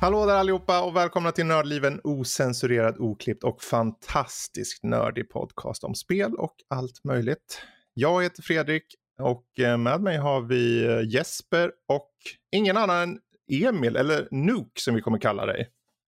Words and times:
Hallå 0.00 0.26
där 0.26 0.34
allihopa 0.34 0.82
och 0.82 0.96
välkomna 0.96 1.32
till 1.32 1.46
Nördliven 1.46 2.00
osensurerad, 2.04 2.96
oklippt 2.98 3.44
och 3.44 3.62
fantastiskt 3.62 4.82
nördig 4.82 5.30
podcast 5.30 5.84
om 5.84 5.94
spel 5.94 6.34
och 6.34 6.54
allt 6.68 7.04
möjligt. 7.04 7.62
Jag 7.94 8.22
heter 8.22 8.42
Fredrik 8.42 8.84
och 9.22 9.58
eh, 9.58 9.76
med 9.78 10.00
mig 10.00 10.16
har 10.16 10.40
vi 10.40 10.86
eh, 10.86 11.08
Jesper 11.08 11.72
och 11.88 12.10
ingen 12.52 12.76
annan 12.76 13.02
än 13.02 13.18
Emil, 13.52 13.96
eller 13.96 14.28
Nuk 14.30 14.78
som 14.78 14.94
vi 14.94 15.00
kommer 15.00 15.18
kalla 15.18 15.46
dig. 15.46 15.68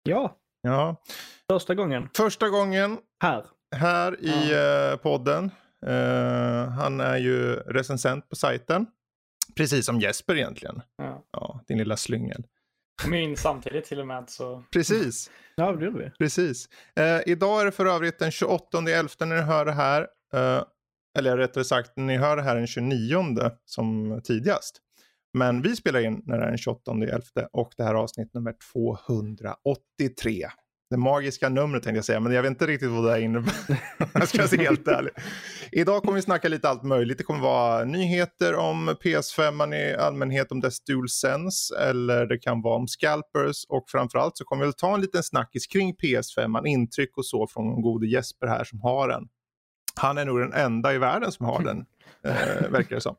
Ja, 0.02 0.37
Ja, 0.62 1.02
första 1.52 1.74
gången. 1.74 2.09
första 2.16 2.48
gången 2.48 2.98
Här. 3.23 3.45
här 3.76 4.20
i 4.24 4.52
eh, 4.52 4.96
podden. 4.96 5.51
Eh, 5.87 6.68
han 6.68 7.01
är 7.01 7.16
ju 7.16 7.54
recensent 7.54 8.28
på 8.28 8.37
sajten. 8.37 8.87
Precis 9.56 9.87
som 9.87 10.01
Jesper 10.01 10.37
egentligen. 10.37 10.82
Ja. 10.96 11.24
Ja, 11.32 11.60
din 11.68 11.78
lilla 11.78 11.96
slyngel. 11.96 12.45
Kom 13.02 13.14
in 13.14 13.36
samtidigt 13.36 13.84
till 13.84 14.00
och 14.00 14.06
med 14.06 14.30
så. 14.30 14.64
Precis. 14.72 15.30
Ja, 15.56 15.72
det 15.72 15.84
gjorde 15.84 15.98
vi. 15.98 16.10
Precis. 16.10 16.68
Eh, 16.96 17.20
idag 17.26 17.60
är 17.60 17.64
det 17.64 17.72
för 17.72 17.86
övrigt 17.86 18.18
den 18.18 18.30
28 18.30 18.78
11 18.78 19.08
när 19.20 19.26
ni 19.26 19.40
hör 19.42 19.64
det 19.64 19.72
här. 19.72 20.00
Eh, 20.34 20.62
eller 21.18 21.36
rättare 21.36 21.64
sagt, 21.64 21.96
när 21.96 22.04
ni 22.04 22.16
hör 22.16 22.36
det 22.36 22.42
här 22.42 22.56
den 22.56 22.66
29 22.66 23.50
som 23.64 24.20
tidigast. 24.24 24.78
Men 25.38 25.62
vi 25.62 25.76
spelar 25.76 26.00
in 26.00 26.22
när 26.26 26.38
det 26.38 26.44
är 26.44 26.48
den 26.48 26.58
28 26.58 26.92
11 26.92 27.22
och 27.52 27.72
det 27.76 27.82
här 27.82 27.90
är 27.90 27.98
avsnitt 27.98 28.34
nummer 28.34 28.54
283. 28.72 30.46
Det 30.90 30.96
magiska 30.96 31.49
numret 31.49 31.82
tänkte 31.82 31.99
jag 31.99 32.04
säga, 32.04 32.21
men 32.21 32.32
jag 32.32 32.43
vet 32.43 32.51
inte 32.51 32.66
riktigt 32.66 32.90
vad 32.90 33.13
det 33.13 33.21
innebär. 33.21 33.54
jag 34.15 34.29
ska 34.29 34.38
vara 34.38 34.63
helt 34.63 34.88
ärlig. 34.88 35.13
Idag 35.73 36.02
kommer 36.02 36.16
vi 36.16 36.23
snacka 36.23 36.49
lite 36.49 36.68
allt 36.68 36.82
möjligt. 36.82 37.18
Det 37.18 37.24
kommer 37.24 37.41
vara 37.41 37.85
nyheter 37.85 38.54
om 38.54 38.88
PS5 38.91 39.74
i 39.74 39.95
allmänhet, 39.95 40.52
om 40.52 40.60
dess 40.60 40.80
DualSense, 40.80 41.79
eller 41.79 42.26
det 42.26 42.38
kan 42.38 42.63
vara 42.63 42.76
om 42.76 42.88
scalpers 42.88 43.65
och 43.68 43.85
framförallt 43.88 44.37
så 44.37 44.45
kommer 44.45 44.66
vi 44.66 44.73
ta 44.73 44.95
en 44.95 45.01
liten 45.01 45.23
snackis 45.23 45.66
kring 45.66 45.95
PS5, 45.95 46.66
intryck 46.66 47.16
och 47.16 47.26
så 47.26 47.46
från 47.46 47.82
gode 47.82 48.07
Jesper 48.07 48.46
här 48.46 48.65
som 48.65 48.80
har 48.80 49.09
den. 49.09 49.29
Han 49.96 50.19
är 50.19 50.24
nog 50.24 50.41
den 50.41 50.52
enda 50.52 50.95
i 50.95 50.98
världen 50.98 51.32
som 51.32 51.46
har 51.46 51.63
den, 51.63 51.85
eh, 52.24 52.71
verkar 52.71 52.95
det 52.95 53.01
som. 53.01 53.16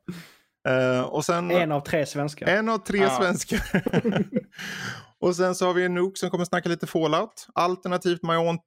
Eh, 0.67 1.01
och 1.01 1.25
sen... 1.25 1.51
En 1.51 1.71
av 1.71 1.81
tre 1.81 2.05
svenskar. 2.05 2.47
En 2.47 2.69
av 2.69 2.77
tre 2.77 2.99
Ja. 2.99 3.17
svenskar. 3.21 3.83
och 5.19 5.35
sen 5.35 5.55
så 5.55 5.65
har 5.65 5.73
vi 5.73 5.85
en 5.85 5.93
Nook 5.93 6.17
som 6.17 6.29
kommer 6.29 6.45
snacka 6.45 6.69
lite 6.69 6.87
Fallout. 6.87 7.47
Alternativt 7.55 8.23
My 8.23 8.33
Aunt, 8.33 8.61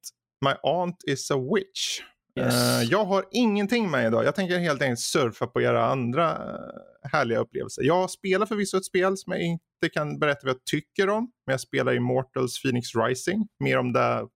My 0.45 0.53
Aunt 0.63 0.97
is 1.07 1.31
a 1.31 1.35
Witch. 1.55 2.01
Yes. 2.39 2.55
Eh, 2.55 2.83
jag 2.83 3.05
har 3.05 3.25
ingenting 3.31 3.91
med 3.91 4.07
idag. 4.07 4.25
Jag 4.25 4.35
tänker 4.35 4.59
helt 4.59 4.83
enkelt 4.83 5.01
surfa 5.01 5.47
på 5.47 5.61
era 5.63 5.87
andra 5.87 6.31
eh, 6.31 7.11
härliga 7.13 7.39
upplevelser. 7.39 7.83
Jag 7.83 8.11
spelar 8.11 8.47
förvisso 8.47 8.77
ett 8.77 8.85
spel 8.85 9.17
som 9.17 9.33
jag 9.33 9.43
inte 9.43 9.89
kan 9.93 10.19
berätta 10.19 10.41
vad 10.43 10.55
jag 10.55 10.65
tycker 10.65 11.09
om. 11.09 11.31
Men 11.47 11.53
jag 11.53 11.61
spelar 11.61 11.95
Immortals 11.95 12.63
Phoenix 12.63 12.89
Rising. 12.95 13.49
Mer 13.61 13.79
om 13.79 13.93
det 13.93 14.27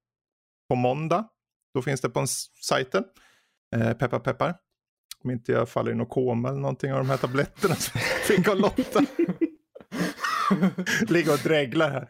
på 0.69 0.75
måndag. 0.75 1.29
Då 1.75 1.83
finns 1.83 2.01
det 2.01 2.09
på 2.11 2.27
sajten. 2.67 3.05
Eh, 3.77 3.93
peppar 3.93 4.19
peppar. 4.19 4.55
Om 5.25 5.31
inte 5.31 5.53
jag 5.53 5.69
faller 5.69 5.92
i 5.92 5.95
något 5.95 6.11
koma 6.11 6.48
eller 6.48 6.61
någonting 6.61 6.92
av 6.92 6.98
de 6.98 7.11
här 7.11 7.17
tabletterna 7.17 7.75
som 7.75 8.01
jag 8.01 8.37
fick 8.37 8.48
av 8.48 8.56
Lotta. 8.56 9.05
Ligga 11.12 11.33
och 11.33 11.39
dreglar 11.39 11.91
här. 11.91 12.09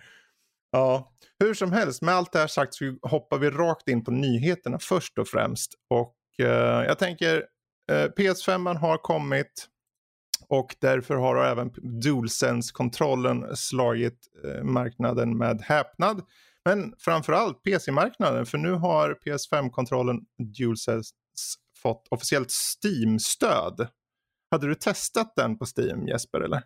Ja, 0.70 1.12
hur 1.38 1.54
som 1.54 1.72
helst, 1.72 2.02
med 2.02 2.14
allt 2.14 2.32
det 2.32 2.38
här 2.38 2.46
sagt 2.46 2.74
så 2.74 2.96
hoppar 3.02 3.38
vi 3.38 3.50
rakt 3.50 3.88
in 3.88 4.04
på 4.04 4.10
nyheterna 4.10 4.78
först 4.78 5.18
och 5.18 5.28
främst. 5.28 5.74
Och 5.90 6.16
eh, 6.38 6.84
jag 6.86 6.98
tänker, 6.98 7.44
eh, 7.90 8.08
PS5 8.18 8.76
har 8.76 8.96
kommit 8.96 9.68
och 10.48 10.76
därför 10.80 11.14
har 11.14 11.44
även 11.44 11.70
DualSense-kontrollen 12.02 13.56
slagit 13.56 14.18
eh, 14.44 14.64
marknaden 14.64 15.38
med 15.38 15.62
häpnad. 15.62 16.22
Men 16.64 16.94
framförallt 16.98 17.62
PC-marknaden, 17.62 18.46
för 18.46 18.58
nu 18.58 18.72
har 18.72 19.18
PS5-kontrollen 19.26 20.20
DualSense 20.58 21.14
fått 21.82 22.08
officiellt 22.10 22.50
Steam-stöd. 22.50 23.88
Hade 24.50 24.66
du 24.66 24.74
testat 24.74 25.32
den 25.36 25.58
på 25.58 25.64
Steam 25.76 26.08
Jesper 26.08 26.40
eller? 26.40 26.62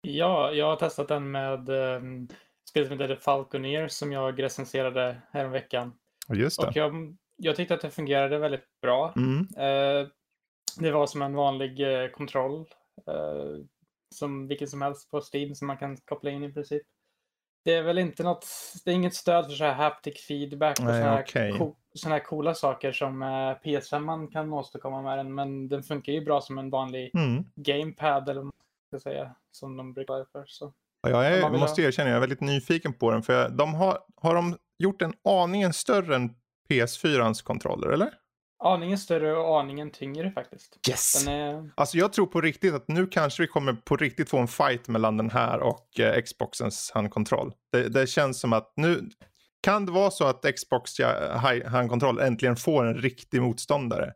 Ja, 0.00 0.52
jag 0.52 0.66
har 0.66 0.76
testat 0.76 1.08
den 1.08 1.30
med 1.30 1.68
um, 1.68 2.28
spelet 2.70 2.88
som 2.88 3.00
heter 3.00 3.16
Falconeer 3.16 3.88
som 3.88 4.12
jag 4.12 4.42
recenserade 4.42 5.22
häromveckan. 5.32 5.92
Just 6.34 6.60
det. 6.60 6.66
Och 6.66 6.76
jag, 6.76 7.16
jag 7.36 7.56
tyckte 7.56 7.74
att 7.74 7.80
det 7.80 7.90
fungerade 7.90 8.38
väldigt 8.38 8.80
bra. 8.82 9.14
Mm. 9.16 9.38
Eh, 9.38 10.08
det 10.80 10.90
var 10.90 11.06
som 11.06 11.22
en 11.22 11.34
vanlig 11.34 11.80
eh, 11.80 12.10
kontroll. 12.10 12.66
eh, 13.06 13.64
som 14.14 14.48
vilken 14.48 14.68
som 14.68 14.82
helst 14.82 15.10
på 15.10 15.20
Steam 15.32 15.54
som 15.54 15.66
man 15.66 15.78
kan 15.78 15.96
koppla 15.96 16.30
in 16.30 16.44
i 16.44 16.52
princip. 16.52 16.82
Det 17.68 17.74
är 17.74 17.82
väl 17.82 17.98
inte 17.98 18.22
något, 18.22 18.46
det 18.84 18.90
är 18.90 18.94
inget 18.94 19.14
stöd 19.14 19.44
för 19.46 19.52
så 19.52 19.64
här 19.64 19.72
haptic 19.74 20.26
feedback 20.28 20.78
och 20.80 20.84
här, 20.84 21.22
okej. 21.22 21.52
co- 21.58 21.74
här 22.06 22.18
coola 22.24 22.54
saker 22.54 22.92
som 22.92 23.22
eh, 23.22 23.26
PS5 23.26 23.98
man 23.98 24.28
kan 24.28 24.52
åstadkomma 24.52 25.02
med 25.02 25.18
den. 25.18 25.34
Men 25.34 25.68
den 25.68 25.82
funkar 25.82 26.12
ju 26.12 26.24
bra 26.24 26.40
som 26.40 26.58
en 26.58 26.70
vanlig 26.70 27.10
Mm. 27.14 27.44
gamepad 27.54 28.28
eller 28.28 28.40
vad 28.40 28.44
man 28.44 28.52
ska 29.00 29.10
säga. 29.10 29.34
Som 29.52 29.76
de 29.76 29.92
brukar 29.92 30.24
för. 30.32 30.44
Så. 30.46 30.72
Ja, 31.02 31.10
Jag 31.24 31.26
är, 31.38 31.50
måste 31.50 31.82
ha- 31.82 31.88
erkänna, 31.88 32.08
jag 32.10 32.16
är 32.16 32.20
väldigt 32.20 32.40
nyfiken 32.40 32.92
på 32.92 33.10
den. 33.10 33.22
För 33.22 33.48
de 33.48 33.74
har, 33.74 33.98
har 34.16 34.34
de 34.34 34.56
gjort 34.78 35.02
en 35.02 35.12
aningen 35.24 35.72
större 35.72 36.16
än 36.16 36.30
PS4ans 36.68 37.44
kontroller, 37.44 37.88
eller? 37.88 38.08
Aningen 38.60 38.98
större 38.98 39.36
och 39.36 39.60
aningen 39.60 39.90
tyngre 39.90 40.30
faktiskt. 40.30 40.78
Yes! 40.88 41.24
Den 41.24 41.34
är, 41.34 41.70
Alltså 41.74 41.98
jag 41.98 42.12
tror 42.12 42.26
på 42.26 42.40
riktigt 42.40 42.74
att 42.74 42.88
nu 42.88 43.06
kanske 43.06 43.42
vi 43.42 43.46
kommer 43.46 43.72
på 43.72 43.96
riktigt 43.96 44.30
få 44.30 44.38
en 44.38 44.48
fight 44.48 44.88
mellan 44.88 45.16
den 45.16 45.30
här 45.30 45.58
och 45.60 46.00
eh, 46.00 46.22
Xboxens 46.22 46.90
handkontroll. 46.94 47.52
Det, 47.72 47.88
det 47.88 48.06
känns 48.06 48.40
som 48.40 48.52
att 48.52 48.72
nu 48.76 49.10
kan 49.60 49.86
det 49.86 49.92
vara 49.92 50.10
så 50.10 50.24
att 50.24 50.42
Xbox 50.56 50.90
handkontroll 51.66 52.18
äntligen 52.18 52.56
får 52.56 52.86
en 52.86 52.94
riktig 52.94 53.42
motståndare. 53.42 54.12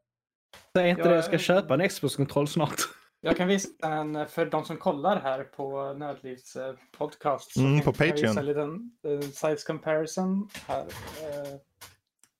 Säg 0.76 0.90
inte 0.90 1.08
det, 1.08 1.14
jag 1.14 1.24
ska 1.24 1.38
köpa 1.38 1.74
en 1.74 1.88
Xbox-kontroll 1.88 2.48
snart. 2.48 2.74
jag 3.20 3.36
kan 3.36 3.48
visa 3.48 3.68
en, 3.82 4.26
för 4.28 4.46
de 4.46 4.64
som 4.64 4.76
kollar 4.76 5.20
här 5.20 5.44
på 5.44 5.92
Nödlivs 5.92 6.56
eh, 6.56 6.74
podcast. 6.98 7.52
så 7.52 7.60
Mm, 7.60 7.80
på 7.80 7.94
jag 7.98 8.04
visa 8.06 8.14
Patreon. 8.14 8.38
En 8.38 8.46
liten 8.46 8.90
eh, 9.06 9.20
size 9.20 9.66
comparison 9.66 10.48
här. 10.66 10.80
Eh, 10.80 11.56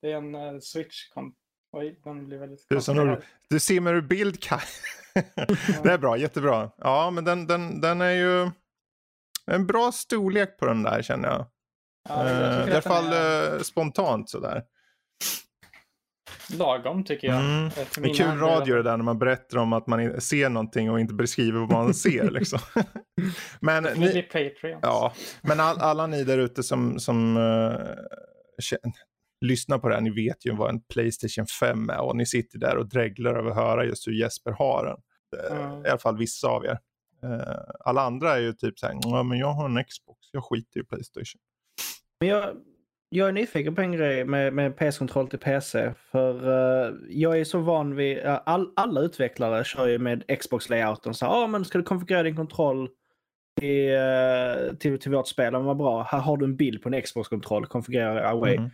det 0.03 0.13
är 0.13 0.17
en 0.17 0.61
switch. 0.63 1.09
Kom- 1.09 1.35
Oj, 1.73 2.01
den 2.05 2.27
blir 2.27 2.39
väldigt 2.39 2.67
Du, 2.69 2.81
som 2.81 3.17
du, 3.49 3.61
simmar 3.61 3.95
ur 3.95 4.01
bild 4.01 4.43
Kaj. 4.43 4.61
det 5.83 5.91
är 5.93 5.99
bra, 5.99 6.17
jättebra. 6.17 6.71
Ja, 6.77 7.11
men 7.11 7.25
den, 7.25 7.47
den, 7.47 7.81
den 7.81 8.01
är 8.01 8.11
ju 8.13 8.51
en 9.47 9.67
bra 9.67 9.93
storlek 9.93 10.59
på 10.59 10.67
den 10.67 10.83
där 10.83 11.03
känner 11.03 11.29
jag. 11.29 11.47
Ja, 12.09 12.29
Eh, 12.29 12.33
jag 12.41 12.53
I 12.61 12.65
tycker 12.65 12.73
alla 12.73 12.83
fall 12.83 13.13
är 13.13 13.55
eh, 13.57 13.61
spontant 13.61 14.31
sådär. 14.31 14.63
lagom 16.59 17.05
tycker 17.05 17.29
jag. 17.29 17.41
Mm. 17.41 17.67
eh, 17.67 17.73
Det 17.75 17.83
är 18.11 18.15
kul 18.15 18.37
i 18.37 18.41
radio 18.41 18.77
det 18.77 18.83
där 18.83 18.97
när 18.97 19.05
man 19.05 19.19
berättar 19.19 19.59
om 19.59 19.73
att 19.73 19.87
man 19.87 20.01
i- 20.01 20.21
ser 20.21 20.49
någonting 20.49 20.91
och 20.91 21.01
inte 21.01 21.15
beskriver 21.15 21.61
vad 21.61 21.71
man 21.71 21.95
ser. 21.95 22.31
Liksom. 22.39 22.59
men, 23.61 23.83
ni, 23.85 24.29
ja, 24.83 25.13
men 25.43 25.61
all, 25.61 25.79
alla 25.81 26.07
ni 26.07 26.25
där 26.25 26.39
ute 26.39 26.63
som, 26.63 26.99
som 27.01 27.37
uh, 27.37 27.77
lyssnar 29.43 29.79
på 29.79 29.89
det 29.89 29.95
här, 29.95 30.01
ni 30.01 30.11
vet 30.11 30.47
ju 30.47 30.57
vad 30.57 30.71
en 30.71 30.81
Playstation 30.81 31.47
5 31.47 31.91
är 31.91 32.01
och 32.01 32.17
ni 32.17 32.27
sitter 32.27 32.59
där 32.59 32.77
och 32.77 32.89
dreglar 32.89 33.35
över 33.35 33.51
att 33.51 33.57
höra 33.57 33.85
just 33.85 34.09
hur 34.09 34.13
Jesper 34.13 34.51
har 34.51 34.85
den. 34.85 34.99
Mm. 35.51 35.87
I 35.87 35.89
alla 35.89 35.99
fall 35.99 36.19
vissa 36.19 36.49
av 36.49 36.65
er. 36.65 36.79
Eh, 37.23 37.59
alla 37.81 38.03
andra 38.03 38.37
är 38.37 38.41
ju 38.41 38.53
typ 38.53 38.79
så 38.79 38.87
här, 38.87 38.97
ja 39.03 39.23
men 39.23 39.39
jag 39.39 39.53
har 39.53 39.65
en 39.65 39.85
Xbox, 39.85 40.19
jag 40.33 40.45
skiter 40.45 40.81
i 40.81 40.85
Playstation. 40.85 41.41
Men 42.21 42.29
jag, 42.29 42.57
jag 43.09 43.29
är 43.29 43.33
nyfiken 43.33 43.75
på 43.75 43.81
en 43.81 43.93
grej 43.93 44.25
med, 44.25 44.53
med 44.53 44.77
PS-kontroll 44.77 45.29
till 45.29 45.39
PC. 45.39 45.93
För 46.11 46.49
eh, 46.49 46.95
jag 47.09 47.41
är 47.41 47.45
så 47.45 47.59
van 47.59 47.97
vid, 47.97 48.19
all, 48.25 48.73
alla 48.77 49.01
utvecklare 49.01 49.65
kör 49.65 49.87
ju 49.87 49.99
med 49.99 50.25
Xbox-layouten. 50.29 51.15
Ja 51.21 51.29
ah, 51.29 51.47
men 51.47 51.65
ska 51.65 51.79
du 51.79 51.85
konfigurera 51.85 52.23
din 52.23 52.37
kontroll 52.37 52.89
till, 53.61 53.95
eh, 53.95 54.77
till, 54.79 54.99
till 54.99 55.13
vårt 55.13 55.29
spel? 55.29 55.53
Men 55.53 55.65
vad 55.65 55.77
bra, 55.77 56.03
här 56.03 56.19
har 56.19 56.37
du 56.37 56.45
en 56.45 56.57
bild 56.57 56.83
på 56.83 56.89
en 56.89 57.03
Xbox-kontroll, 57.03 57.67
konfigurera 57.67 58.29
away. 58.29 58.59
Mhm. 58.59 58.71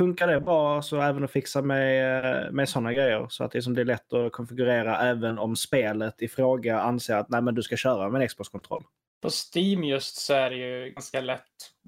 Funkar 0.00 0.26
det 0.26 0.40
bra 0.40 0.82
så 0.82 1.00
även 1.00 1.24
att 1.24 1.30
fixa 1.30 1.62
med, 1.62 2.44
eh, 2.46 2.50
med 2.52 2.68
sådana 2.68 2.92
grejer? 2.92 3.26
Så 3.28 3.44
att 3.44 3.52
det 3.52 3.62
som 3.62 3.72
blir 3.72 3.84
lätt 3.84 4.12
att 4.12 4.32
konfigurera 4.32 4.98
även 5.00 5.38
om 5.38 5.56
spelet 5.56 6.22
i 6.22 6.28
fråga 6.28 6.80
anser 6.80 7.16
att 7.16 7.28
nej 7.28 7.42
men 7.42 7.54
du 7.54 7.62
ska 7.62 7.76
köra 7.76 8.08
med 8.10 8.22
en 8.22 8.28
Xbox-kontroll. 8.28 8.84
På 9.22 9.28
Steam 9.30 9.84
just 9.84 10.16
så 10.16 10.34
är 10.34 10.50
det 10.50 10.56
ju 10.56 10.90
ganska 10.90 11.20
lätt 11.20 11.42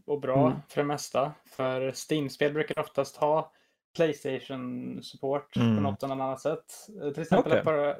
och 0.07 0.21
bra 0.21 0.47
Mm. 0.47 0.59
för 0.69 0.81
det 0.83 0.87
mesta. 0.87 1.33
För 1.57 1.93
Steam-spel 2.11 2.53
brukar 2.53 2.79
oftast 2.81 3.17
ha 3.17 3.53
Playstation-support 3.99 5.57
Mm. 5.57 5.77
på 5.77 5.83
något 5.83 6.03
eller 6.03 6.15
annat 6.15 6.41
sätt. 6.41 6.65
Eh, 7.03 7.11
Till 7.13 7.23
exempel 7.23 7.53
Okej. 7.53 7.65
på 7.65 7.95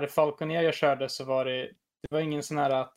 det 0.00 0.08
Falconer 0.08 0.62
jag 0.62 0.74
körde 0.74 1.08
så 1.08 1.24
var 1.24 1.44
det, 1.44 1.62
det 2.02 2.08
var 2.10 2.20
ingen 2.20 2.42
sån 2.42 2.58
här 2.58 2.70
att 2.70 2.94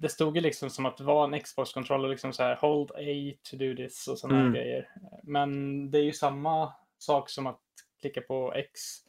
det, 0.00 0.08
stod 0.08 0.36
ju 0.36 0.40
liksom 0.42 0.70
som 0.70 0.86
att 0.86 0.96
det 0.96 1.04
var 1.04 1.24
en 1.24 1.40
Xbox-kontroll 1.40 2.04
och 2.04 2.10
liksom 2.10 2.32
så 2.32 2.42
här 2.42 2.56
hold 2.56 2.90
A 2.90 3.36
to 3.50 3.56
do 3.56 3.76
this 3.76 4.08
och 4.08 4.18
sådana 4.18 4.40
Mm. 4.40 4.52
här 4.54 4.60
grejer. 4.60 4.88
Men 5.22 5.90
det 5.90 5.98
är 5.98 6.02
ju 6.02 6.12
samma 6.12 6.72
sak 6.98 7.30
som 7.30 7.46
att 7.46 7.60
klicka 8.00 8.20
på 8.20 8.52
X. 8.54 8.80
Så 8.80 9.02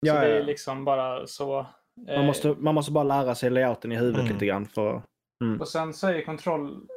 Ja, 0.00 0.14
det 0.20 0.28
ja, 0.28 0.34
är 0.34 0.38
ja. 0.40 0.44
liksom 0.46 0.84
bara 0.84 1.26
så. 1.26 1.66
Man 1.96 2.08
eh, 2.14 2.24
måste, 2.26 2.48
man 2.58 2.74
måste 2.74 2.92
bara 2.92 3.04
lära 3.04 3.34
sig 3.34 3.50
layouten 3.50 3.92
i 3.92 3.96
huvudet 3.96 4.20
Mm. 4.20 4.32
lite 4.32 4.46
grann 4.46 4.66
för 4.66 5.02
Mm. 5.44 5.60
Och 5.60 5.68
sen 5.68 5.94
så 5.94 6.06
är 6.06 6.14
ju 6.14 6.24
kontroll, 6.24 6.88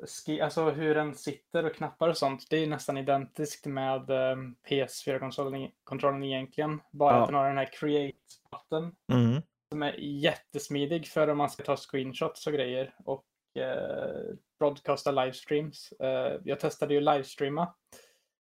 alltså 0.42 0.70
hur 0.70 0.96
den 0.96 1.16
sitter 1.16 1.66
och 1.66 1.76
knappar 1.76 2.10
och 2.10 2.18
sånt, 2.18 2.48
det 2.50 2.58
är 2.58 2.68
nästan 2.68 2.98
identiskt 2.98 3.66
med 3.66 4.10
eh, 4.10 4.36
PS4-kontrollen 4.70 5.70
kontrollen 5.84 6.24
egentligen. 6.24 6.82
Bara 6.92 7.16
Ja. 7.16 7.22
att 7.22 7.28
den 7.28 7.36
har 7.36 7.48
den 7.48 7.58
här 7.58 7.70
create-button 7.80 8.92
Mm. 9.14 9.42
som 9.72 9.84
är 9.84 9.96
jättesmidig 10.00 11.08
för 11.08 11.28
om 11.28 11.38
man 11.38 11.50
ska 11.50 11.64
ta 11.64 11.76
screenshots 11.78 12.48
och 12.48 12.54
grejer 12.54 12.94
och 13.06 13.24
eh, 13.56 14.36
broadcasta 14.60 15.12
livestreams. 15.12 15.92
Eh, 15.92 16.40
jag 16.44 16.60
testade 16.60 16.94
ju 16.94 17.00
livestreama 17.00 17.74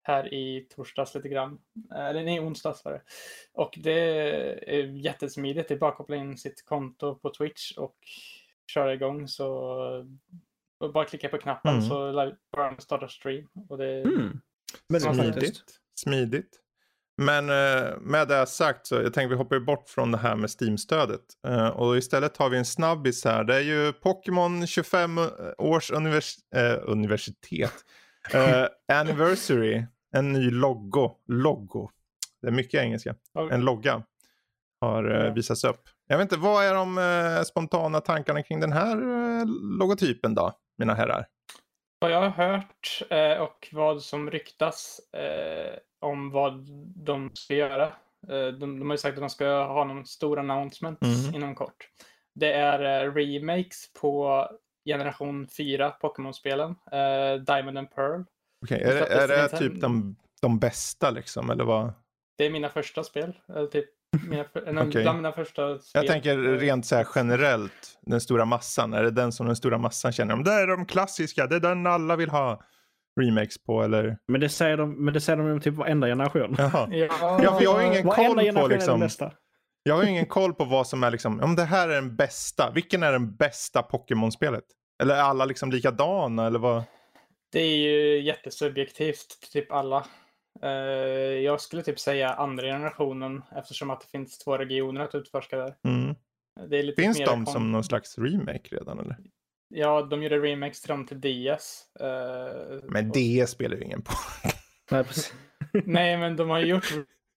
här 0.03 0.33
i 0.33 0.67
torsdags 0.75 1.15
lite 1.15 1.29
grann. 1.29 1.59
Eh, 1.95 2.05
Eller 2.05 2.23
nej, 2.23 2.39
onsdags 2.39 2.85
var 2.85 2.91
det. 2.91 3.01
Och 3.53 3.73
det 3.83 3.99
är 4.77 4.83
jättesmidigt. 4.85 5.67
Det 5.67 5.73
är 5.73 5.77
bara 5.79 5.91
att 5.91 5.97
koppla 5.97 6.15
in 6.15 6.37
sitt 6.37 6.65
konto 6.65 7.15
på 7.15 7.29
Twitch 7.33 7.71
och 7.77 7.95
köra 8.73 8.93
igång 8.93 9.27
så 9.27 9.47
och 10.77 10.93
bara 10.93 11.05
klicka 11.05 11.29
på 11.29 11.37
knappen 11.37 11.73
Mm. 11.75 11.89
så 11.89 12.11
live- 12.11 12.35
bara 12.51 12.77
starta 12.79 13.07
stream. 13.07 13.47
Och 13.69 13.77
det, 13.77 14.01
Mm. 14.01 14.41
Men 14.89 15.01
Smidigt. 15.01 15.63
Smidigt. 15.99 16.59
Men 17.19 17.49
eh, 17.49 17.97
med 18.01 18.27
det 18.27 18.47
sagt 18.47 18.87
så 18.87 18.95
jag 18.95 19.13
tänker 19.13 19.29
vi 19.29 19.35
hoppar 19.35 19.59
bort 19.59 19.89
från 19.89 20.11
det 20.11 20.17
här 20.17 20.35
med 20.35 20.49
Steam-stödet. 20.49 21.21
Eh, 21.47 21.67
och 21.67 21.97
istället 21.97 22.37
har 22.37 22.49
vi 22.49 22.57
en 22.57 22.65
snabbis 22.65 23.25
här. 23.25 23.43
Det 23.43 23.55
är 23.55 23.61
ju 23.61 23.93
Pokémon 23.93 24.67
25 24.67 25.19
års 25.57 25.91
univers 25.91 26.35
eh, 26.55 26.77
universitet. 26.83 27.73
Eh, 28.33 28.65
anniversary. 28.93 29.85
En 30.15 30.33
ny 30.33 30.51
logo. 30.51 31.11
Logo. 31.27 31.89
Det 32.41 32.47
är 32.47 32.51
mycket 32.51 32.81
engelska. 32.81 33.15
En 33.51 33.61
logga 33.61 34.03
har 34.81 35.25
eh, 35.25 35.33
visats 35.33 35.63
upp. 35.63 35.81
Jag 36.07 36.17
vet 36.17 36.25
inte, 36.25 36.37
vad 36.37 36.65
är 36.65 36.73
de 36.73 36.97
eh, 36.97 37.43
spontana 37.43 38.01
tankarna 38.01 38.43
kring 38.43 38.59
den 38.59 38.71
här 38.71 38.95
logotypen 39.77 40.35
då, 40.35 40.53
mina 40.77 40.93
herrar? 40.93 41.25
Vad 42.01 42.11
jag 42.11 42.21
har 42.29 42.29
hört 42.47 43.01
eh, 43.09 43.41
och 43.41 43.67
vad 43.71 44.01
som 44.01 44.31
ryktas 44.31 44.99
eh, 45.13 45.77
om 45.99 46.31
vad 46.31 46.67
de 46.95 47.31
ska 47.33 47.53
göra. 47.55 47.85
Eh, 48.29 48.47
de, 48.47 48.79
de 48.79 48.81
har 48.81 48.93
ju 48.93 48.97
sagt 48.97 49.13
att 49.17 49.21
de 49.23 49.29
ska 49.29 49.63
ha 49.63 49.83
någon 49.83 50.05
stor 50.05 50.39
announcement 50.39 51.01
Mhm. 51.01 51.35
inom 51.35 51.55
kort. 51.55 51.89
Det 52.35 52.53
är 52.53 53.11
remakes 53.11 53.93
på 53.93 54.45
generation 54.85 55.47
4 55.47 55.91
Pokémon-spelen. 55.91 56.75
Diamond 57.45 57.77
and 57.77 57.91
Pearl. 57.95 58.21
Okej, 58.65 58.81
är, 58.83 58.93
det- 58.93 59.07
är 59.07 59.27
det 59.27 59.49
typ 59.57 59.81
de, 59.81 60.15
de 60.41 60.59
bästa 60.59 61.11
liksom, 61.11 61.49
eller 61.49 61.63
vad? 61.63 61.93
Det 62.37 62.45
är 62.45 62.49
mina 62.49 62.69
första 62.69 63.03
spel. 63.03 63.33
Typ 63.71 63.89
mina, 64.29 64.45
en- 64.81 64.89
bland 64.89 65.17
mina 65.17 65.31
första 65.31 65.79
spel. 65.79 65.89
Jag 65.93 66.07
tänker 66.07 66.37
rent 66.37 66.85
så 66.85 66.95
här 66.95 67.07
generellt, 67.15 67.99
den 68.01 68.21
stora 68.21 68.45
massan. 68.45 68.93
Är 68.93 69.03
det 69.03 69.11
den 69.11 69.31
som 69.31 69.45
den 69.47 69.55
stora 69.55 69.77
massan 69.77 70.11
känner? 70.11 70.33
om? 70.33 70.43
Det 70.43 70.51
är 70.53 70.67
de 70.67 70.85
klassiska, 70.85 71.47
det 71.47 71.55
är 71.55 71.59
den 71.59 71.87
alla 71.87 72.15
vill 72.15 72.29
ha 72.29 72.61
remakes 73.21 73.57
på 73.63 73.83
eller? 73.83 74.17
Men 74.27 74.41
det 74.41 74.49
säger 74.49 74.77
de, 74.77 75.05
men 75.05 75.13
det 75.13 75.21
säger 75.21 75.37
de 75.37 75.51
om 75.51 75.61
typ 75.61 75.73
varenda 75.73 76.07
generation. 76.07 76.55
Jaha. 76.57 76.87
Ja, 76.91 77.39
Ja, 77.43 77.57
för 77.57 77.63
jag 77.63 77.73
har 77.73 77.81
ingen 77.81 78.03
koll 78.03 78.53
på 78.53 78.67
liksom, 78.67 79.09
jag 79.83 79.95
har 79.95 80.03
ingen 80.03 80.25
koll 80.25 80.53
på 80.53 80.65
vad 80.65 80.87
som 80.87 81.03
är 81.03 81.11
liksom, 81.11 81.39
om 81.39 81.55
det 81.55 81.63
här 81.63 81.89
är 81.89 81.95
den 81.95 82.15
bästa, 82.15 82.71
vilken 82.71 83.03
är 83.03 83.11
den 83.11 83.35
bästa 83.35 83.81
Pokémon-spelet? 83.81 84.63
Eller 85.01 85.15
är 85.15 85.21
alla 85.21 85.45
liksom 85.45 85.71
likadana 85.71 86.47
eller 86.47 86.59
vad? 86.59 86.83
Det 87.51 87.59
är 87.59 87.77
ju 87.77 88.21
jättesubjektivt, 88.21 89.51
typ 89.53 89.71
alla. 89.71 90.05
Eh, 90.63 90.69
jag 91.43 91.61
skulle 91.61 91.83
typ 91.83 91.99
säga 91.99 92.29
andra 92.29 92.63
generationen 92.67 93.43
eftersom 93.55 93.89
att 93.89 94.01
det 94.01 94.07
finns 94.07 94.37
två 94.37 94.57
regioner 94.57 95.01
att 95.01 95.15
utforska 95.15 95.57
där. 95.57 95.75
Mm. 95.83 96.15
Det 96.69 96.79
är 96.79 96.83
lite 96.83 97.01
Finns 97.01 97.17
de 97.17 97.25
kon- 97.25 97.45
som 97.45 97.71
någon 97.71 97.83
slags 97.83 98.17
remake 98.17 98.75
redan 98.75 98.99
eller? 98.99 99.17
Ja, 99.75 100.01
de 100.01 100.23
gjorde 100.23 100.39
remakes 100.39 100.81
till 100.81 100.89
dem 100.89 101.05
till 101.07 101.21
DS. 101.21 101.85
eh, 101.99 102.79
Men 102.83 103.07
och- 103.09 103.13
det 103.13 103.49
spelar 103.49 103.77
ju 103.77 103.83
ingen 103.83 104.01
på. 104.01 104.11
Nej, 104.91 105.03
precis. 105.03 105.33
Nej, 105.85 106.17
men 106.17 106.35
de 106.35 106.49
har 106.49 106.59
gjort 106.59 106.93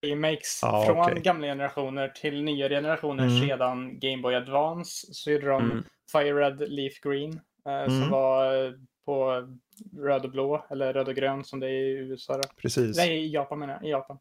remakes 0.06 0.58
Ja, 0.62 0.84
från 0.86 0.98
okej. 0.98 1.20
gamla 1.22 1.46
generationer 1.46 2.08
till 2.08 2.42
nya 2.42 2.68
generationer 2.68 3.24
Mm. 3.26 3.40
sedan 3.48 3.98
Game 3.98 4.22
Boy 4.22 4.34
Advance. 4.34 5.14
Så 5.14 5.30
gjorde 5.30 5.46
de 5.48 5.62
Mm. 5.70 5.84
Fire 6.12 6.32
Red 6.34 6.68
Leaf 6.70 7.00
Green 7.00 7.40
eh, 7.66 7.72
Mm. 7.72 8.00
som 8.00 8.10
var 8.10 8.74
på 9.04 9.48
röd 9.96 10.24
och 10.24 10.30
blå, 10.30 10.66
eller 10.70 10.92
röd 10.92 11.08
och 11.08 11.14
grön 11.14 11.44
som 11.44 11.60
det 11.60 11.66
är 11.66 11.70
i 11.70 11.90
USA. 11.90 12.36
Då. 12.36 12.48
Precis. 12.56 12.96
Nej, 12.96 13.24
i 13.24 13.32
Japan 13.32 13.58
menar 13.58 13.74
jag. 13.74 13.84
I 13.84 13.90
Japan. 13.90 14.18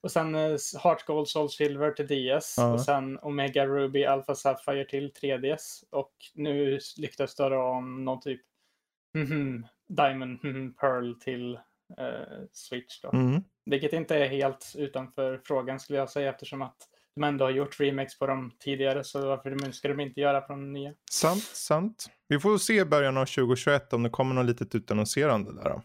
Och 0.00 0.10
sen 0.12 0.34
eh, 0.34 0.56
Heart 0.82 1.06
Gold 1.06 1.28
Soul 1.28 1.50
Silver 1.50 1.90
till 1.90 2.06
DS. 2.06 2.54
Ja. 2.58 2.72
Och 2.72 2.80
sen 2.80 3.18
Omega 3.18 3.66
Ruby 3.66 4.04
Alpha 4.04 4.34
Sapphire 4.34 4.84
till 4.84 5.12
3DS. 5.12 5.84
Och 5.90 6.12
nu 6.34 6.78
ryktas 6.98 7.34
det 7.34 7.56
om 7.56 8.04
någon 8.04 8.20
typ 8.20 8.40
mhm, 9.14 9.66
Diamond 9.88 10.38
mhm, 10.44 10.74
Pearl 10.74 11.14
till 11.14 11.54
eh, 11.98 12.46
Switch. 12.52 13.00
Då. 13.00 13.10
Mm. 13.12 13.42
Vilket 13.64 13.92
inte 13.92 14.16
är 14.16 14.28
helt 14.28 14.74
utanför 14.78 15.40
frågan 15.44 15.80
skulle 15.80 15.98
jag 15.98 16.10
säga 16.10 16.30
eftersom 16.30 16.62
att 16.62 16.88
de 17.14 17.24
ändå 17.24 17.44
har 17.44 17.50
gjort 17.50 17.80
remakes 17.80 18.18
på 18.18 18.26
dem 18.26 18.50
tidigare. 18.64 19.04
Så 19.04 19.26
varför 19.28 19.72
ska 19.72 19.88
de 19.88 20.00
inte 20.00 20.20
göra 20.20 20.40
på 20.40 20.52
de 20.52 20.72
nya? 20.72 20.92
Sant, 21.10 21.42
sant. 21.42 22.06
Vi 22.28 22.38
får 22.40 22.58
se 22.58 22.74
i 22.80 22.84
början 22.84 23.16
av 23.16 23.24
2021 23.26 23.92
om 23.92 24.02
det 24.02 24.10
kommer 24.10 24.34
något 24.34 24.46
litet 24.46 24.74
utannonserande 24.74 25.52
där. 25.54 25.80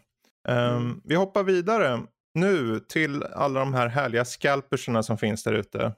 Ehm, 0.48 0.76
Mm. 0.76 1.00
Vi 1.04 1.14
hoppar 1.14 1.42
vidare 1.42 2.00
nu 2.34 2.80
till 2.80 3.22
alla 3.22 3.60
de 3.60 3.74
här 3.74 3.88
härliga 3.88 4.24
scalperserna 4.24 5.02
som 5.02 5.18
finns 5.18 5.44
där 5.44 5.52
ute. 5.52 5.92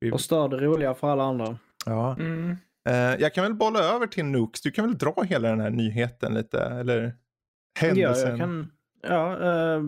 Vi- 0.00 0.10
Och 0.12 0.20
stör 0.20 0.48
det 0.48 0.56
roliga 0.56 0.94
för 0.94 1.08
alla 1.08 1.24
andra. 1.24 1.58
Ja. 1.86 2.16
Mm. 2.18 2.56
Eh, 2.88 2.94
jag 3.20 3.34
kan 3.34 3.44
väl 3.44 3.54
bolla 3.54 3.78
över 3.78 4.06
till 4.06 4.24
Nooks. 4.24 4.60
Du 4.60 4.70
kan 4.70 4.84
väl 4.86 4.98
dra 4.98 5.22
hela 5.22 5.48
den 5.48 5.60
här 5.60 5.70
nyheten 5.70 6.34
lite, 6.34 6.60
eller 6.60 7.02
Ja, 7.02 7.10
händelsen. 7.86 8.28
jag 8.30 8.38
kan, 8.38 8.70
ja 9.02 9.32
eh, 9.42 9.82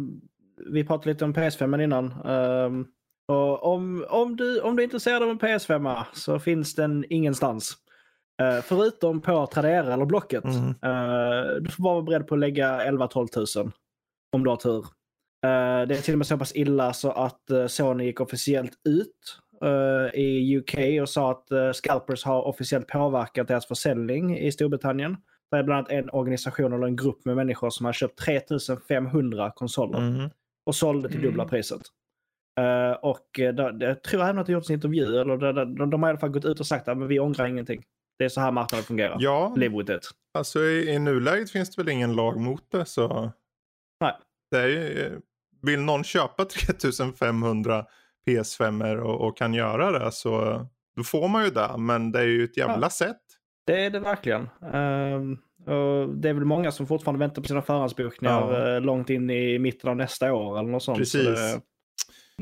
vi 0.72 0.84
pratade 0.84 1.10
lite 1.10 1.24
om 1.24 1.34
PS5 1.34 1.82
innan. 1.84 2.06
Eh, 2.12 2.86
och 3.28 3.64
om, 3.74 4.06
om, 4.08 4.36
du, 4.36 4.60
om 4.60 4.76
du 4.76 4.82
är 4.82 4.84
intresserad 4.84 5.22
av 5.22 5.30
en 5.30 5.38
PS5 5.38 6.04
så 6.12 6.38
finns 6.38 6.74
den 6.74 7.04
ingenstans. 7.10 7.76
Eh, 8.42 8.60
förutom 8.62 9.20
på 9.20 9.46
Tradera 9.46 9.94
eller 9.94 10.04
Blocket. 10.04 10.44
Mhm. 10.44 10.68
Eh, 10.82 11.54
du 11.60 11.70
får 11.70 11.82
bara 11.82 11.94
vara 11.94 12.02
beredd 12.02 12.26
på 12.26 12.34
att 12.34 12.38
lägga 12.40 12.80
11-12 12.90 13.62
000 13.62 13.72
om 14.32 14.44
du 14.44 14.50
har 14.50 14.56
tur. 14.56 14.78
Eh, 15.44 15.86
det 15.88 15.94
är 15.96 16.02
till 16.02 16.14
och 16.14 16.18
med 16.18 16.26
så 16.26 16.38
pass 16.38 16.56
illa 16.56 16.92
så 16.92 17.10
att 17.10 17.42
Sony 17.68 18.04
gick 18.04 18.20
officiellt 18.20 18.72
ut 18.88 19.38
i 20.14 20.56
UK 20.58 20.74
och 21.02 21.08
sa 21.08 21.30
att 21.30 21.76
scalpers 21.76 22.24
har 22.24 22.42
officiellt 22.42 22.86
påverkat 22.88 23.48
deras 23.48 23.66
försäljning 23.66 24.38
i 24.38 24.52
Storbritannien. 24.52 25.16
Det 25.50 25.56
är 25.56 25.62
bland 25.62 25.78
annat 25.78 25.90
en 25.90 26.10
organisation 26.10 26.72
eller 26.72 26.86
en 26.86 26.96
grupp 26.96 27.24
med 27.24 27.36
människor 27.36 27.70
som 27.70 27.86
har 27.86 27.92
köpt 27.92 28.18
3500 28.18 29.52
konsoler 29.56 30.00
Mhm. 30.00 30.30
och 30.66 30.74
sålde 30.74 31.08
till 31.08 31.22
dubbla 31.22 31.42
Mm. 31.42 31.50
priset. 31.50 31.80
Eh, 32.60 32.92
och 32.92 33.38
uh, 33.38 33.44
jag 33.80 34.02
tror 34.02 34.22
även 34.22 34.38
att 34.38 34.46
det 34.46 34.52
gjorts 34.52 34.70
en 34.70 34.74
intervju, 34.74 35.20
eller 35.20 35.36
de, 35.36 35.74
de, 35.74 35.90
de 35.90 36.02
har 36.02 36.08
i 36.08 36.10
alla 36.10 36.18
fall 36.18 36.30
gått 36.30 36.44
ut 36.44 36.60
och 36.60 36.66
sagt 36.66 36.88
att 36.88 36.98
vi 37.08 37.20
ångrar 37.20 37.46
ingenting. 37.46 37.82
Det 38.18 38.24
är 38.24 38.28
så 38.28 38.40
här 38.40 38.52
marknaden 38.52 38.84
fungerar. 38.84 39.16
Ja, 39.20 39.54
Live 39.56 39.76
with 39.78 39.92
it. 39.92 40.08
alltså 40.34 40.60
i, 40.60 40.90
i 40.90 40.98
nuläget 40.98 41.50
finns 41.50 41.76
det 41.76 41.82
väl 41.82 41.92
ingen 41.92 42.16
lag 42.16 42.40
mot 42.40 42.70
det 42.70 42.84
så. 42.84 43.32
Nej. 44.00 44.12
Det 44.50 44.58
är 44.58 44.66
ju, 44.68 45.20
vill 45.62 45.80
någon 45.80 46.04
köpa 46.04 46.44
3500 46.90 47.86
PS5 48.28 48.96
och, 48.98 49.26
och 49.26 49.36
kan 49.36 49.54
göra 49.54 49.98
det 49.98 50.12
så 50.12 50.60
då 50.96 51.02
får 51.04 51.28
man 51.28 51.44
ju 51.44 51.50
det. 51.50 51.70
Men 51.78 52.12
det 52.12 52.18
är 52.18 52.24
ju 52.26 52.44
ett 52.44 52.56
jävla 52.56 52.86
Ja. 52.86 52.90
sätt. 52.90 53.20
Det 53.66 53.84
är 53.84 53.90
det 53.90 54.00
verkligen. 54.00 54.42
Och 55.66 56.08
det 56.16 56.28
är 56.28 56.32
väl 56.34 56.44
många 56.44 56.72
som 56.72 56.86
fortfarande 56.86 57.18
väntar 57.18 57.42
på 57.42 57.48
sina 57.48 57.62
förhandsbokningar 57.62 58.52
Ja. 58.52 58.74
eh, 58.74 58.80
långt 58.80 59.10
in 59.10 59.30
i 59.30 59.58
mitten 59.58 59.90
av 59.90 59.96
nästa 59.96 60.32
år 60.32 60.58
eller 60.58 60.68
något 60.70 60.82
sånt. 60.82 60.98
Precis. 60.98 61.24
Så 61.24 61.30
det, 61.30 61.60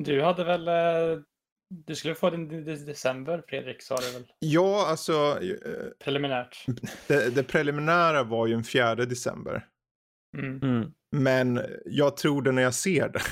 Du 0.00 0.22
hade 0.22 0.44
väl... 0.44 0.68
eh, 0.68 1.20
Du 1.68 1.94
skulle 1.94 2.14
få 2.14 2.30
den 2.30 2.50
i 2.52 2.60
de- 2.60 2.76
december, 2.76 3.42
Fredrik, 3.48 3.82
sa 3.82 3.96
du 3.96 4.12
väl? 4.12 4.26
Ja, 4.38 4.86
alltså 4.88 5.12
eh, 5.42 5.56
Preliminärt. 6.04 6.64
det, 7.08 7.34
det 7.34 7.42
preliminära 7.42 8.22
var 8.22 8.46
ju 8.46 8.54
en 8.54 8.64
4 8.64 8.94
december. 8.94 9.66
Mm. 10.38 10.60
mm. 10.62 10.90
Men 11.16 11.60
jag 11.84 12.16
tror 12.16 12.42
det 12.42 12.52
när 12.52 12.62
jag 12.62 12.74
ser 12.74 13.08
det. 13.08 13.20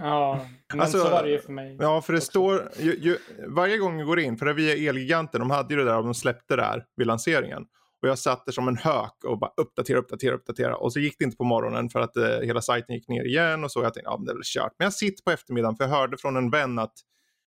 Ja, 0.00 0.46
men 0.72 0.80
Alltså, 0.80 0.98
så 0.98 1.10
var 1.10 1.22
det 1.22 1.30
ju 1.30 1.38
för 1.40 1.52
mig. 1.52 1.76
Ja, 1.80 2.02
för 2.02 2.12
det 2.12 2.16
också. 2.18 2.30
står 2.30 2.68
ju, 2.78 2.94
ju, 2.94 3.16
varje 3.48 3.78
gång 3.78 3.98
jag 3.98 4.06
går 4.06 4.20
in, 4.20 4.36
för 4.38 4.46
det 4.46 4.52
är 4.52 4.54
via 4.54 4.88
Elgiganten, 4.90 5.40
de 5.40 5.50
hade 5.50 5.74
ju 5.74 5.80
det 5.80 5.86
där 5.86 5.96
och 5.96 6.04
de 6.04 6.14
släppte 6.14 6.56
det 6.56 6.62
här 6.62 6.86
vid 6.96 7.06
lanseringen. 7.06 7.66
Och 8.02 8.08
jag 8.08 8.18
satt 8.18 8.46
där 8.46 8.52
som 8.52 8.68
en 8.68 8.76
hök 8.76 9.24
och 9.24 9.38
bara 9.38 9.52
uppdatera, 9.56 9.98
uppdatera, 9.98 10.34
uppdatera. 10.34 10.76
Och 10.76 10.92
så 10.92 11.00
gick 11.00 11.18
det 11.18 11.24
inte 11.24 11.36
på 11.36 11.44
morgonen 11.44 11.90
för 11.90 12.00
att 12.00 12.16
eh, 12.16 12.38
hela 12.40 12.62
sajten 12.62 12.94
gick 12.94 13.08
ner 13.08 13.24
igen 13.24 13.64
och 13.64 13.72
så. 13.72 13.82
Jag 13.82 13.94
tänkte, 13.94 14.10
ja 14.10 14.16
men 14.16 14.26
det 14.26 14.32
är 14.32 14.34
väl 14.34 14.42
kört. 14.44 14.72
Men 14.78 14.84
jag 14.84 14.92
sitter 14.92 15.22
på 15.24 15.30
eftermiddagen 15.30 15.76
för 15.76 15.84
jag 15.84 15.90
hörde 15.90 16.16
från 16.16 16.36
en 16.36 16.50
vän 16.50 16.78
att, 16.78 16.94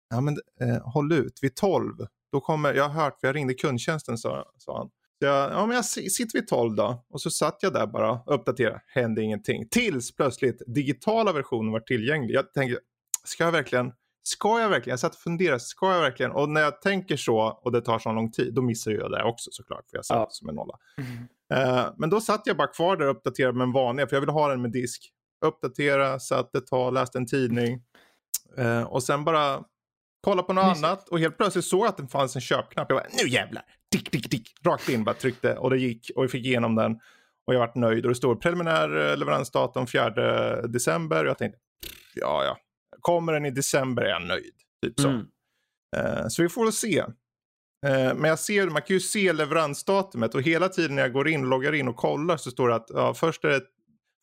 ja 0.09 0.21
men 0.21 0.37
eh, 0.61 0.91
håll 0.93 1.13
ut, 1.13 1.39
vid 1.41 1.55
12, 1.55 1.95
då 2.31 2.41
kommer, 2.41 2.73
jag 2.73 2.89
har 2.89 3.03
hört, 3.03 3.19
för 3.19 3.27
jag 3.27 3.35
ringde 3.35 3.53
kundtjänsten 3.53 4.17
sa, 4.17 4.45
sa 4.57 4.77
han. 4.77 4.89
Så 5.19 5.25
jag, 5.25 5.51
ja 5.51 5.65
men 5.65 5.75
jag 5.75 5.85
sitter 5.85 6.39
vid 6.39 6.47
12 6.47 6.75
då. 6.75 7.05
Och 7.09 7.21
så 7.21 7.29
satt 7.29 7.57
jag 7.61 7.73
där 7.73 7.87
bara, 7.87 8.11
och 8.11 8.35
uppdaterade. 8.35 8.81
hände 8.87 9.21
ingenting. 9.21 9.67
Tills 9.69 10.15
plötsligt 10.15 10.61
digitala 10.67 11.33
versionen 11.33 11.71
var 11.71 11.79
tillgänglig. 11.79 12.35
Jag 12.35 12.53
tänkte, 12.53 12.79
ska 13.23 13.43
jag 13.43 13.51
verkligen 13.51 13.91
ska 14.23 14.59
jag 14.59 14.69
verkligen? 14.69 14.93
Jag 14.93 14.99
satt 14.99 15.13
och 15.15 15.19
funderade, 15.21 15.59
ska 15.59 15.93
jag 15.93 16.01
verkligen? 16.01 16.31
Och 16.31 16.49
när 16.49 16.61
jag 16.61 16.81
tänker 16.81 17.17
så 17.17 17.37
och 17.63 17.71
det 17.71 17.81
tar 17.81 17.99
så 17.99 18.11
lång 18.11 18.31
tid, 18.31 18.53
då 18.53 18.61
missar 18.61 18.91
jag 18.91 19.11
det 19.11 19.23
också 19.23 19.49
såklart. 19.53 19.89
För 19.89 19.97
jag 19.97 20.05
satt 20.05 20.17
Ja. 20.17 20.27
som 20.29 20.49
en 20.49 20.55
nolla. 20.55 20.73
Mm. 20.97 21.69
Eh, 21.77 21.85
men 21.97 22.09
då 22.09 22.21
satt 22.21 22.41
jag 22.45 22.57
bara 22.57 22.67
kvar 22.67 22.97
där 22.97 23.05
och 23.05 23.11
uppdaterade 23.15 23.57
med 23.57 23.65
en 23.65 23.71
vanlig, 23.71 24.09
för 24.09 24.15
jag 24.15 24.21
ville 24.21 24.31
ha 24.31 24.47
den 24.47 24.61
med 24.61 24.71
disk. 24.71 25.11
Uppdatera, 25.45 26.19
satt 26.19 26.55
ett 26.55 26.67
tag, 26.67 26.93
läste 26.93 27.17
en 27.17 27.27
tidning. 27.27 27.81
Eh, 28.57 28.83
och 28.83 29.03
sen 29.03 29.23
bara 29.23 29.63
kolla 30.23 30.43
på 30.43 30.53
något 30.53 30.65
Mysigt. 30.67 30.85
annat 30.85 31.09
och 31.09 31.19
helt 31.19 31.37
plötsligt 31.37 31.65
såg 31.65 31.79
jag 31.79 31.87
att 31.87 31.97
det 31.97 32.07
fanns 32.07 32.35
en 32.35 32.41
köpknapp. 32.41 32.85
Jag 32.89 32.97
bara, 32.97 33.07
nu 33.23 33.29
jävlar! 33.29 33.63
Dick, 33.91 34.11
dick, 34.11 34.29
dick. 34.31 34.49
Rakt 34.65 34.89
in 34.89 35.03
bara 35.03 35.15
tryckte 35.15 35.57
och 35.57 35.69
det 35.69 35.77
gick 35.77 36.11
och 36.15 36.23
jag 36.23 36.31
fick 36.31 36.45
igenom 36.45 36.75
den. 36.75 36.91
Och 37.47 37.53
jag 37.53 37.59
vart 37.59 37.75
nöjd 37.75 38.05
och 38.05 38.09
det 38.09 38.15
står 38.15 38.35
preliminär 38.35 39.09
eh, 39.11 39.17
leveransdatum 39.17 39.87
4 39.87 40.09
december. 40.61 41.23
Och 41.23 41.29
jag 41.29 41.37
tänkte, 41.37 41.59
ja 42.15 42.43
ja, 42.45 42.57
kommer 43.01 43.33
den 43.33 43.45
i 43.45 43.51
december 43.51 44.01
är 44.01 44.09
jag 44.09 44.27
nöjd. 44.27 44.53
Typ 44.85 44.99
så. 44.99 45.07
Mm. 45.07 45.25
Eh, 45.97 46.27
så 46.27 46.43
vi 46.43 46.49
får 46.49 46.63
väl 46.63 46.73
se. 46.73 46.99
Eh, 47.85 48.15
men 48.15 48.23
jag 48.23 48.39
ser, 48.39 48.69
man 48.69 48.81
kan 48.81 48.93
ju 48.93 48.99
se 48.99 49.33
leveransdatumet 49.33 50.35
och 50.35 50.41
hela 50.41 50.69
tiden 50.69 50.95
när 50.95 51.01
jag 51.01 51.13
går 51.13 51.27
in, 51.27 51.49
loggar 51.49 51.73
in 51.73 51.87
och 51.87 51.95
kollar 51.95 52.37
så 52.37 52.51
står 52.51 52.69
det 52.69 52.75
att 52.75 52.87
ja, 52.89 53.13
först, 53.13 53.43
är 53.43 53.49
det, 53.49 53.61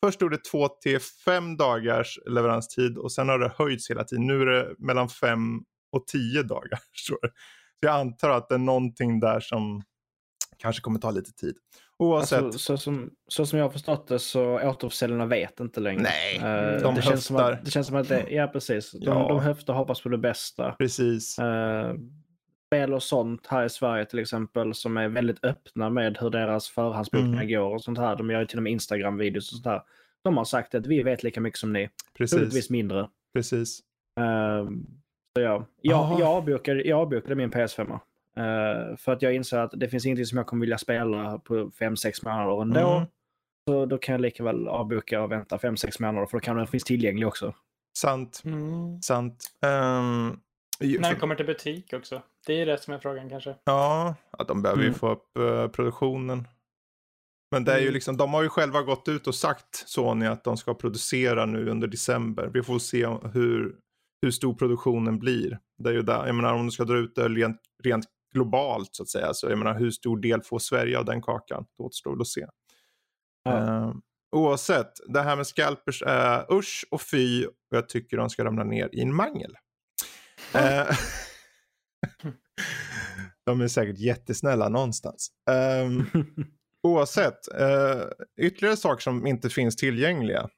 först 0.05 0.15
stod 0.15 0.31
det 0.31 0.43
två 0.43 0.67
till 0.67 0.99
fem 0.99 1.57
dagars 1.57 2.19
leveranstid 2.25 2.97
och 2.97 3.11
sen 3.11 3.29
har 3.29 3.39
det 3.39 3.51
höjts 3.57 3.89
hela 3.89 4.03
tiden. 4.03 4.27
Nu 4.27 4.41
är 4.41 4.45
det 4.45 4.75
mellan 4.77 5.09
fem 5.09 5.59
och 5.91 6.07
tio 6.07 6.43
dagar. 6.43 6.79
Står 6.93 7.19
det. 7.21 7.29
Så 7.79 7.87
jag 7.87 7.95
antar 7.99 8.29
att 8.29 8.49
det 8.49 8.55
är 8.55 8.59
någonting 8.59 9.19
där 9.19 9.39
som 9.39 9.83
kanske 10.59 10.81
kommer 10.81 10.99
ta 10.99 11.11
lite 11.11 11.31
tid. 11.33 11.55
Oavsett. 11.97 12.43
Alltså, 12.43 12.59
så, 12.59 12.77
som, 12.77 13.09
så 13.27 13.45
som 13.45 13.59
jag 13.59 13.65
har 13.65 13.71
förstått 13.71 14.07
det 14.07 14.19
så 14.19 14.59
återförsäljarna 14.69 15.25
vet 15.25 15.59
inte 15.59 15.79
längre. 15.79 16.01
Nej, 16.01 16.37
Eh, 16.37 16.81
de 16.81 16.95
det, 16.95 17.01
känns 17.01 17.25
som 17.25 17.35
höftar. 17.35 17.51
att, 17.51 17.65
det 17.65 17.71
känns 17.71 17.87
som 17.87 17.95
att 17.95 18.07
det, 18.09 18.25
ja 18.29 18.47
precis. 18.47 18.91
De, 18.91 18.99
Ja. 19.05 19.27
de 19.27 19.39
höftar 19.39 19.73
och 19.73 19.79
hoppas 19.79 20.01
på 20.01 20.09
det 20.09 20.17
bästa. 20.17 20.71
Precis. 20.71 21.39
Uh, 21.39 21.93
spel 22.67 22.93
och 22.93 23.03
sånt 23.03 23.47
här 23.47 23.65
i 23.65 23.69
Sverige 23.69 24.05
till 24.05 24.19
exempel 24.19 24.73
som 24.73 24.97
är 24.97 25.07
väldigt 25.09 25.43
öppna 25.45 25.89
med 25.89 26.17
hur 26.21 26.29
deras 26.29 26.69
förhandsbokningar 26.69 27.43
Mm. 27.43 27.53
går 27.59 27.73
och 27.75 27.83
sånt 27.83 27.97
här. 27.97 28.15
De 28.15 28.29
gör 28.29 28.39
ju 28.39 28.45
till 28.45 28.57
och 28.59 28.63
med 28.63 28.71
Instagram-videos 28.71 29.37
och 29.37 29.43
sånt 29.55 29.65
här. 29.65 29.81
De 30.23 30.37
har 30.37 30.45
sagt 30.45 30.75
att 30.75 30.87
vi 30.87 31.03
vet 31.03 31.23
lika 31.23 31.41
mycket 31.41 31.59
som 31.59 31.73
ni. 31.73 31.89
Troligtvis 32.17 32.39
Precis. 32.53 32.69
mindre. 32.69 33.09
Precis. 33.33 33.79
Uh, 34.19 34.69
så 35.37 35.41
ja. 35.41 35.65
jag, 35.81 35.99
Aha. 35.99 36.19
jag, 36.19 36.29
avbokade, 36.29 36.83
jag 36.83 36.99
avbokade 36.99 37.35
min 37.35 37.51
PS5. 37.51 37.99
Uh, 38.39 38.95
för 38.97 39.11
att 39.11 39.21
jag 39.21 39.35
insåg 39.35 39.59
att 39.59 39.71
det 39.75 39.89
finns 39.89 40.05
ingenting 40.05 40.25
som 40.25 40.37
jag 40.37 40.47
kommer 40.47 40.61
vilja 40.61 40.77
spela 40.77 41.37
på 41.39 41.53
5-6 41.69 42.25
månader 42.25 42.61
ändå. 42.61 42.89
Mm. 42.97 43.07
Så 43.69 43.85
då 43.85 43.97
kan 43.97 44.13
jag 44.13 44.21
lika 44.21 44.43
väl 44.43 44.67
avboka 44.67 45.21
och 45.21 45.31
vänta 45.31 45.57
5-6 45.57 46.01
månader 46.01 46.25
för 46.27 46.37
då 46.37 46.41
kan 46.41 46.57
den 46.57 46.67
finnas 46.67 46.83
tillgänglig 46.83 47.27
också. 47.27 47.53
Sant. 47.97 48.41
Mm. 48.45 49.01
Sant. 49.01 49.51
Ehm, 49.65 50.39
ju- 50.79 50.99
När 50.99 51.09
den 51.11 51.19
kommer 51.19 51.35
till 51.35 51.45
butik 51.45 51.93
också. 51.93 52.21
Det 52.47 52.61
är 52.61 52.65
det 52.65 52.77
som 52.77 52.93
är 52.93 52.99
frågan 52.99 53.29
kanske. 53.29 53.55
Ja, 53.63 54.15
ja 54.37 54.43
de 54.43 54.61
behöver 54.61 54.81
ju 54.81 54.87
Mm. 54.87 54.99
få 54.99 55.11
upp 55.11 55.37
eh, 55.37 55.67
produktionen. 55.67 56.47
Men 57.51 57.63
det 57.63 57.71
är 57.73 57.77
ju 57.77 57.83
Mm. 57.83 57.93
liksom, 57.93 58.17
de 58.17 58.33
har 58.33 58.43
ju 58.43 58.49
själva 58.49 58.81
gått 58.81 59.07
ut 59.07 59.27
och 59.27 59.35
sagt 59.35 59.75
Sony 59.75 60.25
att 60.25 60.43
de 60.43 60.57
ska 60.57 60.73
producera 60.73 61.45
nu 61.45 61.69
under 61.69 61.87
december. 61.87 62.49
Vi 62.53 62.63
får 62.63 62.79
se 62.79 63.07
hur, 63.33 63.75
hur 64.21 64.31
stor 64.31 64.53
produktionen 64.53 65.19
blir. 65.19 65.59
Det 65.83 65.89
är 65.89 65.93
ju 65.93 66.01
där, 66.01 66.25
jag 66.25 66.35
menar 66.35 66.53
om 66.53 66.65
du 66.65 66.71
ska 66.71 66.83
dra 66.83 66.97
ut 66.97 67.15
det 67.15 67.29
rent, 67.29 67.61
rent 67.83 68.05
globalt 68.33 68.89
så 68.95 69.03
att 69.03 69.09
säga. 69.09 69.33
Så 69.33 69.49
jag 69.49 69.57
menar 69.57 69.79
hur 69.79 69.91
stor 69.91 70.17
del 70.19 70.41
får 70.41 70.59
Sverige 70.59 70.99
av 70.99 71.05
den 71.05 71.21
kakan? 71.21 71.65
Det 71.77 71.83
återstår 71.83 72.21
att 72.21 72.27
se. 72.27 72.45
Ja. 73.43 73.57
Eh, 73.57 73.93
oavsett, 74.35 74.91
det 75.07 75.21
här 75.21 75.35
med 75.35 75.47
scalpers 75.47 76.03
är 76.05 76.53
usch 76.53 76.85
och 76.91 77.01
fy 77.01 77.45
och 77.45 77.53
jag 77.69 77.89
tycker 77.89 78.17
de 78.17 78.29
ska 78.29 78.43
ramla 78.45 78.63
ner 78.63 78.89
i 78.91 79.01
en 79.01 79.15
mangel. 79.15 79.57
Eh, 80.53 80.87
de 83.45 83.61
är 83.61 83.67
säkert 83.67 83.99
jättesnälla 83.99 84.69
någonstans. 84.69 85.31
Ehm, 85.51 86.05
oavsett, 86.87 87.39
uh, 87.61 88.03
ytterligare 88.41 88.77
saker 88.77 89.01
som 89.01 89.27
inte 89.27 89.49
finns 89.49 89.75
tillgängliga. 89.75 90.49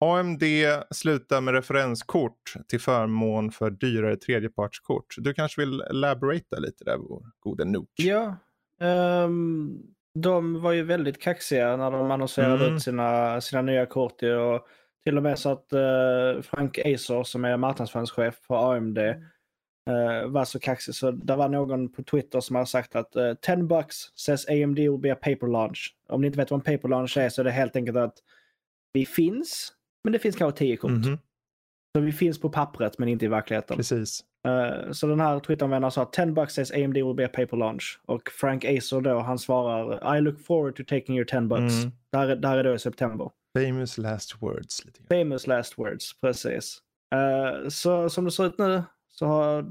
AMD 0.00 0.42
slutar 0.90 1.40
med 1.40 1.54
referenskort 1.54 2.54
till 2.68 2.80
förmån 2.80 3.50
för 3.50 3.70
dyrare 3.70 4.16
tredjepartskort. 4.16 5.14
Du 5.18 5.34
kanske 5.34 5.60
vill 5.60 5.80
elaborata 5.80 6.58
lite 6.58 6.84
där, 6.84 6.96
vår 6.96 7.22
gode 7.40 7.64
Nook? 7.64 7.90
Ja. 7.96 8.36
ehm, 8.80 9.78
de 10.14 10.60
var 10.62 10.72
ju 10.72 10.82
väldigt 10.82 11.20
kaxiga 11.22 11.76
när 11.76 11.90
de 11.90 12.10
annonserade 12.10 12.64
Mm. 12.64 12.76
ut 12.76 12.82
sina, 12.82 13.40
sina 13.40 13.62
nya 13.62 13.86
kort. 13.86 14.22
Och 14.22 14.66
till 15.04 15.16
och 15.16 15.22
med 15.22 15.38
så 15.38 15.50
att 15.50 15.72
eh, 15.72 16.42
Frank 16.42 16.78
Acer 16.78 17.22
som 17.22 17.44
är 17.44 17.56
marknadsföringschef 17.56 18.34
på 18.48 18.56
AMD 18.56 18.98
eh, 18.98 19.16
var 20.26 20.44
så 20.44 20.58
kaxig 20.58 20.94
så 20.94 21.10
det 21.10 21.36
var 21.36 21.48
någon 21.48 21.92
på 21.92 22.02
Twitter 22.02 22.40
som 22.40 22.56
har 22.56 22.64
sagt 22.64 22.96
att 22.96 23.16
uh, 23.16 23.34
10 23.34 23.56
bucks 23.56 23.96
says 24.14 24.48
AMD 24.48 24.78
will 24.78 24.98
be 24.98 25.12
a 25.12 25.16
paper 25.22 25.46
launch. 25.46 25.94
Om 26.08 26.20
ni 26.20 26.26
inte 26.26 26.38
vet 26.38 26.50
vad 26.50 26.60
en 26.68 26.78
paper 26.78 26.88
launch 26.88 27.16
är 27.16 27.28
så 27.28 27.42
är 27.42 27.44
det 27.44 27.50
helt 27.50 27.76
enkelt 27.76 27.96
att 27.96 28.14
vi 28.92 29.06
finns, 29.06 29.72
men 30.06 30.12
det 30.12 30.18
finns 30.18 30.36
kanske 30.36 30.58
10 30.58 30.76
kort. 30.76 30.90
Mhm, 30.90 31.18
Så 31.96 32.00
vi 32.00 32.12
finns 32.12 32.40
på 32.40 32.50
pappret 32.50 32.98
men 32.98 33.08
inte 33.08 33.24
i 33.24 33.28
verkligheten. 33.28 33.76
Precis. 33.76 34.24
Eh, 34.48 34.92
så 34.92 35.06
den 35.06 35.20
här 35.20 35.40
Twitteranvändaren 35.40 35.92
sa 35.92 36.04
10 36.04 36.26
bucks 36.26 36.54
says 36.54 36.72
AMD 36.72 36.94
will 36.96 37.14
be 37.14 37.26
a 37.26 37.30
paper 37.32 37.56
launch. 37.56 38.00
Och 38.06 38.30
Frank 38.30 38.64
Acer 38.64 39.00
då, 39.00 39.18
han 39.18 39.38
svarar 39.38 40.16
I 40.16 40.20
look 40.20 40.40
forward 40.40 40.76
to 40.76 40.82
taking 40.88 41.16
your 41.16 41.24
10 41.24 41.40
bucks. 41.40 41.74
Mm. 41.84 41.92
Där, 42.12 42.36
där 42.36 42.58
är 42.58 42.64
då 42.64 42.74
i 42.74 42.78
september. 42.78 43.30
Famous 43.58 43.98
last 43.98 44.42
words. 44.42 44.84
Lite 44.84 44.98
grann. 45.02 45.24
Famous 45.24 45.46
last 45.46 45.78
words, 45.78 46.20
precis. 46.20 46.78
Eh, 47.14 47.68
så 47.68 48.10
som 48.10 48.24
det 48.24 48.30
ser 48.30 48.46
ut 48.46 48.58
nu 48.58 48.82
så 49.08 49.26
har 49.26 49.66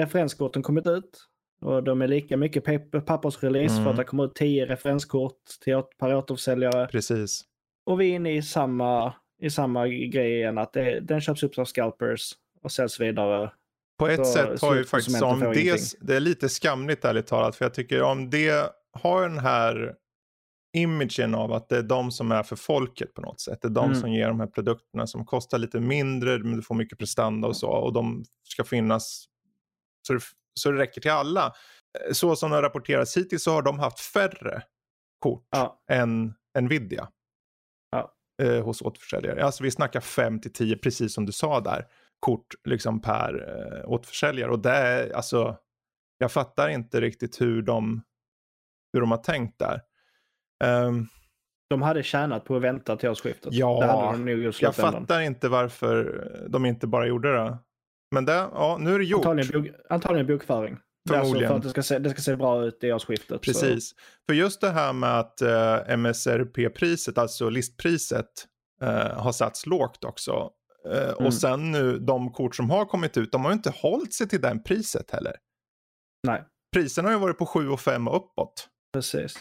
referenskorten 0.00 0.62
kommit 0.62 0.86
ut. 0.86 1.28
Och 1.64 1.82
de 1.82 2.02
är 2.02 2.08
lika 2.08 2.36
mycket 2.36 2.64
pappersrelease 3.06 3.72
Mm. 3.74 3.84
för 3.84 3.90
att 3.90 3.96
det 3.96 4.04
kommer 4.04 4.24
ut 4.24 4.34
10 4.34 4.66
referenskort 4.66 5.38
till, 5.64 5.82
per 5.98 6.14
återförsäljare. 6.14 6.86
Precis. 6.88 7.44
Och 7.86 8.00
vi 8.00 8.10
är 8.10 8.14
inne 8.14 8.36
i 8.36 8.42
samma, 8.42 9.14
i 9.42 9.50
samma 9.50 9.88
grej 9.88 10.36
igen, 10.36 10.58
att 10.58 10.72
det, 10.72 11.00
den 11.00 11.20
köps 11.20 11.42
upp 11.42 11.58
av 11.58 11.64
scalpers 11.64 12.32
och 12.62 12.72
säljs 12.72 13.00
vidare. 13.00 13.52
På 13.98 14.08
ett 14.08 14.26
Så 14.26 14.32
sätt 14.32 14.60
har 14.62 14.74
ju 14.74 14.84
faktiskt 14.84 15.22
om 15.22 15.40
det, 15.40 15.96
det 16.00 16.16
är 16.16 16.20
lite 16.20 16.48
skamligt 16.48 17.04
ärligt 17.04 17.26
talat. 17.26 17.56
För 17.56 17.64
jag 17.64 17.74
tycker 17.74 18.02
om 18.02 18.30
det 18.30 18.72
har 18.92 19.22
den 19.22 19.38
här 19.38 19.94
imagen 20.76 21.34
av 21.34 21.52
att 21.52 21.68
det 21.68 21.76
är 21.78 21.82
de 21.82 22.10
som 22.10 22.32
är 22.32 22.42
för 22.42 22.56
folket 22.56 23.14
på 23.14 23.20
något 23.22 23.40
sätt. 23.40 23.58
Det 23.62 23.68
är 23.68 23.70
de 23.70 23.84
Mm. 23.84 24.00
som 24.00 24.12
ger 24.12 24.28
de 24.28 24.40
här 24.40 24.46
produkterna 24.46 25.06
som 25.06 25.24
kostar 25.26 25.58
lite 25.58 25.80
mindre 25.80 26.38
men 26.38 26.56
du 26.56 26.62
får 26.62 26.74
mycket 26.74 26.98
prestanda 26.98 27.48
och 27.48 27.56
så. 27.56 27.68
Och 27.70 27.92
de 27.92 28.24
ska 28.48 28.64
finnas 28.64 29.24
så 30.06 30.12
det, 30.12 30.20
så 30.54 30.70
det 30.70 30.78
räcker 30.78 31.00
till 31.00 31.10
alla. 31.10 31.52
Så 32.12 32.36
som 32.36 32.50
det 32.50 32.56
har 32.56 32.62
rapporterats 32.62 33.16
hittills 33.16 33.42
så 33.42 33.50
har 33.52 33.62
de 33.62 33.78
haft 33.78 34.00
färre 34.00 34.62
kort 35.18 35.46
Ja. 35.50 35.82
än 35.90 36.34
Nvidia. 36.60 37.08
Eh, 38.42 38.64
hos 38.64 38.82
återförsäljare. 38.82 39.44
Alltså 39.44 39.62
vi 39.64 39.70
snackar 39.70 40.00
5 40.00 40.40
till 40.40 40.52
10 40.52 40.76
precis 40.76 41.14
som 41.14 41.26
du 41.26 41.32
sa 41.32 41.60
där. 41.60 41.86
Kort 42.20 42.46
liksom 42.64 43.00
per 43.02 43.34
eh, 43.82 43.90
återförsäljare. 43.90 44.50
Och 44.50 44.58
det 44.58 44.70
är 44.70 45.12
alltså. 45.16 45.56
Jag 46.18 46.32
fattar 46.32 46.68
inte 46.68 47.00
riktigt 47.00 47.40
hur 47.40 47.62
de, 47.62 48.02
hur 48.92 49.00
de 49.00 49.10
har 49.10 49.18
tänkt 49.18 49.58
där. 49.58 49.80
Ehm, 50.64 51.06
De 51.70 51.82
hade 51.82 52.02
tjänat 52.02 52.44
på 52.44 52.56
att 52.56 52.62
vänta 52.62 52.96
till 52.96 53.08
årsskiftet. 53.08 53.52
Ja, 53.52 54.16
jag 54.60 54.74
fattar 54.74 55.20
inte 55.20 55.48
varför 55.48 56.26
de 56.48 56.66
inte 56.66 56.86
bara 56.86 57.06
gjorde 57.06 57.34
det. 57.34 57.58
Men 58.10 58.24
det, 58.24 58.32
ja, 58.32 58.76
nu 58.80 58.94
är 58.94 58.98
det 58.98 59.04
gjort. 59.04 59.26
Antagligen, 59.26 59.62
bok, 59.62 59.72
antagligen 59.90 60.26
bokföring. 60.26 60.78
Det 61.04 61.14
är 61.14 61.18
Alltså 61.18 61.28
Förmodligen. 61.32 61.48
för 61.50 61.56
att 61.56 61.62
det 61.62 61.70
ska, 61.70 61.82
se, 61.82 61.98
det 61.98 62.10
ska 62.10 62.20
se 62.22 62.36
bra 62.36 62.64
ut 62.64 62.84
i 62.84 62.92
årsskiftet. 62.92 63.40
Precis. 63.40 63.92
För 64.26 64.34
just 64.34 64.60
det 64.60 64.70
här 64.70 64.92
med 64.92 65.18
att 65.18 65.40
eh, 65.42 65.78
MSRP-priset, 65.96 67.18
alltså 67.18 67.48
listpriset, 67.48 68.26
eh, 68.82 68.88
har 69.20 69.32
satts 69.32 69.66
lågt 69.66 70.04
också. 70.04 70.50
Eh, 70.92 71.02
Mm. 71.12 71.26
Och 71.26 71.34
sen 71.34 71.72
nu 71.72 71.98
de 71.98 72.32
kort 72.32 72.56
som 72.56 72.70
har 72.70 72.84
kommit 72.84 73.16
ut, 73.16 73.32
de 73.32 73.42
har 73.44 73.50
ju 73.50 73.54
inte 73.54 73.70
hållit 73.70 74.14
sig 74.14 74.28
till 74.28 74.40
den 74.40 74.62
priset 74.62 75.10
heller. 75.10 75.32
Så, 76.26 76.30
nej, 76.32 76.44
Priserna 76.72 77.08
har 77.08 77.14
ju 77.14 77.20
varit 77.20 77.38
på 77.38 77.46
7 77.46 77.68
och 77.68 77.80
5 77.80 78.08
och 78.08 78.16
uppåt. 78.16 78.68
precis. 78.92 79.34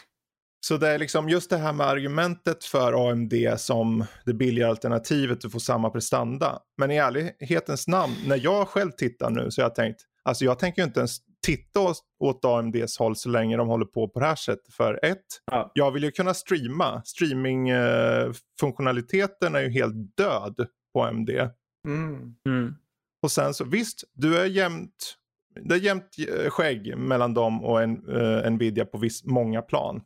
Så 0.66 0.78
det 0.78 0.88
är 0.88 1.00
liksom 1.00 1.30
just 1.30 1.50
det 1.50 1.58
här 1.58 1.74
med 1.74 1.88
argumentet 1.88 2.64
för 2.64 3.10
AMD 3.10 3.34
som 3.58 4.06
det 4.26 4.34
billigare 4.34 4.70
alternativet, 4.70 5.42
du 5.42 5.50
får 5.50 5.60
samma 5.60 5.90
prestanda. 5.90 6.60
Men 6.78 6.92
i 6.92 6.96
ärlighetens 6.98 7.88
namn, 7.88 8.14
när 8.28 8.40
jag 8.44 8.68
själv 8.68 8.92
tittar 8.92 9.30
nu 9.30 9.52
så 9.52 9.62
har 9.62 9.66
jag 9.66 9.76
tänkt, 9.76 10.02
alltså 10.24 10.46
jag 10.46 10.60
tänker 10.60 10.82
ju 10.82 10.86
inte 10.88 11.00
ens 11.00 11.18
titta 11.46 11.80
åt- 12.20 12.46
AMDs 12.46 12.98
håll 13.00 13.16
så 13.16 13.30
länge 13.30 13.58
de 13.58 13.68
håller 13.68 13.86
på 13.86 14.08
på 14.08 14.20
det 14.20 14.26
här 14.26 14.36
sättet. 14.36 14.74
För 14.74 15.00
ett, 15.06 15.26
Ja. 15.52 15.72
jag 15.74 15.92
vill 15.92 16.04
ju 16.04 16.12
kunna 16.12 16.34
streama. 16.34 17.02
Streaming-funktionaliteten 17.06 19.56
är 19.56 19.62
ju 19.62 19.70
helt 19.70 20.18
död 20.18 20.68
på 20.94 21.04
AMD. 21.04 21.30
Mm. 21.88 22.36
Mm. 22.50 22.76
Och 23.24 23.32
sen 23.32 23.54
så 23.54 23.66
visst, 23.66 24.04
du 24.14 24.38
är 24.40 24.46
jämnt, 24.46 25.16
det 25.62 25.76
är 25.76 25.80
jämnt 25.80 26.16
eh, 26.44 26.50
skägg 26.50 26.98
mellan 26.98 27.34
dem 27.34 27.64
och 27.64 27.82
en, 27.82 28.10
eh, 28.10 28.52
Nvidia 28.52 28.86
på 28.86 28.98
viss, 28.98 29.24
många 29.26 29.62
plan. 29.62 30.02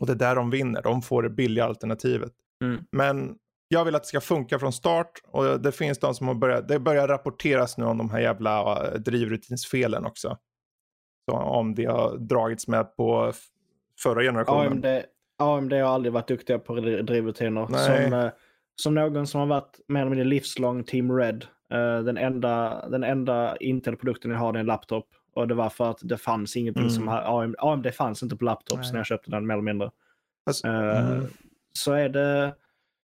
Och 0.00 0.06
det 0.06 0.12
är 0.12 0.16
där 0.16 0.36
de 0.36 0.50
vinner, 0.50 0.82
de 0.82 1.02
får 1.02 1.22
det 1.22 1.30
billiga 1.30 1.64
alternativet. 1.64 2.32
Mm. 2.64 2.84
Men 2.92 3.36
Jag 3.68 3.84
vill 3.84 3.94
att 3.94 4.02
det 4.02 4.08
ska 4.08 4.20
funka 4.20 4.58
från 4.58 4.72
start 4.72 5.12
och 5.26 5.60
det 5.60 5.72
finns 5.72 5.98
de 5.98 6.14
som 6.14 6.26
har 6.28 6.34
börjat, 6.34 6.68
det 6.68 6.78
börjar 6.78 7.08
rapporteras 7.08 7.78
nu 7.78 7.84
om 7.84 7.98
de 7.98 8.10
här 8.10 8.20
jävla 8.20 8.84
uh, 8.94 9.00
drivrutinsfelen 9.00 10.04
också. 10.06 10.36
Om 11.36 11.74
det 11.74 11.84
har 11.84 12.16
dragits 12.18 12.68
med 12.68 12.96
på 12.96 13.32
förra 14.02 14.22
generationen. 14.22 14.72
AMD, 14.72 14.86
AMD 15.38 15.72
har 15.72 15.80
aldrig 15.94 16.12
varit 16.12 16.28
duktiga 16.28 16.58
på 16.58 16.74
drivrutiner. 16.80 17.66
Som, 17.66 18.12
eh, 18.18 18.30
som 18.82 18.94
någon 18.94 19.26
som 19.26 19.40
har 19.40 19.46
varit 19.46 19.80
mer 19.88 20.00
eller 20.00 20.10
mindre 20.10 20.24
livslång 20.28 20.84
Team 20.84 21.16
Red. 21.16 21.44
eh, 21.72 21.98
Den 21.98 22.16
enda, 22.16 22.84
den 22.88 23.04
enda 23.04 23.56
Intel-produkten 23.56 24.30
jag 24.30 24.38
har 24.38 24.54
är 24.54 24.58
en 24.58 24.66
laptop. 24.66 25.06
Och 25.34 25.48
det 25.48 25.54
var 25.54 25.68
för 25.70 25.90
att 25.90 25.98
det 26.02 26.16
fanns 26.18 26.56
ingenting 26.56 26.82
Mm. 26.82 26.94
som 26.94 27.08
AMD, 27.08 27.54
AMD 27.58 27.94
fanns 27.94 28.22
inte 28.22 28.36
på 28.36 28.44
laptops 28.44 28.82
Nej. 28.82 28.92
när 28.92 28.98
jag 28.98 29.06
köpte 29.06 29.30
den 29.30 29.46
mer 29.46 29.54
eller 29.54 29.62
mindre. 29.62 29.90
Alltså, 30.46 30.66
Eh, 30.68 31.10
mm. 31.12 31.26
Så 31.74 31.92
är 31.92 32.08
det, 32.08 32.54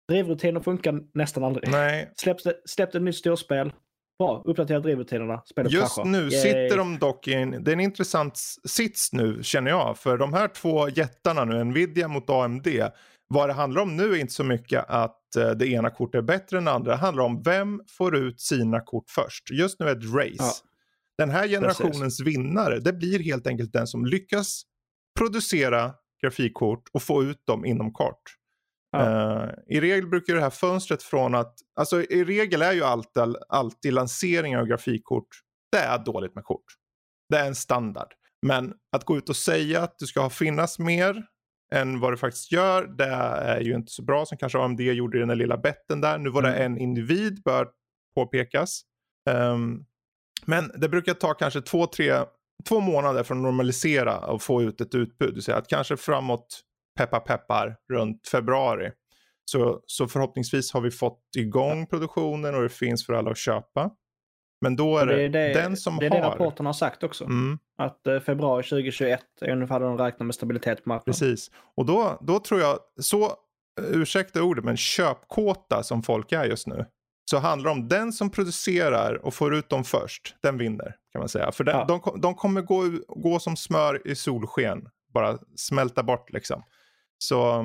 drivrutiner 0.08 0.60
funkar 0.60 1.00
nästan 1.12 1.44
aldrig. 1.44 1.68
Nej, 1.70 2.10
Släpps 2.16 2.42
det, 2.44 2.54
släppte 2.64 2.98
ett 2.98 3.04
nytt 3.04 3.16
storspel, 3.16 3.72
bra, 4.18 4.42
uppdatera 4.44 4.80
drivrutinerna, 4.80 5.42
spelet 5.46 5.72
Just 5.72 5.94
kraschar. 5.94 6.10
nu 6.10 6.18
Yay. 6.18 6.30
sitter 6.30 6.76
de 6.76 6.98
dock 6.98 7.28
i 7.28 7.34
en, 7.34 7.64
det 7.64 7.70
är 7.70 7.72
en 7.72 7.80
intressant 7.80 8.38
sits 8.64 9.12
nu 9.12 9.42
känner 9.42 9.70
jag. 9.70 9.98
För 9.98 10.18
de 10.18 10.32
här 10.32 10.48
två 10.48 10.88
jättarna 10.88 11.44
nu, 11.44 11.64
Nvidia 11.64 12.08
mot 12.08 12.30
AMD. 12.30 12.68
Vad 13.28 13.48
det 13.48 13.52
handlar 13.52 13.82
om 13.82 13.96
nu 13.96 14.12
är 14.12 14.16
inte 14.16 14.32
så 14.32 14.44
mycket 14.44 14.84
att 14.88 15.36
eh, 15.36 15.50
det 15.50 15.66
ena 15.66 15.90
kortet 15.90 16.18
är 16.18 16.22
bättre 16.22 16.58
än 16.58 16.64
det 16.64 16.70
andra. 16.72 16.92
Det 16.92 16.98
handlar 16.98 17.24
om 17.24 17.42
vem 17.42 17.80
får 17.88 18.16
ut 18.16 18.40
sina 18.40 18.80
kort 18.80 19.10
först. 19.10 19.50
Just 19.50 19.80
nu 19.80 19.86
är 19.88 19.94
det 19.94 20.06
ett 20.06 20.14
race. 20.14 20.34
Ja. 20.38 20.52
Den 21.18 21.30
här 21.30 21.48
generationens 21.48 22.20
vinnare, 22.20 22.80
det 22.80 22.92
blir 22.92 23.18
helt 23.18 23.46
enkelt 23.46 23.72
den 23.72 23.86
som 23.86 24.06
lyckas 24.06 24.62
producera 25.18 25.92
grafikkort 26.22 26.82
och 26.92 27.02
få 27.02 27.22
ut 27.22 27.46
dem 27.46 27.64
inom 27.64 27.92
kort. 27.92 28.22
Eh, 29.00 29.48
I 29.66 29.80
regel 29.80 30.06
brukar 30.06 30.34
det 30.34 30.40
här 30.40 30.50
fönstret 30.50 31.02
från 31.02 31.34
att, 31.34 31.54
alltså 31.76 32.02
i 32.02 32.24
regel 32.24 32.62
är 32.62 32.72
ju 32.72 32.84
alltid, 32.84 33.36
alltid 33.48 33.92
lansering 33.92 34.56
av 34.56 34.66
grafikkort, 34.66 35.28
det 35.72 35.78
är 35.78 35.98
dåligt 35.98 36.34
med 36.34 36.44
kort. 36.44 36.64
Det 37.28 37.36
är 37.38 37.46
en 37.46 37.54
standard. 37.54 38.08
Men 38.46 38.74
att 38.96 39.04
gå 39.04 39.16
ut 39.16 39.28
och 39.28 39.36
säga 39.36 39.82
att 39.82 39.98
du 39.98 40.06
ska 40.06 40.30
finnas 40.30 40.78
mer 40.78 41.26
än 41.74 42.00
vad 42.00 42.12
du 42.12 42.16
faktiskt 42.16 42.52
gör, 42.52 42.86
det 42.86 43.04
är 43.04 43.60
ju 43.60 43.74
inte 43.74 43.92
så 43.92 44.02
bra 44.02 44.26
som 44.26 44.38
kanske 44.38 44.58
AMD 44.58 44.80
gjorde 44.80 45.16
i 45.16 45.20
den 45.20 45.28
där 45.28 45.36
lilla 45.36 45.56
betten 45.56 46.00
där. 46.00 46.18
Nu 46.18 46.30
var 46.30 46.42
det 46.42 46.54
Mm. 46.54 46.72
en 46.72 46.78
individ, 46.78 47.42
bör 47.42 47.68
påpekas. 48.16 48.82
Ehm, 49.30 49.84
men 50.46 50.72
det 50.76 50.88
brukar 50.88 51.14
ta 51.14 51.34
kanske 51.34 51.60
två, 51.60 51.86
tre, 51.86 52.14
två 52.68 52.80
månader 52.80 53.22
för 53.22 53.34
att 53.34 53.40
normalisera 53.40 54.18
och 54.18 54.42
få 54.42 54.62
ut 54.62 54.80
ett 54.80 54.94
utbud. 54.94 55.44
Säga 55.44 55.56
att 55.56 55.68
kanske 55.68 55.96
framåt 55.96 56.60
peppa 56.94 57.20
peppar 57.20 57.76
runt 57.92 58.28
februari. 58.28 58.90
Så, 59.44 59.80
så 59.86 60.08
förhoppningsvis 60.08 60.72
har 60.72 60.80
vi 60.80 60.90
fått 60.90 61.20
igång 61.36 61.86
produktionen 61.86 62.54
och 62.54 62.62
det 62.62 62.68
finns 62.68 63.06
för 63.06 63.12
alla 63.12 63.30
att 63.30 63.38
köpa. 63.38 63.90
Men 64.60 64.76
då 64.76 64.98
är 64.98 65.06
det, 65.06 65.22
är 65.22 65.28
det, 65.28 65.52
den 65.54 65.76
som 65.76 65.96
det, 65.98 66.06
är 66.06 66.10
har... 66.10 66.20
det 66.20 66.26
rapporten 66.26 66.66
har 66.66 66.72
sagt 66.72 67.02
också. 67.02 67.24
Mm, 67.24 67.58
Att 67.78 68.06
eh, 68.06 68.20
februari 68.20 68.62
2021 68.62 69.20
är 69.40 69.50
ungefär 69.52 69.80
då 69.80 69.86
de 69.86 69.98
räknar 69.98 70.26
med 70.26 70.34
stabilitet 70.34 70.84
på 70.84 70.88
marknaden. 70.88 71.12
precis. 71.12 71.50
Och 71.76 71.86
då, 71.86 72.18
då 72.20 72.38
tror 72.38 72.60
jag, 72.60 72.78
så, 73.00 73.24
eh, 73.24 73.30
ursäkta 73.78 74.42
ordet, 74.42 74.64
men 74.64 74.76
köpkåta 74.76 75.82
som 75.82 76.02
folk 76.02 76.32
är 76.32 76.44
just 76.44 76.66
nu. 76.66 76.86
Så 77.30 77.38
handlar 77.38 77.70
det 77.70 77.80
om 77.80 77.88
den 77.88 78.12
som 78.12 78.30
producerar 78.30 79.14
och 79.26 79.34
får 79.34 79.54
ut 79.54 79.68
dem 79.68 79.84
först, 79.84 80.36
den 80.42 80.58
vinner 80.58 80.96
kan 81.12 81.18
man 81.18 81.28
säga. 81.28 81.52
För 81.52 81.64
den, 81.64 81.76
Ja. 81.76 81.84
de, 81.84 82.20
de 82.20 82.34
kommer 82.34 82.60
gå, 82.62 82.82
gå 83.08 83.38
som 83.38 83.56
smör 83.56 84.06
i 84.08 84.14
solsken, 84.16 84.88
bara 85.14 85.38
smälta 85.56 86.02
bort 86.02 86.32
liksom. 86.32 86.62
Så, 87.18 87.62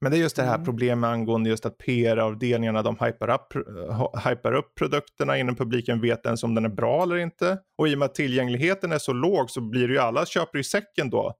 men 0.00 0.12
det 0.12 0.18
är 0.18 0.20
just 0.20 0.36
det 0.36 0.42
här 0.42 0.54
Mm. 0.54 0.64
problemet 0.64 1.08
angående 1.08 1.50
just 1.50 1.66
att 1.66 1.78
PR-avdelningarna 1.78 2.82
de 2.82 2.96
hypar 3.00 3.30
upp, 3.34 3.54
eh, 3.56 4.28
hypar 4.30 4.52
upp 4.52 4.74
produkterna 4.74 5.38
innan 5.38 5.56
publiken 5.56 6.00
vet 6.00 6.26
ens 6.26 6.42
om 6.42 6.54
den 6.54 6.64
är 6.64 6.68
bra 6.68 7.02
eller 7.02 7.16
inte. 7.16 7.58
Och 7.78 7.88
i 7.88 7.94
och 7.94 7.98
med 7.98 8.06
att 8.06 8.14
tillgängligheten 8.14 8.92
är 8.92 8.98
så 8.98 9.12
låg 9.12 9.50
så 9.50 9.60
blir 9.60 9.88
det 9.88 9.94
ju 9.94 10.00
alla 10.00 10.26
köper 10.26 10.58
i 10.58 10.64
säcken 10.64 11.10
då 11.10 11.34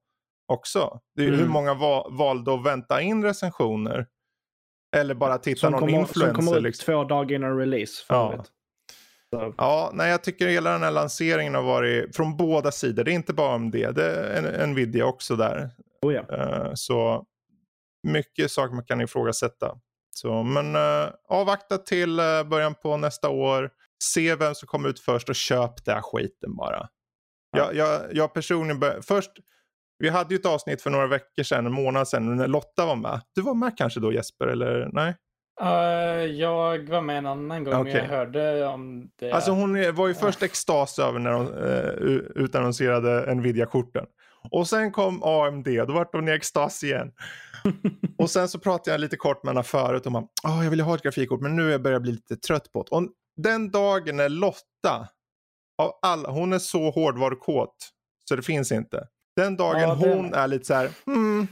också. 0.51 0.99
Det 1.15 1.21
är 1.21 1.25
ju 1.25 1.33
Mm. 1.33 1.45
hur 1.45 1.53
många 1.53 1.73
va- 1.73 2.07
valde 2.11 2.53
att 2.53 2.65
vänta 2.65 3.01
in 3.01 3.23
recensioner. 3.23 4.07
Eller 4.97 5.15
bara 5.15 5.37
titta 5.37 5.59
Som 5.59 5.71
någon 5.71 5.79
kommer, 5.79 5.91
som 5.93 5.99
influencer. 5.99 6.33
kommer 6.33 6.57
ut 6.57 6.63
liksom. 6.63 6.85
två 6.85 7.03
dagar 7.03 7.35
innan 7.35 7.57
release. 7.57 8.03
Ja. 8.09 8.45
Så, 9.33 9.53
Ja, 9.57 9.91
nej, 9.93 10.11
jag 10.11 10.23
tycker 10.23 10.47
hela 10.47 10.71
den 10.71 10.83
här 10.83 10.91
lanseringen 10.91 11.55
har 11.55 11.63
varit 11.63 12.15
från 12.15 12.37
båda 12.37 12.71
sidor. 12.71 13.03
Det 13.03 13.11
är 13.11 13.13
inte 13.15 13.33
bara 13.33 13.55
AMD, 13.55 13.71
det 13.91 14.05
är 14.05 14.43
en- 14.63 14.71
Nvidia 14.71 15.05
också 15.05 15.35
där. 15.35 15.69
Oh 16.01 16.13
ja. 16.13 16.23
Eh, 16.31 16.71
så 16.73 17.25
mycket 18.07 18.51
saker 18.51 18.75
man 18.75 18.85
kan 18.85 19.01
ifrågasätta. 19.01 19.75
Så, 20.15 20.43
men 20.43 20.75
uh, 20.75 21.09
avvakta 21.29 21.77
till 21.77 22.19
eh, 22.19 22.43
början 22.43 22.75
på 22.75 22.97
nästa 22.97 23.29
år. 23.29 23.69
Se 24.13 24.35
vem 24.35 24.55
som 24.55 24.67
kommer 24.67 24.89
ut 24.89 24.99
först 24.99 25.29
och 25.29 25.35
köp 25.35 25.85
den 25.85 25.95
här 25.95 26.01
skiten 26.01 26.55
bara. 26.55 26.87
Jag, 27.57 27.75
jag, 27.75 28.01
jag 28.11 28.33
personligen, 28.33 28.79
bör, 28.79 29.01
först, 29.01 29.31
vi 29.97 30.09
hade 30.09 30.33
ju 30.33 30.39
ett 30.39 30.45
avsnitt 30.45 30.81
för 30.81 30.89
några 30.89 31.07
veckor 31.07 31.43
sedan, 31.43 31.65
en 31.65 31.71
månad 31.71 32.07
sedan, 32.07 32.35
när 32.35 32.47
Lotta 32.47 32.85
var 32.85 32.95
med. 32.95 33.21
Du 33.35 33.41
var 33.41 33.53
med 33.53 33.77
kanske 33.77 33.99
då 33.99 34.13
Jesper, 34.13 34.47
eller 34.47 34.89
nej? 34.93 35.15
Eh, 35.61 36.25
jag 36.25 36.89
var 36.89 37.01
med 37.01 37.17
en 37.17 37.25
annan 37.25 37.63
gång 37.63 37.73
och 37.73 37.89
jag 37.89 38.03
hörde 38.03 38.65
om 38.65 39.09
det. 39.19 39.31
Alltså 39.31 39.51
hon 39.51 39.95
var 39.95 40.07
ju 40.07 40.13
först 40.13 40.43
extas 40.43 40.99
över 40.99 41.19
när 41.19 41.31
de 41.31 41.47
uh, 41.47 42.43
utannonserade 42.43 43.35
Nvidia-korten. 43.35 44.05
Och 44.51 44.67
sen 44.67 44.91
kom 44.91 45.23
AMD, 45.23 45.65
då 45.65 45.93
vart 45.93 46.13
hon 46.15 46.27
i 46.27 46.31
extas 46.31 46.83
igen. 46.83 47.11
och 48.17 48.29
sen 48.29 48.49
så 48.49 48.59
pratade 48.59 48.91
jag 48.91 49.01
lite 49.01 49.17
kort 49.17 49.43
med 49.43 49.53
henne 49.53 49.63
förut 49.63 50.05
om 50.05 50.15
att 50.15 50.25
oh, 50.43 50.63
jag 50.63 50.69
vill 50.69 50.81
ha 50.81 50.95
ett 50.95 51.01
grafikkort 51.03 51.41
men 51.41 51.55
nu 51.55 51.77
börjar 51.77 51.95
jag 51.95 52.01
bli 52.01 52.11
lite 52.11 52.35
trött 52.35 52.71
på 52.71 52.83
det. 52.83 52.95
Och 52.95 53.03
den 53.37 53.71
dagen 53.71 54.17
när 54.17 54.29
Lotta, 54.29 55.07
av 55.81 55.91
alla, 56.01 56.29
hon 56.29 56.53
är 56.53 56.59
så 56.59 56.89
hårdvarukåt 56.91 57.75
så 58.25 58.35
det 58.35 58.41
finns 58.41 58.71
inte. 58.71 59.07
Den 59.35 59.57
dagen 59.57 59.81
Ja, 59.81 59.95
det- 59.95 60.13
hon 60.15 60.33
är 60.33 60.47
lite 60.47 60.65
så 60.65 60.73
här, 60.73 60.89
hmm, 61.05 61.47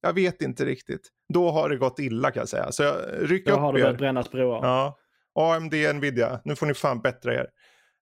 jag 0.00 0.12
vet 0.12 0.42
inte 0.42 0.64
riktigt. 0.64 1.08
Då 1.34 1.50
har 1.50 1.68
det 1.68 1.76
gått 1.76 1.98
illa 1.98 2.30
kan 2.30 2.40
jag 2.40 2.48
säga. 2.48 2.72
Så 2.72 2.82
jag 2.82 2.96
rycker 3.20 3.50
Då 3.50 3.56
har 3.56 3.68
upp 3.68 3.74
det 3.74 3.80
er. 3.80 3.84
börjat 3.84 3.98
brännas 3.98 4.30
broar. 4.30 4.60
Ja. 4.62 4.98
AMD, 5.38 5.74
Nvidia, 5.94 6.40
nu 6.44 6.56
får 6.56 6.66
ni 6.66 6.74
fan 6.74 7.00
bättra 7.00 7.34
er. 7.34 7.46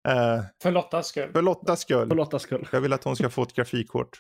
Eh, 0.09 0.41
För 0.63 0.71
Lottas 0.71 1.07
skull. 1.07 1.33
för 1.33 1.43
Lottas 1.43 1.81
skull. 1.81 2.09
För 2.09 2.17
Lottas 2.17 2.43
skull. 2.43 2.69
Jag 2.73 2.81
vill 2.81 2.93
att 2.93 3.05
hon 3.05 3.17
ska 3.17 3.31
få 3.31 3.43
ett 3.43 3.55
grafikkort. 3.55 4.19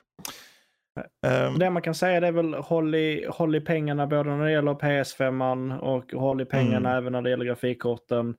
Ehm, 1.26 1.58
Det 1.58 1.70
man 1.70 1.82
kan 1.82 1.94
säga 1.94 2.20
det 2.20 2.26
är 2.26 2.32
väl 2.32 2.54
håll 2.54 2.94
i, 2.94 3.26
håll 3.30 3.54
i 3.54 3.60
pengarna 3.60 4.06
både 4.06 4.30
när 4.36 4.44
det 4.44 4.52
gäller 4.52 4.74
PS5 4.74 5.78
och 5.78 6.12
håll 6.12 6.40
i 6.40 6.44
pengarna 6.44 6.88
Mm. 6.90 6.98
även 6.98 7.12
när 7.12 7.22
det 7.22 7.30
gäller 7.30 7.44
grafikkorten. 7.44 8.34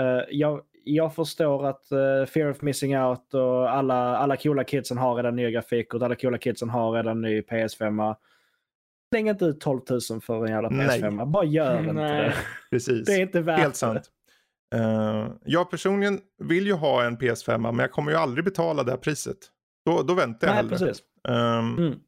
Eh, 0.00 0.20
jag, 0.30 0.60
jag 0.84 1.14
förstår 1.14 1.66
att 1.66 1.92
eh, 1.92 2.24
Fear 2.26 2.50
of 2.50 2.62
Missing 2.62 2.98
Out 2.98 3.34
och 3.34 3.70
alla, 3.70 4.16
alla 4.16 4.36
coola 4.36 4.64
kidsen 4.64 4.98
har 4.98 5.14
redan 5.14 5.36
nya 5.36 5.50
grafikkort. 5.50 6.02
Alla 6.02 6.14
coola 6.14 6.38
kidsen 6.38 6.70
har 6.70 6.92
redan 6.92 7.20
ny 7.20 7.40
PS5. 7.40 8.14
Släng 9.14 9.28
inte 9.28 9.44
ut 9.44 9.60
12 9.60 9.80
000 10.10 10.20
för 10.20 10.44
en 10.46 10.50
jävla 10.52 10.68
Nej. 10.68 11.00
PS5. 11.02 11.24
Bara 11.30 11.44
gör 11.44 11.80
inte 11.80 11.92
Nej. 11.92 12.22
det. 12.22 12.34
precis. 12.70 13.06
Det 13.06 13.12
är 13.12 13.20
inte 13.20 13.40
värt 13.40 13.60
Helt 13.60 13.76
sant. 13.76 14.10
Uh, 14.74 15.30
jag 15.44 15.70
personligen 15.70 16.20
vill 16.38 16.66
ju 16.66 16.72
ha 16.72 17.04
en 17.04 17.18
PS5 17.18 17.58
men 17.58 17.78
jag 17.78 17.92
kommer 17.92 18.12
ju 18.12 18.18
aldrig 18.18 18.44
betala 18.44 18.82
det 18.82 18.90
här 18.90 18.98
priset. 18.98 19.36
Då, 19.86 20.02
då 20.02 20.14
väntar 20.14 20.46
jag 20.46 20.54
Nej, 20.54 20.62
hellre. 20.62 20.78
precis. 20.78 21.02
Ehm, 21.28 21.78
Mm. 21.78 21.98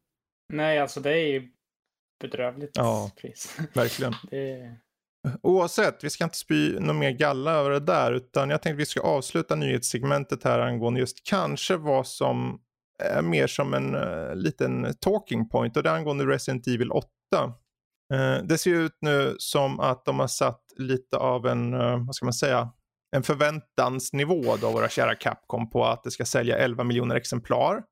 Nej, 0.53 0.79
alltså 0.79 0.99
det 0.99 1.09
är 1.11 1.27
ju 1.27 1.47
bedrövligt 2.21 2.71
Ja. 2.77 3.11
pris. 3.21 3.57
Verkligen. 3.73 4.13
Det... 4.29 4.75
Oavsett, 5.41 6.03
vi 6.03 6.09
ska 6.09 6.23
inte 6.23 6.37
spy 6.37 6.79
någon 6.79 6.99
mer 6.99 7.11
galla 7.11 7.51
över 7.51 7.69
det 7.69 7.79
där 7.79 8.11
utan 8.11 8.49
jag 8.49 8.61
tänkte 8.61 8.77
vi 8.77 8.85
ska 8.85 9.01
avsluta 9.01 9.55
nyhetssegmentet 9.55 10.43
här 10.43 10.59
angående 10.59 10.99
just 10.99 11.23
kanske 11.23 11.77
vad 11.77 12.07
som 12.07 12.59
är 13.03 13.21
mer 13.21 13.47
som 13.47 13.73
en 13.73 13.95
eh, 13.95 14.35
liten 14.35 14.93
talking 14.99 15.49
point 15.49 15.77
och 15.77 15.83
det 15.83 15.89
är 15.89 15.93
angående 15.95 16.25
Resident 16.25 16.67
Evil 16.67 16.91
8. 16.91 17.07
Eh, 18.13 18.37
det 18.43 18.57
ser 18.57 18.71
ut 18.73 18.97
nu 19.01 19.35
som 19.37 19.79
att 19.79 20.05
de 20.05 20.19
har 20.19 20.27
satt 20.27 20.61
lite 20.81 21.17
av 21.17 21.47
en, 21.47 21.73
eh, 21.73 22.05
vad 22.05 22.15
ska 22.15 22.25
man 22.25 22.33
säga, 22.33 22.71
en 23.11 23.23
förväntansnivå 23.23 24.55
då 24.61 24.71
våra 24.71 24.89
kära 24.89 25.15
Capcom 25.15 25.69
på 25.69 25.85
att 25.85 26.03
det 26.03 26.11
ska 26.11 26.25
sälja 26.25 26.57
11 26.57 26.83
miljoner 26.83 27.15
exemplar. 27.15 27.83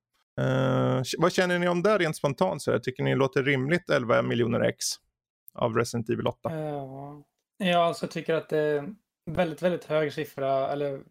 Eh, 0.41 1.01
vad 1.17 1.33
känner 1.33 1.59
ni 1.59 1.67
om 1.67 1.83
det 1.83 1.97
rent 1.97 2.15
spontant? 2.15 2.61
Så? 2.61 2.79
Tycker 2.79 3.03
ni 3.03 3.09
det 3.09 3.15
låter 3.15 3.43
rimligt 3.43 3.89
11 3.89 4.21
miljoner 4.21 4.59
ex 4.59 4.85
av 5.53 5.75
Resident 5.75 6.09
Evil 6.09 6.27
8? 6.27 6.49
Ja, 7.57 7.83
alltså 7.85 8.05
jag 8.05 8.11
tycker 8.11 8.33
att 8.33 8.49
det 8.49 8.59
är 8.59 8.95
väldigt, 9.25 9.61
väldigt 9.61 9.85
hög 9.85 10.13
siffra 10.13 10.71
eller 10.71 11.01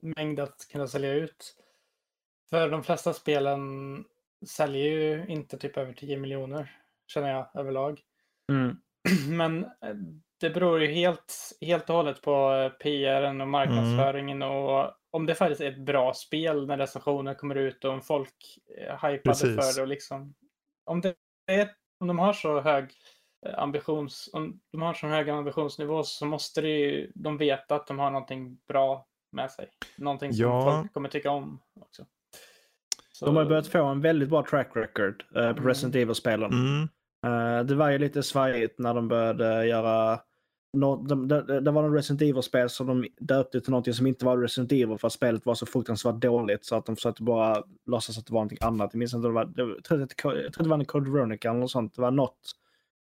mängd 0.00 0.40
att 0.40 0.68
kunna 0.72 0.86
sälja 0.86 1.12
ut. 1.12 1.56
För 2.50 2.70
de 2.70 2.82
flesta 2.82 3.12
spelen 3.12 3.60
säljer 4.46 4.90
ju 4.90 5.26
inte 5.26 5.58
typ 5.58 5.76
över 5.76 5.92
10 5.92 6.16
miljoner, 6.16 6.70
känner 7.06 7.30
jag 7.30 7.50
överlag. 7.54 8.00
Mm. 8.52 8.76
Men 9.28 9.64
eh, 9.64 9.96
det 10.42 10.50
beror 10.50 10.80
ju 10.80 10.86
helt, 10.92 11.34
helt 11.60 11.90
och 11.90 11.96
hållet 11.96 12.22
på 12.22 12.52
eh, 12.52 12.68
PRen 12.68 13.40
och 13.40 13.48
marknadsföringen 13.48 14.42
och 14.42 14.90
om 15.10 15.26
det 15.26 15.34
faktiskt 15.34 15.60
är 15.60 15.70
ett 15.70 15.78
bra 15.86 16.14
spel 16.14 16.66
när 16.66 16.78
recensioner 16.78 17.34
kommer 17.34 17.54
ut 17.54 17.84
och 17.84 17.92
om 17.92 18.02
folk 18.02 18.34
är 18.78 18.92
hypade 18.92 19.18
Precis. 19.18 19.56
för 19.56 19.76
det 19.76 19.82
och 19.82 19.88
liksom 19.88 20.34
om 20.84 21.00
det 21.00 21.14
är, 21.46 21.68
om 22.00 22.06
de 22.06 22.18
har 22.18 22.32
så 22.32 22.60
hög 22.60 22.90
eh, 23.46 23.58
ambitions... 23.58 24.30
Om 24.32 24.60
de 24.72 24.82
har 24.82 24.94
så 24.94 25.06
hög 25.06 25.30
ambitionsnivå 25.30 26.02
så 26.02 26.26
måste 26.26 26.60
det 26.60 26.68
ju, 26.68 27.12
de 27.14 27.36
veta 27.38 27.74
att 27.74 27.86
de 27.86 27.98
har 27.98 28.10
någonting 28.10 28.58
bra 28.68 29.06
med 29.32 29.50
sig. 29.50 29.68
Någonting 29.96 30.32
som 30.32 30.42
Ja. 30.42 30.62
folk 30.64 30.92
kommer 30.92 31.08
tycka 31.08 31.30
om 31.30 31.60
också. 31.80 32.06
Så, 33.12 33.26
De 33.26 33.36
har 33.36 33.44
börjat 33.44 33.66
få 33.66 33.84
en 33.84 34.00
väldigt 34.00 34.28
bra 34.28 34.44
track 34.50 34.70
record 34.74 35.24
eh, 35.28 35.32
på 35.34 35.40
Mm. 35.40 35.66
Resident 35.66 35.94
Evil-spelen. 35.94 36.52
Mm. 36.52 36.88
Eh, 37.26 37.64
det 37.64 37.74
var 37.74 37.90
ju 37.90 37.98
lite 37.98 38.22
svajigt 38.22 38.78
när 38.78 38.94
de 38.94 39.08
började 39.08 39.66
göra... 39.66 40.20
Det 40.72 41.60
det 41.60 41.70
var 41.70 41.82
någon 41.82 41.94
Resident 41.94 42.22
Evil-spel 42.22 42.68
som 42.68 42.86
de 42.86 43.06
döpte 43.20 43.60
till 43.60 43.70
någonting 43.70 43.94
som 43.94 44.06
inte 44.06 44.24
var 44.24 44.38
Resident 44.38 44.72
Evil 44.72 44.98
för 44.98 45.06
att 45.06 45.12
spelet 45.12 45.46
var 45.46 45.54
så 45.54 45.66
fruktansvärt 45.66 46.14
dåligt 46.14 46.64
så 46.64 46.76
att 46.76 46.86
de 46.86 46.96
försökte 46.96 47.22
bara 47.22 47.62
låtsas 47.86 48.18
att 48.18 48.26
det 48.26 48.32
var 48.32 48.40
någonting 48.40 48.58
annat. 48.60 48.90
Jag 48.92 48.98
minns 48.98 49.14
inte, 49.14 49.28
det 49.28 49.32
var, 49.34 49.44
det, 49.44 49.62
jag, 49.62 49.84
tror 49.84 50.02
att 50.46 50.54
det, 50.58 50.68
var 50.68 50.78
en 50.78 50.84
Code 50.84 51.10
Veronica 51.10 51.50
eller 51.50 51.60
något 51.60 51.70
sånt. 51.70 51.94
Det 51.96 52.02
var 52.02 52.10
något, 52.10 52.38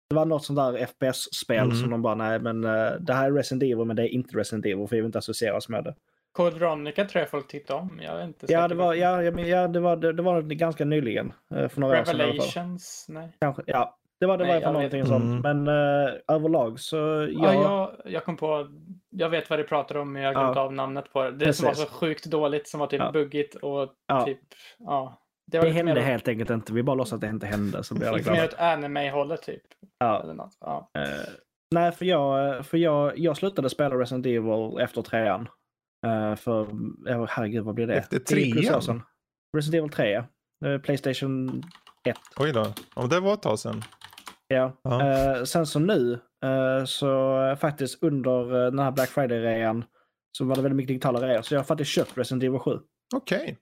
det 0.10 0.16
var 0.16 0.26
något 0.26 0.46
sånt 0.46 0.58
där 0.58 0.86
FPS-spel 0.86 1.64
Mm. 1.66 1.76
som 1.76 1.90
de 1.90 2.02
bara, 2.02 2.16
nej 2.16 2.40
men 2.40 2.64
eh, 2.64 2.92
det 3.00 3.14
här 3.14 3.26
är 3.28 3.32
Resident 3.32 3.64
Evil 3.64 3.86
men 3.86 3.96
det 3.96 4.04
är 4.04 4.08
inte 4.08 4.38
Resident 4.38 4.66
Evil 4.66 4.88
för 4.88 4.96
vi 4.96 5.02
vill 5.02 5.06
inte 5.06 5.18
associeras 5.18 5.70
med 5.70 5.84
det. 5.84 5.96
Code 6.32 6.60
Veronica 6.60 7.06
tror 7.06 7.20
jag 7.20 7.30
folk 7.30 7.48
tyckte 7.48 7.74
om. 7.74 8.00
Jag 8.04 8.20
är 8.22 8.24
inte 8.26 8.46
Ja, 8.50 8.68
det 8.68 8.76
var, 8.76 8.94
ja, 8.94 9.24
ja, 9.24 9.68
det 9.68 9.80
var, 9.80 9.96
det, 9.98 10.14
det 10.14 10.22
var 10.22 10.42
ganska 10.42 10.86
nyligen. 10.86 11.34
eh, 11.56 11.68
För 11.68 11.82
några 11.82 12.02
år 12.02 12.06
sedan. 12.06 12.18
Revelations? 12.20 13.06
Nej. 13.10 13.30
Kanske, 13.40 13.62
ja, 13.66 13.98
det 14.22 14.28
var 14.28 14.38
det 14.38 14.44
Nej, 14.44 14.54
var 14.54 14.60
för 14.60 14.68
jag 14.68 14.74
någonting 14.74 15.00
vet 15.02 15.08
sånt. 15.10 15.24
inte. 15.24 15.54
Men 15.54 15.68
eh, 16.08 16.14
överlag 16.28 16.80
så 16.80 16.96
ja. 16.98 17.54
Ja, 17.54 17.54
jag, 17.54 18.12
jag 18.14 18.26
kom 18.26 18.38
på, 18.38 18.68
jag 19.10 19.30
vet 19.30 19.50
vad 19.50 19.60
du 19.60 19.64
pratar 19.64 19.98
om 19.98 20.14
men 20.14 20.22
jag 20.22 20.30
har 20.34 20.44
glömt 20.44 20.56
Ja. 20.56 20.62
av 20.62 20.74
namnet 20.74 21.14
på 21.14 21.24
det. 21.24 21.32
Det 21.32 21.54
som 21.54 21.66
var 21.66 21.72
Precis. 21.72 21.88
så 21.88 21.94
sjukt 21.94 22.26
dåligt 22.26 22.68
som 22.68 22.80
var 22.80 22.88
typ 22.88 23.00
Ja. 23.02 23.12
buggigt 23.12 23.56
och 23.56 23.90
Ja. 24.08 24.26
typ, 24.26 24.40
ja. 24.80 25.18
Det 25.52 25.58
var 25.58 25.66
det 25.66 25.72
hände 25.72 25.94
mer, 25.94 26.02
helt 26.02 26.28
enkelt 26.28 26.50
inte. 26.50 26.74
Vi 26.74 26.84
bara 26.84 26.96
låtsas 26.96 27.14
att 27.14 27.22
det 27.22 27.28
inte 27.28 27.48
hände 27.48 27.84
så 27.84 27.96
blir 27.96 28.12
lite 28.18 28.32
mer 28.32 28.44
åt 28.46 28.54
anime-hållet 28.60 29.42
typ. 29.42 29.64
Ja. 30.00 30.24
Eller 30.24 30.34
något. 30.34 30.58
Ja. 30.60 30.90
Eh, 30.98 31.04
nej, 31.76 31.92
för 31.92 32.06
jag, 32.06 32.66
för 32.66 32.78
jag, 32.78 33.18
jag 33.20 33.38
slutade 33.38 33.70
spela 33.70 33.96
Resident 33.96 34.26
Evil 34.26 34.80
efter 34.80 35.02
trean. 35.02 35.50
Uh, 36.08 36.36
för, 36.36 36.62
oh, 36.64 37.26
herregud 37.30 37.64
vad 37.64 37.76
blir 37.76 37.88
det? 37.88 37.94
Efter 37.96 38.20
10 38.20 38.52
plus 38.54 38.72
år 38.72 38.82
trean? 38.82 39.04
Resident 39.58 39.80
Evil 39.80 39.92
3, 39.92 40.16
eh, 40.66 40.78
Playstation 40.82 41.64
1. 42.04 42.18
Oj 42.40 42.52
då. 42.54 42.66
Ja, 42.96 43.02
det 43.08 43.20
var 43.20 43.34
ett 43.34 43.42
tag 43.42 43.60
sedan. 43.60 43.84
Ja. 44.54 44.72
Ja. 44.82 45.02
Eh, 45.38 45.44
sen 45.44 45.66
så 45.66 45.80
nu, 45.80 46.20
eh, 46.44 46.86
så 46.86 47.38
faktiskt 47.60 48.04
under 48.04 48.66
eh, 48.66 48.72
den 48.72 48.80
här 48.80 48.92
Black 48.92 49.10
Friday-rean 49.10 49.84
så 50.38 50.46
var 50.46 50.56
det 50.56 50.62
väldigt 50.62 50.76
mycket 50.76 50.88
digitala 50.88 51.28
reor. 51.28 51.42
Så 51.42 51.54
jag 51.54 51.60
har 51.60 51.66
faktiskt 51.66 51.92
köpt 51.92 52.18
Resident 52.18 52.44
Evil 52.44 52.60
7. 52.60 52.80
Okej. 53.16 53.58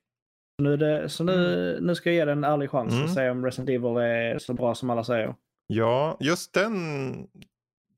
Nu 0.61 0.73
är 0.73 0.77
det, 0.77 1.09
så 1.09 1.23
nu, 1.23 1.77
nu 1.81 1.95
ska 1.95 2.09
jag 2.09 2.15
ge 2.15 2.25
den 2.25 2.43
en 2.43 2.51
ärlig 2.51 2.69
chans 2.69 2.93
Mm. 2.93 3.03
och 3.05 3.09
se 3.09 3.29
om 3.29 3.45
Resident 3.45 3.69
Evil 3.69 3.97
är 3.97 4.39
så 4.39 4.53
bra 4.53 4.75
som 4.75 4.89
alla 4.89 5.03
säger. 5.03 5.35
Ja, 5.67 6.17
just 6.19 6.53
den 6.53 6.73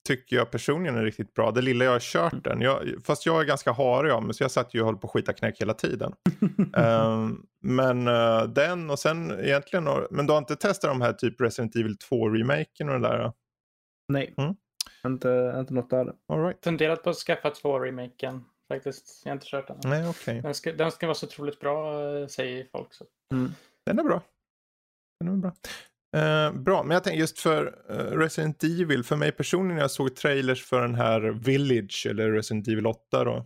tycker 0.07 0.35
jag 0.35 0.51
personligen 0.51 0.97
är 0.97 1.03
riktigt 1.03 1.33
bra. 1.33 1.51
Det 1.51 1.61
lilla 1.61 1.85
jag 1.85 1.91
har 1.91 1.99
kört 1.99 2.43
den. 2.43 2.61
Jag, 2.61 2.79
fast 3.03 3.25
jag 3.25 3.41
är 3.41 3.45
ganska 3.45 3.71
harig 3.71 4.11
av 4.11 4.23
mig 4.23 4.33
så 4.33 4.43
jag 4.43 4.51
satt 4.51 4.73
ju 4.73 4.79
och 4.79 4.85
höll 4.85 4.97
på 4.97 5.07
att 5.07 5.13
skita 5.13 5.33
knäck 5.33 5.61
hela 5.61 5.73
tiden. 5.73 6.13
Ehm, 6.77 7.45
men 7.61 8.07
eh, 8.07 8.43
den 8.43 8.89
och 8.89 8.99
sen 8.99 9.39
egentligen, 9.39 9.87
men 10.11 10.27
du 10.27 10.33
har 10.33 10.37
inte 10.37 10.55
testat 10.55 10.91
de 10.91 11.01
här 11.01 11.13
typ 11.13 11.41
Resident 11.41 11.75
Evil 11.75 11.95
2-remaken 12.09 12.89
och 12.93 12.99
det 12.99 13.07
där? 13.07 13.19
då? 13.19 13.33
Nej, 14.13 14.33
Mm. 14.37 14.55
inte, 15.05 15.55
inte 15.57 15.73
något 15.73 15.89
det. 15.89 16.13
All 16.27 16.43
right. 16.43 16.63
Funderat 16.63 17.03
på 17.03 17.09
att 17.09 17.15
skaffa 17.17 17.49
två 17.49 17.79
remaken 17.79 18.43
faktiskt. 18.67 19.21
Jag 19.25 19.29
har 19.31 19.33
inte 19.35 19.45
kört 19.47 19.67
den. 19.67 19.77
Nej, 19.83 20.09
okej. 20.09 20.41
Den 20.41 20.53
ska, 20.53 20.73
den 20.73 20.91
ska 20.91 21.07
vara 21.07 21.15
så 21.15 21.25
otroligt 21.25 21.59
bra 21.59 22.01
eh, 22.17 22.27
säger 22.27 22.67
folk. 22.71 22.93
Så. 22.93 23.05
Den 23.85 23.99
är 23.99 24.03
bra. 24.03 24.21
Den 25.19 25.33
är 25.33 25.37
bra. 25.37 25.51
Eh, 26.17 26.53
bra, 26.53 26.83
men 26.83 26.93
jag 26.93 27.03
tänker 27.03 27.19
just 27.19 27.39
för 27.39 27.79
eh, 27.89 27.95
Resident 28.17 28.63
Evil, 28.63 29.03
för 29.03 29.15
mig 29.15 29.31
personligen 29.31 29.81
jag 29.81 29.91
såg 29.91 30.15
trailers 30.15 30.63
för 30.65 30.81
den 30.81 30.95
här 30.95 31.21
Village 31.21 32.07
eller 32.09 32.31
Resident 32.31 32.67
Evil 32.67 32.87
8 32.87 33.23
då. 33.23 33.45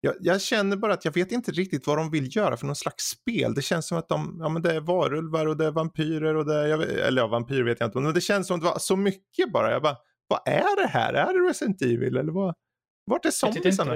Jag, 0.00 0.14
jag 0.20 0.40
känner 0.40 0.76
bara 0.76 0.92
att 0.92 1.04
jag 1.04 1.12
vet 1.12 1.32
inte 1.32 1.50
riktigt 1.50 1.86
vad 1.86 1.98
de 1.98 2.10
vill 2.10 2.36
göra 2.36 2.56
för 2.56 2.66
någon 2.66 2.76
slags 2.76 3.04
spel. 3.04 3.54
Det 3.54 3.62
känns 3.62 3.86
som 3.88 3.98
att 3.98 4.08
de, 4.08 4.36
ja 4.40 4.48
men 4.48 4.62
det 4.62 4.74
är 4.74 4.80
varulvar 4.80 5.46
och 5.46 5.56
det 5.56 5.66
är 5.66 5.70
vampyrer 5.70 6.34
och 6.34 6.46
det 6.46 6.54
är, 6.54 6.66
jag 6.66 6.82
eller 6.82 7.22
ja 7.22 7.26
vampyrer 7.26 7.64
vet 7.64 7.80
jag 7.80 7.86
inte, 7.86 7.98
men 7.98 8.14
det 8.14 8.20
känns 8.20 8.46
som 8.46 8.56
att 8.56 8.62
det 8.62 8.68
var 8.68 8.78
så 8.78 8.96
mycket 8.96 9.52
bara. 9.52 9.70
Jag 9.70 9.82
bara, 9.82 9.96
vad 10.28 10.40
är 10.46 10.82
det 10.82 10.88
här? 10.88 11.14
Är 11.14 11.32
det 11.32 11.48
Resident 11.50 11.82
Evil 11.82 12.16
eller 12.16 12.32
vad? 12.32 12.54
Vart 13.06 13.24
är 13.24 13.30
zombiesarna? 13.30 13.94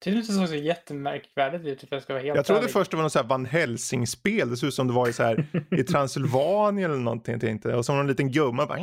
tyckte 0.00 0.18
inte 0.18 0.32
det 0.32 0.38
såg 0.38 0.48
så 0.48 0.54
jättemärkvärdigt 0.54 1.64
ut. 1.64 1.88
För 1.88 1.96
jag 1.96 2.02
ska 2.02 2.12
vara 2.12 2.22
helt 2.22 2.36
Jag 2.36 2.46
trodde 2.46 2.60
ärlig. 2.60 2.72
först 2.72 2.90
det 2.90 2.96
var 2.96 3.04
något 3.04 3.12
så 3.12 3.18
här 3.18 3.26
Van 3.26 3.46
Helsing-spel. 3.46 4.50
Det 4.50 4.56
såg 4.56 4.66
ut 4.68 4.74
som 4.74 4.86
det 4.86 4.92
var 4.92 5.08
i, 5.08 5.12
så 5.12 5.22
här, 5.22 5.64
i 5.70 5.82
Transylvanien 5.82 6.90
eller 6.90 7.02
någonting. 7.02 7.40
Tänkte. 7.40 7.74
Och 7.74 7.86
som 7.86 7.96
någon 7.96 8.06
liten 8.06 8.32
gumma 8.32 8.66
bara 8.66 8.78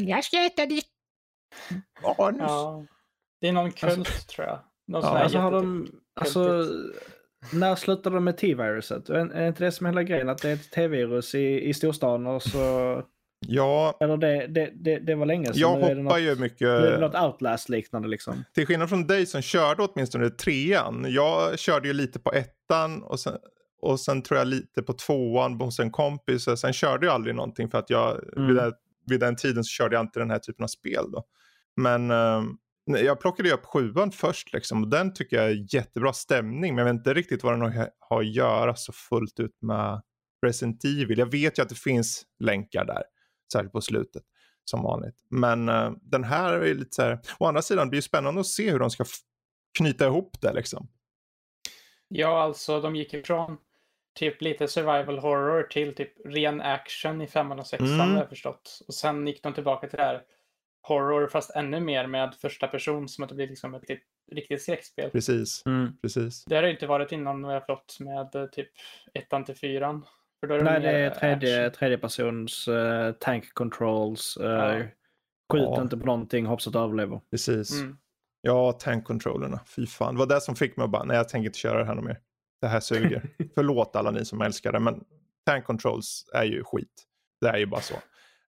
Jag 0.00 0.24
ska 0.24 0.44
äta 0.46 0.66
ditt 0.66 0.84
Anus. 2.18 2.40
Ja. 2.40 2.86
Det 3.40 3.48
är 3.48 3.52
någon 3.52 3.72
kult 3.72 4.28
tror 4.28 4.46
jag. 4.46 4.58
Någon 4.90 5.02
Ja, 5.02 5.18
Alltså 5.18 5.38
har 5.38 5.50
de, 5.50 5.86
alltså, 6.20 6.66
när 7.52 7.74
slutade 7.74 8.16
de 8.16 8.24
med 8.24 8.36
T-viruset? 8.38 9.08
Är, 9.10 9.46
inte 9.48 9.64
det 9.64 9.72
som 9.72 9.86
är 9.86 9.90
hela 9.90 10.02
grejen? 10.02 10.28
Att 10.28 10.42
det 10.42 10.48
är 10.48 10.54
ett 10.54 10.70
T-virus 10.70 11.34
i, 11.34 11.68
i 11.68 11.74
storstan 11.74 12.26
och 12.26 12.42
så... 12.42 13.02
Ja, 13.46 13.96
Eller 14.00 14.16
det, 14.16 14.46
det, 14.46 14.70
det, 14.74 14.98
det 14.98 15.14
var 15.14 15.26
länge 15.26 15.46
sedan. 15.46 15.54
jag 15.56 15.78
Nu 15.78 15.82
hoppar 15.82 15.94
något, 15.94 16.18
ju 16.20 16.24
Nu 16.24 16.30
är 16.30 16.34
det 16.34 16.40
mycket. 16.40 17.00
något 17.00 17.14
Outlast-liknande 17.14 18.08
liksom. 18.08 18.44
Till 18.54 18.66
skillnad 18.66 18.88
från 18.88 19.06
dig 19.06 19.26
som 19.26 19.42
körde 19.42 19.82
åtminstone 19.82 20.30
trean. 20.30 21.06
Jag 21.08 21.58
körde 21.58 21.88
ju 21.88 21.94
lite 21.94 22.18
på 22.18 22.32
ettan 22.32 23.02
och 23.02 23.20
sen, 23.20 23.32
och 23.82 24.00
sen 24.00 24.22
tror 24.22 24.38
jag 24.38 24.46
lite 24.48 24.82
på 24.82 24.92
tvåan 24.92 25.60
hos 25.60 25.80
en 25.80 25.90
kompis. 25.90 26.46
Och 26.46 26.58
sen 26.58 26.72
körde 26.72 27.06
jag 27.06 27.14
aldrig 27.14 27.34
någonting 27.34 27.70
för 27.70 27.78
att 27.78 27.90
jag 27.90 28.20
Mm. 28.36 28.46
vid, 28.48 28.56
den, 28.56 28.72
vid 29.06 29.20
den 29.20 29.36
tiden 29.36 29.64
så 29.64 29.68
körde 29.68 29.96
jag 29.96 30.02
inte 30.04 30.18
den 30.18 30.30
här 30.30 30.38
typen 30.38 30.64
av 30.64 30.68
spel 30.68 31.04
då. 31.12 31.24
Men 31.76 32.08
nej, 32.08 32.42
jag 32.94 33.20
plockade 33.20 33.48
ju 33.48 33.54
upp 33.54 33.64
sjuan 33.64 34.12
först 34.12 34.52
liksom 34.52 34.82
och 34.82 34.88
den 34.88 35.14
tycker 35.14 35.36
jag 35.36 35.46
är 35.50 35.74
jättebra 35.74 36.12
stämning. 36.12 36.74
Men 36.74 36.86
jag 36.86 36.92
vet 36.92 36.98
inte 36.98 37.14
riktigt 37.14 37.42
vad 37.44 37.52
den 37.52 37.62
har, 37.62 38.18
att 38.18 38.26
göra 38.34 38.76
så 38.76 38.92
fullt 38.92 39.40
ut 39.40 39.62
med 39.62 40.02
Resident 40.46 40.84
Evil. 40.84 41.18
Jag 41.18 41.30
vet 41.30 41.58
ju 41.58 41.62
att 41.62 41.68
det 41.68 41.78
finns 41.78 42.24
länkar 42.38 42.84
där, 42.84 43.02
särskilt 43.52 43.72
på 43.72 43.80
slutet 43.80 44.22
som 44.64 44.82
vanligt. 44.82 45.16
Men 45.30 45.68
eh, 45.68 45.92
den 46.02 46.24
här 46.24 46.52
är 46.52 46.66
ju 46.66 46.74
lite 46.74 46.94
så 46.94 47.02
här, 47.02 47.20
å 47.38 47.46
andra 47.46 47.62
sidan 47.62 47.86
det 47.86 47.90
blir 47.90 47.98
det 47.98 48.02
spännande 48.02 48.40
att 48.40 48.46
se 48.46 48.70
hur 48.70 48.78
de 48.78 48.90
ska 48.90 49.04
knyta 49.78 50.06
ihop 50.06 50.40
det 50.40 50.52
liksom. 50.52 50.88
Ja, 52.08 52.42
alltså 52.42 52.80
de 52.80 52.96
gick 52.96 53.14
ifrån 53.14 53.56
typ 54.18 54.42
lite 54.42 54.68
survival 54.68 55.18
horror 55.18 55.62
till 55.62 55.94
typ 55.94 56.12
ren 56.26 56.60
action 56.60 57.20
i 57.20 57.26
femman 57.26 57.58
och 57.58 57.66
sexan 57.66 57.90
Mm. 58.00 58.10
har 58.10 58.18
jag 58.18 58.28
förstått. 58.28 58.80
Och 58.88 58.94
sen 58.94 59.26
gick 59.26 59.42
de 59.42 59.54
tillbaka 59.54 59.88
till 59.88 59.96
det 59.96 60.02
här 60.04 60.22
horror 60.82 61.26
fast 61.28 61.50
ännu 61.56 61.80
mer 61.80 62.06
med 62.06 62.34
första 62.34 62.66
person 62.68 63.08
som 63.08 63.24
att 63.24 63.28
det 63.30 63.34
blir 63.36 63.48
liksom 63.48 63.74
ett 63.74 63.80
riktigt, 63.80 64.08
riktigt 64.32 64.62
skräckspel. 64.62 65.10
Precis, 65.10 65.64
precis. 66.02 66.44
Det 66.44 66.54
har 66.54 66.62
det 66.62 66.70
inte 66.70 66.86
varit 66.86 67.12
innan 67.12 67.42
vad 67.42 67.54
jag 67.54 67.62
förstått 67.66 67.96
med 68.00 68.34
eh, 68.34 68.46
typ 68.46 68.68
ettan 69.14 69.44
till 69.44 69.56
fyran. 69.56 70.04
För 70.40 70.46
då 70.46 70.54
är 70.54 70.62
Nej, 70.62 70.80
mer 70.80 70.92
det 70.92 70.98
är 70.98 71.70
tredje, 71.70 71.98
persons 71.98 72.68
eh, 72.68 73.12
tank 73.12 73.54
controls. 73.54 74.38
Uh, 74.40 74.46
Ja. 74.46 74.82
Skjut 75.52 75.62
Ja. 75.62 75.82
inte 75.82 75.96
på 75.96 76.06
någonting, 76.06 76.46
hoppas 76.46 76.66
att 76.66 76.72
du 76.72 76.78
överlever. 76.78 77.20
Precis. 77.30 77.80
Mm. 77.80 77.96
Ja, 78.40 78.72
tankcontrollerna. 78.72 79.60
Fy 79.76 79.86
fan. 79.86 80.14
Det 80.14 80.18
var 80.18 80.26
det 80.26 80.40
som 80.40 80.56
fick 80.56 80.76
mig 80.76 80.84
att 80.84 80.90
bara, 80.90 81.04
nej 81.04 81.16
jag 81.16 81.28
tänker 81.28 81.46
inte 81.46 81.58
köra 81.58 81.78
det 81.78 81.84
här 81.84 81.94
något 81.94 82.04
mer. 82.04 82.18
Det 82.60 82.66
här 82.68 82.80
suger. 82.80 83.22
Förlåt 83.54 83.96
alla 83.96 84.10
ni 84.10 84.24
som 84.24 84.40
älskar 84.40 84.72
det, 84.72 84.80
men 84.80 85.04
tank 85.46 85.64
controls 85.64 86.30
är 86.34 86.44
ju 86.44 86.64
skit. 86.64 87.04
Det 87.40 87.48
är 87.48 87.56
ju 87.56 87.66
bara 87.66 87.80
så. 87.80 87.94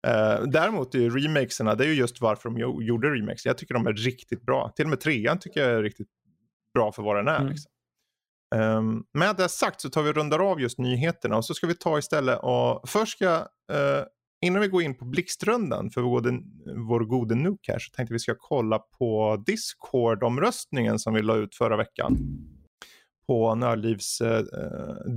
Uh, 0.07 0.47
däremot 0.47 0.95
är 0.95 0.99
ju 0.99 1.11
remakesarna, 1.11 1.75
det 1.75 1.85
är 1.85 1.89
ju 1.89 1.95
just 1.95 2.21
varför 2.21 2.49
de 2.49 2.59
jo- 2.59 2.83
gjorde 2.83 3.11
remakes. 3.11 3.47
Jag 3.47 3.59
tycker 3.59 3.75
de 3.75 3.87
är 3.87 3.93
riktigt 3.93 4.43
bra. 4.43 4.73
Till 4.77 4.85
och 4.85 4.91
med 4.91 5.01
trean 5.01 5.39
tycker 5.39 5.61
jag 5.61 5.71
är 5.71 5.83
riktigt 5.83 6.09
bra 6.75 6.93
för 6.93 7.03
vad 7.03 7.17
den 7.17 7.29
är. 7.29 7.41
Mm. 7.41 7.49
Liksom. 7.49 7.73
Um, 8.55 9.05
med 9.15 9.37
det 9.37 9.49
sagt 9.49 9.81
så 9.81 9.91
tar 9.91 10.03
vi 10.03 10.11
och 10.11 10.15
rundar 10.15 10.39
av 10.39 10.61
just 10.61 10.79
nyheterna 10.79 11.37
och 11.37 11.45
så 11.45 11.55
ska 11.55 11.67
vi 11.67 11.75
ta 11.75 11.99
istället 11.99 12.39
och 12.43 12.89
först 12.89 13.17
ska 13.17 13.35
eh, 13.73 14.05
innan 14.43 14.63
vi 14.63 14.69
går 14.69 14.83
in 14.83 14.95
på 14.95 15.05
blixtrundan 15.05 15.91
för 15.91 16.01
vår, 16.01 16.23
vår 16.89 17.01
gode 17.01 17.35
Nook 17.35 17.69
här 17.69 17.79
så 17.79 17.91
tänkte 17.91 18.13
vi 18.13 18.19
ska 18.19 18.35
kolla 18.39 18.79
på 18.79 19.43
Discord-omröstningen 19.47 20.99
som 20.99 21.15
vi 21.15 21.23
la 21.23 21.37
ut 21.37 21.55
förra 21.55 21.77
veckan. 21.77 22.19
På 23.27 23.55
Nördlivs 23.55 24.21
eh, 24.21 24.45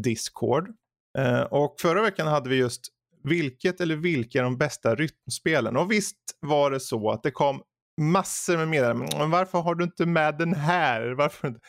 Discord. 0.02 0.70
Eh, 1.18 1.42
och 1.42 1.76
förra 1.80 2.02
veckan 2.02 2.28
hade 2.28 2.50
vi 2.50 2.56
just 2.56 2.88
vilket 3.26 3.82
eller 3.82 3.96
vilka 3.96 4.40
är 4.40 4.44
de 4.44 4.58
bästa 4.58 4.96
rytmspelen? 4.96 5.78
Och 5.78 5.92
visst 5.92 6.18
var 6.40 6.72
det 6.72 6.80
så 6.80 7.12
att 7.12 7.24
det 7.24 7.32
kom 7.32 7.62
massor 8.02 8.58
med 8.58 8.68
meddelanden. 8.68 9.10
Men 9.18 9.32
varför 9.32 9.60
har 9.60 9.76
du 9.76 9.84
inte 9.84 10.06
med 10.06 10.38
den 10.38 10.54
här? 10.54 11.12
Varför 11.12 11.48
inte? 11.48 11.60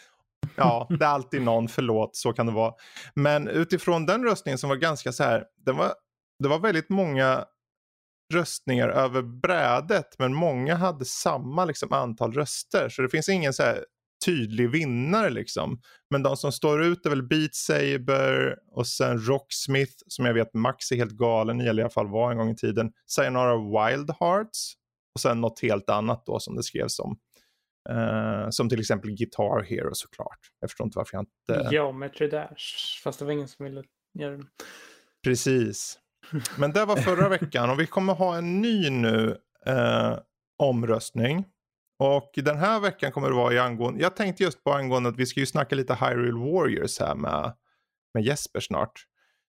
Ja, 0.57 0.87
det 0.91 1.05
är 1.05 1.09
alltid 1.09 1.43
någon, 1.43 1.69
förlåt, 1.69 2.17
så 2.17 2.33
kan 2.33 2.47
det 2.47 2.53
vara. 2.53 2.75
Men 3.15 3.49
utifrån 3.49 4.07
den 4.07 4.25
röstningen 4.25 4.59
som 4.59 4.69
var 4.69 4.77
ganska 4.77 5.13
så 5.13 5.25
här, 5.25 5.45
den 5.67 5.77
var, 5.77 5.93
det 6.43 6.49
var 6.49 6.59
väldigt 6.59 6.89
många 6.89 7.45
röstningar 8.35 8.89
över 8.89 9.23
brädet 9.23 10.19
men 10.19 10.35
många 10.35 10.75
hade 10.75 11.05
samma 11.05 11.65
liksom, 11.65 11.93
antal 11.93 12.33
röster. 12.33 12.89
Så 12.89 13.03
det 13.03 13.09
finns 13.09 13.29
ingen 13.29 13.53
så 13.53 13.63
här 13.63 13.85
tydlig 14.27 14.71
vinnare 14.71 15.31
liksom. 15.31 15.81
Men 16.11 16.23
de 16.23 16.37
som 16.37 16.53
står 16.53 16.83
ut 16.83 17.07
är 17.07 17.11
väl 17.11 17.23
Beat 17.23 17.55
Saber 17.55 18.57
och 18.73 18.87
sen 18.87 19.27
Rocksmith 19.27 19.93
som 20.07 20.25
jag 20.25 20.35
vet 20.35 20.55
Max 20.55 20.93
är 20.93 20.97
helt 20.97 21.13
galen 21.13 21.61
i, 21.61 21.67
eller 21.67 21.83
i 21.83 21.85
alla 21.85 21.91
fall 21.91 22.11
var 22.11 22.31
en 22.31 22.39
gång 22.39 22.51
i 22.51 22.57
tiden. 22.57 22.93
Sayonara 23.07 23.57
Wild 23.57 24.11
Hearts 24.21 24.75
och 25.15 25.21
sen 25.21 25.41
något 25.41 25.61
helt 25.63 25.91
annat 25.91 26.27
då 26.27 26.41
som 26.41 26.57
det 26.57 26.63
skrevs 26.63 26.99
om. 26.99 27.19
Eh, 27.89 28.51
som 28.51 28.69
till 28.69 28.81
exempel 28.81 29.11
Guitar 29.11 29.63
Hero 29.63 29.91
såklart. 29.93 30.39
Jag 30.61 30.71
förstår 30.71 30.85
inte 30.85 30.99
varför 30.99 31.17
jag 31.17 31.23
inte... 31.23 31.75
Geometry 31.75 32.29
Dash. 32.29 33.03
Fast 33.05 33.19
det 33.19 33.25
var 33.25 33.33
ingen 33.33 33.49
som 33.49 33.65
ville 33.65 33.83
göra 34.19 34.31
den. 34.31 34.47
Precis. 35.25 35.99
Men 36.59 36.73
det 36.73 36.85
var 36.85 36.97
förra 36.97 37.29
veckan 37.29 37.71
och 37.71 37.81
vi 37.81 37.87
kommer 37.87 38.15
ha 38.15 38.37
en 38.37 38.61
ny 38.61 38.91
nu 38.91 39.37
eh, 39.67 40.19
omröstning. 40.59 41.45
Och 41.99 42.31
den 42.37 42.59
här 42.59 42.81
veckan 42.81 43.13
kommer 43.13 43.29
det 43.29 43.37
vara 43.37 43.55
i 43.55 43.59
angående, 43.59 44.03
jag 44.03 44.17
tänkte 44.17 44.43
just 44.43 44.65
på 44.65 44.73
angående 44.73 45.09
att 45.09 45.17
vi 45.17 45.27
ska 45.27 45.41
ju 45.41 45.47
snacka 45.47 45.75
lite 45.75 45.95
Hyrule 45.95 46.53
Warriors 46.53 47.01
här 47.01 47.15
med, 47.15 47.53
med 48.15 48.25
Jesper 48.25 48.61
snart. 48.61 49.07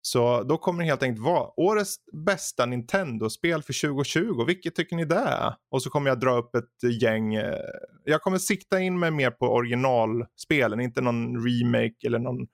Så 0.08 0.44
då 0.44 0.58
kommer 0.58 0.84
det 0.84 0.90
helt 0.90 1.04
enkelt 1.04 1.26
vara 1.26 1.60
årets 1.60 1.96
bästa 2.26 2.66
Nintendo-spel 2.66 3.64
för 3.64 3.88
2020. 3.88 4.44
Vilket 4.48 4.76
tycker 4.76 4.96
ni 4.96 5.06
det 5.06 5.16
är? 5.16 5.56
Och 5.72 5.84
så 5.84 5.90
kommer 5.90 6.10
jag 6.10 6.20
dra 6.20 6.38
upp 6.38 6.56
ett 6.56 7.02
gäng. 7.02 7.36
Eh, 7.36 7.60
jag 8.04 8.22
kommer 8.22 8.38
sikta 8.38 8.80
in 8.80 9.00
mig 9.00 9.12
mer 9.12 9.32
på 9.32 9.48
originalspelen, 9.48 10.80
inte 10.80 11.02
någon 11.02 11.48
remake 11.48 11.96
eller 12.08 12.20
någon, 12.20 12.48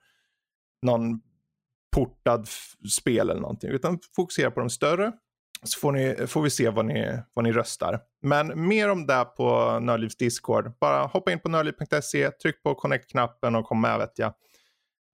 någon 0.82 1.20
portad 1.96 2.48
spel 2.92 3.30
eller 3.30 3.40
någonting. 3.40 3.70
Utan 3.70 3.98
fokusera 4.16 4.50
på 4.50 4.60
de 4.60 4.70
större. 4.70 5.12
Så 5.64 5.80
får, 5.80 5.92
ni, 5.92 6.26
får 6.26 6.42
vi 6.42 6.50
se 6.50 6.68
vad 6.68 6.84
ni, 6.84 7.18
vad 7.34 7.44
ni 7.44 7.52
röstar. 7.52 8.00
Men 8.22 8.68
mer 8.68 8.90
om 8.90 9.06
det 9.06 9.24
på 9.24 9.78
Nördlivs 9.80 10.16
Discord. 10.16 10.72
Bara 10.80 11.06
hoppa 11.06 11.32
in 11.32 11.38
på 11.40 11.48
nördliv.se, 11.48 12.30
tryck 12.30 12.62
på 12.62 12.74
connect-knappen 12.74 13.54
och 13.54 13.64
kom 13.64 13.80
med 13.80 13.98
vet 13.98 14.18
jag. 14.18 14.34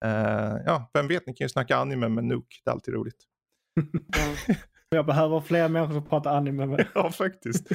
Eh, 0.05 0.57
ja, 0.67 0.91
vem 0.95 1.09
vet, 1.09 1.27
ni 1.27 1.35
kan 1.35 1.45
ju 1.45 1.49
snacka 1.49 1.77
anime 1.77 2.09
med 2.09 2.25
Nuke. 2.25 2.57
Det 2.65 2.71
är 2.71 2.73
alltid 2.73 2.95
roligt. 2.95 3.25
Jag 4.91 5.07
behöver 5.07 5.41
fler 5.41 5.69
människor 5.69 5.95
som 5.95 6.05
pratar 6.05 6.37
anime 6.37 6.67
med. 6.67 6.87
ja, 6.95 7.11
faktiskt. 7.11 7.69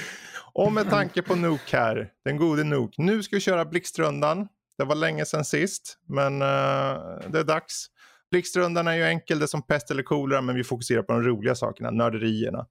Och 0.53 0.71
med 0.71 0.89
tanke 0.89 1.21
på 1.21 1.35
Nuke 1.35 1.77
här, 1.77 2.11
den 2.25 2.37
gode 2.37 2.63
Nuke. 2.63 3.01
Nu 3.01 3.23
ska 3.23 3.35
vi 3.35 3.39
köra 3.39 3.65
Blixtrundan. 3.65 4.47
Det 4.77 4.83
var 4.83 4.95
länge 4.95 5.25
sedan 5.25 5.45
sist, 5.45 5.97
men 6.07 6.41
eh, 6.41 6.97
det 7.27 7.39
är 7.39 7.43
dags. 7.43 7.87
Blixtrundan 8.33 8.87
är 8.87 8.93
ju 8.93 9.03
enkel, 9.03 9.39
det 9.39 9.45
är 9.45 9.47
som 9.47 9.61
pest 9.61 9.91
eller 9.91 10.03
kolera, 10.03 10.41
men 10.41 10.55
vi 10.55 10.63
fokuserar 10.63 11.03
på 11.03 11.13
de 11.13 11.23
roliga 11.23 11.55
sakerna, 11.55 11.91
nörderierna. 11.91 12.67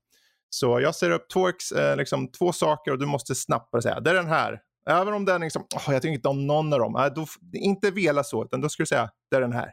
Så 0.51 0.81
jag 0.81 0.94
ser 0.94 1.11
upp 1.11 1.31
två, 1.31 1.48
eh, 1.48 1.96
liksom, 1.96 2.29
två 2.29 2.53
saker 2.53 2.90
och 2.90 2.98
du 2.98 3.07
måste 3.07 3.35
snabbt 3.35 3.83
säga, 3.83 4.01
det 4.01 4.11
är 4.11 4.14
den 4.14 4.27
här. 4.27 4.61
Även 4.90 5.14
om 5.14 5.25
den 5.25 5.40
liksom, 5.40 5.66
åh, 5.75 5.92
jag 5.92 6.03
tycker 6.03 6.14
inte 6.14 6.29
om 6.29 6.46
någon 6.46 6.72
av 6.72 6.79
dem. 6.79 6.96
Äh, 6.96 7.07
då, 7.07 7.27
inte 7.53 7.90
vela 7.90 8.25
så, 8.25 8.44
utan 8.44 8.61
då 8.61 8.68
ska 8.68 8.83
du 8.83 8.87
säga, 8.87 9.11
det 9.31 9.37
är 9.37 9.40
den 9.40 9.53
här. 9.53 9.72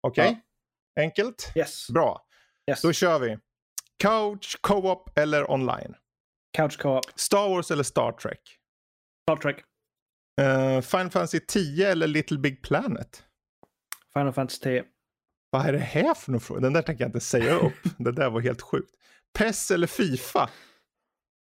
Okej? 0.00 0.40
Enkelt? 1.00 1.52
Yes. 1.56 1.88
Bra. 1.90 2.26
yes. 2.70 2.82
Då 2.82 2.92
kör 2.92 3.18
vi. 3.18 3.38
Couch, 3.98 4.56
co-op 4.60 5.18
eller 5.18 5.50
online? 5.50 5.94
Couch 6.56 6.78
co-op. 6.78 7.04
Star 7.14 7.48
Wars 7.48 7.70
eller 7.70 7.82
Star 7.82 8.12
Trek? 8.12 8.40
Star 9.22 9.36
Trek. 9.36 9.56
Uh, 10.40 10.80
Final 10.80 11.10
Fantasy 11.10 11.40
10 11.40 11.90
eller 11.90 12.06
Little 12.06 12.38
Big 12.38 12.62
Planet? 12.62 13.24
Final 14.14 14.32
Fantasy 14.32 14.60
10. 14.60 14.84
Vad 15.52 15.66
är 15.66 15.72
det 15.72 15.78
här 15.78 16.14
för 16.14 16.32
någon 16.32 16.40
fråga? 16.40 16.60
Den 16.60 16.72
där 16.72 16.82
tänker 16.82 17.04
jag 17.04 17.08
inte 17.08 17.20
säga 17.20 17.58
upp. 17.58 17.72
det 17.98 18.12
där 18.12 18.30
var 18.30 18.40
helt 18.40 18.62
sjukt. 18.62 18.94
PES 19.38 19.70
eller 19.70 19.86
Fifa? 19.86 20.50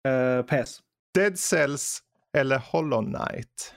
Uh, 0.08 0.42
PS. 0.42 0.82
Dead 1.14 1.40
Cells 1.40 2.04
eller 2.38 2.58
Hollow 2.58 3.04
Knight? 3.04 3.76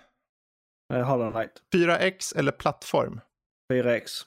Uh, 0.92 1.02
Hollow 1.02 1.32
Knight. 1.32 1.62
4X 1.74 2.36
eller 2.36 2.52
plattform? 2.52 3.20
4X. 3.72 4.24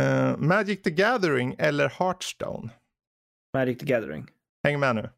Uh, 0.00 0.36
Magic 0.36 0.82
the 0.82 0.90
Gathering 0.90 1.54
eller 1.58 1.88
Hearthstone? 1.88 2.70
Magic 3.54 3.78
the 3.78 3.86
Gathering. 3.86 4.26
Häng 4.64 4.80
med 4.80 4.96
nu. 4.96 5.10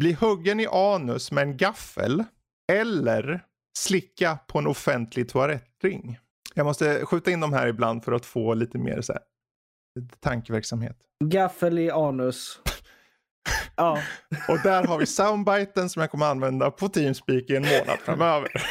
Bli 0.00 0.12
huggen 0.12 0.60
i 0.60 0.66
anus 0.66 1.32
med 1.32 1.42
en 1.42 1.56
gaffel 1.56 2.24
eller 2.72 3.44
slicka 3.78 4.38
på 4.46 4.58
en 4.58 4.66
offentlig 4.66 5.28
toalettring. 5.28 6.18
Jag 6.54 6.66
måste 6.66 7.06
skjuta 7.06 7.30
in 7.30 7.40
de 7.40 7.52
här 7.52 7.66
ibland 7.66 8.04
för 8.04 8.12
att 8.12 8.26
få 8.26 8.54
lite 8.54 8.78
mer 8.78 9.00
så 9.00 9.12
här, 9.12 9.22
tankeverksamhet. 10.20 10.96
Gaffel 11.24 11.78
i 11.78 11.90
anus. 11.90 12.60
ja. 13.76 13.98
Och 14.48 14.58
där 14.62 14.84
har 14.84 14.98
vi 14.98 15.06
soundbiten 15.06 15.88
som 15.90 16.00
jag 16.00 16.10
kommer 16.10 16.26
använda 16.26 16.70
på 16.70 16.88
Teamspeak 16.88 17.50
i 17.50 17.56
en 17.56 17.62
månad 17.62 17.98
framöver. 17.98 18.48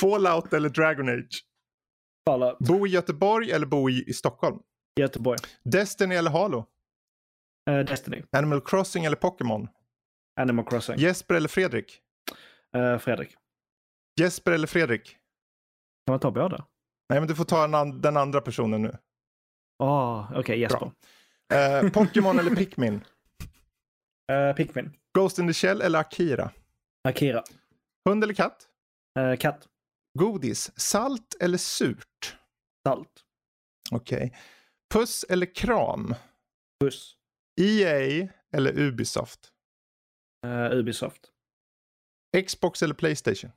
Fallout 0.00 0.52
eller 0.52 0.68
Dragon 0.68 1.08
Age? 1.08 1.44
Fallout. 2.28 2.58
Bo 2.58 2.86
i 2.86 2.90
Göteborg 2.90 3.50
eller 3.50 3.66
bo 3.66 3.90
i, 3.90 4.04
i 4.06 4.12
Stockholm? 4.12 4.58
Göteborg. 5.00 5.38
Destiny 5.64 6.14
eller 6.14 6.30
Halo? 6.30 6.66
Uh, 7.70 7.78
Destiny. 7.78 8.22
Animal 8.36 8.60
Crossing 8.60 9.04
eller 9.04 9.16
Pokémon? 9.16 9.68
Animal 10.40 10.64
Crossing. 10.64 10.98
Jesper 10.98 11.34
eller 11.34 11.48
Fredrik? 11.48 12.00
Uh, 12.76 12.98
Fredrik. 12.98 13.36
Jesper 14.20 14.52
eller 14.52 14.66
Fredrik? 14.66 15.10
Kan 16.06 16.12
man 16.12 16.20
ta 16.20 16.30
båda? 16.30 16.66
Nej, 17.08 17.20
men 17.20 17.28
du 17.28 17.34
får 17.34 17.44
ta 17.44 17.64
en 17.64 17.74
an- 17.74 18.00
den 18.00 18.16
andra 18.16 18.40
personen 18.40 18.82
nu. 18.82 18.96
Ah, 19.82 20.38
Okej, 20.38 20.58
Jesper. 20.60 20.90
Eh, 21.54 21.90
Pokémon 21.90 22.38
eller 22.38 22.56
Pikmin? 22.56 22.94
Uh, 24.32 24.52
Pikmin. 24.56 24.96
Ghost 25.18 25.38
in 25.38 25.46
the 25.46 25.52
Shell 25.54 25.82
eller 25.82 25.98
Akira? 25.98 26.50
Akira. 27.08 27.42
Hund 28.08 28.24
eller 28.24 28.34
katt? 28.34 28.68
Uh, 29.18 29.36
katt. 29.36 29.68
Godis, 30.18 30.70
salt 30.80 31.34
eller 31.40 31.58
surt? 31.58 32.36
Salt. 32.88 33.24
Okej. 33.90 34.36
Puss 34.94 35.24
eller 35.28 35.54
kram? 35.54 36.14
Buss. 36.80 37.16
EA 37.60 38.28
eller 38.56 38.78
Ubisoft? 38.78 39.52
Uh, 40.46 40.70
Ubisoft. 40.78 41.30
Xbox 42.46 42.82
eller 42.82 42.94
Playstation? 42.94 43.50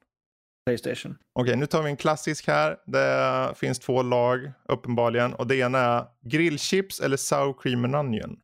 Playstation. 0.68 1.18
Okej, 1.34 1.56
nu 1.56 1.66
tar 1.66 1.84
vi 1.84 1.90
en 1.90 1.98
klassisk 1.98 2.48
här. 2.48 2.78
Det 2.86 3.54
finns 3.56 3.80
två 3.80 4.02
lag 4.02 4.52
uppenbarligen. 4.70 5.34
Och 5.34 5.48
det 5.48 5.56
ena 5.56 5.80
är 5.80 6.06
grillchips 6.22 7.00
eller 7.00 7.18
sour 7.18 7.56
cream 7.62 7.86
and 7.86 7.96
onion. 7.96 8.40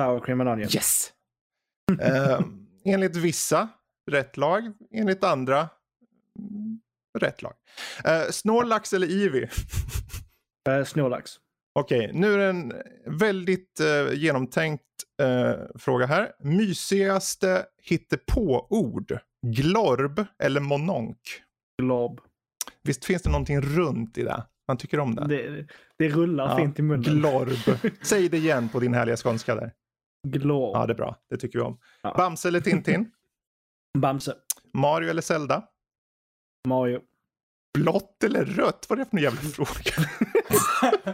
Sour 0.00 0.20
cream 0.20 0.40
and 0.40 0.50
onion. 0.50 0.68
Yes! 0.74 1.12
eh, 2.00 2.40
enligt 2.84 3.16
vissa, 3.16 3.68
rätt 4.10 4.36
lag. 4.36 4.72
Enligt 4.90 5.24
andra, 5.24 5.68
mm, 6.38 6.80
rätt 7.18 7.42
lag. 7.42 7.54
Eh, 8.04 8.30
Snorlax 8.30 8.92
eller 8.92 9.06
Eevee? 9.06 9.48
Uh, 10.68 10.84
Snorlax. 10.84 11.30
Okej, 11.74 12.10
nu 12.14 12.34
är 12.34 12.38
det 12.38 12.44
en 12.44 12.72
väldigt 13.06 13.80
eh, 13.80 14.14
genomtänkt 14.14 14.82
eh, 15.22 15.54
fråga 15.78 16.06
här. 16.06 16.32
Mysigaste 16.38 17.66
hittepå-ord? 17.82 19.18
Glorb 19.46 20.24
eller 20.38 20.60
mononk? 20.60 21.42
Glob. 21.82 22.20
Visst 22.82 23.04
finns 23.04 23.22
det 23.22 23.30
någonting 23.30 23.60
runt 23.60 24.18
i 24.18 24.22
det? 24.22 24.44
Man 24.68 24.76
tycker 24.76 25.00
om 25.00 25.14
det. 25.14 25.26
Det, 25.26 25.66
det 25.98 26.08
rullar 26.08 26.48
Ja, 26.48 26.56
fint 26.56 26.78
i 26.78 26.82
munnen. 26.82 27.02
Glorb. 27.02 27.78
Säg 28.02 28.28
det 28.28 28.36
igen 28.36 28.68
på 28.68 28.80
din 28.80 28.94
härliga 28.94 29.16
skånska 29.16 29.54
där. 29.54 29.72
Glob. 30.28 30.76
Ja, 30.76 30.86
det 30.86 30.92
är 30.92 30.96
bra. 30.96 31.16
Det 31.30 31.36
tycker 31.36 31.58
vi 31.58 31.64
om. 31.64 31.78
Ja. 32.02 32.14
Bamse 32.16 32.48
eller 32.48 32.60
Tintin? 32.60 33.10
Bamse. 33.98 34.34
Mario 34.72 35.10
eller 35.10 35.22
Zelda? 35.22 35.64
Mario. 36.68 37.00
Blått 37.78 38.24
eller 38.24 38.44
rött? 38.44 38.86
Vad 38.88 38.98
är 38.98 39.04
det 39.04 39.10
för 39.10 39.16
en 39.16 39.22
jävla 39.22 39.40
fråga? 39.40 40.08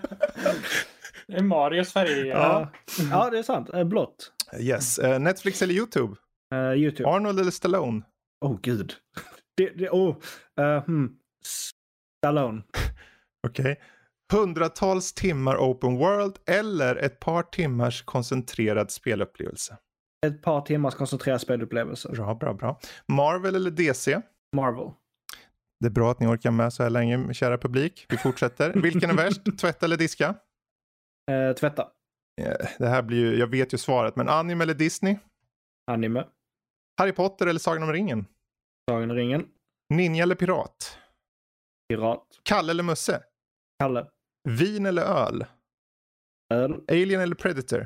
Det 1.27 1.37
är 1.39 1.43
Marios 1.43 1.93
färger. 1.93 2.25
Ja. 2.25 2.71
ja, 3.11 3.31
det 3.31 3.39
är 3.39 3.43
sant. 3.43 3.71
Uh, 3.75 3.85
blått. 3.85 4.33
Yes. 4.61 4.99
Eh, 4.99 5.21
Netflix 5.21 5.63
eller 5.63 5.75
YouTube? 5.75 6.17
Uh, 6.55 6.75
YouTube. 6.75 7.09
Arnold 7.09 7.41
eller 7.41 7.51
Stallone? 7.51 8.03
Oh, 8.41 8.59
gud. 8.63 8.95
Det, 9.57 9.71
det, 9.71 9.91
oh. 9.91 10.17
Uh, 10.61 10.85
hmm. 10.85 11.17
Stallone. 12.25 12.63
Okej. 13.49 13.81
Hundratals 14.33 15.13
timmar 15.13 15.57
open 15.57 15.97
world 15.97 16.39
eller 16.47 16.97
ett 16.97 17.21
par 17.21 17.43
timmars 17.43 18.03
koncentrerad 18.03 18.91
spelupplevelse? 18.91 19.77
Ett 20.27 20.43
par 20.43 20.61
timmars 20.61 20.95
koncentrerad 20.95 21.41
spelupplevelse. 21.41 22.09
Bra, 22.09 22.35
bra, 22.35 22.55
bra. 22.55 22.81
Marvel 23.09 23.55
eller 23.55 23.71
DC? 23.71 24.21
Marvel. 24.57 24.91
Det 25.81 25.87
är 25.87 25.91
bra 25.91 26.11
att 26.11 26.21
ni 26.21 26.27
orkar 26.27 26.51
med 26.51 26.73
så 26.73 26.83
här 26.83 26.91
länge, 26.91 27.35
kära 27.35 27.59
publik. 27.59 28.07
Vi 28.09 28.17
fortsätter. 28.17 28.73
Vilken 28.83 29.11
är 29.11 29.15
värst? 29.15 29.59
Tvätta 29.61 29.87
eller 29.87 29.97
diska? 29.97 30.35
Uh, 31.31 31.55
tvätta. 31.55 31.89
Eh, 32.43 32.69
Det 32.79 32.89
här 32.89 33.03
blir 33.03 33.19
ju, 33.19 33.39
jag 33.39 33.47
vet 33.47 33.75
ju 33.75 33.79
svaret, 33.79 34.17
men 34.17 34.29
anime 34.29 34.65
eller 34.65 34.75
Disney? 34.75 35.17
Anime. 35.91 36.25
Harry 36.99 37.13
Potter 37.13 37.47
eller 37.47 37.61
Sagan 37.61 37.83
om 37.83 37.93
ringen? 37.93 38.27
Sagan 38.91 39.11
om 39.11 39.17
ringen. 39.17 39.49
Ninja 39.95 40.23
eller 40.23 40.35
pirat? 40.35 40.99
Pirat. 41.89 42.27
Kalle 42.43 42.71
eller 42.71 42.83
Musse? 42.83 43.23
Kalle. 43.79 44.07
Vin 44.49 44.87
eller 44.87 45.03
öl? 45.03 45.45
Öl. 46.55 46.85
Alien 46.89 47.21
eller 47.21 47.35
Predator? 47.35 47.81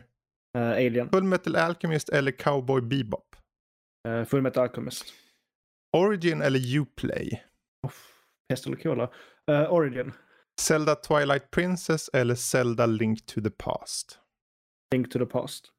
Uh, 0.58 0.70
Alien. 0.70 1.10
Full 1.10 1.24
Metal 1.24 1.56
Alchemist 1.56 2.08
eller 2.08 2.32
Cowboy 2.32 2.80
Bebop? 2.80 3.36
Uh, 4.08 4.24
Full 4.24 4.42
Metal 4.42 4.62
Alchemist. 4.62 5.04
Origin 5.96 6.42
eller 6.42 6.78
Uplay? 6.78 7.42
Pest 8.48 8.66
eller 8.66 8.76
cola. 8.76 9.10
Uh, 9.50 9.72
Origin. 9.72 10.12
Zelda 10.60 10.94
Twilight 10.94 11.50
Princess 11.50 12.08
eller 12.12 12.34
Zelda 12.34 12.86
Link 12.86 13.26
to 13.26 13.40
the 13.40 13.50
Past. 13.50 14.20
Link 14.94 15.12
to 15.12 15.18
the 15.18 15.26
past. 15.26 15.72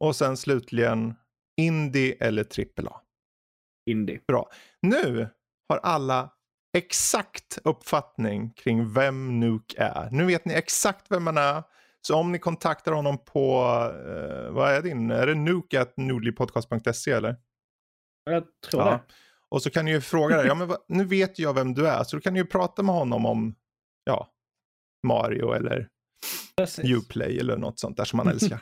Och 0.00 0.16
sen 0.16 0.36
slutligen 0.36 1.14
Indie 1.60 2.16
eller 2.20 2.44
AAA. 2.44 3.00
Indie. 3.86 4.20
Bra. 4.28 4.50
Nu 4.82 5.28
har 5.68 5.78
alla 5.78 6.30
exakt 6.76 7.58
uppfattning 7.64 8.50
kring 8.52 8.92
vem 8.92 9.40
Nuke 9.40 9.82
är. 9.82 10.08
Nu 10.10 10.24
vet 10.24 10.44
ni 10.44 10.54
exakt 10.54 11.06
vem 11.10 11.22
man 11.24 11.38
är. 11.38 11.62
Så 12.00 12.16
om 12.16 12.32
ni 12.32 12.38
kontaktar 12.38 12.92
honom 12.92 13.18
på, 13.24 13.62
eh, 14.06 14.50
vad 14.52 14.72
är 14.72 14.82
din, 14.82 15.10
är 15.10 15.26
det 15.26 15.34
nuke.nordlypodcast.se 15.34 17.10
eller? 17.10 17.36
Jag 18.24 18.44
tror 18.70 18.82
Ja. 18.82 18.90
det. 18.90 19.00
Och 19.48 19.62
så 19.62 19.70
kan 19.70 19.84
ni 19.84 19.90
ju 19.90 20.00
fråga 20.00 20.36
dig, 20.36 20.46
ja 20.46 20.54
men 20.54 20.70
nu 20.88 21.04
vet 21.04 21.38
jag 21.38 21.54
vem 21.54 21.74
du 21.74 21.88
är, 21.88 22.04
så 22.04 22.16
då 22.16 22.20
kan 22.22 22.32
ni 22.32 22.38
ju 22.38 22.46
prata 22.46 22.82
med 22.82 22.94
honom 22.94 23.26
om, 23.26 23.54
ja, 24.04 24.30
Mario 25.06 25.52
eller 25.52 25.88
Precis. 26.56 26.84
Uplay 26.90 27.38
eller 27.38 27.56
något 27.56 27.78
sånt 27.78 27.96
där 27.96 28.04
som 28.04 28.18
han 28.18 28.28
älskar. 28.28 28.58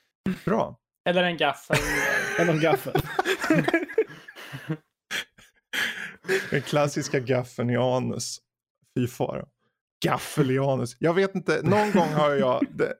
Bra. 0.44 0.78
Eller 1.08 1.22
en 1.22 1.36
gaffel. 1.36 1.76
Eller 2.38 2.52
en 2.52 2.60
gaffel. 2.60 2.92
Den 6.50 6.62
klassiska 6.62 7.20
gaffeln 7.20 7.70
i 7.70 7.76
anus. 7.76 8.38
Fy 8.98 9.06
fara. 9.06 9.46
Gaffel 10.04 10.50
i 10.50 10.58
anus. 10.58 10.96
Jag 10.98 11.14
vet 11.14 11.34
inte, 11.34 11.62
någon 11.62 11.92
gång 11.92 12.08
har 12.08 12.30
jag... 12.30 12.66
Det, 12.70 12.94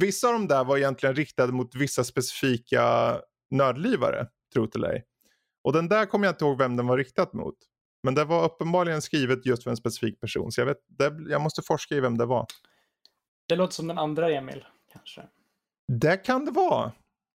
vissa 0.00 0.26
av 0.28 0.32
de 0.32 0.48
där 0.48 0.64
var 0.64 0.76
egentligen 0.76 1.14
riktade 1.14 1.52
mot 1.52 1.74
vissa 1.74 2.04
specifika 2.04 3.16
nördlivare, 3.50 4.26
tro 4.52 4.68
eller 4.74 4.88
ej. 4.88 5.04
Och 5.64 5.72
den 5.72 5.88
där 5.88 6.06
kommer 6.06 6.26
jag 6.26 6.32
inte 6.32 6.44
ihåg 6.44 6.58
vem 6.58 6.76
den 6.76 6.86
var 6.86 6.98
riktad 6.98 7.28
mot. 7.32 7.54
Men 8.02 8.14
det 8.14 8.24
var 8.24 8.44
uppenbarligen 8.44 9.02
skrivet 9.02 9.46
just 9.46 9.62
för 9.62 9.70
en 9.70 9.76
specifik 9.76 10.20
person. 10.20 10.52
Så 10.52 10.60
jag, 10.60 10.66
vet, 10.66 10.78
det, 10.88 11.16
jag 11.28 11.40
måste 11.40 11.62
forska 11.62 11.94
i 11.94 12.00
vem 12.00 12.18
det 12.18 12.26
var. 12.26 12.46
Det 13.48 13.56
låter 13.56 13.74
som 13.74 13.86
den 13.86 13.98
andra 13.98 14.30
Emil, 14.30 14.64
kanske. 14.92 15.22
Det 15.92 16.16
kan 16.16 16.44
det 16.44 16.50
vara. 16.50 16.92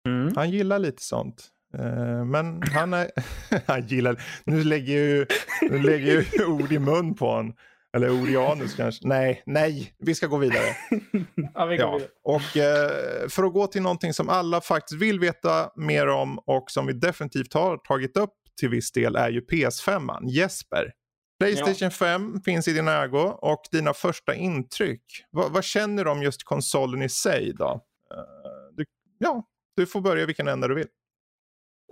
Mm. 0.09 0.37
Han 0.37 0.51
gillar 0.51 0.79
lite 0.79 1.03
sånt. 1.03 1.51
Eh, 1.79 2.25
men 2.25 2.63
han 2.63 2.95
är... 2.95 3.11
han 3.67 3.87
gillar... 3.87 4.23
Nu 4.45 4.65
lägger 4.65 4.93
ju, 4.93 5.27
nu 5.63 5.83
lägger 5.83 6.25
ju 6.37 6.45
ord 6.45 6.73
i 6.73 6.79
mun 6.79 7.15
på 7.15 7.27
honom. 7.27 7.55
Eller 7.97 8.11
ord 8.11 8.29
i 8.29 8.37
anus 8.37 8.75
kanske. 8.75 9.09
Nej, 9.09 9.43
nej. 9.47 9.95
Vi 9.99 10.15
ska 10.15 10.27
gå 10.27 10.37
vidare. 10.37 10.65
Ja, 11.55 11.67
vi 11.67 11.77
går 11.77 11.87
Ja. 11.87 11.93
vidare. 11.95 12.11
Och 12.25 12.57
eh, 12.57 13.29
för 13.29 13.45
att 13.45 13.53
gå 13.53 13.67
till 13.67 13.83
någonting 13.83 14.13
som 14.15 14.29
alla 14.29 14.61
faktiskt 14.61 15.03
vill 15.03 15.21
veta 15.21 15.71
mer 15.77 16.09
om 16.09 16.39
och 16.39 16.65
som 16.71 16.87
vi 16.87 16.93
definitivt 16.93 17.55
har 17.55 17.77
tagit 17.77 18.17
upp 18.17 18.35
till 18.61 18.69
viss 18.69 18.93
del 18.93 19.17
är 19.17 19.31
ju 19.31 19.41
PS5. 19.41 20.27
Jesper. 20.29 20.93
Playstation 21.39 21.91
5 21.91 22.41
finns 22.45 22.69
i 22.69 22.73
din 22.73 22.89
ägo 22.89 23.39
och 23.43 23.61
dina 23.73 23.93
första 23.95 24.35
intryck. 24.35 25.03
Vad, 25.31 25.53
vad 25.53 25.65
känner 25.65 26.05
du 26.05 26.11
om 26.11 26.23
just 26.23 26.45
konsolen 26.45 27.03
i 27.03 27.09
sig 27.09 27.53
då? 27.59 27.71
Eh, 28.15 28.77
du, 28.77 28.85
ja, 29.19 29.45
du 29.77 29.87
får 29.87 30.01
börja 30.01 30.27
vilken 30.27 30.49
ända 30.49 30.69
du 30.69 30.75
vill. 30.75 30.87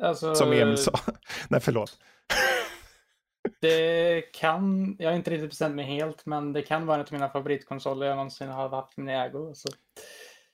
Alltså, 0.02 0.35
Som 0.35 0.52
Emil 0.52 0.78
sa. 0.78 0.92
Nej, 1.48 1.61
förlåt. 1.61 1.98
Det 3.61 4.22
kan, 4.33 4.96
jag 4.98 5.11
har 5.11 5.16
inte 5.16 5.31
riktigt 5.31 5.50
bestämt 5.50 5.74
mig 5.74 5.85
helt, 5.85 6.26
men 6.26 6.52
det 6.52 6.62
kan 6.62 6.87
vara 6.87 6.96
en 6.96 7.00
av 7.02 7.12
mina 7.12 7.28
favoritkonsoler 7.28 8.07
jag 8.07 8.16
någonsin 8.16 8.48
har 8.48 8.68
haft 8.68 8.98
i 8.98 9.00
min 9.00 9.14
ägo. 9.16 9.55
Så. 9.55 9.68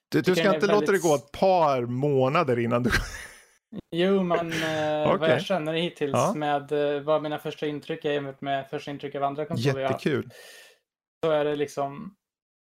Du, 0.08 0.20
du 0.20 0.34
ska 0.36 0.54
inte 0.54 0.66
låta 0.66 0.80
det 0.80 0.86
väldigt- 0.86 1.02
gå 1.02 1.14
ett 1.14 1.32
par 1.32 1.82
månader 1.82 2.58
innan 2.58 2.82
du... 2.82 2.90
Jo, 3.90 4.22
men 4.22 4.52
eh, 4.52 5.06
vad 5.08 5.16
Okej. 5.16 5.28
jag 5.30 5.42
känner 5.42 5.72
hittills 5.74 6.12
Ja. 6.12 6.32
med 6.36 6.72
eh, 6.96 7.00
vad 7.02 7.22
mina 7.22 7.38
första 7.38 7.66
intryck 7.66 8.04
är 8.04 8.12
jämfört 8.12 8.40
med 8.40 8.70
första 8.70 8.90
intryck 8.90 9.14
av 9.14 9.22
andra 9.22 9.44
konsoler 9.44 9.80
jag 9.80 9.90
Jättekul. 9.90 10.30
så 11.24 11.30
är 11.30 11.44
det 11.44 11.56
liksom, 11.56 12.14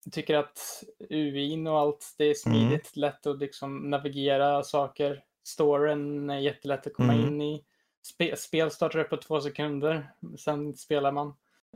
jag 0.05 0.13
tycker 0.13 0.35
att 0.37 0.83
UIn 1.09 1.67
och 1.67 1.79
allt, 1.79 2.15
det 2.17 2.23
är 2.23 2.47
Mm. 2.47 2.59
smidigt, 2.67 2.95
lätt 2.95 3.25
att 3.27 3.39
liksom 3.39 3.77
navigera 3.89 4.63
saker. 4.63 5.23
Storyn 5.45 6.29
är 6.29 6.37
jättelätt 6.39 6.87
att 6.87 6.93
komma 6.93 7.13
Mm. 7.13 7.25
in 7.27 7.41
i. 7.41 7.63
Spe, 8.05 8.35
spel 8.37 8.71
startar 8.71 8.99
upp 8.99 9.09
på 9.09 9.17
två 9.17 9.41
sekunder, 9.41 10.11
sen 10.37 10.73
spelar 10.73 11.11
man. 11.11 11.27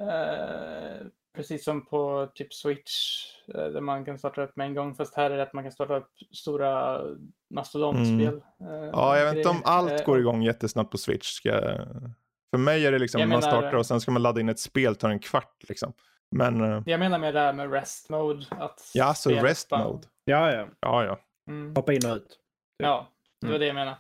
Eh, 0.02 1.06
precis 1.36 1.64
som 1.64 1.86
på 1.86 2.30
typ 2.36 2.54
Switch, 2.54 3.26
eh, 3.48 3.66
där 3.66 3.82
man 3.82 4.06
kan 4.06 4.20
starta 4.20 4.42
upp 4.44 4.56
med 4.56 4.68
en 4.68 4.74
gång, 4.76 4.96
fast 4.96 5.16
här 5.16 5.32
är 5.32 5.38
det 5.38 5.44
att 5.44 5.54
man 5.54 5.64
kan 5.64 5.72
starta 5.72 5.96
upp 5.96 6.12
stora 6.32 7.02
mastodontspel. 7.50 8.42
eh, 8.62 8.90
Ja, 8.94 9.18
jag 9.18 9.26
vet 9.26 9.38
inte 9.38 9.50
om 9.50 9.62
allt 9.64 9.92
Eh, 9.92 10.06
går 10.06 10.20
igång 10.20 10.42
jättesnabbt 10.44 10.92
på 10.92 10.98
Switch. 10.98 11.28
Ska... 11.28 11.52
För 12.52 12.58
mig 12.58 12.86
är 12.86 12.92
det 12.92 13.00
liksom, 13.00 13.20
Jag 13.22 13.30
man 13.30 13.40
menar- 13.40 13.52
startar 13.52 13.78
och 13.78 13.86
sen 13.86 14.02
ska 14.02 14.12
man 14.12 14.22
ladda 14.22 14.40
in 14.42 14.50
ett 14.50 14.60
spel, 14.60 14.96
tar 14.96 15.10
en 15.10 15.20
kvart 15.20 15.64
liksom. 15.70 15.94
Men, 16.32 16.62
eh, 16.64 16.84
Jag 16.86 17.00
menar 17.00 17.20
med 17.20 17.34
det 17.34 17.40
här 17.40 17.54
med 17.54 17.72
rest 17.72 18.10
mode. 18.10 18.46
Att 18.50 18.92
ja, 18.94 19.14
så 19.14 19.30
spelet 19.30 19.44
rest 19.44 19.72
mode. 19.72 20.08
Ja, 20.26 20.52
ja. 20.52 20.68
Ja, 20.80 21.06
ja. 21.06 21.20
Mm. 21.48 21.76
Hoppa 21.76 21.94
in 21.94 22.06
och 22.06 22.16
ut. 22.16 22.40
Ja, 22.78 23.08
det 23.42 23.48
var 23.48 23.56
Mm. 23.56 23.60
det 23.60 23.66
jag 23.68 23.76
menade. 23.76 23.98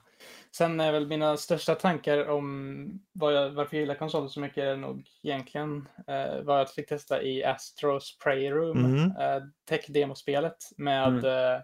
Sen 0.55 0.79
är 0.79 0.91
väl 0.91 1.07
mina 1.07 1.37
största 1.37 1.75
tankar 1.75 2.29
om 2.29 2.99
vad 3.11 3.33
jag, 3.33 3.49
varför 3.49 3.75
jag 3.77 3.81
gillar 3.81 3.95
konsoler 3.95 4.27
så 4.27 4.39
mycket 4.39 4.63
är 4.63 4.75
nog 4.75 5.07
egentligen 5.23 5.87
eh, 6.07 6.41
vad 6.41 6.59
jag 6.59 6.69
fick 6.73 6.89
testa 6.89 7.21
i 7.23 7.43
Astros 7.43 8.17
Playroom, 8.23 8.85
Mm. 8.85 9.17
eh, 9.17 9.43
tech-demospelet 9.69 10.57
med 10.77 11.07
Mm. 11.07 11.25
eh, 11.25 11.61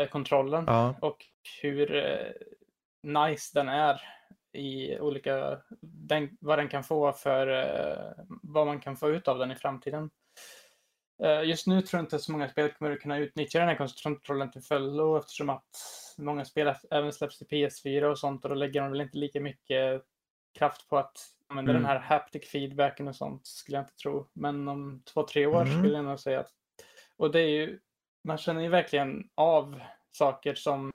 eh, 0.00 0.08
kontrollen 0.08 0.64
ja. 0.66 0.94
och 1.00 1.16
hur 1.62 1.94
eh, 1.94 2.32
nice 3.02 3.50
den 3.60 3.68
är 3.68 4.00
i 4.52 4.98
olika, 5.00 5.58
den, 5.82 6.36
vad 6.40 6.58
den 6.58 6.68
kan 6.68 6.84
få 6.84 7.12
för, 7.12 7.46
eh, 7.46 8.24
vad 8.42 8.66
man 8.66 8.80
kan 8.80 8.96
få 8.96 9.10
ut 9.10 9.28
av 9.28 9.38
den 9.38 9.50
i 9.50 9.54
framtiden. 9.54 10.10
Eh, 11.24 11.42
just 11.44 11.66
nu 11.66 11.82
tror 11.82 11.98
jag 11.98 12.04
inte 12.04 12.18
så 12.18 12.32
många 12.32 12.48
spel 12.48 12.72
kommer 12.72 12.90
att 12.90 13.00
kunna 13.00 13.18
utnyttja 13.18 13.58
den 13.58 13.68
här 13.68 13.76
kontrollen 14.02 14.50
till 14.50 14.62
fullo 14.62 15.18
eftersom 15.18 15.50
att 15.50 15.64
många 16.18 16.44
spel 16.44 16.74
även 16.90 17.12
släpps 17.12 17.38
till 17.38 17.46
PS4 17.46 18.02
och 18.04 18.18
sånt 18.18 18.44
och 18.44 18.48
då 18.48 18.54
lägger 18.54 18.80
de 18.82 18.90
väl 18.90 19.00
inte 19.00 19.18
lika 19.18 19.40
mycket 19.40 20.02
kraft 20.58 20.88
på 20.88 20.98
att 20.98 21.18
använda 21.48 21.70
Mm. 21.70 21.82
den 21.82 21.90
här 21.90 21.98
haptic 21.98 22.50
feedbacken 22.50 23.08
och 23.08 23.16
sånt 23.16 23.46
skulle 23.46 23.76
jag 23.78 23.82
inte 23.82 23.96
tro. 23.96 24.28
Men 24.32 24.68
om 24.68 25.02
två, 25.14 25.22
tre 25.26 25.46
år 25.46 25.62
Mm. 25.62 25.78
skulle 25.78 25.96
jag 25.96 26.04
nog 26.04 26.20
säga 26.20 26.40
att 26.40 26.50
och 27.16 27.30
det 27.30 27.40
är 27.40 27.48
ju, 27.48 27.80
man 28.24 28.38
känner 28.38 28.60
ju 28.60 28.68
verkligen 28.68 29.30
av 29.34 29.80
saker 30.10 30.54
som 30.54 30.92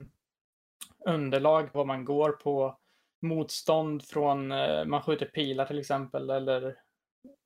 underlag, 1.06 1.68
vad 1.72 1.86
man 1.86 2.04
går 2.04 2.30
på, 2.32 2.78
motstånd 3.22 4.04
från, 4.04 4.52
eh, 4.52 4.84
man 4.84 5.02
skjuter 5.02 5.26
pilar 5.26 5.66
till 5.66 5.78
exempel, 5.78 6.30
eller 6.30 6.76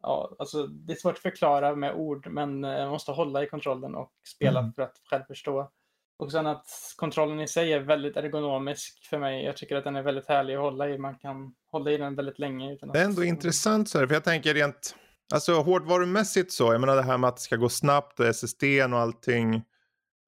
ja, 0.02 0.36
alltså 0.38 0.66
det 0.66 0.92
är 0.92 0.96
svårt 0.96 1.14
att 1.14 1.22
förklara 1.22 1.74
med 1.74 1.94
ord, 1.94 2.26
men 2.30 2.64
eh, 2.64 2.78
man 2.78 2.88
måste 2.88 3.12
hålla 3.12 3.42
i 3.42 3.46
kontrollen 3.46 3.94
och 3.94 4.12
spela 4.36 4.60
Mm. 4.60 4.72
för 4.72 4.82
att 4.82 4.96
själv 5.10 5.22
förstå. 5.24 5.70
Och 6.18 6.32
sen 6.32 6.46
att 6.46 6.66
kontrollen 6.96 7.40
i 7.40 7.48
sig 7.48 7.72
är 7.72 7.80
väldigt 7.80 8.16
ergonomisk 8.16 9.06
för 9.10 9.18
mig. 9.18 9.44
Jag 9.44 9.56
tycker 9.56 9.76
att 9.76 9.84
den 9.84 9.96
är 9.96 10.02
väldigt 10.02 10.28
härlig 10.28 10.54
att 10.54 10.60
hålla 10.60 10.88
i. 10.88 10.98
Man 10.98 11.14
kan 11.14 11.54
hålla 11.70 11.90
i 11.90 11.96
den 11.96 12.14
väldigt 12.14 12.38
länge. 12.38 12.72
Utan 12.72 12.88
att... 12.88 12.94
Det 12.94 13.00
är 13.00 13.04
ändå 13.04 13.24
intressant 13.24 13.88
så 13.88 13.98
här, 13.98 14.06
för 14.06 14.14
jag 14.14 14.24
tänker 14.24 14.54
rent, 14.54 14.94
alltså 15.34 15.52
hårdvarumässigt 15.54 16.52
så, 16.52 16.72
jag 16.72 16.80
menar 16.80 16.96
det 16.96 17.02
här 17.02 17.18
med 17.18 17.28
att 17.28 17.36
det 17.36 17.42
ska 17.42 17.56
gå 17.56 17.68
snabbt 17.68 18.20
och 18.20 18.26
SSD 18.26 18.64
och 18.92 18.98
allting. 18.98 19.54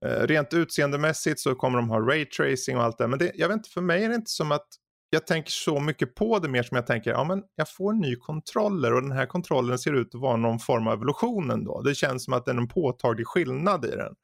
Eh, 0.06 0.26
rent 0.26 0.54
utseendemässigt 0.54 1.40
så 1.40 1.54
kommer 1.54 1.78
de 1.78 1.90
ha 1.90 2.00
raytracing 2.00 2.76
och 2.76 2.82
allt 2.84 2.98
det, 2.98 3.08
men 3.08 3.18
det, 3.18 3.32
jag 3.34 3.48
vet 3.48 3.56
inte, 3.56 3.70
för 3.70 3.80
mig 3.80 4.04
är 4.04 4.08
det 4.08 4.14
inte 4.14 4.30
som 4.30 4.52
att 4.52 4.68
jag 5.14 5.26
tänker 5.26 5.50
så 5.50 5.80
mycket 5.80 6.14
på 6.14 6.38
det 6.38 6.48
mer 6.48 6.62
som 6.62 6.76
jag 6.76 6.86
tänker, 6.86 7.10
ja 7.10 7.24
men 7.24 7.44
jag 7.54 7.70
får 7.70 7.92
en 7.92 7.98
ny 8.00 8.16
kontroller 8.16 8.94
och 8.94 9.02
den 9.02 9.12
här 9.12 9.26
kontrollen 9.26 9.78
ser 9.78 9.92
ut 9.92 10.14
att 10.14 10.20
vara 10.20 10.36
någon 10.36 10.58
form 10.58 10.86
av 10.86 10.92
evolution 10.92 11.50
ändå. 11.50 11.82
Det 11.82 11.94
känns 11.94 12.24
som 12.24 12.32
att 12.34 12.44
det 12.44 12.50
är 12.50 12.56
en 12.56 12.68
påtaglig 12.68 13.26
skillnad 13.26 13.84
i 13.84 13.90
den. 13.90 14.14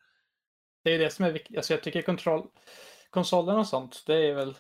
Det 0.85 0.95
är 0.95 0.99
det 0.99 1.11
som 1.11 1.25
är 1.25 1.33
viktigt. 1.33 1.57
Alltså 1.57 1.73
jag 1.73 1.83
tycker 1.83 2.03
kontroll, 2.03 2.47
konsolen 3.11 3.57
och 3.59 3.67
sånt, 3.67 4.03
det 4.07 4.29
är 4.29 4.35
väl, 4.35 4.59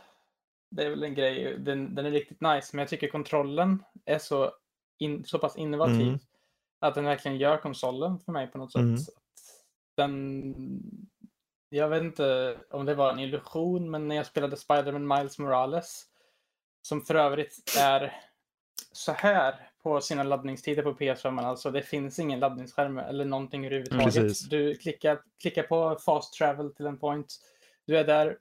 det 0.71 0.85
är 0.85 0.91
väl 0.91 1.03
en 1.03 1.15
grej. 1.15 1.59
Den, 1.59 1.95
den 1.95 2.07
är 2.07 2.11
riktigt 2.11 2.41
nice, 2.41 2.69
men 2.73 2.79
jag 2.79 2.89
tycker 2.89 3.09
kontrollen 3.09 3.83
är 4.05 4.19
så, 4.19 4.53
in, 4.99 5.25
så 5.25 5.39
pass 5.39 5.57
innovativ 5.57 6.01
Mm. 6.01 6.19
att 6.81 6.95
den 6.95 7.05
verkligen 7.05 7.39
gör 7.39 7.57
konsolen 7.57 8.19
för 8.19 8.33
mig 8.33 8.47
på 8.47 8.59
något 8.59 8.73
sätt. 8.73 8.81
Mm. 8.81 8.95
Att 8.95 9.09
Den, 9.97 10.55
jag 11.69 11.89
vet 11.89 12.03
inte 12.03 12.59
om 12.71 12.87
det 12.87 12.95
var 12.95 13.13
en 13.13 13.19
illusion, 13.19 13.91
men 13.91 14.09
när 14.09 14.17
jag 14.17 14.27
spelade 14.27 14.57
Spider-Man 14.57 15.09
Miles 15.19 15.39
Morales, 15.39 16.07
som 16.83 17.01
för 17.01 17.15
övrigt 17.15 17.57
är 17.79 18.15
så 18.93 19.13
här 19.13 19.71
på 19.83 20.01
sina 20.01 20.23
laddningstider 20.23 20.83
på 20.83 20.93
PS5. 20.93 21.41
Alltså 21.41 21.71
det 21.71 21.83
finns 21.83 22.19
ingen 22.19 22.41
laddningsskärm 22.41 22.99
eller 22.99 23.25
någonting 23.25 23.67
överhuvudtaget. 23.67 24.15
Precis. 24.15 24.49
Du 24.49 24.75
klickar, 24.75 25.21
klickar 25.41 25.63
på 25.63 25.99
fast 26.05 26.35
travel 26.35 26.75
till 26.75 26.87
en 26.87 26.99
point. 26.99 27.37
Du 27.87 27.99
är 27.99 28.05
där 28.05 28.39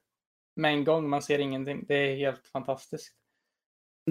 med 0.55 0.71
en 0.71 0.83
gång, 0.83 1.09
man 1.09 1.21
ser 1.21 1.39
ingenting. 1.39 1.85
Det 1.87 1.95
är 1.95 2.15
helt 2.15 2.47
fantastiskt. 2.47 3.13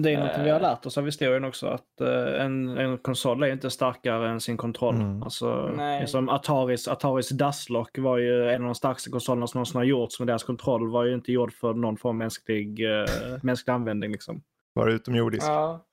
Det 0.01 0.11
är 0.13 0.19
något 0.19 0.37
vi 0.45 0.49
har 0.49 0.55
Eh. 0.59 0.61
lärt 0.61 0.85
oss 0.85 0.97
av 0.97 1.05
historien 1.05 1.43
också. 1.43 1.67
Att 1.67 2.01
eh, 2.01 2.41
en, 2.45 2.77
en 2.77 2.97
konsol 2.97 3.43
är 3.43 3.51
inte 3.51 3.69
starkare 3.69 4.29
än 4.29 4.41
sin 4.41 4.57
kontroll. 4.57 4.95
Mm. 4.95 5.23
Alltså, 5.23 5.71
som 6.07 6.29
Ataris, 6.29 6.87
Ataris 6.87 7.29
Dustlock 7.29 7.97
var 7.97 8.17
ju 8.17 8.49
en 8.49 8.61
av 8.61 8.65
de 8.65 8.75
starkaste 8.75 9.09
konsolerna 9.09 9.47
som 9.47 9.57
någonsin 9.57 9.77
har 9.77 9.83
gjorts. 9.85 10.19
Men 10.19 10.27
deras 10.27 10.43
kontroll 10.43 10.91
var 10.91 11.03
ju 11.03 11.13
inte 11.13 11.31
gjord 11.31 11.53
för 11.53 11.73
någon 11.73 11.97
form 11.97 12.09
av 12.09 12.15
mänsklig, 12.15 12.99
eh, 12.99 13.05
mänsklig 13.43 13.73
användning. 13.73 14.11
Liksom. 14.11 14.41
Bara 14.75 14.91
utomjordisk. 14.91 15.47
Ja. 15.47 15.85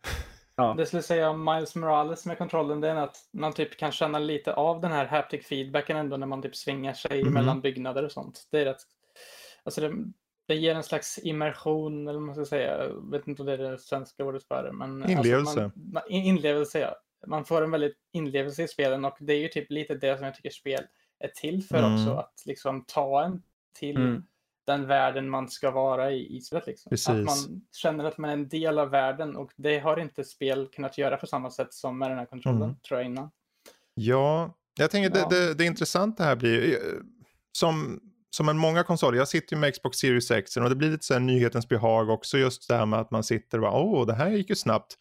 Ja. 0.57 0.75
Det 0.79 0.87
skulle 0.87 1.03
säga 1.03 1.31
om 1.31 1.45
Miles 1.45 1.75
Morales 1.77 2.27
med 2.27 2.39
kontrollen, 2.39 2.81
det 2.81 2.89
är 2.89 2.97
att 2.97 3.17
man 3.33 3.53
typ 3.53 3.77
kan 3.79 3.93
känna 3.93 4.19
lite 4.19 4.55
av 4.55 4.81
den 4.81 4.93
här 4.93 5.07
haptic 5.07 5.47
feedbacken 5.47 5.97
ändå 5.97 6.17
när 6.17 6.27
man 6.27 6.43
typ 6.43 6.57
svingar 6.57 6.93
sig 6.93 7.25
Mhm. 7.25 7.33
mellan 7.35 7.61
byggnader 7.61 8.05
och 8.05 8.13
sånt. 8.13 8.49
Det 8.53 8.61
är 8.61 8.65
rätt, 8.65 8.77
alltså 9.65 9.81
det, 9.81 9.93
det 10.47 10.55
ger 10.55 10.75
en 10.75 10.83
slags 10.83 11.19
immersion, 11.23 12.09
eller 12.09 12.19
vad 12.19 12.27
man 12.27 12.35
ska 12.35 12.45
säga. 12.45 12.85
Jag 12.85 13.11
vet 13.11 13.29
inte 13.29 13.43
om 13.43 13.47
det 13.47 13.53
är 13.53 13.59
det 13.59 13.79
svenska 13.79 14.25
ordet 14.25 14.45
för 14.45 14.63
det. 14.65 14.73
Men 14.73 15.11
Inlevelse. 15.11 15.37
Alltså 15.37 15.61
man, 15.61 15.73
man, 15.93 16.03
in- 16.09 16.25
inlevelse, 16.25 16.79
ja. 16.79 16.97
Man 17.27 17.45
får 17.45 17.63
en 17.63 17.71
väldigt 17.71 17.97
inlevelse 18.13 18.63
i 18.63 18.69
spelen 18.69 19.05
och 19.05 19.17
det 19.21 19.33
är 19.33 19.39
ju 19.39 19.49
typ 19.49 19.71
lite 19.71 19.95
det 19.95 20.17
som 20.17 20.27
jag 20.27 20.35
tycker 20.35 20.51
spel 20.51 20.83
är 21.19 21.29
till 21.29 21.63
för 21.65 21.79
Mm. 21.79 21.95
också. 21.95 22.15
Att 22.15 22.43
liksom 22.47 22.85
ta 22.85 23.25
en 23.25 23.43
till 23.79 23.97
Mm. 23.97 24.23
den 24.67 24.87
världen 24.87 25.31
man 25.31 25.49
ska 25.49 25.71
vara 25.71 26.13
i, 26.13 26.37
i 26.37 26.41
spelet. 26.41 26.67
Liksom. 26.67 26.91
Att 26.91 26.91
Precis. 26.91 27.49
man 27.49 27.63
känner 27.73 28.05
att 28.05 28.19
man 28.19 28.31
är 28.31 28.35
en 28.35 28.49
del 28.49 28.79
av 28.79 28.91
världen 28.91 29.37
och 29.37 29.53
det 29.57 29.79
har 29.79 29.97
inte 30.01 30.25
spel 30.25 30.69
kunnat 30.75 30.99
göra 30.99 31.17
på 31.17 31.27
samma 31.27 31.51
sätt 31.51 31.75
som 31.75 31.99
med 31.99 32.11
den 32.11 32.19
här 32.19 32.27
kontrollen, 32.27 32.63
Mm. 32.63 32.77
tror 32.89 33.01
jag 33.01 33.07
innan. 33.11 33.31
Ja, 33.95 34.55
jag 34.79 34.91
tänker 34.91 35.19
Ja. 35.19 35.29
det, 35.29 35.47
det, 35.47 35.55
det 35.55 35.65
intressanta 35.65 36.25
här 36.25 36.37
blir 36.37 36.73
eh, 36.73 37.01
som, 37.53 38.01
som 38.31 38.49
en 38.49 38.59
många 38.59 38.83
konsoler. 38.83 39.19
Jag 39.19 39.29
sitter 39.29 39.57
ju 39.57 39.61
med 39.61 39.73
Xbox 39.75 39.99
Series 39.99 40.31
X 40.31 40.57
och 40.57 40.69
det 40.69 40.77
blir 40.77 40.91
lite 40.91 41.05
så 41.05 41.13
här 41.15 41.21
nyhetens 41.21 41.69
behag 41.69 42.11
också 42.11 42.39
just 42.39 42.69
det 42.69 42.77
här 42.77 42.87
med 42.87 43.01
att 43.01 43.11
man 43.11 43.25
sitter 43.25 43.59
och 43.59 43.63
bara 43.63 43.73
åh 43.81 44.07
det 44.07 44.15
här 44.15 44.31
gick 44.31 44.51
ju 44.51 44.57
snabbt. 44.57 44.95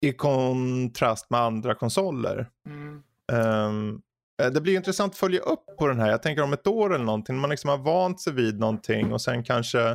I 0.00 0.12
kontrast 0.12 1.30
med 1.30 1.40
andra 1.40 1.74
konsoler. 1.74 2.48
Mm. 2.66 3.02
Eh, 3.32 4.50
det 4.50 4.60
blir 4.60 4.76
intressant 4.76 5.12
att 5.12 5.18
följa 5.18 5.40
upp 5.40 5.64
på 5.78 5.86
den 5.86 6.00
här. 6.00 6.10
Jag 6.10 6.22
tänker 6.22 6.42
om 6.42 6.52
ett 6.52 6.66
år 6.66 6.94
eller 6.94 7.04
någonting. 7.04 7.38
Man 7.38 7.50
liksom 7.50 7.70
har 7.70 7.78
vant 7.78 8.20
sig 8.20 8.32
vid 8.32 8.58
någonting 8.60 9.12
och 9.12 9.20
sen 9.22 9.44
kanske 9.44 9.88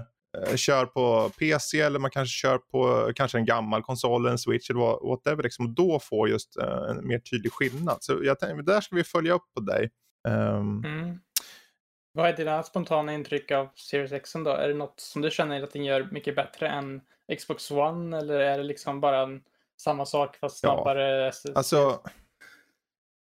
eh, 0.47 0.55
kör 0.55 0.85
på 0.85 1.29
PC 1.39 1.79
eller 1.81 1.99
man 1.99 2.11
kanske 2.11 2.33
kör 2.33 2.57
på 2.57 3.11
kanske 3.15 3.37
en 3.37 3.45
gammal 3.45 3.81
konsol, 3.83 4.27
en 4.27 4.37
switch 4.37 4.69
eller 4.69 5.07
whatever. 5.09 5.43
Liksom, 5.43 5.73
då 5.73 5.99
får 5.99 6.29
just 6.29 6.57
eh, 6.57 6.89
en 6.89 7.07
mer 7.07 7.19
tydlig 7.19 7.51
skillnad. 7.53 7.97
Så 8.01 8.19
jag 8.23 8.39
tänker, 8.39 8.63
där 8.63 8.81
ska 8.81 8.95
vi 8.95 9.03
följa 9.03 9.33
upp 9.33 9.53
på 9.53 9.61
dig. 9.61 9.91
Ehm, 10.27 10.83
Mm. 10.85 11.19
Vad 12.15 12.29
är 12.29 12.33
dina 12.33 12.63
spontana 12.63 13.13
intryck 13.13 13.51
av 13.51 13.69
Series 13.75 14.11
X 14.11 14.33
då? 14.33 14.49
Är 14.49 14.67
det 14.67 14.73
något 14.73 14.99
som 14.99 15.21
du 15.21 15.31
känner 15.31 15.63
att 15.63 15.71
den 15.71 15.85
gör 15.85 16.07
mycket 16.11 16.35
bättre 16.35 16.67
än 16.69 17.01
Xbox 17.39 17.71
One 17.71 18.17
eller 18.17 18.39
är 18.39 18.57
det 18.57 18.63
liksom 18.63 19.01
bara 19.01 19.21
en, 19.21 19.41
samma 19.81 20.05
sak 20.05 20.35
fast 20.35 20.63
Ja. 20.63 20.75
snabbare? 20.75 21.27
SSD? 21.27 21.57
Alltså, 21.57 22.01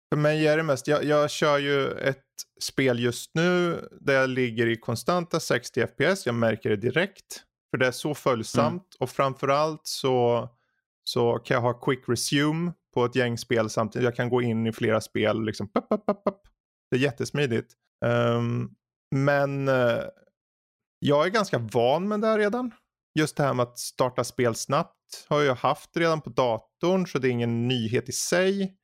för 0.10 0.18
mig 0.18 0.48
är 0.48 0.58
det 0.58 0.64
mest, 0.64 0.88
jag, 0.88 1.04
jag 1.04 1.30
kör 1.30 1.58
ju 1.58 1.92
ett 1.92 2.26
spel 2.62 3.00
just 3.00 3.32
nu 3.36 3.80
där 4.02 4.14
jag 4.14 4.30
ligger 4.30 4.68
i 4.68 4.76
konstanta 4.76 5.40
60 5.40 5.88
FPS. 5.88 6.26
Jag 6.26 6.36
märker 6.36 6.70
det 6.70 6.76
direkt. 6.76 7.44
För 7.72 7.78
det 7.78 7.88
är 7.88 7.92
så 7.92 8.14
följsamt 8.14 8.96
och 9.00 9.10
framförallt 9.10 9.88
så, 9.88 10.50
så 11.04 11.40
kan 11.40 11.56
jag 11.56 11.62
ha 11.62 11.74
quick 11.74 12.10
resume 12.10 12.72
på 12.94 13.06
ett 13.06 13.16
gäng 13.16 13.38
spel 13.38 13.70
samtidigt. 13.70 14.06
Jag 14.06 14.16
kan 14.16 14.30
gå 14.30 14.42
in 14.42 14.68
i 14.68 14.72
flera 14.72 15.02
spel 15.02 15.44
liksom. 15.46 15.68
Pop, 15.68 15.90
pop, 15.90 16.06
pop. 16.06 16.48
Det 16.92 16.98
är 16.98 17.00
jättesmidigt. 17.00 17.74
Ehm, 18.06 18.70
men 19.16 19.68
eh, 19.68 20.04
jag 21.00 21.26
är 21.26 21.30
ganska 21.30 21.58
van 21.58 22.08
med 22.08 22.22
det 22.22 22.28
här 22.28 22.38
redan. 22.38 22.72
Just 23.20 23.38
det 23.38 23.44
här 23.44 23.54
med 23.54 23.64
att 23.64 23.80
starta 23.80 24.24
spel 24.24 24.56
snabbt 24.56 25.26
har 25.28 25.42
jag 25.42 25.56
haft 25.56 25.98
redan 25.98 26.22
på 26.22 26.30
datorn 26.30 27.08
så 27.08 27.20
det 27.20 27.28
är 27.28 27.32
ingen 27.32 27.68
nyhet 27.68 28.10
i 28.10 28.12
sig. 28.12 28.78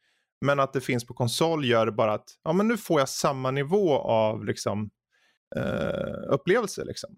Men 0.45 0.59
att 0.59 0.73
det 0.73 0.81
finns 0.81 1.05
på 1.05 1.13
konsol 1.13 1.65
gör 1.65 1.85
det 1.85 1.91
bara 1.91 2.13
att 2.13 2.29
ja, 2.43 2.53
men 2.53 2.67
nu 2.67 2.77
får 2.77 2.99
jag 2.99 3.09
samma 3.09 3.51
nivå 3.51 3.97
av 3.97 4.45
liksom, 4.45 4.89
eh, 5.55 6.33
upplevelse. 6.33 6.85
Liksom. 6.85 7.17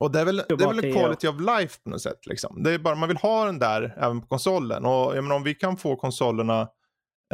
Och 0.00 0.12
det 0.12 0.20
är 0.20 0.24
väl, 0.24 0.36
det 0.36 0.64
är 0.64 0.72
väl 0.72 0.92
quality 0.92 1.28
of 1.28 1.40
life 1.40 1.80
på 1.84 1.90
något 1.90 2.02
sätt. 2.02 2.26
Liksom. 2.26 2.62
Det 2.62 2.72
är 2.72 2.78
bara, 2.78 2.94
man 2.94 3.08
vill 3.08 3.18
ha 3.18 3.44
den 3.44 3.58
där 3.58 3.94
även 3.96 4.20
på 4.20 4.26
konsolen. 4.26 4.84
Och 4.84 5.16
jag 5.16 5.24
menar, 5.24 5.36
om 5.36 5.42
vi 5.42 5.54
kan 5.54 5.76
få 5.76 5.96
konsolerna 5.96 6.68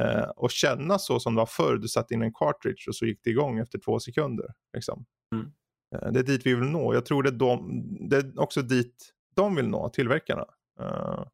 eh, 0.01 0.29
och 0.37 0.51
känna 0.51 0.99
så 0.99 1.21
som 1.21 1.35
det 1.35 1.39
var 1.39 1.47
förr. 1.47 1.77
Du 1.77 1.89
satte 1.89 2.15
in 2.15 2.23
en 2.23 2.33
cartridge 2.33 2.85
och 2.89 2.97
så 2.97 3.07
gick 3.07 3.21
det 3.25 3.31
igång 3.31 3.59
efter 3.59 3.79
två 3.79 4.01
sekunder. 4.01 4.47
Liksom. 4.75 5.05
Mm. 5.35 5.53
Eh, 5.95 6.13
det 6.13 6.19
är 6.19 6.25
dit 6.25 6.47
vi 6.47 6.55
vill 6.55 6.69
nå. 6.69 6.95
Jag 6.95 7.07
tror 7.07 7.23
det 7.23 7.29
är, 7.29 7.33
de, 7.33 7.83
det 8.11 8.17
är 8.17 8.41
också 8.41 8.63
dit 8.63 9.13
de 9.35 9.57
vill 9.57 9.69
nå, 9.69 9.89
tillverkarna. 9.89 10.45
Eh, 10.81 11.25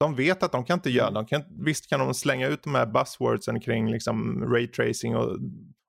de 0.00 0.14
vet 0.14 0.42
att 0.42 0.52
de 0.52 0.64
kan 0.64 0.78
inte 0.78 0.90
göra, 0.90 1.10
de 1.10 1.26
kan, 1.26 1.42
visst 1.64 1.88
kan 1.88 2.00
de 2.00 2.14
slänga 2.14 2.48
ut 2.48 2.62
de 2.62 2.74
här 2.74 2.86
buzzwordsen 2.86 3.60
kring 3.60 3.90
liksom 3.90 4.44
raytracing 4.52 5.16
och, 5.16 5.38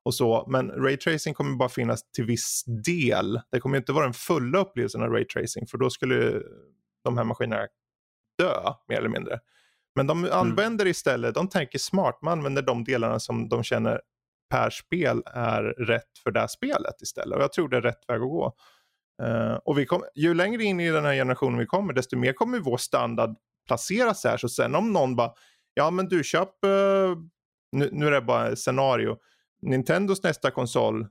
och 0.04 0.14
så, 0.14 0.46
men 0.48 0.70
raytracing 0.70 1.34
kommer 1.34 1.56
bara 1.56 1.68
finnas 1.68 2.12
till 2.12 2.24
viss 2.24 2.64
del. 2.84 3.40
Det 3.50 3.60
kommer 3.60 3.76
inte 3.76 3.92
vara 3.92 4.04
den 4.04 4.14
fulla 4.14 4.58
upplevelsen 4.58 5.02
av 5.02 5.10
raytracing, 5.10 5.66
för 5.66 5.78
då 5.78 5.90
skulle 5.90 6.42
de 7.04 7.16
här 7.16 7.24
maskinerna 7.24 7.66
dö, 8.38 8.72
mer 8.88 8.98
eller 8.98 9.08
mindre. 9.08 9.40
Men 9.98 10.06
de 10.06 10.28
använder 10.32 10.86
istället, 10.86 11.34
de 11.34 11.48
tänker 11.48 11.78
smart, 11.78 12.18
man 12.22 12.32
använder 12.32 12.62
de 12.62 12.84
delarna 12.84 13.20
som 13.20 13.48
de 13.48 13.62
känner 13.62 14.00
per 14.50 14.70
spel 14.70 15.22
är 15.26 15.62
rätt 15.62 16.18
för 16.22 16.30
det 16.30 16.40
här 16.40 16.46
spelet 16.46 17.02
istället. 17.02 17.36
Och 17.36 17.42
jag 17.42 17.52
tror 17.52 17.68
det 17.68 17.76
är 17.76 17.80
rätt 17.80 18.08
väg 18.08 18.22
att 18.22 18.28
gå. 18.28 18.56
Eh, 19.22 19.54
och 19.54 19.78
vi 19.78 19.86
kom, 19.86 20.04
ju 20.14 20.34
längre 20.34 20.64
in 20.64 20.80
i 20.80 20.90
den 20.90 21.04
här 21.04 21.14
generationen 21.14 21.58
vi 21.58 21.66
kommer, 21.66 21.92
desto 21.92 22.16
mer 22.16 22.32
kommer 22.32 22.58
vår 22.58 22.76
standard 22.76 23.36
placeras 23.66 24.24
här. 24.24 24.36
Så 24.36 24.48
sen 24.48 24.74
om 24.74 24.92
någon 24.92 25.16
bara, 25.16 25.32
ja 25.74 25.90
men 25.90 26.08
du 26.08 26.24
köp, 26.24 26.64
eh, 26.64 26.70
nu, 27.72 27.88
nu 27.92 28.06
är 28.06 28.10
det 28.10 28.20
bara 28.20 28.48
ett 28.48 28.58
scenario, 28.58 29.16
Nintendos 29.62 30.22
nästa 30.22 30.50
konsol, 30.50 31.06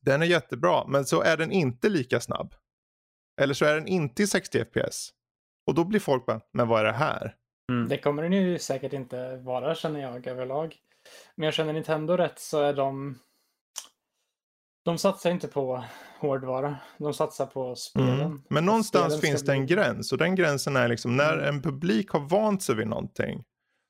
den 0.00 0.22
är 0.22 0.26
jättebra, 0.26 0.86
men 0.86 1.04
så 1.04 1.22
är 1.22 1.36
den 1.36 1.52
inte 1.52 1.88
lika 1.88 2.20
snabb. 2.20 2.54
Eller 3.40 3.54
så 3.54 3.64
är 3.64 3.74
den 3.74 3.86
inte 3.86 4.22
i 4.22 4.26
60 4.26 4.64
FPS. 4.64 5.10
Och 5.66 5.74
då 5.74 5.84
blir 5.84 6.00
folk 6.00 6.26
bara, 6.26 6.40
men 6.52 6.68
vad 6.68 6.80
är 6.80 6.84
det 6.84 6.92
här? 6.92 7.36
Mm. 7.72 7.88
Det 7.88 7.98
kommer 7.98 8.22
den 8.22 8.32
ju 8.32 8.58
säkert 8.58 8.92
inte 8.92 9.36
vara 9.36 9.74
känner 9.74 10.00
jag 10.00 10.26
överlag. 10.26 10.76
Men 11.36 11.44
jag 11.44 11.54
känner 11.54 11.72
Nintendo 11.72 12.16
rätt 12.16 12.38
så 12.38 12.60
är 12.62 12.72
de... 12.74 13.18
De 14.84 14.98
satsar 14.98 15.30
inte 15.30 15.48
på 15.48 15.84
hårdvara. 16.20 16.76
De 16.98 17.14
satsar 17.14 17.46
på 17.46 17.74
spelen. 17.76 18.20
Mm. 18.20 18.42
Men 18.50 18.64
någonstans 18.66 19.14
spelen 19.18 19.20
finns 19.30 19.42
det 19.42 19.52
en 19.52 19.66
bli- 19.66 19.74
gräns 19.76 20.12
och 20.12 20.18
den 20.18 20.34
gränsen 20.34 20.76
är 20.76 20.88
liksom 20.88 21.16
när 21.16 21.32
Mm. 21.32 21.44
en 21.54 21.62
publik 21.62 22.10
har 22.10 22.20
vant 22.20 22.62
sig 22.62 22.74
vid 22.74 22.86
någonting. 22.86 23.44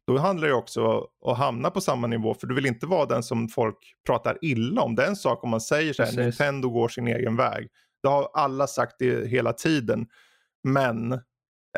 Då 0.07 0.19
handlar 0.19 0.49
det 0.49 0.55
också 0.55 0.87
om 1.21 1.33
att 1.33 1.39
hamna 1.39 1.71
på 1.71 1.81
samma 1.81 2.07
nivå 2.07 2.35
för 2.35 2.47
du 2.47 2.55
vill 2.55 2.67
inte 2.67 2.87
vara 2.87 3.07
den 3.07 3.23
som 3.23 3.49
folk 3.49 3.77
pratar 4.07 4.39
illa 4.43 4.83
om. 4.83 4.95
Det 4.95 5.03
är 5.05 5.09
en 5.09 5.17
sak 5.17 5.45
om 5.45 5.51
man 5.51 5.61
säger 5.61 5.93
så 5.93 6.03
här, 6.03 6.11
Precis. 6.11 6.19
Nintendo 6.25 6.71
går 6.71 6.89
sin 6.89 7.09
egen 7.09 7.37
väg. 7.37 7.69
Det 8.03 8.09
har 8.09 8.31
alla 8.35 8.67
sagt 8.67 8.95
det 8.99 9.29
hela 9.29 9.53
tiden. 9.53 10.07
Men 10.65 11.21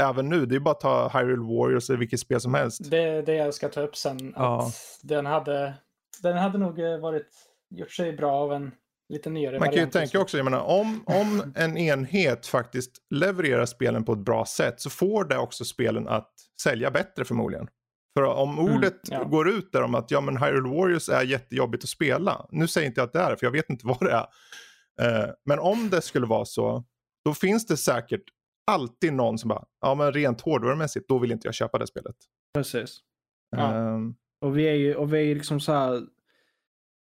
även 0.00 0.28
nu, 0.28 0.46
det 0.46 0.54
är 0.54 0.60
bara 0.60 0.70
att 0.70 0.80
ta 0.80 1.08
Hyrule 1.08 1.42
Warriors 1.42 1.90
eller 1.90 1.98
vilket 1.98 2.20
spel 2.20 2.40
som 2.40 2.54
helst. 2.54 2.90
Det 2.90 3.02
är 3.02 3.22
det 3.22 3.34
jag 3.34 3.54
ska 3.54 3.68
ta 3.68 3.80
upp 3.80 3.96
sen. 3.96 4.32
Ja. 4.36 4.66
Att 4.66 5.00
den, 5.02 5.26
hade, 5.26 5.74
den 6.22 6.36
hade 6.36 6.58
nog 6.58 6.80
eh, 6.80 6.98
varit, 6.98 7.28
gjort 7.70 7.92
sig 7.92 8.12
bra 8.12 8.32
av 8.32 8.52
en 8.52 8.70
lite 9.08 9.30
nyare 9.30 9.58
Man 9.58 9.68
kan 9.68 9.72
ju 9.72 9.78
variant 9.78 9.92
tänka 9.92 10.20
också, 10.20 10.36
jag 10.36 10.44
menar, 10.44 10.60
om, 10.60 11.04
om 11.06 11.52
en 11.56 11.76
enhet 11.76 12.46
faktiskt 12.46 12.92
levererar 13.10 13.66
spelen 13.66 14.04
på 14.04 14.12
ett 14.12 14.18
bra 14.18 14.46
sätt 14.46 14.80
så 14.80 14.90
får 14.90 15.24
det 15.24 15.38
också 15.38 15.64
spelen 15.64 16.08
att 16.08 16.30
sälja 16.62 16.90
bättre 16.90 17.24
förmodligen. 17.24 17.68
För 18.18 18.22
om 18.22 18.58
Mm, 18.58 18.74
ordet 18.76 19.00
ja. 19.04 19.24
går 19.24 19.48
ut 19.48 19.72
där 19.72 19.82
om 19.82 19.94
att 19.94 20.10
ja, 20.10 20.20
men 20.20 20.36
Hyrule 20.36 20.68
Warriors 20.68 21.08
är 21.08 21.22
jättejobbigt 21.22 21.84
att 21.84 21.90
spela. 21.90 22.46
Nu 22.50 22.68
säger 22.68 22.86
inte 22.86 23.00
jag 23.00 23.06
att 23.06 23.12
det 23.12 23.18
är 23.18 23.30
det, 23.30 23.36
för 23.36 23.46
jag 23.46 23.52
vet 23.52 23.70
inte 23.70 23.86
vad 23.86 24.00
det 24.00 24.12
är. 24.12 24.26
Eh, 25.00 25.30
men 25.44 25.58
om 25.58 25.90
det 25.90 26.00
skulle 26.02 26.26
vara 26.26 26.44
så, 26.44 26.84
då 27.24 27.34
finns 27.34 27.66
det 27.66 27.76
säkert 27.76 28.22
alltid 28.66 29.12
någon 29.12 29.38
som 29.38 29.48
bara, 29.48 29.64
ja 29.80 29.94
men 29.94 30.12
rent 30.12 30.40
hårdvarumässigt, 30.40 31.08
då 31.08 31.18
vill 31.18 31.32
inte 31.32 31.48
jag 31.48 31.54
köpa 31.54 31.78
det 31.78 31.86
spelet. 31.86 32.16
Precis. 32.54 32.98
Ja. 33.56 33.74
Ehm, 33.74 34.14
Och 34.40 34.58
vi 34.58 34.64
är 34.68 34.74
ju, 34.74 34.94
och 34.94 35.14
vi 35.14 35.30
är 35.30 35.34
liksom 35.34 35.60
så 35.60 35.72
här. 35.72 36.02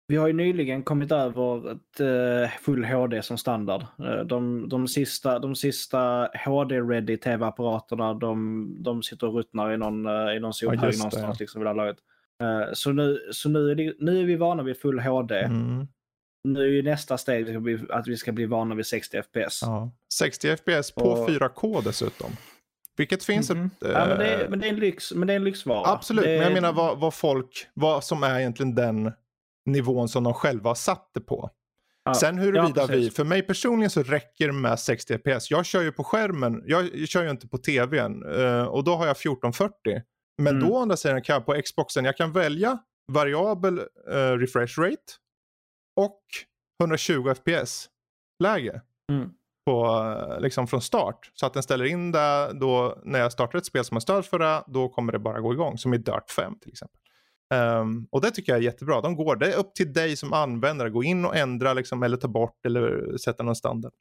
Vi 0.07 0.18
har 0.18 0.28
ju 0.28 0.34
nyligen 0.34 0.84
kommit 0.84 1.12
över 1.12 1.72
ett 1.72 1.99
eh, 1.99 2.51
full 2.62 2.86
HD 2.86 3.22
som 3.22 3.38
standard. 3.38 3.82
Eh, 3.82 4.20
de, 4.26 4.70
de 4.70 4.88
sista, 4.88 5.39
de 5.39 5.55
sista 5.55 6.28
HD-ready 6.45 7.18
tv-apparaterna 7.18 8.14
de, 8.14 8.68
de 8.84 9.03
sitter 9.03 9.28
och 9.28 9.34
ruttnar 9.36 9.72
i 9.74 9.78
någon, 9.78 10.05
eh, 10.05 10.36
i 10.36 10.39
någon 10.39 10.53
sophög 10.53 10.80
det, 10.80 10.86
någonstans. 10.86 11.16
ja. 11.16 11.36
Liksom, 11.39 11.59
vid 11.62 11.66
det 11.66 11.70
här 11.70 11.76
laget. 11.76 11.97
Så 12.74 12.91
nu, 12.91 13.20
så 13.32 13.49
nu, 13.49 13.72
är 13.72 13.76
det, 13.76 13.93
nu 13.99 14.20
är 14.20 14.26
vi 14.26 14.36
vana 14.36 14.64
vid 14.64 14.78
full 14.78 14.99
HD. 14.99 15.36
mm, 15.39 15.88
Nu 16.44 16.60
är 16.62 16.68
ju 16.68 16.82
nästa 16.84 17.18
steg 17.18 17.56
att 17.89 18.08
vi 18.08 18.18
ska 18.18 18.32
bli- 18.32 18.46
vana 18.46 18.76
vid 18.76 18.86
60 18.86 19.18
FPS. 19.24 19.60
ja. 19.62 19.92
60 20.14 20.48
FPS 20.58 20.92
på 20.92 21.02
Och- 21.02 21.30
4K 21.30 21.82
dessutom. 21.84 22.32
Vilket 22.98 23.24
finns 23.24 23.50
Mhm. 23.52 23.66
ett... 23.66 23.72
Ja, 23.80 24.06
men, 24.08 24.20
det 24.20 24.26
är, 24.28 24.44
eh, 24.44 24.50
men, 24.50 24.60
det 24.60 24.66
är 24.66 24.70
en 24.70 24.76
lyx, 24.80 25.14
men 25.14 25.28
det 25.28 25.34
är 25.34 25.38
en 25.38 25.44
lyxvara. 25.44 25.88
Absolut, 25.92 26.26
det, 26.26 26.30
men 26.32 26.42
jag 26.42 26.54
menar 26.54 26.74
vad, 26.74 27.00
vad 27.00 27.14
folk, 27.14 27.68
vad 27.74 28.04
som 28.04 28.24
är 28.24 28.39
egentligen 28.39 28.76
den 28.76 29.12
nivån 29.66 30.10
som 30.10 30.24
de 30.24 30.34
själva 30.34 30.70
har 30.70 30.76
satt 30.76 31.10
det 31.14 31.22
på. 31.22 31.50
Ja, 32.06 32.14
Sen 32.14 32.38
huruvida 32.38 32.82
ja, 32.82 32.86
vi, 32.89 33.10
för 33.12 33.24
mig 33.24 33.42
personligen 33.42 33.89
så 33.89 34.04
räcker 34.04 34.48
det 34.48 34.54
med 34.54 34.80
60 34.80 35.14
fps. 35.18 35.52
Jag 35.52 35.66
kör 35.66 35.82
ju 35.82 35.92
på 35.92 36.04
skärmen, 36.04 36.64
jag 36.66 37.08
kör 37.08 37.24
ju 37.24 37.30
inte 37.30 37.48
på 37.48 37.58
tvn 37.58 38.24
eh, 38.39 38.64
och 38.64 38.84
då 38.84 38.96
har 38.96 39.08
jag 39.08 39.18
1440. 39.18 40.02
Men 40.38 40.56
Mm. 40.56 40.70
då 40.70 40.76
å 40.76 40.82
andra 40.82 40.98
sidan 40.98 41.22
kan 41.22 41.34
jag 41.34 41.46
på 41.46 41.62
Xboxen, 41.62 42.06
jag 42.06 42.18
kan 42.18 42.32
välja 42.32 42.78
variabel 43.08 43.78
eh, 44.12 44.16
refresh 44.38 44.80
rate 44.80 44.98
och 46.04 46.20
120 46.84 47.30
fps 47.36 47.89
läge. 48.43 48.82
Mm. 49.12 49.30
på, 49.66 50.38
liksom 50.39 50.68
från 50.68 50.82
start. 50.82 51.32
Så 51.34 51.45
att 51.45 51.54
den 51.54 51.64
ställer 51.64 51.86
in 51.86 52.12
det 52.12 52.52
då 52.54 53.02
när 53.04 53.20
jag 53.20 53.32
startar 53.32 53.58
ett 53.58 53.66
spel 53.66 53.86
som 53.86 53.95
har 53.95 53.99
stöd 54.02 54.26
för 54.26 54.39
det, 54.39 54.64
då 54.68 54.89
kommer 54.89 55.12
det 55.12 55.20
bara 55.20 55.39
gå 55.39 55.54
igång. 55.54 55.78
Som 55.78 55.93
i 55.93 55.97
Dirt 55.97 56.32
5 56.32 56.60
till 56.60 56.72
exempel. 56.72 56.97
Um, 57.54 58.08
och 58.12 58.22
det 58.22 58.32
tycker 58.32 58.52
jag 58.52 58.60
är 58.60 58.64
jättebra. 58.64 59.02
De 59.02 59.16
går, 59.16 59.36
det 59.36 59.54
är 59.54 59.58
upp 59.60 59.74
till 59.74 59.93
dig 59.93 60.16
som 60.16 60.34
användare. 60.34 60.89
Gå 60.89 61.04
in 61.04 61.26
och 61.26 61.36
ändra 61.36 61.74
liksom, 61.74 62.04
eller 62.04 62.18
ta 62.18 62.28
bort 62.28 62.66
eller 62.66 63.18
sätta 63.18 63.43
någon 63.43 63.56
standard. 63.56 63.91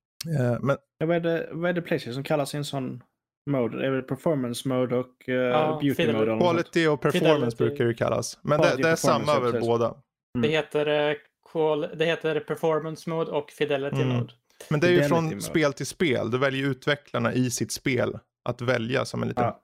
Uh, 0.40 0.60
men, 0.60 0.76
Ja, 0.98 1.06
vad, 1.06 1.16
är 1.16 1.20
det, 1.20 1.48
vad 1.52 1.70
är 1.70 1.74
det 1.74 1.82
Playstation 1.82 2.24
kallar 2.24 2.44
sin 2.44 2.64
sån 2.64 3.02
mode? 3.50 3.86
Är 3.86 3.90
det 3.90 4.02
performance 4.02 4.68
mode 4.68 4.96
och 4.96 5.28
uh, 5.28 5.34
Ja, 5.34 5.78
beauty 5.82 5.94
fidelity. 5.94 6.30
mode? 6.30 6.40
quality 6.40 6.86
och 6.86 7.00
performance 7.00 7.56
Fidelity. 7.56 7.64
brukar 7.64 7.84
det 7.84 7.94
kallas. 7.94 8.38
Men 8.42 8.60
det, 8.60 8.64
Quality 8.66 8.82
det 8.82 8.88
är 8.88 8.96
samma 8.96 9.32
över 9.32 9.60
båda. 9.60 9.86
Mm. 9.86 10.42
Det, 10.42 10.48
heter, 10.48 11.10
eh, 11.10 11.16
qual- 11.52 11.94
det 11.96 12.04
heter 12.04 12.40
performance 12.40 13.10
mode 13.10 13.30
och 13.30 13.50
fidelity 13.50 14.02
Mm. 14.02 14.08
mode. 14.16 14.32
Men 14.68 14.80
det 14.80 14.86
är 14.86 14.90
ju 14.90 14.94
Fidelity 14.96 15.08
från 15.14 15.24
mode. 15.24 15.40
spel 15.40 15.72
till 15.72 15.86
spel. 15.86 16.30
Du 16.30 16.38
väljer 16.38 16.66
utvecklarna 16.66 17.32
i 17.32 17.50
sitt 17.50 17.72
spel 17.72 18.18
att 18.44 18.60
välja 18.60 19.04
som 19.04 19.22
en 19.22 19.28
liten... 19.28 19.44
Ja. 19.44 19.60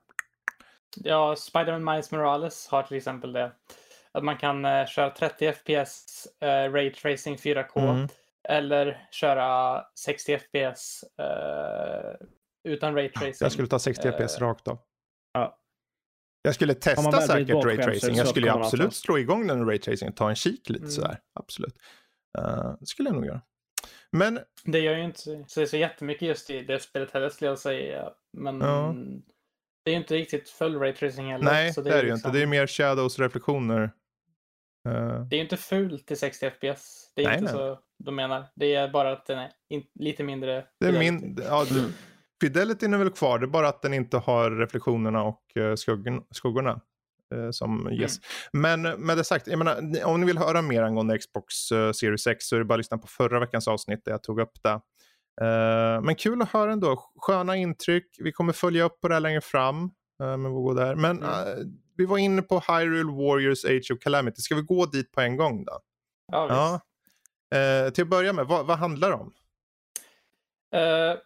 Ja, 1.03 1.35
Spider-Man 1.35 1.83
Miles 1.93 2.11
Morales 2.11 2.67
har 2.67 2.83
till 2.83 2.97
exempel 2.97 3.33
det. 3.33 3.51
Att 4.11 4.23
man 4.23 4.37
kan 4.37 4.65
eh, 4.65 4.85
köra 4.85 5.09
30 5.09 5.53
FPS 5.53 6.27
eh, 6.41 6.71
Ray 6.71 6.93
Tracing 6.93 7.37
4K 7.37 7.79
Mm. 7.89 8.07
eller 8.49 9.07
köra 9.11 9.81
60 9.99 10.37
FPS 10.39 11.03
eh, 11.19 12.27
utan 12.63 12.95
Ray 12.95 13.09
Tracing. 13.09 13.33
Jag 13.39 13.51
skulle 13.51 13.67
ta 13.67 13.79
60 13.79 14.11
FPS 14.11 14.37
Eh, 14.37 14.41
rakt 14.41 14.67
av. 14.67 14.77
Ja. 15.33 15.57
Jag 16.47 16.55
skulle 16.55 16.73
testa 16.73 17.11
säkert 17.21 17.47
det 17.47 17.53
raytracing. 17.53 18.15
Jag 18.15 18.27
skulle 18.27 18.51
absolut 18.51 18.95
slå 18.95 19.17
igång 19.19 19.47
den 19.47 19.65
raytracing 19.65 20.09
och 20.09 20.15
ta 20.15 20.29
en 20.29 20.35
kik 20.35 20.69
lite 20.69 20.79
Mm. 20.81 20.91
sådär. 20.91 21.19
Absolut. 21.39 21.75
Uh, 22.39 22.75
det 22.79 22.85
skulle 22.85 23.09
jag 23.09 23.15
nog 23.15 23.25
göra. 23.25 23.41
Men 24.11 24.39
Det 24.65 24.79
gör 24.79 24.97
ju 24.97 25.03
inte 25.03 25.19
så, 25.47 25.65
så, 25.67 25.77
jättemycket 25.77 26.21
just 26.27 26.49
i 26.49 26.61
det 26.61 26.79
spelet 26.79 27.11
heller 27.11 27.29
skulle 27.29 27.49
jag 27.51 27.59
säga. 27.59 28.09
Men 28.37 28.61
Ja. 28.61 28.95
det 29.85 29.91
är 29.91 29.93
ju 29.93 29.97
inte 30.01 30.15
riktigt 30.15 30.49
full 30.49 30.79
Ray 30.79 30.93
Tracing 30.93 31.31
heller. 31.31 31.45
nej, 31.45 31.73
så 31.73 31.81
det 31.81 31.89
är 31.89 31.93
det 31.93 32.07
ju 32.07 32.11
liksom- 32.13 32.29
inte. 32.29 32.37
Det 32.39 32.43
är 32.43 32.47
mer 32.47 32.67
shadows 32.67 33.15
och 33.19 33.23
reflektioner. 33.23 33.81
Eh, 34.89 35.21
Det 35.25 35.35
är 35.35 35.37
ju 35.37 35.43
inte 35.43 35.57
fult 35.57 36.07
till 36.07 36.17
60 36.17 36.45
FPS. 36.49 37.11
Det 37.15 37.21
är 37.23 37.27
Nej, 37.27 37.37
inte 37.39 37.53
nej. 37.53 37.53
så 37.53 37.79
de 38.03 38.15
menar. 38.15 38.45
Det 38.55 38.75
är 38.75 38.89
bara 38.89 39.11
att 39.11 39.25
den 39.25 39.39
är 39.39 39.51
in, 39.69 39.83
lite 39.99 40.23
mindre. 40.23 40.65
det 40.79 40.87
är 40.87 40.99
min... 40.99 41.37
Ja, 41.43 41.65
du, 41.69 41.93
Fidelityn 42.41 42.93
är 42.93 42.97
väl 42.97 43.09
kvar. 43.09 43.39
Det 43.39 43.45
är 43.45 43.47
bara 43.47 43.67
att 43.67 43.81
den 43.81 43.93
inte 43.93 44.17
har 44.17 44.51
reflektionerna 44.51 45.23
och 45.23 45.41
uh, 45.59 45.75
skuggen, 45.75 46.21
skuggorna. 46.31 46.81
eh, 47.35 47.49
som 47.51 47.89
ges. 47.91 48.17
Men 48.53 48.81
med 48.81 49.17
det 49.17 49.23
sagt, 49.23 49.47
jag 49.47 49.57
menar, 49.57 50.05
om 50.05 50.21
ni 50.21 50.27
vill 50.27 50.37
höra 50.37 50.61
mer 50.61 50.83
angående 50.83 51.17
Xbox 51.17 51.71
eh, 51.71 51.91
Series 51.91 52.27
X 52.27 52.45
så 52.47 52.55
är 52.55 52.59
det 52.59 52.65
bara 52.65 52.73
att 52.73 52.79
lyssna 52.79 52.97
på 52.97 53.07
förra 53.07 53.39
veckans 53.39 53.67
avsnitt 53.67 54.05
där 54.05 54.11
jag 54.11 54.23
tog 54.23 54.39
upp 54.39 54.63
det. 54.63 54.69
Eh, 55.45 56.01
men 56.01 56.15
kul 56.15 56.41
att 56.41 56.49
höra 56.49 56.71
ändå. 56.71 57.11
Sköna 57.21 57.55
intryck. 57.55 58.15
Vi 58.19 58.31
kommer 58.31 58.53
följa 58.53 58.83
upp 58.83 59.01
på 59.01 59.07
det 59.07 59.13
här 59.13 59.21
längre 59.21 59.41
fram. 59.41 59.83
Uh, 59.83 60.37
men 60.37 60.43
vi 60.43 60.49
går 60.49 60.75
där. 60.75 60.95
Men 60.95 61.17
Mm. 61.17 61.29
eh, 61.29 61.65
vi 61.97 62.05
var 62.05 62.17
inne 62.17 62.41
på 62.41 62.59
Hyrule 62.67 63.11
Warriors 63.11 63.65
Age 63.65 63.91
of 63.93 63.99
Calamity. 63.99 64.41
Ska 64.41 64.55
vi 64.55 64.61
gå 64.61 64.85
dit 64.85 65.11
på 65.11 65.21
en 65.21 65.37
gång 65.37 65.65
då? 65.65 65.79
Ja, 66.31 66.43
visst. 66.43 66.83
Ja. 67.49 67.57
Eh, 67.57 67.89
till 67.89 68.01
att 68.03 68.09
börja 68.09 68.33
med, 68.33 68.45
vad, 68.47 68.65
vad 68.65 68.77
handlar 68.77 69.09
det 69.09 69.15
om? 69.15 69.33
Eh, 70.75 71.17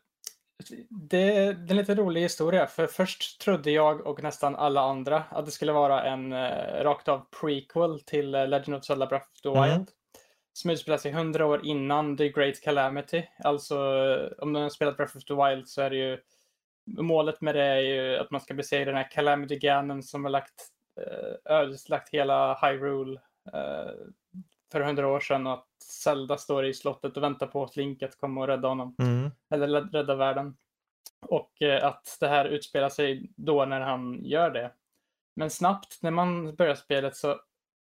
det, 0.69 0.85
det 0.89 1.37
är 1.37 1.49
en 1.69 1.77
lite 1.77 1.95
rolig 1.95 2.21
historia, 2.21 2.67
för 2.67 2.87
först 2.87 3.41
trodde 3.41 3.71
jag 3.71 4.07
och 4.07 4.23
nästan 4.23 4.55
alla 4.55 4.81
andra 4.81 5.23
att 5.29 5.45
det 5.45 5.51
skulle 5.51 5.71
vara 5.71 6.03
en 6.03 6.33
uh, 6.33 6.83
rakt 6.83 7.07
av 7.07 7.25
prequel 7.41 7.99
till 7.99 8.35
eh, 8.35 8.47
Legend 8.47 8.77
of 8.77 8.85
Zelda 8.85 9.05
Breath 9.05 9.27
of 9.27 9.41
the 9.41 9.49
Mm. 9.49 9.69
Wild. 9.69 9.89
Som 10.53 10.71
utspelar 10.71 10.97
sig 10.97 11.11
hundra 11.11 11.45
år 11.45 11.65
innan 11.65 12.17
The 12.17 12.29
Great 12.29 12.61
Calamity. 12.61 13.23
Alltså, 13.43 13.75
eh, 13.75 14.43
om 14.43 14.53
du 14.53 14.59
har 14.59 14.69
spelat 14.69 14.97
Breath 14.97 15.17
of 15.17 15.23
the 15.23 15.33
Wild 15.33 15.67
så 15.67 15.81
är 15.81 15.89
det 15.89 15.95
ju 15.95 16.17
Målet 16.85 17.41
med 17.41 17.55
det 17.55 17.63
är 17.63 17.79
ju 17.79 18.17
att 18.17 18.31
man 18.31 18.41
ska 18.41 18.53
besegra 18.53 18.85
den 18.85 18.95
här 18.95 19.11
Calamity 19.11 19.55
Ganon 19.55 20.03
som 20.03 20.23
har 20.25 20.31
lagt, 20.31 20.67
uh, 20.99 21.53
ödeslagt 21.55 22.09
hela 22.09 22.53
Hyrule 22.61 23.19
uh, 23.53 23.91
för 24.71 24.81
hundra 24.81 25.07
år 25.07 25.19
sedan 25.19 25.47
och 25.47 25.53
att 25.53 25.67
Zelda 25.83 26.37
står 26.37 26.65
i 26.65 26.73
slottet 26.73 27.17
och 27.17 27.23
väntar 27.23 27.47
på 27.47 27.63
att 27.63 27.75
Link 27.75 28.03
att 28.03 28.17
komma 28.17 28.41
och 28.41 28.47
rädda 28.47 28.67
honom 28.67 28.95
eller 29.53 29.67
lä- 29.67 29.89
rädda 29.91 30.15
världen. 30.15 30.57
Och 31.25 31.61
eh, 31.61 31.85
att 31.85 32.17
det 32.19 32.27
här 32.27 32.45
utspelar 32.45 32.89
sig 32.89 33.31
då 33.35 33.65
när 33.65 33.81
han 33.81 34.25
gör 34.25 34.51
det. 34.51 34.71
Men 35.35 35.49
snabbt 35.49 35.97
när 36.01 36.11
man 36.11 36.55
börjar 36.55 36.75
spelet 36.75 37.15
så 37.15 37.41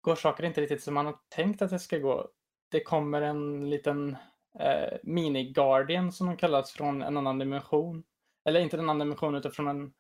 går 0.01 0.15
saker 0.15 0.43
inte 0.43 0.61
riktigt 0.61 0.84
som 0.84 0.93
man 0.93 1.05
har 1.05 1.15
tänkt 1.30 1.61
att 1.61 1.69
det 1.69 1.80
ska 1.80 1.97
gå. 1.97 2.30
Det 2.71 2.84
kommer 2.84 3.21
en 3.21 3.69
liten 3.69 4.17
eh, 4.59 4.97
mini-guardian 5.03 6.11
som 6.11 6.28
de 6.28 6.38
kallas 6.38 6.71
från 6.71 7.01
en 7.01 7.17
annan 7.17 7.39
dimension. 7.39 8.03
Eller 8.45 8.59
inte 8.59 8.78
en 8.78 8.84
annan 8.84 8.99
dimension 8.99 9.36
utan 9.36 9.51
från 9.51 9.67
en 9.67 9.93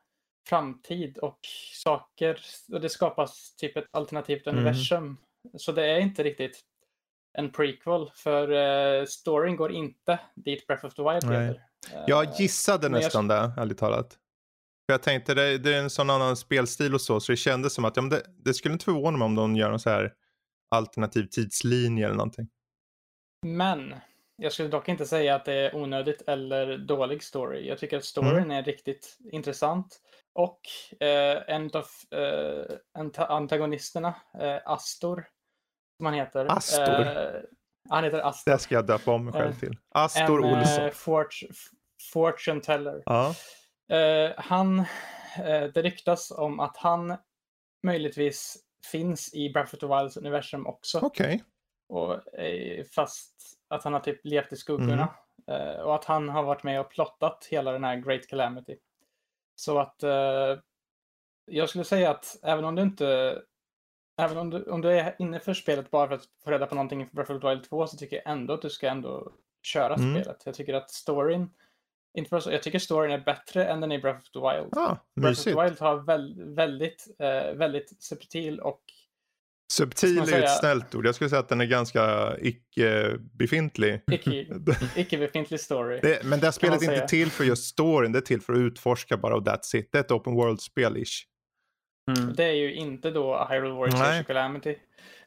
framtid 0.49 1.17
och 1.17 1.39
saker 1.73 2.39
och 2.73 2.81
det 2.81 2.89
skapas 2.89 3.55
typ 3.55 3.77
ett 3.77 3.87
alternativt 3.91 4.47
Mm. 4.47 4.59
universum. 4.59 5.17
Så 5.57 5.71
det 5.71 5.85
är 5.85 5.99
inte 5.99 6.23
riktigt 6.23 6.59
en 7.37 7.51
prequel 7.51 8.11
för 8.15 8.51
eh, 8.99 9.05
storyn 9.05 9.55
går 9.55 9.71
inte 9.71 10.19
dit 10.35 10.67
Breath 10.67 10.85
of 10.85 10.93
the 10.93 11.01
Wild 11.03 11.23
Nej. 11.25 11.31
leder. 11.47 11.63
Eh, 11.93 12.03
Jag 12.07 12.27
gissade 12.39 12.85
jag- 12.85 12.91
nästan 12.91 13.27
det, 13.27 13.51
ärligt 13.57 13.77
talat. 13.77 14.13
För 14.85 14.93
jag 14.93 15.03
tänkte 15.03 15.33
det, 15.33 15.57
det 15.57 15.73
är 15.75 15.79
en 15.79 15.89
sån 15.89 16.09
annan 16.09 16.35
spelstil 16.37 16.93
och 16.93 17.01
så, 17.01 17.19
så 17.19 17.31
det 17.31 17.35
kändes 17.35 17.73
som 17.73 17.85
att 17.85 17.97
ja, 17.97 18.03
det, 18.03 18.23
det 18.37 18.53
skulle 18.53 18.73
inte 18.73 18.85
förvåna 18.85 19.17
mig 19.17 19.25
om 19.25 19.35
de 19.35 19.55
gör 19.55 19.69
någon 19.69 19.79
så 19.79 19.89
här 19.89 20.13
alternativ 20.75 21.25
tidslinje 21.31 22.05
eller 22.05 22.15
någonting. 22.15 22.47
Men 23.45 23.95
jag 24.35 24.53
skulle 24.53 24.69
dock 24.69 24.89
inte 24.89 25.05
säga 25.05 25.35
att 25.35 25.45
det 25.45 25.53
är 25.53 25.75
onödigt 25.75 26.21
eller 26.27 26.77
dålig 26.77 27.23
story. 27.23 27.67
Jag 27.67 27.77
tycker 27.77 27.97
att 27.97 28.05
storyn 28.05 28.31
Mm. 28.37 28.51
är 28.51 28.63
riktigt 28.63 29.17
intressant. 29.31 29.99
Och 30.33 30.61
eh, 30.99 31.43
en 31.55 31.65
av 31.73 31.85
eh, 32.19 32.65
anta- 32.97 33.27
antagonisterna, 33.27 34.15
eh, 34.39 34.57
Astor, 34.65 35.25
som 36.03 36.05
han 36.05 36.13
heter. 36.15 36.45
Astor? 36.45 36.99
Eh, 37.07 37.41
han 37.89 38.03
heter 38.03 38.19
Astor. 38.19 38.51
Det 38.51 38.57
ska 38.59 38.75
jag 38.75 38.85
döpa 38.87 39.11
om 39.11 39.25
mig 39.25 39.33
själv 39.33 39.51
Eh, 39.53 39.59
till. 39.59 39.77
Astor 39.91 40.45
en 40.45 40.53
Olsson. 40.59 40.83
eh, 40.83 40.91
fort- 40.91 41.39
fortune 42.13 42.61
teller. 42.61 43.03
Ja. 43.05 43.35
Eh, 43.97 44.31
han, 44.37 44.83
det 45.73 45.81
ryktas 45.81 46.31
om 46.31 46.59
att 46.59 46.77
han 46.77 47.17
möjligtvis 47.83 48.57
finns 48.91 49.33
i 49.33 49.49
Breath 49.49 49.73
of 49.75 49.79
the 49.79 49.87
Wilds 49.87 50.17
universum 50.17 50.67
också. 50.67 50.99
Okej. 50.99 51.43
Och, 51.89 52.39
eh, 52.39 52.85
fast 52.95 53.33
att 53.69 53.83
han 53.83 53.93
har 53.93 53.99
typ 53.99 54.19
levt 54.25 54.53
i 54.53 54.55
skuggorna. 54.55 55.15
Eh, 55.47 55.81
och 55.81 55.95
att 55.95 56.05
han 56.05 56.29
har 56.29 56.43
varit 56.43 56.63
med 56.63 56.79
och 56.79 56.89
plottat 56.89 57.47
hela 57.51 57.71
den 57.71 57.83
här 57.83 57.95
Great 57.95 58.27
Calamity. 58.27 58.77
Så 59.55 59.79
att 59.79 60.03
eh, 60.03 60.57
jag 61.45 61.69
skulle 61.69 61.83
säga 61.83 62.09
att 62.11 62.37
även 62.43 62.65
om 62.65 62.75
du 62.75 62.81
inte 62.81 63.39
Även 64.21 64.37
om 64.37 64.49
du, 64.49 64.63
om 64.63 64.81
du 64.81 64.89
är 64.91 65.15
inne 65.19 65.39
för 65.39 65.53
spelet 65.53 65.91
bara 65.91 66.07
för 66.07 66.15
att 66.15 66.23
få 66.43 66.51
reda 66.51 66.65
på 66.65 66.75
någonting 66.75 67.01
inför 67.01 67.15
Breath 67.15 67.31
of 67.31 67.41
the 67.41 67.49
Wild 67.49 67.63
2 67.69 67.87
så 67.87 67.97
tycker 67.97 68.15
jag 68.15 68.31
ändå 68.31 68.53
att 68.53 68.61
du 68.61 68.69
ska 68.69 68.87
ändå 68.89 69.31
köra 69.63 69.93
Mm. 69.95 70.13
spelet. 70.21 70.41
Jag 70.45 70.53
tycker 70.55 70.73
att 70.73 70.89
storyn 70.91 71.49
inte 72.17 72.29
bara 72.29 72.41
så, 72.41 72.51
jag 72.51 72.63
tycker 72.63 72.79
storyn 72.79 73.11
är 73.11 73.17
bättre 73.19 73.65
än 73.65 73.81
den 73.81 73.91
i 73.91 73.99
Breath 73.99 74.19
of 74.19 74.29
the 74.31 74.39
Wild. 74.39 74.77
Ah, 74.77 74.97
Breath 75.15 75.39
of 75.39 75.43
the 75.43 75.61
Wild 75.63 75.79
har 75.79 75.95
väl, 76.05 76.43
väldigt, 76.55 77.07
eh, 77.19 77.53
väldigt 77.55 78.03
subtil 78.03 78.59
och 78.59 78.81
Subtil 79.73 80.09
är 80.09 80.13
ju 80.15 80.21
ett 80.21 80.29
säga- 80.29 80.47
snällt 80.47 80.95
ord. 80.95 81.05
Jag 81.05 81.15
skulle 81.15 81.29
säga 81.29 81.39
att 81.39 81.49
den 81.49 81.61
är 81.61 81.65
ganska 81.65 82.33
icke-befintlig. 82.41 84.01
icke, 84.11 84.31
icke-befintlig 84.95 85.59
story. 85.59 85.99
Det, 86.03 86.23
men 86.25 86.39
det 86.39 86.45
här 86.47 86.51
spelet 86.51 86.79
är 86.81 86.83
inte 86.83 86.95
säga. 86.95 87.07
till 87.07 87.31
för 87.31 87.43
just 87.43 87.63
storyn, 87.65 88.11
det 88.11 88.19
är 88.19 88.21
till 88.21 88.41
för 88.41 88.53
att 88.53 88.59
utforska 88.59 89.17
bara 89.17 89.35
och 89.35 89.43
that's 89.43 89.75
it. 89.75 89.89
Det 89.91 89.97
är 89.97 89.99
ett 90.01 90.11
open 90.11 90.33
world-spel 90.35 90.97
ish. 90.97 91.27
Mm. 92.07 92.33
Det 92.35 92.43
är 92.43 92.53
ju 92.53 92.73
inte 92.73 93.11
då 93.11 93.47
Hyrule 93.49 93.73
Warriors 93.73 93.93
Nej. 93.99 94.21
Of 94.21 94.27
Calamity. 94.27 94.75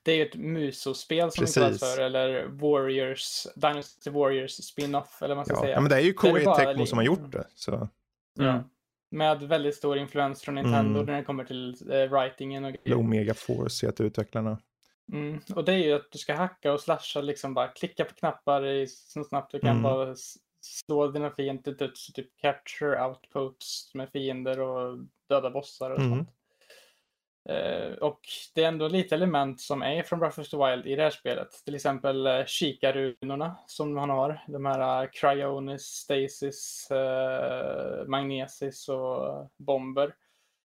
Det 0.02 0.12
är 0.12 0.16
ju 0.16 0.22
ett 0.22 0.34
musospel 0.36 1.30
som 1.30 1.44
det 1.44 1.54
kallas 1.54 1.70
Precis. 1.80 1.94
för, 1.96 2.02
eller 2.02 2.44
Warriors, 2.46 3.46
Dynasty 3.54 4.10
Warriors 4.10 4.50
spin-off, 4.50 5.22
eller 5.22 5.28
vad 5.34 5.36
man 5.36 5.44
ska 5.44 5.54
Ja. 5.54 5.60
säga. 5.60 5.72
ja, 5.72 5.80
men 5.80 5.90
det 5.90 5.96
är 5.96 6.00
ju 6.00 6.12
Koei 6.12 6.44
Tecmo 6.44 6.72
li- 6.72 6.86
som 6.86 6.98
har 6.98 7.04
gjort 7.04 7.32
det. 7.32 7.44
Så. 7.54 7.88
Mm. 8.40 8.62
Med 9.10 9.42
väldigt 9.42 9.74
stor 9.74 9.98
influens 9.98 10.42
från 10.42 10.54
Nintendo 10.54 11.00
Mm. 11.00 11.06
när 11.06 11.16
det 11.16 11.24
kommer 11.24 11.44
till 11.44 11.76
eh, 11.92 11.98
writingen 12.10 12.64
och 12.64 12.72
grejer. 12.72 12.98
Omega 12.98 13.34
Force 13.34 13.86
heter 13.86 14.04
utvecklarna. 14.04 14.58
Mm. 15.12 15.40
Och 15.54 15.64
det 15.64 15.72
är 15.72 15.76
ju 15.78 15.92
att 15.92 16.12
du 16.12 16.18
ska 16.18 16.34
hacka 16.34 16.72
och 16.72 16.80
slasha, 16.80 17.20
liksom 17.20 17.54
bara 17.54 17.68
klicka 17.68 18.04
på 18.04 18.14
knappar 18.14 18.66
i, 18.66 18.86
så 18.86 19.24
snabbt 19.24 19.52
du 19.52 19.58
kan 19.60 19.70
Mm. 19.70 19.82
bara 19.82 20.14
slå 20.60 21.08
dina 21.08 21.30
fiender 21.30 21.62
till 21.62 21.76
döds, 21.76 22.12
typ 22.12 22.40
capture 22.40 23.04
outposts 23.06 23.94
med 23.94 24.08
fiender 24.12 24.60
och 24.60 24.98
döda 25.28 25.50
bossar 25.50 25.90
och 25.90 25.98
Mm. 26.00 26.10
sånt. 26.18 26.28
Eh, 27.48 27.92
och 27.92 28.20
det 28.54 28.64
är 28.64 28.68
ändå 28.68 28.88
lite 28.88 29.14
element 29.14 29.60
som 29.60 29.82
är 29.82 30.02
från 30.02 30.18
Breath 30.18 30.40
of 30.40 30.48
the 30.48 30.56
Wild 30.56 30.86
i 30.86 30.96
det 30.96 31.02
här 31.02 31.10
spelet. 31.10 31.48
Till 31.64 31.74
exempel 31.74 32.26
uh, 32.26 32.44
Kika-runorna 32.46 33.56
som 33.66 33.96
han 33.96 34.10
har. 34.10 34.40
De 34.48 34.66
här 34.66 35.02
uh, 35.04 35.10
Cryonis, 35.12 35.82
Stasis, 35.82 36.88
uh, 36.92 38.08
Magnesis 38.08 38.88
och 38.88 39.50
Bomber. 39.58 40.14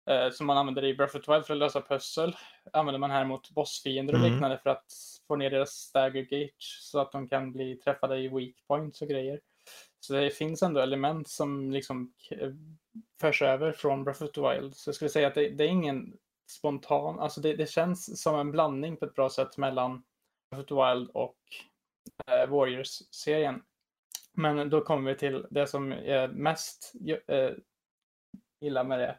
eh, 0.09 0.29
som 0.31 0.47
man 0.47 0.57
använder 0.57 0.83
i 0.85 0.93
Breath 0.95 1.15
of 1.15 1.25
the 1.25 1.31
Wild 1.33 1.45
för 1.45 1.53
att 1.53 1.59
lösa 1.59 1.81
pussel. 1.81 2.35
Använder 2.73 2.99
man 2.99 3.11
här 3.11 3.25
mot 3.25 3.49
bossfiender 3.49 4.13
och 4.13 4.19
Mm. 4.19 4.31
liknande 4.31 4.57
för 4.57 4.69
att 4.69 4.85
få 5.27 5.35
ner 5.35 5.49
deras 5.49 5.69
stagger 5.71 6.21
gauge 6.21 6.79
så 6.81 6.99
att 6.99 7.11
de 7.11 7.27
kan 7.29 7.51
bli 7.51 7.75
träffade 7.75 8.17
i 8.17 8.27
weak 8.27 8.55
points 8.67 9.01
och 9.01 9.07
grejer. 9.07 9.39
Så 9.99 10.13
det 10.13 10.29
finns 10.29 10.63
ändå 10.63 10.79
element 10.79 11.27
som 11.29 11.71
liksom 11.71 12.13
förs 13.21 13.41
över 13.41 13.71
från 13.71 14.03
Breath 14.03 14.23
of 14.23 14.31
the 14.31 14.41
Wild. 14.41 14.75
Så 14.75 14.87
jag 14.89 14.95
skulle 14.95 15.09
säga 15.09 15.27
att 15.27 15.35
det, 15.35 15.49
det 15.49 15.63
är 15.63 15.67
ingen 15.67 16.17
spontan, 16.47 17.19
alltså 17.19 17.41
det, 17.41 17.55
det 17.55 17.69
känns 17.69 18.21
som 18.21 18.39
en 18.39 18.51
blandning 18.51 18.97
på 18.97 19.05
ett 19.05 19.15
bra 19.15 19.29
sätt 19.29 19.57
mellan 19.57 20.03
Breath 20.49 20.63
of 20.63 20.67
the 20.67 20.75
Wild 20.95 21.09
och 21.13 21.37
eh, 22.27 22.49
Warriors-serien. 22.49 23.61
Men 24.33 24.69
då 24.69 24.81
kommer 24.81 25.11
vi 25.11 25.17
till 25.17 25.45
det 25.49 25.67
som 25.67 25.91
är 25.91 26.27
mest 26.27 26.93
eh, 27.27 27.49
illa 28.61 28.83
med 28.83 28.99
det 28.99 29.17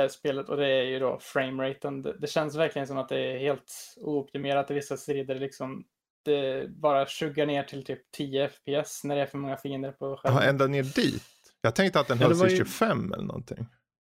eh, 0.00 0.08
spelet 0.08 0.48
och 0.48 0.56
det 0.56 0.66
är 0.68 0.82
ju 0.82 0.98
då 0.98 1.18
frameraten. 1.20 2.02
Det, 2.02 2.18
det 2.18 2.26
känns 2.26 2.56
verkligen 2.56 2.88
som 2.88 2.98
att 2.98 3.08
det 3.08 3.18
är 3.18 3.38
helt 3.38 3.72
ooptimerat 3.96 4.70
i 4.70 4.74
vissa 4.74 4.96
strider. 4.96 5.34
Liksom, 5.34 5.84
det 6.24 6.68
bara 6.70 7.06
tjuggar 7.06 7.46
ner 7.46 7.62
till 7.62 7.84
typ 7.84 8.10
10 8.10 8.48
FPS 8.48 9.04
när 9.04 9.16
det 9.16 9.22
är 9.22 9.26
för 9.26 9.38
många 9.38 9.56
fiender 9.56 9.92
på 9.92 10.06
Ja, 10.10 10.16
skärmen. 10.16 10.48
ända 10.48 10.66
ner 10.66 10.82
dit. 10.82 11.22
Jag 11.60 11.74
tänkte 11.74 12.00
att 12.00 12.08
den 12.08 12.18
Ja, 12.20 12.28
var 12.34 12.46
i 12.46 12.50
ju- 12.50 12.56
25 12.56 13.12
eller 13.12 13.24
någonting. 13.24 13.66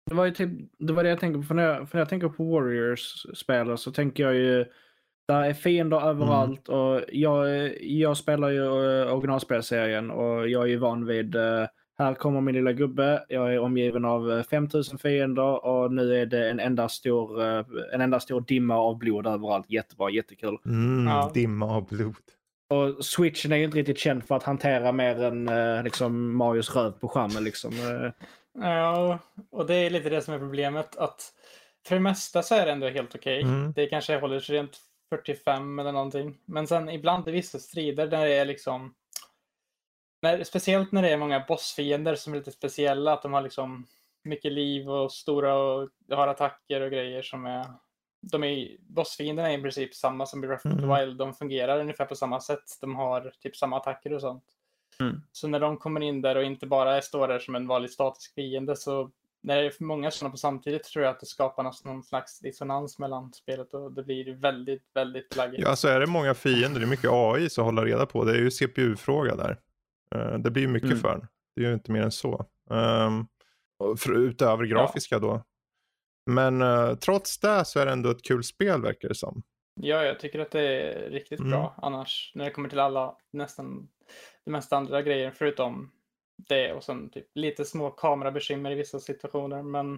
Det 0.10 0.16
var, 0.16 0.26
ju 0.26 0.32
typ, 0.32 0.50
det 0.80 0.94
var 0.94 1.04
det 1.04 1.10
jag 1.10 1.20
tänkte 1.20 1.40
på. 1.40 1.44
För 1.44 1.56
när 1.56 1.64
jag, 1.64 1.90
för 1.90 1.96
när 1.98 2.02
jag 2.02 2.10
tänker 2.10 2.30
på 2.30 2.44
Warriors-spelare 2.44 3.78
så 3.78 3.92
tänker 3.92 4.24
jag 4.24 4.36
ju... 4.36 4.66
Där 5.28 5.44
är 5.44 5.54
fiender 5.54 6.10
överallt 6.10 6.70
och 6.70 7.02
jag, 7.12 7.72
jag 7.84 8.18
spelar 8.18 8.50
ju 8.50 8.62
eh, 9.02 9.14
originalspelserien 9.14 10.12
och 10.12 10.50
jag 10.50 10.64
är 10.64 10.68
ju 10.68 10.78
van 10.78 11.06
vid... 11.06 11.36
eh, 11.36 11.66
här 11.98 12.14
kommer 12.14 12.42
min 12.42 12.56
lilla 12.56 12.72
gubbe. 12.72 13.26
Jag 13.30 13.54
är 13.54 13.60
omgiven 13.60 14.06
av 14.06 14.32
eh, 14.32 14.44
5000 14.44 14.98
fiender 14.98 15.66
och 15.66 15.92
nu 15.94 16.22
är 16.22 16.26
det 16.26 16.50
en 16.50 16.60
enda 16.60 16.90
stor, 16.90 17.42
eh, 17.42 17.66
en 17.94 18.02
enda 18.02 18.20
stor 18.20 18.42
dimma 18.42 18.76
av 18.76 18.98
blod 18.98 19.28
överallt. 19.28 19.70
Jättebra, 19.70 20.10
jättekul. 20.10 20.58
Mm, 20.66 21.08
Ja. 21.08 21.32
Dimma 21.34 21.66
av 21.76 21.88
blod. 21.88 22.16
Och 22.70 23.06
switchen 23.06 23.52
är 23.52 23.58
ju 23.58 23.64
inte 23.64 23.78
riktigt 23.78 24.00
känd 24.00 24.24
för 24.24 24.36
att 24.36 24.44
hantera 24.44 24.92
mer 24.92 25.24
än 25.24 25.50
eh, 25.50 25.84
liksom 25.84 26.36
Marios 26.36 26.76
röv 26.76 26.92
på 26.92 27.08
skärmen. 27.08 27.44
Liksom. 27.44 27.72
Ja, 28.54 29.20
och 29.50 29.66
det 29.66 29.76
är 29.76 29.90
lite 29.90 30.10
det 30.10 30.22
som 30.22 30.34
är 30.34 30.40
problemet. 30.40 30.96
Att 30.98 31.34
för 31.88 31.96
det 31.96 32.02
mesta 32.02 32.44
så 32.44 32.56
är 32.56 32.66
det 32.66 32.72
ändå 32.72 32.90
helt 32.90 33.16
okej. 33.16 33.42
Mm. 33.42 33.74
Det 33.74 33.88
kanske 33.88 34.20
håller 34.20 34.40
sig 34.40 34.58
runt 34.58 34.80
45 35.10 35.80
eller 35.80 35.92
någonting. 35.92 36.38
Men 36.46 36.68
sen 36.68 36.90
ibland 36.90 37.28
i 37.28 37.32
vissa 37.32 37.60
strider 37.60 38.08
där 38.08 38.26
det 38.26 38.34
är 38.34 38.46
liksom... 38.46 38.94
När, 40.22 40.44
speciellt 40.44 40.92
när 40.92 41.02
det 41.02 41.10
är 41.10 41.18
många 41.18 41.46
bossfiender 41.48 42.16
som 42.16 42.34
är 42.34 42.38
lite 42.38 42.52
speciella. 42.52 43.14
Att 43.14 43.22
de 43.22 43.34
har 43.34 43.42
liksom 43.42 43.88
mycket 44.24 44.52
liv 44.52 44.90
och 44.90 45.12
stora 45.12 45.56
och 45.56 45.90
har 46.10 46.28
attacker 46.28 46.82
och 46.82 46.92
grejer 46.92 47.22
som 47.22 47.46
är... 47.46 47.66
De 48.22 48.44
är 48.44 48.78
bossfienderna 48.80 49.52
är 49.52 49.58
i 49.58 49.62
princip 49.62 49.96
samma 49.96 50.26
som 50.26 50.44
i 50.44 50.48
Breath 50.48 50.68
of 50.68 50.74
the 50.74 50.84
Mm. 50.84 51.00
Wild. 51.00 51.18
De 51.18 51.34
fungerar 51.34 51.80
ungefär 51.80 52.06
på 52.06 52.16
samma 52.16 52.42
sätt. 52.42 52.78
De 52.82 52.96
har 52.96 53.34
typ 53.40 53.56
samma 53.56 53.78
attacker 53.78 54.14
och 54.14 54.22
sånt. 54.22 54.44
Mm. 55.00 55.22
Så 55.32 55.48
när 55.48 55.60
de 55.60 55.78
kommer 55.78 56.02
in 56.02 56.22
där 56.22 56.36
och 56.38 56.44
inte 56.44 56.68
bara 56.68 57.02
står 57.02 57.28
där 57.28 57.40
som 57.40 57.56
en 57.56 57.68
vanlig 57.68 57.92
statisk 57.92 58.34
fiende 58.36 58.76
så 58.76 59.12
när 59.42 59.56
det 59.62 59.66
är 59.66 59.70
för 59.70 59.84
många 59.84 60.12
sådana 60.12 60.32
på 60.32 60.38
samtidigt 60.38 60.84
tror 60.84 61.06
jag 61.06 61.12
att 61.12 61.20
det 61.20 61.26
skapar 61.26 61.64
någon- 61.86 62.04
slags 62.04 62.40
dissonans 62.40 63.00
mellan 63.00 63.34
spelet 63.34 63.74
och 63.74 63.92
det 63.92 64.04
blir 64.04 64.34
väldigt, 64.36 64.84
väldigt 64.94 65.36
laggigt. 65.36 65.64
Ja, 65.64 65.70
alltså 65.70 65.88
är 65.88 66.00
det 66.00 66.08
många 66.08 66.34
fiender, 66.34 66.80
det 66.80 66.86
är 66.86 66.90
mycket 66.90 67.10
AI 67.12 67.50
så 67.50 67.64
hålla 67.64 67.86
reda 67.86 68.06
på. 68.06 68.24
Det 68.24 68.32
är 68.32 68.38
ju 68.40 68.52
CPU-fråga 68.52 69.36
där. 69.36 69.58
Eh, 70.16 70.38
det 70.38 70.52
blir 70.52 70.64
ju 70.64 70.68
mycket 70.70 70.90
Mm. 70.90 71.00
för. 71.02 71.28
Det 71.56 71.64
är 71.64 71.68
ju 71.68 71.74
inte 71.74 71.92
mer 71.92 72.02
än 72.02 72.12
så. 72.12 72.46
Um, 72.70 73.28
utöver 74.10 74.66
grafiska 74.66 75.20
då. 75.20 75.44
Men 76.26 76.62
eh, 76.62 76.96
trots 76.96 77.40
det 77.40 77.66
så 77.66 77.80
är 77.80 77.86
det 77.86 77.92
ändå 77.92 78.10
ett 78.12 78.24
kul 78.24 78.44
spel 78.44 78.82
verkar 78.82 79.10
det 79.10 79.16
som. 79.16 79.44
Ja, 79.82 80.04
jag 80.04 80.20
tycker 80.20 80.40
att 80.40 80.52
det 80.52 80.62
är 80.62 81.10
riktigt 81.10 81.40
Mm. 81.40 81.52
bra 81.52 81.74
annars 81.82 82.32
när 82.36 82.46
det 82.46 82.52
kommer 82.52 82.70
till 82.70 82.80
alla, 82.80 83.16
nästan 83.34 83.88
de 84.46 84.52
mesta 84.52 84.78
andra 84.78 85.02
grejer 85.02 85.32
förutom 85.32 85.92
det 86.48 86.74
och 86.74 86.84
sen 86.84 87.10
typ 87.10 87.28
lite 87.36 87.66
små 87.66 87.92
kamerabekymmer 87.92 88.72
i 88.72 88.76
vissa 88.76 89.00
situationer. 89.00 89.62
Men 89.64 89.94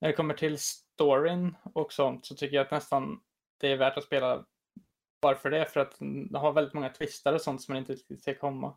när 0.00 0.08
det 0.08 0.12
kommer 0.12 0.34
till 0.34 0.58
storyn 0.58 1.56
och 1.74 1.92
sånt 1.92 2.26
så 2.26 2.34
tycker 2.34 2.56
jag 2.56 2.64
att 2.64 2.70
nästan 2.70 3.20
det 3.60 3.68
är 3.72 3.76
värt 3.76 3.96
att 3.98 4.04
spela 4.04 4.44
bara 5.22 5.36
för 5.36 5.50
det, 5.50 5.66
för 5.66 5.80
att 5.80 5.98
den 5.98 6.34
har 6.34 6.52
väldigt 6.52 6.74
många 6.74 6.88
twistar 6.88 7.32
och 7.32 7.40
sånt 7.40 7.62
som 7.62 7.72
man 7.72 7.78
inte 7.78 7.92
riktigt 7.92 8.22
ser 8.24 8.34
komma. 8.34 8.76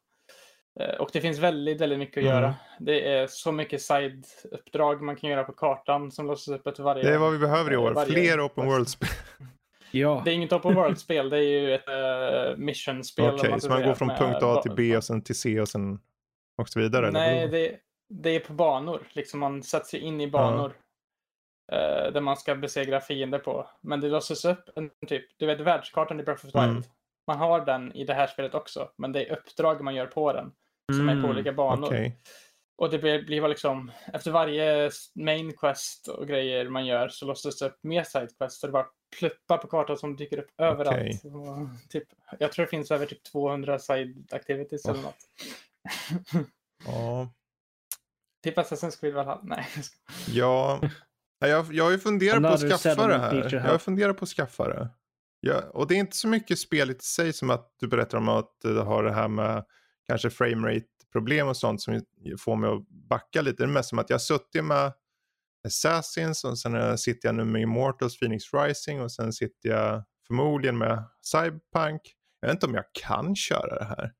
Eh, 0.80 0.96
Och 1.00 1.10
det 1.14 1.22
finns 1.22 1.40
väldigt, 1.40 1.82
väldigt 1.82 2.00
mycket 2.00 2.18
att 2.18 2.24
Mm. 2.30 2.36
göra. 2.36 2.56
Det 2.80 3.08
är 3.14 3.28
så 3.28 3.52
mycket 3.52 3.82
side-uppdrag 3.82 5.02
man 5.02 5.16
kan 5.16 5.30
göra 5.30 5.44
på 5.44 5.52
kartan 5.54 6.12
som 6.12 6.28
låses 6.28 6.48
upp 6.60 6.68
efter 6.68 6.84
varje... 6.84 7.04
Det 7.04 7.14
är 7.14 7.18
vad 7.18 7.32
vi 7.32 7.38
behöver 7.40 7.74
i 7.74 7.78
år. 7.78 7.92
varje 7.92 8.12
Fler 8.12 8.46
open 8.46 8.66
world-spel. 8.66 9.10
ja. 9.92 10.22
Det 10.26 10.32
är 10.32 10.36
inget 10.36 10.54
open 10.54 10.76
world-spel, 10.76 11.30
det 11.30 11.38
är 11.38 11.42
ju 11.42 11.76
ett 11.76 11.88
uh, 11.88 12.58
mission-spel. 12.58 13.34
Okej, 13.34 13.50
ska 13.52 13.60
så 13.60 13.70
man 13.70 13.84
går 13.84 13.94
från 13.94 14.10
punkt 14.10 14.44
A 14.44 14.62
till 14.62 14.72
B 14.72 14.98
och 14.98 15.04
sen 15.04 15.22
till 15.24 15.40
C 15.40 15.62
och 15.62 15.70
sen 15.70 16.00
och 16.58 16.70
så 16.70 16.80
vidare? 16.80 17.12
Nej, 17.12 17.48
det, 17.48 17.76
det 18.10 18.30
är 18.30 18.40
på 18.40 18.54
banor. 18.54 19.08
Liksom 19.12 19.40
man 19.40 19.64
sätter 19.64 19.86
sig 19.88 20.00
in 20.00 20.22
i 20.22 20.28
banor. 20.28 20.74
eh, 21.72 22.12
där 22.14 22.22
man 22.22 22.38
ska 22.38 22.56
besegra 22.56 23.02
fiender 23.02 23.40
på. 23.40 23.70
Men 23.82 24.02
det 24.02 24.10
låses 24.10 24.46
upp 24.46 24.70
en 24.76 24.90
typ, 25.08 25.26
du 25.38 25.46
vet 25.46 25.60
världskartan 25.60 26.20
i 26.20 26.24
Breath 26.24 26.46
of 26.46 26.52
the 26.52 26.60
Wild. 26.60 26.72
Mm. 26.72 26.84
Man 27.28 27.38
har 27.38 27.66
den 27.66 27.96
i 27.96 28.04
det 28.06 28.14
här 28.14 28.28
spelet 28.28 28.56
också. 28.56 28.90
Men 28.98 29.12
det 29.12 29.26
är 29.30 29.32
uppdrag 29.38 29.82
man 29.82 29.96
gör 29.96 30.06
på 30.06 30.34
den. 30.34 30.52
Som 30.92 31.10
är 31.10 31.14
på 31.14 31.20
Mm, 31.20 31.30
olika 31.32 31.54
banor. 31.54 31.88
Okej. 31.88 32.20
Och 32.78 32.90
det 32.90 33.00
blir, 33.00 33.24
blir 33.24 33.42
väl 33.42 33.50
liksom, 33.50 33.92
efter 34.14 34.32
varje 34.32 34.92
main 35.16 35.54
quest 35.58 36.08
och 36.08 36.28
grejer 36.28 36.70
man 36.70 36.86
gör 36.86 37.08
så 37.10 37.26
låses 37.26 37.60
det 37.60 37.66
upp 37.66 37.78
mer 37.84 38.04
side 38.04 38.38
quest. 38.38 38.60
Så 38.60 38.68
det 38.68 38.74
bara 38.74 38.86
pluppar 39.20 39.58
på 39.58 39.68
kartan 39.68 39.98
som 39.98 40.16
dyker 40.16 40.40
upp 40.40 40.50
överallt. 40.58 41.24
Och 41.26 41.90
typ, 41.90 42.04
jag 42.40 42.52
tror 42.52 42.66
det 42.66 42.70
finns 42.70 42.92
över 42.92 43.06
typ 43.06 43.24
200 43.24 43.80
side 43.80 44.34
activities 44.34 44.86
eller 44.86 45.00
Oh. 45.00 45.04
något. 45.04 45.30
Ja. 46.86 47.30
typ 48.44 48.58
Assassin's 48.58 49.00
Creed 49.00 49.14
Valhalla. 49.14 49.42
Nej. 49.44 49.68
Ja, 50.28 50.80
Nej, 51.42 51.52
jag, 51.52 51.74
jag 51.74 51.84
har 51.84 51.92
ju 51.92 52.00
funderat 52.00 52.42
på 52.42 52.48
att 52.48 52.60
skaffa 52.82 53.08
det 53.08 53.18
här. 53.18 53.54
Jag 53.54 53.62
har 53.62 53.78
funderat 53.78 54.18
på 54.18 54.24
att 54.24 54.30
skaffa 54.30 54.68
det. 54.68 54.90
Ja, 55.40 55.62
och 55.74 55.88
det 55.88 55.96
är 55.96 56.00
inte 56.00 56.18
så 56.18 56.28
mycket 56.28 56.60
spelet 56.60 57.02
i 57.02 57.06
sig 57.06 57.34
som 57.34 57.50
att 57.50 57.76
du 57.80 57.88
berättar 57.88 58.18
om 58.18 58.30
att 58.30 58.52
du 58.62 58.80
har 58.80 59.04
det 59.04 59.14
här 59.14 59.28
med 59.28 59.66
kanske 60.08 60.30
framerate 60.30 60.86
problem 61.12 61.48
och 61.48 61.58
sånt 61.58 61.82
som 61.82 62.02
får 62.40 62.56
mig 62.56 62.70
att 62.70 62.88
backa 62.90 63.42
lite. 63.42 63.64
Det 63.64 63.66
är 63.66 63.68
mest 63.68 63.90
som 63.90 64.00
att 64.00 64.10
jag 64.10 64.16
har 64.16 64.20
suttit 64.20 64.66
med 64.66 64.94
Assassins 65.70 66.44
och 66.44 66.60
sen 66.60 66.76
eh, 66.76 66.96
sitter 66.96 67.28
jag 67.28 67.36
nu 67.36 67.46
med 67.46 67.62
Immortals 67.62 68.20
Phoenix 68.20 68.44
Rising 68.54 69.02
och 69.02 69.12
sen 69.12 69.34
sitter 69.34 69.70
jag 69.70 70.04
förmodligen 70.28 70.78
med 70.78 71.04
Cyberpunk. 71.32 72.02
Jag 72.42 72.48
vet 72.48 72.56
inte 72.56 72.66
om 72.66 72.74
jag 72.74 72.86
kan 72.94 73.36
köra 73.36 73.80
det 73.80 73.86
här. 73.86 74.12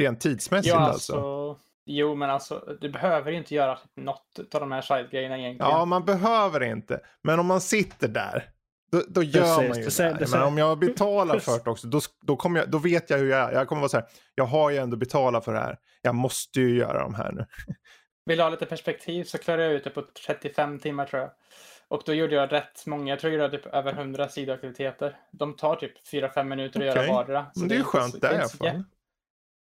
Rent 0.00 0.20
tidsmässigt 0.20 0.74
Ja, 0.74 0.80
alltså. 0.80 1.12
alltså. 1.12 1.62
Jo, 1.86 2.14
men 2.14 2.30
alltså 2.30 2.76
du 2.80 2.88
behöver 2.88 3.32
inte 3.32 3.54
göra 3.54 3.78
något 3.96 4.54
av 4.54 4.60
de 4.60 4.72
här 4.72 4.82
side-grejerna 4.82 5.38
egentligen. 5.38 5.70
Ja, 5.72 5.84
man 5.84 6.04
behöver 6.04 6.62
inte. 6.62 7.00
Men 7.22 7.40
om 7.40 7.46
man 7.46 7.60
sitter 7.60 8.08
där, 8.08 8.48
då, 8.92 9.02
då 9.08 9.22
gör 9.22 9.40
Precis, 9.40 9.68
man 9.68 9.78
ju 9.78 9.84
det 9.84 10.18
det. 10.18 10.24
det 10.24 10.30
Men 10.30 10.42
om 10.42 10.58
jag 10.58 10.78
betalar 10.78 11.38
för 11.38 11.64
det 11.64 11.70
också, 11.70 11.86
då, 11.86 12.00
då, 12.26 12.36
kommer 12.36 12.60
jag, 12.60 12.70
då 12.70 12.78
vet 12.78 13.10
jag 13.10 13.18
hur 13.18 13.30
jag 13.30 13.40
är. 13.40 13.52
Jag 13.52 13.68
kommer 13.68 13.80
vara 13.80 13.88
så 13.88 13.96
här, 13.96 14.06
jag 14.34 14.44
har 14.44 14.70
ju 14.70 14.76
ändå 14.76 14.96
betalat 14.96 15.44
för 15.44 15.52
det 15.52 15.58
här. 15.60 15.78
Jag 16.02 16.14
måste 16.14 16.60
ju 16.60 16.76
göra 16.76 17.02
de 17.02 17.14
här 17.14 17.32
nu. 17.32 17.46
Vill 18.24 18.36
du 18.38 18.42
ha 18.42 18.50
lite 18.50 18.66
perspektiv 18.66 19.24
så 19.24 19.38
klarade 19.38 19.64
jag 19.64 19.72
ut 19.72 19.84
det 19.84 19.90
på 19.90 20.02
35 20.26 20.78
timmar 20.78 21.06
tror 21.06 21.22
jag. 21.22 21.30
Och 21.88 22.02
då 22.06 22.14
gjorde 22.14 22.34
jag 22.34 22.52
rätt 22.52 22.86
många, 22.86 23.12
jag 23.12 23.20
tror 23.20 23.32
jag 23.32 23.42
gjorde 23.42 23.58
typ 23.58 23.66
över 23.74 23.92
100 23.92 24.28
sidoaktiviteter. 24.28 25.16
De 25.30 25.56
tar 25.56 25.76
typ 25.76 26.06
4-5 26.12 26.44
minuter 26.44 26.80
att 26.80 26.96
Okej. 26.96 27.02
göra 27.06 27.12
vardera. 27.14 27.46
Men 27.56 27.68
det 27.68 27.74
är 27.74 27.78
ju 27.78 27.84
skönt 27.84 28.20
det 28.20 28.26
är 28.26 28.30
i 28.30 28.34
inte 28.34 28.64
alla 28.64 28.72
fall. 28.72 28.84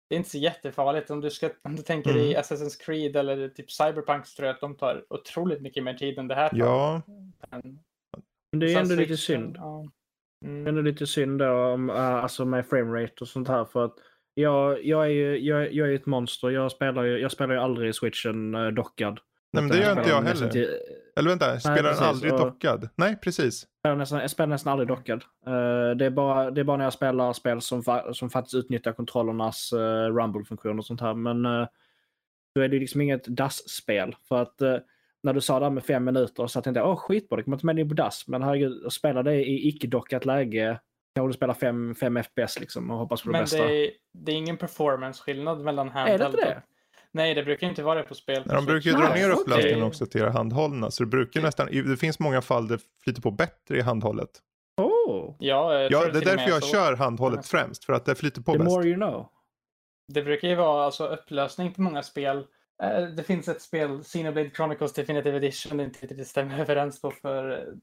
Det 0.10 0.16
är 0.16 0.18
inte 0.18 0.30
så 0.30 0.38
jättefarligt. 0.38 1.10
Om 1.10 1.22
du, 1.22 1.30
ska, 1.30 1.50
om 1.62 1.76
du 1.76 1.82
tänker 1.82 2.10
Mm. 2.12 2.22
i 2.24 2.36
Assassin's 2.36 2.86
Creed 2.86 3.16
eller 3.16 3.50
typ 3.50 3.72
Cyberpunk 3.72 4.26
så 4.28 4.36
tror 4.36 4.48
jag 4.48 4.54
att 4.54 4.62
de 4.62 4.76
tar 4.76 5.06
otroligt 5.10 5.62
mycket 5.62 5.84
mer 5.84 5.94
tid 5.94 6.18
än 6.20 6.28
det 6.28 6.36
här. 6.36 6.50
Ja, 6.54 7.02
Men 7.52 7.80
Men 8.52 8.60
det 8.60 8.74
är 8.74 8.80
ändå 8.80 8.96
lite 8.96 9.18
synd. 9.18 9.56
Ja. 9.60 9.86
Det 10.42 10.48
är 10.48 10.52
Mm. 10.52 10.68
ändå 10.68 10.82
lite 10.82 11.08
synd 11.08 11.40
då, 11.40 11.52
om, 11.52 11.90
äh, 11.90 11.96
alltså 11.96 12.46
med 12.46 12.66
framerate 12.68 13.14
och 13.22 13.28
sånt 13.28 13.48
här. 13.48 13.66
För 13.66 13.86
att 13.86 13.96
jag, 14.42 14.86
jag, 14.86 15.06
är 15.06 15.10
ju 15.10 15.38
jag, 15.40 15.74
jag 15.74 15.90
är 15.90 15.96
ett 15.96 16.06
monster. 16.06 16.50
Jag 16.50 16.72
spelar 16.72 17.04
ju, 17.04 17.18
jag 17.20 17.32
spelar 17.32 17.54
ju 17.56 17.60
aldrig 17.62 17.96
switchen 17.96 18.56
uh, 18.56 18.72
dockad. 18.74 19.20
nej, 19.54 19.64
men 19.64 19.72
det 19.72 19.78
gör 19.84 19.92
inte 19.98 20.10
jag 20.10 20.22
heller. 20.22 20.50
till- 20.50 20.70
Eller 21.16 21.30
vänta, 21.30 21.60
spelar 21.60 21.84
den 21.84 22.04
aldrig 22.04 22.34
och- 22.34 22.40
dockad? 22.40 22.90
Nej, 22.96 23.16
precis. 23.22 23.64
Jag 23.64 23.80
spelar 23.82 23.96
nästan, 23.96 24.20
jag 24.20 24.30
spelar 24.30 24.48
nästan 24.48 24.72
aldrig 24.72 24.88
dockad. 24.88 25.24
Eh, 25.48 25.96
det, 25.98 26.06
är 26.06 26.10
bara, 26.10 26.52
det 26.52 26.62
är 26.62 26.66
bara 26.66 26.78
när 26.78 26.84
jag 26.84 26.94
spelar 26.94 27.34
spel 27.34 27.62
som, 27.62 27.82
fa- 27.82 28.14
som 28.14 28.30
faktiskt 28.30 28.56
utnyttjar 28.56 28.92
kontrollernas 28.94 29.74
uh, 29.74 29.80
rumble-funktion 30.16 30.80
och 30.80 30.86
sånt 30.86 31.02
här. 31.02 31.14
Men 31.14 31.46
uh, 31.46 31.68
då 32.56 32.62
är 32.62 32.68
det 32.68 32.80
liksom 32.80 33.02
inget 33.02 33.26
DAS-spel. 33.28 34.16
För 34.28 34.42
att 34.42 34.62
eh, 34.62 34.78
när 35.24 35.34
du 35.34 35.42
sa 35.42 35.60
det 35.60 35.66
här 35.66 35.70
med 35.72 35.84
fem 35.84 36.04
minuter 36.04 36.48
så 36.48 36.62
tänkte 36.62 36.80
jag 36.80 36.90
åh 36.90 36.96
skitbra, 36.96 37.38
det 37.38 37.44
kommer 37.44 37.58
inte 37.58 37.66
med 37.66 37.80
in 37.80 37.90
på 37.90 37.96
DAS. 37.96 38.28
Men 38.28 38.44
herregud, 38.44 38.86
att 38.86 38.94
spela 38.94 39.24
det 39.24 39.36
i 39.36 39.68
icke-dockat 39.68 40.26
läge 40.26 40.80
kanske 41.18 41.30
du 41.30 41.34
spelar 41.34 41.54
5, 41.94 42.24
FPS 42.24 42.60
liksom 42.60 42.92
och 42.92 42.98
hoppas 42.98 43.22
på 43.22 43.28
det 43.28 43.32
Men 43.32 43.42
bästa. 43.42 43.58
Men 43.58 43.68
det, 43.68 43.92
det 44.14 44.32
är 44.32 44.36
ingen 44.36 44.58
performance-skillnad 44.58 45.64
mellan 45.64 45.90
handheld 45.90 46.22
Är 46.22 46.26
det 46.26 46.32
inte 46.32 46.46
det? 46.46 46.64
Nej, 47.12 47.34
det 47.34 47.44
brukar 47.44 47.68
inte 47.68 47.84
vara 47.84 48.02
det 48.02 48.04
på 48.04 48.16
spel. 48.16 48.44
Nej, 48.46 48.56
de 48.56 48.66
brukar 48.66 48.92
ju 48.92 48.98
dra 48.98 49.14
ner 49.14 49.30
upplösningen 49.30 49.84
också 49.84 50.06
till 50.06 50.22
det 50.22 50.32
handhållna. 50.32 50.92
Så 50.92 51.04
det 51.04 51.08
brukar 51.08 51.42
nästan, 51.42 51.68
det 51.72 51.98
finns 51.98 52.20
många 52.20 52.42
fall 52.42 52.68
det 52.68 52.80
flyter 53.04 53.22
på 53.22 53.32
bättre 53.32 53.78
i 53.78 53.82
handhållet. 53.82 54.30
Oh. 54.82 55.36
Ja, 55.40 55.80
ja 55.80 56.06
det 56.06 56.20
är 56.20 56.26
därför 56.26 56.50
jag 56.50 56.64
så. 56.64 56.70
kör 56.70 56.96
handhållet 56.96 57.46
främst. 57.46 57.86
För 57.86 57.94
att 57.94 58.06
det 58.06 58.16
flyter 58.16 58.42
på 58.42 58.52
The 58.52 58.58
bäst. 58.58 58.70
More 58.70 58.88
you 58.88 58.96
know. 58.96 59.30
Det 60.14 60.22
brukar 60.22 60.48
ju 60.48 60.56
vara 60.56 60.86
alltså, 60.86 61.08
upplösning 61.08 61.74
på 61.74 61.82
många 61.82 62.04
spel. 62.04 62.46
Eh, 62.84 63.04
det 63.04 63.24
finns 63.24 63.48
ett 63.48 63.62
spel, 63.62 64.04
Xenoblade 64.04 64.50
Chronicles 64.50 64.94
Definitive 64.94 65.38
Edition, 65.38 65.78
det 65.78 65.84
inte 65.84 66.08
riktigt 66.08 66.28
stämmer 66.28 66.60
överens 66.60 67.02
på 67.02 67.12
för 67.12 67.52
eh, 67.52 67.74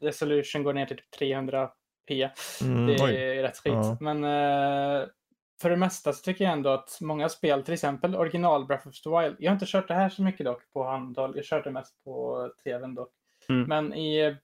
resolution 0.00 0.62
går 0.62 0.72
ner 0.72 0.86
till 0.86 0.96
typ 0.96 1.10
300 1.10 1.70
Pia. 2.08 2.30
Mm, 2.60 2.86
det 2.86 2.94
är 2.94 3.04
oj. 3.04 3.42
rätt 3.42 3.58
skit. 3.58 3.72
Ja. 3.72 3.96
Men 4.00 4.24
eh, 4.24 5.08
för 5.62 5.70
det 5.70 5.76
mesta 5.76 6.12
så 6.12 6.22
tycker 6.22 6.44
jag 6.44 6.52
ändå 6.52 6.70
att 6.70 6.98
många 7.00 7.28
spel, 7.28 7.62
till 7.62 7.74
exempel 7.74 8.16
original 8.16 8.66
Breath 8.66 8.88
of 8.88 9.00
the 9.00 9.10
Wild. 9.10 9.36
Jag 9.38 9.50
har 9.50 9.54
inte 9.54 9.66
kört 9.68 9.88
det 9.88 9.94
här 9.94 10.08
så 10.08 10.22
mycket 10.22 10.46
dock 10.46 10.72
på 10.72 10.84
handhåll. 10.84 11.32
Jag 11.36 11.44
körde 11.44 11.70
mest 11.70 12.04
på 12.04 12.48
tvn 12.64 12.94
dock. 12.94 13.10
Mm. 13.48 13.68
Men 13.68 13.94
i 13.94 14.18
eh, 14.18 14.34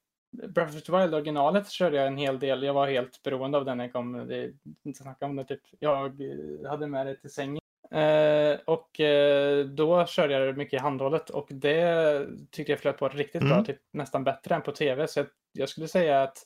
Breath 0.49 0.77
of 0.77 0.83
the 0.83 0.99
Wild 0.99 1.15
originalet 1.15 1.71
körde 1.71 1.97
jag 1.97 2.07
en 2.07 2.17
hel 2.17 2.39
del. 2.39 2.63
Jag 2.63 2.75
var 2.75 2.87
helt 2.87 3.23
beroende 3.23 3.59
av 3.59 3.65
den 3.65 3.79
när 3.79 3.85
jag 3.85 3.93
kom. 3.93 4.29
Det 4.29 4.53
inte 4.85 5.03
snacka 5.03 5.27
om 5.27 5.37
det. 5.37 5.45
Typ. 5.45 5.61
Jag 5.79 6.23
hade 6.69 6.87
med 6.87 7.07
det 7.07 7.15
till 7.15 7.31
sängen. 7.31 7.61
Eh, 7.91 8.59
och 8.65 9.01
eh, 9.01 9.65
då 9.65 10.07
körde 10.07 10.33
jag 10.33 10.43
det 10.43 10.59
mycket 10.59 10.83
handhållet 10.83 11.31
och 11.31 11.49
det 11.51 12.27
tyckte 12.51 12.73
jag 12.73 12.81
flöt 12.81 12.99
på 12.99 13.09
riktigt 13.09 13.43
mm. 13.43 13.55
bra. 13.55 13.65
Typ, 13.65 13.79
nästan 13.93 14.25
bättre 14.25 14.55
än 14.55 14.63
på 14.63 14.73
tv. 14.73 15.09
Så 15.09 15.19
jag, 15.19 15.27
jag 15.53 15.69
skulle 15.69 15.89
säga 15.89 16.23
att 16.23 16.39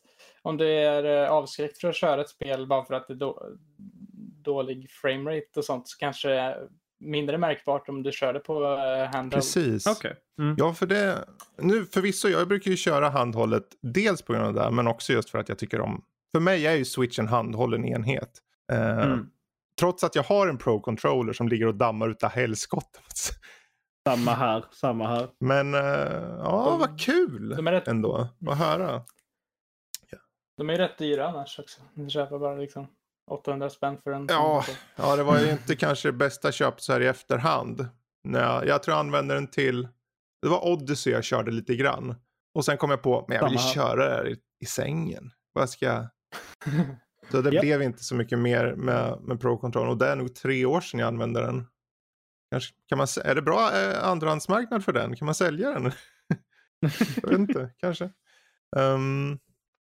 om 0.42 0.56
du 0.56 0.68
är 0.68 1.24
eh, 1.24 1.30
avskräckt 1.30 1.78
för 1.80 1.88
att 1.88 1.96
köra 1.96 2.20
ett 2.20 2.28
spel 2.28 2.66
bara 2.66 2.84
för 2.84 2.94
att 2.94 3.06
det 3.08 3.14
är 3.14 3.18
då, 3.18 3.42
dålig 4.44 4.90
framerate 4.90 5.46
och 5.56 5.64
sånt 5.64 5.88
så 5.88 5.98
kanske 5.98 6.28
det 6.28 6.38
är 6.40 6.68
mindre 7.00 7.38
märkbart 7.38 7.88
om 7.88 8.02
du 8.02 8.12
kör 8.12 8.32
det 8.32 8.40
på 8.40 8.64
eh, 8.64 9.04
handheld. 9.14 9.32
Precis. 9.32 9.86
Okej. 9.86 10.16
Mm. 10.38 10.54
Ja, 10.58 10.74
för 10.74 10.86
det, 10.86 11.24
nu 11.58 11.84
förvisso, 11.84 12.28
jag 12.28 12.48
brukar 12.48 12.70
ju 12.70 12.76
köra 12.76 13.08
handhållet 13.08 13.64
dels 13.82 14.22
på 14.22 14.32
grund 14.32 14.46
av 14.46 14.54
det, 14.54 14.70
men 14.70 14.86
också 14.86 15.12
just 15.12 15.30
för 15.30 15.38
att 15.38 15.48
jag 15.48 15.58
tycker 15.58 15.80
om, 15.80 16.04
för 16.34 16.40
mig 16.40 16.66
är 16.66 16.74
ju 16.74 16.84
Switch 16.84 17.18
en 17.18 17.28
handhållen 17.28 17.84
enhet. 17.84 18.30
Eh, 18.72 18.98
Mm. 19.04 19.26
Trots 19.80 20.04
att 20.04 20.14
jag 20.14 20.22
har 20.22 20.48
en 20.48 20.58
Pro-controller 20.58 21.32
som 21.32 21.48
ligger 21.48 21.66
och 21.66 21.74
dammar 21.74 22.08
utav 22.08 22.30
helskotta. 22.30 23.00
Samma 24.08 24.30
här, 24.34 24.64
samma 24.72 25.06
här. 25.08 25.28
Men 25.40 25.74
eh, 25.74 25.80
ja, 26.38 26.66
De- 26.70 26.78
vad 26.80 27.00
kul 27.00 27.48
De 27.56 27.68
rätt, 27.68 27.88
ändå 27.88 28.28
att 28.48 28.58
höra. 28.58 29.02
De 30.56 30.70
är 30.70 30.76
rätt 30.76 30.98
dyra 30.98 31.28
annars 31.28 31.58
också. 31.58 31.80
Du 31.94 32.10
köper 32.10 32.38
bara 32.38 32.54
liksom 32.54 32.86
800 33.30 33.70
spänn 33.70 33.98
för 34.04 34.12
en. 34.12 34.26
Ja, 34.28 34.62
sån. 34.66 34.74
ja, 34.96 35.16
det 35.16 35.22
var 35.22 35.38
ju 35.38 35.50
inte 35.50 35.76
kanske 35.76 36.08
det 36.08 36.12
bästa 36.12 36.52
köp 36.52 36.80
så 36.80 36.92
här 36.92 37.00
i 37.00 37.06
efterhand. 37.06 37.88
Nej, 38.24 38.68
jag 38.68 38.82
tror 38.82 38.92
jag 38.92 39.00
använde 39.00 39.34
den 39.34 39.46
till, 39.46 39.88
det 40.42 40.48
var 40.48 40.68
Odyssey 40.68 41.12
jag 41.12 41.24
körde 41.24 41.50
lite 41.50 41.76
grann. 41.76 42.14
Och 42.54 42.64
sen 42.64 42.76
kom 42.76 42.90
jag 42.90 43.02
på, 43.02 43.24
men 43.28 43.36
jag 43.36 43.50
vill 43.50 43.58
Samma 43.58 43.72
köra 43.72 44.08
det 44.08 44.14
här 44.14 44.28
i, 44.28 44.36
i 44.60 44.66
sängen. 44.66 45.30
Vad 45.52 45.70
ska 45.70 45.86
jag... 45.86 46.06
Så 47.30 47.42
det 47.42 47.50
Japp. 47.50 47.62
blev 47.62 47.82
inte 47.82 48.04
så 48.04 48.14
mycket 48.14 48.38
mer 48.38 48.74
med, 48.74 49.20
med 49.20 49.40
Pro-kontrollen. 49.40 49.90
Och 49.90 49.98
det 49.98 50.08
är 50.08 50.16
nog 50.16 50.34
tre 50.34 50.64
år 50.64 50.80
sedan 50.80 51.00
jag 51.00 51.06
använde 51.06 51.40
den. 51.40 51.66
Kanske, 52.50 52.74
kan 52.88 52.98
man, 52.98 53.06
är 53.24 53.34
det 53.34 53.42
bra 53.42 53.70
eh, 53.80 54.04
andrahandsmarknad 54.04 54.84
för 54.84 54.92
den? 54.92 55.16
Kan 55.16 55.26
man 55.26 55.34
sälja 55.34 55.70
den? 55.70 55.92
jag 57.22 57.28
vet 57.28 57.38
inte, 57.38 57.70
kanske. 57.76 58.10
Ehm, 58.76 59.38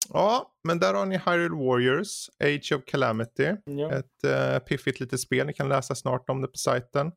ja, 0.10 0.52
men 0.64 0.80
där 0.80 0.94
har 0.94 1.06
ni 1.06 1.18
Hyrule 1.18 1.56
Warriors, 1.56 2.30
Age 2.44 2.72
of 2.76 2.86
Calamity. 2.86 3.56
ja. 3.66 3.92
Ett 3.92 4.26
uh, 4.26 4.60
piffigt 4.60 5.00
litet 5.00 5.20
spel. 5.20 5.48
Ni 5.48 5.54
kan 5.54 5.70
läsa 5.70 5.96
snart 5.96 6.30
om 6.30 6.42
det 6.42 6.48
på 6.48 6.58
sajten. 6.58 7.12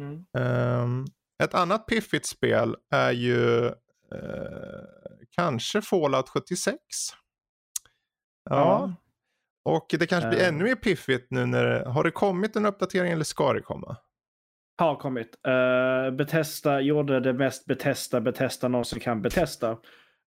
Mm. 0.00 0.24
Ehm, 0.38 1.04
ett 1.42 1.54
annat 1.54 1.86
piffigt 1.86 2.26
spel 2.26 2.76
är 2.90 3.10
ju 3.12 3.66
eh, 3.66 3.72
kanske 5.30 5.82
Fallout 5.82 6.28
76. 6.28 6.76
Ja. 8.50 8.56
Ja. 8.56 8.94
Och 9.64 9.86
det 9.98 10.06
kanske 10.06 10.28
blir 10.28 10.40
Eh. 10.40 10.48
ännu 10.48 10.64
mer 10.64 10.74
piffigt 10.74 11.30
nu 11.30 11.46
när 11.46 11.64
det, 11.64 11.88
har 11.88 12.04
det 12.04 12.10
kommit 12.10 12.56
en 12.56 12.66
uppdatering 12.66 13.12
eller 13.12 13.24
ska 13.24 13.52
det 13.52 13.60
komma? 13.60 13.96
Har 14.78 14.96
kommit. 14.96 15.36
Uh, 15.48 16.16
Bethesda 16.16 16.80
gjorde 16.80 17.20
det 17.20 17.32
mest 17.32 17.64
Bethesda 17.64 18.20
Bethesda 18.20 18.68
någonsin 18.68 19.00
kan 19.00 19.22
Bethesda. 19.22 19.78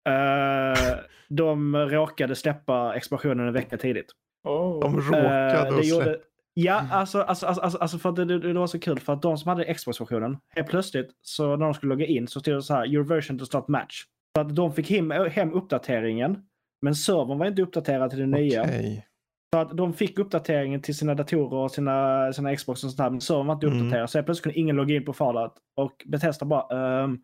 Uh, 0.10 0.98
de 1.30 1.76
råkade 1.76 2.36
släppa 2.36 2.96
expansionen 2.96 3.48
en 3.48 3.54
vecka 3.54 3.78
tidigt. 3.78 4.12
Oh. 4.44 4.80
De 4.80 4.94
Eh, 5.00 5.02
råkade 5.02 5.70
det 5.70 5.76
och 5.76 5.84
gjorde, 5.84 6.04
släppa. 6.04 6.20
Ja, 6.54 6.82
alltså, 6.92 7.22
alltså, 7.22 7.46
alltså, 7.46 7.62
alltså, 7.62 7.78
alltså 7.80 7.98
för 7.98 8.10
att 8.10 8.16
det, 8.16 8.26
det, 8.26 8.40
det 8.40 8.60
var 8.60 8.68
så 8.68 8.80
kul 8.80 9.00
för 9.00 9.14
att 9.14 9.22
de 9.22 9.38
som 9.38 9.50
hade 9.50 9.74
Xbox-versionen, 9.74 10.38
helt 10.56 10.68
plötsligt 10.68 11.10
så 11.22 11.56
när 11.56 11.66
de 11.66 11.74
skulle 11.74 11.90
logga 11.90 12.06
in 12.06 12.28
så 12.28 12.40
stod 12.40 12.54
det 12.56 12.62
så 12.62 12.74
här, 12.74 12.88
your 12.88 13.04
version 13.04 13.38
does 13.38 13.54
not 13.54 13.68
match. 13.68 14.04
Så 14.36 14.42
att 14.42 14.56
de 14.56 14.74
fick 14.74 14.90
hem, 14.90 15.12
hem 15.12 15.54
uppdateringen, 15.54 16.38
men 16.82 16.96
servern 16.96 17.38
var 17.38 17.46
inte 17.46 17.62
uppdaterad 17.62 18.10
till 18.10 18.20
det 18.20 18.26
nya. 18.26 18.62
Okej. 18.64 19.08
Så 19.54 19.60
att 19.60 19.78
de 19.78 19.94
fick 19.94 20.20
uppdateringen 20.20 20.82
till 20.82 20.98
sina 20.98 21.14
datorer 21.16 21.54
och 21.58 21.72
sina, 21.72 22.34
sina 22.34 22.56
Xbox 22.56 22.84
och 22.84 22.90
sånt 22.90 22.98
där, 22.98 23.10
men 23.10 23.22
servern 23.22 23.48
var 23.48 23.54
inte 23.54 23.68
Mm. 23.68 23.80
uppdaterad. 23.80 24.10
Så 24.10 24.18
helt 24.18 24.26
plötsligt 24.26 24.44
kunde 24.44 24.60
ingen 24.60 24.76
logga 24.76 24.96
in 24.96 25.06
på 25.06 25.14
Fallout. 25.14 25.54
Och 25.78 26.04
Bethesda 26.06 26.46
bara, 26.46 27.02
ehm, 27.04 27.18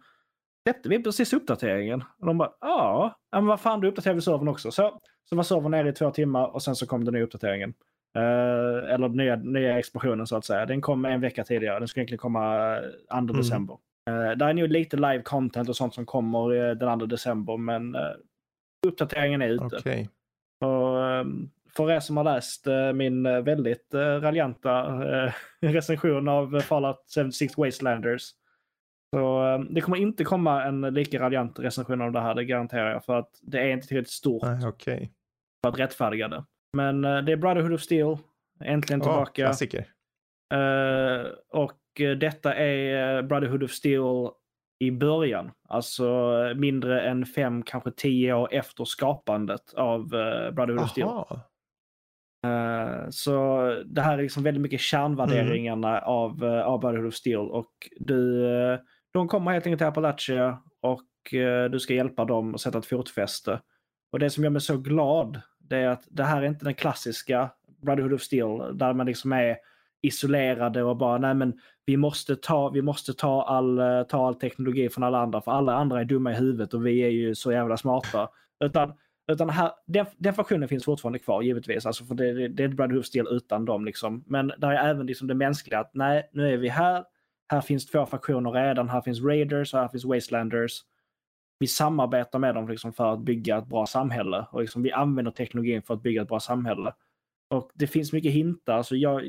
släppte 0.68 0.90
vi 0.90 1.04
precis 1.04 1.34
uppdateringen? 1.34 2.04
Och 2.20 2.26
de 2.28 2.38
bara, 2.38 2.52
ja, 2.62 3.20
men 3.32 3.46
vad 3.46 3.60
fan, 3.60 3.80
du 3.82 3.88
uppdaterade 3.88 4.22
servern 4.22 4.48
också. 4.48 4.72
Så, 4.72 5.00
så 5.30 5.36
var 5.36 5.44
servern 5.44 5.72
nere 5.72 5.90
i 5.90 5.94
två 5.94 6.12
timmar 6.12 6.48
och 6.56 6.64
sen 6.64 6.76
så 6.76 6.88
kom 6.88 7.06
den 7.06 7.14
nya 7.14 7.24
uppdateringen. 7.24 7.74
Eh, 8.18 8.94
eller 8.94 9.10
nya, 9.10 9.36
nya 9.36 9.80
expansionen 9.80 10.28
så 10.28 10.36
att 10.36 10.46
säga. 10.46 10.66
Den 10.66 10.82
kom 10.82 11.06
en 11.06 11.22
vecka 11.22 11.44
tidigare. 11.44 11.80
Den 11.80 11.88
skulle 11.88 12.02
egentligen 12.02 12.20
komma 12.20 12.76
eh, 12.78 12.82
2 13.10 13.18
Mm. 13.18 13.36
december. 13.38 13.78
Uh, 14.10 14.32
det 14.32 14.46
är 14.46 14.54
nog 14.54 14.68
lite 14.70 14.98
live 14.98 15.22
content 15.22 15.70
och 15.70 15.76
sånt 15.76 15.94
som 15.94 16.06
kommer 16.06 16.70
eh, 16.70 16.76
den 16.76 17.00
2 17.00 17.06
december, 17.06 17.58
men 17.58 17.96
eh, 17.96 18.02
uppdateringen 18.88 19.42
är 19.42 19.50
ute. 19.50 19.66
Okej. 19.78 20.10
Och, 20.66 21.06
ehm, 21.06 21.50
för 21.76 21.92
er 21.92 22.00
som 22.00 22.18
har 22.18 22.24
läst 22.24 22.68
eh, 22.68 22.94
min 22.94 23.26
eh, 23.26 23.42
väldigt 23.42 23.94
eh, 23.94 24.00
raljanta 24.00 24.80
eh, 25.26 25.34
recension 25.62 26.28
av 26.28 26.60
Fallout 26.60 27.04
76 27.16 27.58
Wastelanders. 27.58 28.32
Så 29.16 29.48
eh, 29.48 29.60
det 29.60 29.82
kommer 29.82 29.98
inte 29.98 30.24
komma 30.24 30.64
en 30.64 30.82
lika 30.82 31.20
raljant 31.20 31.60
recension 31.60 32.02
av 32.02 32.12
det 32.12 32.20
här, 32.22 32.36
det 32.36 32.46
garanterar 32.46 32.92
jag. 32.92 33.06
För 33.06 33.16
att 33.20 33.30
det 33.42 33.60
är 33.60 33.70
inte 33.70 33.88
tillräckligt 33.88 34.12
stort 34.14 34.44
Nej, 34.44 34.68
Okej. 34.68 35.12
för 35.66 35.70
att 35.74 35.80
rättfärdiga 35.80 36.28
det. 36.28 36.46
Men 36.78 37.06
eh, 37.06 37.18
det 37.22 37.32
är 37.32 37.38
Brotherhood 37.38 37.74
of 37.74 37.82
Steel, 37.82 38.18
äntligen 38.64 39.02
tillbaka. 39.02 39.32
klassiker. 39.32 39.86
Eh, 40.54 41.26
och 41.50 41.78
detta 42.20 42.56
är 42.56 43.22
Brotherhood 43.24 43.64
of 43.64 43.72
Steel 43.72 44.30
i 44.84 44.92
början. 44.92 45.52
Alltså 45.70 46.32
mindre 46.56 47.02
än 47.02 47.26
fem, 47.26 47.64
kanske 47.64 47.92
tio 47.92 48.34
år 48.34 48.54
efter 48.54 48.86
skapandet 48.86 49.74
av 49.74 50.08
Brotherhood 50.54 50.80
of 50.84 50.90
Steel. 50.90 51.08
Eh, 52.48 53.10
så 53.10 53.66
det 53.86 54.02
här 54.02 54.18
är 54.18 54.22
liksom 54.22 54.44
väldigt 54.44 54.62
mycket 54.62 54.80
kärnvärderingarna 54.82 55.90
Mm. 55.98 56.04
av, 56.10 56.44
uh, 56.44 56.62
av 56.62 56.80
Brotherhood 56.80 57.08
of 57.08 57.14
Steel. 57.14 57.40
Och 57.40 57.72
du, 58.00 58.46
de 59.12 59.28
kommer 59.28 59.52
helt 59.52 59.66
enkelt 59.66 59.80
till 59.80 59.88
Appalachia 59.88 60.60
och 60.82 61.34
eh, 61.34 61.70
du 61.70 61.80
ska 61.80 61.94
hjälpa 61.94 62.26
dem 62.26 62.56
att 62.56 62.62
sätta 62.62 62.78
ett 62.78 62.86
fotfäste. 62.86 63.62
Och 64.12 64.20
det 64.20 64.30
som 64.30 64.44
gör 64.44 64.52
mig 64.52 64.62
så 64.62 64.78
glad 64.78 65.42
det 65.60 65.78
är 65.78 65.88
att 65.88 66.04
det 66.10 66.24
här 66.24 66.42
är 66.42 66.48
inte 66.48 66.66
den 66.66 66.74
klassiska 66.74 67.50
Brotherhood 67.82 68.14
of 68.14 68.22
Steel 68.22 68.78
där 68.78 68.94
man 68.94 69.06
liksom 69.06 69.32
är 69.32 69.58
isolerade 70.02 70.84
och 70.84 70.98
bara 70.98 71.18
nej 71.18 71.34
men 71.34 71.60
vi 71.86 71.98
måste 71.98 72.36
ta, 72.36 72.70
vi 72.70 72.82
måste 72.82 73.14
ta, 73.14 73.44
all, 73.44 73.80
eh, 73.80 74.04
ta 74.04 74.28
all 74.28 74.36
teknologi 74.36 74.90
från 74.90 75.04
alla 75.04 75.20
andra 75.20 75.42
för 75.42 75.52
alla 75.52 75.74
andra 75.74 76.02
är 76.02 76.06
dumma 76.06 76.32
i 76.32 76.36
huvudet 76.36 76.74
och 76.74 76.86
vi 76.86 77.00
är 77.00 77.10
ju 77.10 77.36
så 77.36 77.52
jävla 77.52 77.78
smarta. 77.78 78.30
Utan 78.64 78.94
utan 79.32 79.50
här, 79.50 79.72
den, 79.88 80.06
den 80.18 80.34
funktionen 80.34 80.68
finns 80.68 80.86
fortfarande 80.86 81.20
kvar 81.20 81.42
givetvis. 81.42 81.86
Alltså 81.86 82.06
för 82.06 82.16
det, 82.16 82.34
det, 82.34 82.48
det 82.48 82.64
är 82.64 82.68
ett 82.68 82.76
Brotherhood 82.76 83.00
of 83.00 83.06
Steel 83.06 83.28
utan 83.32 83.66
dem. 83.66 83.86
Liksom. 83.86 84.24
Men 84.28 84.52
där 84.58 84.72
är 84.72 84.90
även 84.90 85.06
liksom 85.06 85.28
det 85.28 85.34
mänskliga. 85.34 85.80
att 85.80 85.92
Nej, 85.94 86.30
nu 86.34 86.54
är 86.54 86.58
vi 86.58 86.70
här. 86.70 87.04
Här 87.52 87.62
finns 87.62 87.86
två 87.86 88.06
faktioner 88.06 88.52
redan. 88.52 88.90
Här 88.90 89.02
finns 89.02 89.22
Raiders 89.22 89.74
och 89.74 89.80
här 89.80 89.88
finns 89.88 90.06
Wastelanders. 90.06 90.80
Vi 91.60 91.68
samarbetar 91.68 92.40
med 92.40 92.56
dem 92.56 92.68
liksom 92.70 92.94
för 92.94 93.14
att 93.14 93.20
bygga 93.20 93.58
ett 93.58 93.68
bra 93.68 93.86
samhälle. 93.86 94.46
Och 94.52 94.62
liksom 94.62 94.84
vi 94.84 94.92
använder 94.92 95.32
teknologin 95.32 95.82
för 95.82 95.94
att 95.94 96.04
bygga 96.04 96.22
ett 96.22 96.28
bra 96.28 96.40
samhälle. 96.40 96.94
Och 97.50 97.72
det 97.74 97.88
finns 97.88 98.14
mycket 98.14 98.32
hintar. 98.32 98.74
Alltså 98.74 98.96
jag, 98.96 99.22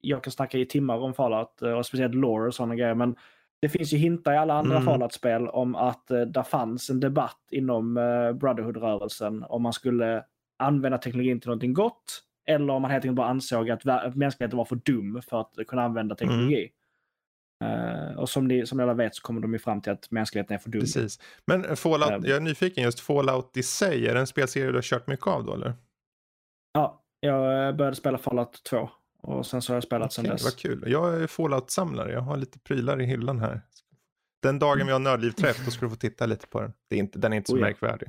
jag 0.00 0.24
kan 0.24 0.30
snacka 0.30 0.58
i 0.58 0.66
timmar 0.66 0.98
om 0.98 1.14
Fallout 1.14 1.62
och 1.62 1.86
speciellt 1.86 2.14
lore 2.14 2.46
och 2.46 2.54
sådana 2.54 2.74
grejer. 2.74 2.94
Men 2.94 3.16
det 3.60 3.68
finns 3.68 3.92
ju 3.92 3.96
hintar 3.96 4.32
i 4.32 4.36
alla 4.36 4.54
andra 4.54 4.76
Mm. 4.76 4.86
Fallout-spel 4.86 5.48
om 5.48 5.74
att 5.74 6.10
eh, 6.10 6.20
det 6.20 6.44
fanns 6.44 6.90
en 6.90 7.00
debatt 7.00 7.40
inom 7.50 7.96
eh, 7.96 8.32
Brotherhood-rörelsen 8.32 9.44
om 9.48 9.62
man 9.62 9.72
skulle 9.72 10.24
använda 10.58 10.98
teknologin 10.98 11.40
till 11.40 11.48
någonting 11.48 11.74
gott 11.74 12.22
eller 12.46 12.72
om 12.72 12.82
man 12.82 12.90
helt 12.90 13.04
enkelt 13.04 13.16
bara 13.16 13.28
ansåg 13.28 13.70
att 13.70 13.84
vä- 13.84 14.16
mänskligheten 14.16 14.56
var 14.56 14.64
för 14.64 14.76
dum 14.76 15.22
för 15.28 15.40
att 15.40 15.54
kunna 15.68 15.82
använda 15.82 16.14
teknologi. 16.14 16.70
Eh, 17.62 18.18
och 18.18 18.28
som 18.28 18.48
ni, 18.48 18.66
som 18.66 18.78
ni 18.78 18.82
alla 18.84 18.94
vet 18.94 19.14
så 19.14 19.22
kommer 19.22 19.40
de 19.40 19.52
ju 19.52 19.58
fram 19.58 19.80
till 19.80 19.92
att 19.92 20.10
mänskligheten 20.10 20.54
är 20.54 20.58
för 20.58 20.70
dum. 20.70 20.80
Precis. 20.80 21.20
Men 21.44 21.76
Fallout, 21.76 22.10
Ehm. 22.10 22.24
jag 22.24 22.36
är 22.36 22.40
nyfiken 22.40 22.84
just 22.84 23.00
Fallout 23.00 23.56
i 23.56 23.62
sig. 23.62 24.08
Är 24.08 24.14
det 24.14 24.20
en 24.20 24.26
spelserie 24.26 24.66
du 24.66 24.74
har 24.74 24.82
kört 24.82 25.06
mycket 25.06 25.26
av 25.26 25.44
då 25.44 25.54
eller? 25.54 25.74
Ja, 26.72 27.02
jag 27.20 27.66
eh, 27.68 27.72
började 27.76 27.96
spela 27.96 28.18
Fallout 28.18 28.62
2 28.64 28.90
och 29.22 29.46
sen 29.46 29.62
så 29.62 29.72
har 29.72 29.76
jag 29.76 29.84
spelat 29.84 30.12
sen 30.12 30.24
Okej, 30.24 30.32
dess. 30.32 30.44
vad 30.44 30.56
kul. 30.56 30.84
Jag 30.86 31.22
är 31.22 31.26
Fallout-samlare. 31.26 32.12
Jag 32.12 32.20
har 32.20 32.36
lite 32.36 32.58
prylar 32.58 33.00
i 33.00 33.04
hyllan 33.04 33.38
här. 33.38 33.60
Den 34.42 34.58
dagen 34.58 34.86
vi 34.86 34.92
har 34.92 34.98
nördlivträff 34.98 35.64
då 35.64 35.70
ska 35.70 35.86
du 35.86 35.90
få 35.90 35.96
titta 36.00 36.26
lite 36.26 36.46
på 36.46 36.60
den. 36.60 36.72
Det 36.88 36.96
är 36.96 36.98
inte, 37.00 37.18
den 37.18 37.32
är 37.32 37.36
inte 37.36 37.50
så 37.50 37.56
Oh 37.56 37.60
ja. 37.60 37.66
märkvärdig. 37.66 38.08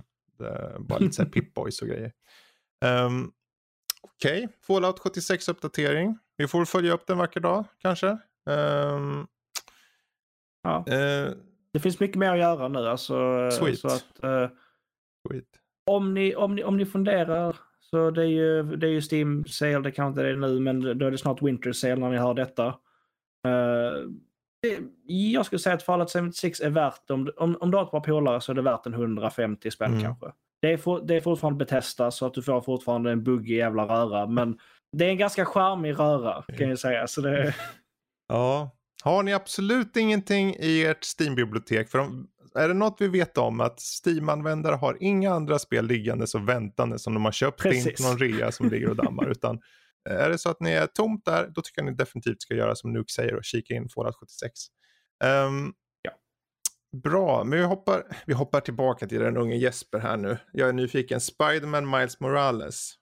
Bara 0.79 0.99
lite 0.99 1.13
så 1.13 1.21
här 1.23 1.29
Pip-Boys 1.29 1.81
och 1.81 1.87
grejer. 1.87 2.11
Um, 3.05 3.31
Okej, 4.01 4.47
Fallout 4.67 4.99
76 4.99 5.49
uppdatering. 5.49 6.17
Vi 6.37 6.47
får 6.47 6.65
följa 6.65 6.93
upp 6.93 7.07
den 7.07 7.17
vacker 7.17 7.39
dag 7.39 7.63
kanske. 7.81 8.17
Ehm, 8.49 9.27
Ja. 10.63 10.77
eh, 10.87 11.31
Det 11.73 11.79
finns 11.79 11.99
mycket 11.99 12.17
mer 12.17 12.31
att 12.31 12.39
göra 12.39 12.67
nu. 12.67 12.87
Alltså, 12.89 13.49
Sweet. 13.51 13.79
Så 13.79 13.87
att, 13.87 14.23
eh, 14.23 14.49
skit. 15.29 15.49
om, 15.91 16.13
ni, 16.13 16.35
om, 16.35 16.55
ni, 16.55 16.63
om 16.63 16.77
ni 16.77 16.85
funderar 16.85 17.55
så 17.79 18.11
det 18.11 18.21
är 18.21 18.25
ju, 18.27 18.63
det 18.63 18.87
är 18.87 18.91
ju 18.91 19.01
Steam 19.11 19.45
sale, 19.45 19.79
det 19.79 19.91
kanske 19.91 20.07
inte 20.09 20.21
är 20.21 20.33
det 20.33 20.39
nu, 20.47 20.59
men 20.59 20.97
då 20.97 21.05
är 21.05 21.11
det 21.11 21.17
snart 21.17 21.41
Winter 21.41 21.71
sale 21.71 21.95
när 21.95 22.09
ni 22.09 22.17
hör 22.17 22.33
detta. 22.33 22.65
Eh, 23.47 23.93
det, 24.61 24.79
jag 25.07 25.45
skulle 25.45 25.59
säga 25.59 25.75
att 25.75 25.83
Fallout 25.83 26.11
76 26.11 26.61
är 26.61 26.69
värt, 26.69 27.09
om, 27.11 27.31
om, 27.37 27.57
om 27.59 27.71
du 27.71 27.77
har 27.77 27.83
ett 27.85 27.91
par 27.91 27.99
polare 27.99 28.41
så 28.41 28.51
är 28.51 28.55
det 28.55 28.61
värt 28.61 28.85
en 28.85 28.93
150 28.93 29.71
spänn 29.71 29.91
Mm. 29.91 30.03
kanske. 30.03 30.31
Det 30.61 30.73
är, 30.73 30.77
for, 30.77 31.01
det 31.01 31.15
är 31.15 31.21
fortfarande 31.21 31.57
Bethesda 31.65 32.11
så 32.11 32.25
att 32.25 32.33
du 32.33 32.41
får 32.41 32.61
fortfarande 32.61 33.11
en 33.11 33.23
buggig 33.23 33.57
jävla 33.57 33.83
röra, 33.85 34.27
men 34.27 34.59
det 34.97 35.05
är 35.05 35.09
en 35.09 35.17
ganska 35.17 35.45
charmig 35.45 35.99
röra 35.99 36.41
kan 36.57 36.69
jag 36.69 36.79
säga. 36.79 37.07
Så 37.07 37.21
det, 37.21 37.55
Ja. 38.27 38.71
Har 39.03 39.23
ni 39.23 39.33
absolut 39.33 39.97
ingenting 39.97 40.55
i 40.59 40.83
ert 40.85 41.03
Steam-bibliotek? 41.19 41.89
För 41.89 41.99
om, 41.99 42.27
är 42.55 42.67
det 42.67 42.73
något 42.73 42.95
vi 42.99 43.07
vet 43.07 43.37
om 43.37 43.61
att 43.61 43.79
Steam-användare 43.79 44.75
har 44.75 44.97
inga 44.99 45.33
andra 45.33 45.59
spel 45.59 45.85
liggandes 45.87 46.35
och 46.35 46.49
väntande 46.49 46.99
som 46.99 47.13
de 47.13 47.25
har 47.25 47.31
köpt 47.31 47.65
in 47.65 47.71
Precis. 47.71 48.01
på 48.01 48.09
någon 48.09 48.17
rea 48.19 48.51
som 48.51 48.69
ligger 48.69 48.89
och 48.89 48.95
dammar. 48.95 49.27
Utan 49.31 49.59
är 50.09 50.29
det 50.29 50.37
så 50.37 50.49
att 50.49 50.59
ni 50.59 50.71
är 50.71 50.87
tomt 50.87 51.25
där, 51.25 51.47
då 51.55 51.61
tycker 51.61 51.81
jag 51.81 51.91
ni 51.91 51.97
definitivt 51.97 52.41
ska 52.41 52.53
göra 52.55 52.75
som 52.75 52.93
Nuke 52.93 53.13
säger 53.13 53.35
och 53.35 53.43
kika 53.43 53.73
in 53.73 53.89
Fallout 53.89 54.15
76. 54.15 54.51
Ehm, 55.23 55.73
Ja. 56.01 56.11
Bra, 57.03 57.43
men 57.43 57.59
vi 57.59 57.65
hoppar, 57.65 58.03
vi 58.25 58.33
hoppar 58.33 58.59
tillbaka 58.61 59.07
till 59.07 59.19
den 59.19 59.37
unge 59.37 59.55
Jesper 59.55 59.99
här 59.99 60.17
nu. 60.17 60.37
Jag 60.51 60.69
är 60.69 60.73
nyfiken. 60.73 61.21
Spiderman 61.21 61.89
Miles 61.89 62.19
Morales. 62.19 62.93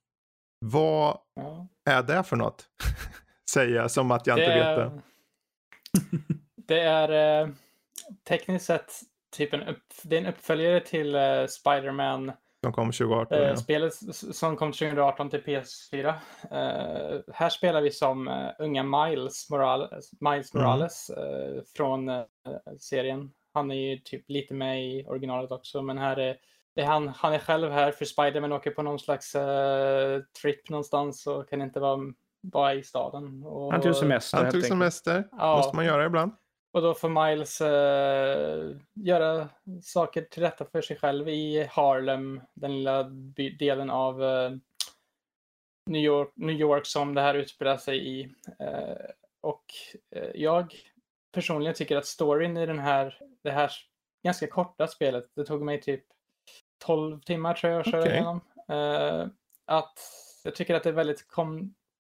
Vad 0.66 1.18
Ja. 1.36 1.68
är 1.90 2.04
det 2.04 2.24
för 2.24 2.36
något? 2.36 2.66
Säger 3.52 3.76
jag 3.76 3.92
som 3.92 4.12
att 4.12 4.28
jag 4.28 4.38
inte 4.40 4.54
vet 4.54 4.76
det. 4.78 5.02
det 6.68 6.80
är 6.80 7.42
eh, 7.42 7.50
tekniskt 8.28 8.66
sett 8.66 8.92
typ 9.32 9.54
en, 9.54 9.64
upp, 9.64 9.84
det 10.04 10.16
är 10.16 10.22
en 10.22 10.28
uppföljare 10.34 10.80
till 10.80 11.16
eh, 11.16 11.46
Spider-Man. 11.48 12.32
Som 12.64 12.74
kom 12.74 12.92
2018. 12.92 13.38
Eh, 13.38 13.44
ja. 13.44 13.56
Spelet 13.56 13.94
som 14.36 14.58
kom 14.58 14.72
2018 14.72 15.30
till 15.30 15.42
PS4. 15.42 16.08
Eh, 16.52 17.20
här 17.34 17.50
spelar 17.50 17.82
vi 17.82 17.92
som 17.92 18.28
eh, 18.28 18.50
unga 18.60 18.84
Miles 18.84 19.50
Morales, 19.50 20.12
Miles 20.20 20.54
Mm. 20.54 20.66
Morales 20.66 21.10
eh, 21.10 21.64
från 21.76 22.10
eh, 22.10 22.24
serien. 22.80 23.32
Han 23.54 23.72
är 23.72 23.76
ju 23.76 23.98
typ 23.98 24.30
lite 24.30 24.54
med 24.54 24.86
i 24.86 25.06
originalet 25.08 25.52
också, 25.52 25.82
men 25.82 25.98
här 25.98 26.20
är, 26.20 26.38
det 26.76 26.82
är 26.82 26.86
han, 26.86 27.08
han 27.08 27.34
är 27.34 27.40
själv 27.40 27.72
här 27.72 27.92
för 27.92 28.06
Spider-Man 28.06 28.52
åker 28.52 28.72
på 28.72 28.82
någon 28.82 29.00
slags 29.00 29.36
eh, 29.36 30.22
trip 30.42 30.70
någonstans 30.70 31.28
och 31.28 31.50
kan 31.50 31.62
inte 31.62 31.80
vara, 31.80 32.14
vara 32.42 32.74
i 32.74 32.84
staden. 32.84 33.44
Och, 33.44 33.72
han 33.72 33.82
tog 33.82 33.96
semester 33.96 34.38
Han 34.38 34.52
tog 34.52 34.64
semester. 34.64 35.28
Ja. 35.32 35.56
Måste 35.58 35.76
man 35.76 35.86
göra 35.86 36.06
ibland. 36.06 36.32
Och 36.74 36.82
då 36.82 36.94
får 36.94 37.10
Miles 37.10 37.62
eh, 37.62 38.78
göra 38.94 39.50
saker 39.84 40.22
till 40.22 40.44
rätta 40.44 40.66
för 40.66 40.82
sig 40.82 40.98
själv 40.98 41.30
i 41.30 41.68
Harlem, 41.72 42.42
den 42.54 42.78
lilla 42.78 43.04
by- 43.04 43.56
delen 43.56 43.90
av 43.90 44.24
eh, 44.24 44.52
New, 45.90 46.02
York, 46.02 46.32
New 46.36 46.56
York 46.56 46.86
som 46.86 47.14
det 47.14 47.22
här 47.22 47.34
utspelar 47.34 47.78
sig 47.78 48.08
i. 48.08 48.24
Eh, 48.60 49.06
och 49.42 49.66
eh, 50.16 50.30
jag 50.36 50.76
personligen 51.32 51.76
tycker 51.76 51.98
att 51.98 52.06
storyn 52.06 52.58
i 52.58 52.66
den 52.66 52.80
här, 52.80 53.20
det 53.44 53.52
här 53.52 53.72
ganska 54.24 54.48
korta 54.48 54.88
spelet, 54.88 55.26
det 55.36 55.46
tog 55.46 55.62
mig 55.62 55.82
typ 55.82 56.04
12 56.86 57.22
timmar 57.22 57.54
tror 57.54 57.74
jag 57.74 57.80
att 57.80 57.92
köra 57.92 58.02
Okej. 58.02 58.14
igenom. 58.14 58.42
Eh, 58.70 59.28
att 59.66 60.00
jag 60.44 60.56
tycker 60.56 60.76
att 60.76 60.84
det 60.84 60.90
är 60.90 60.94
väldigt 60.94 61.28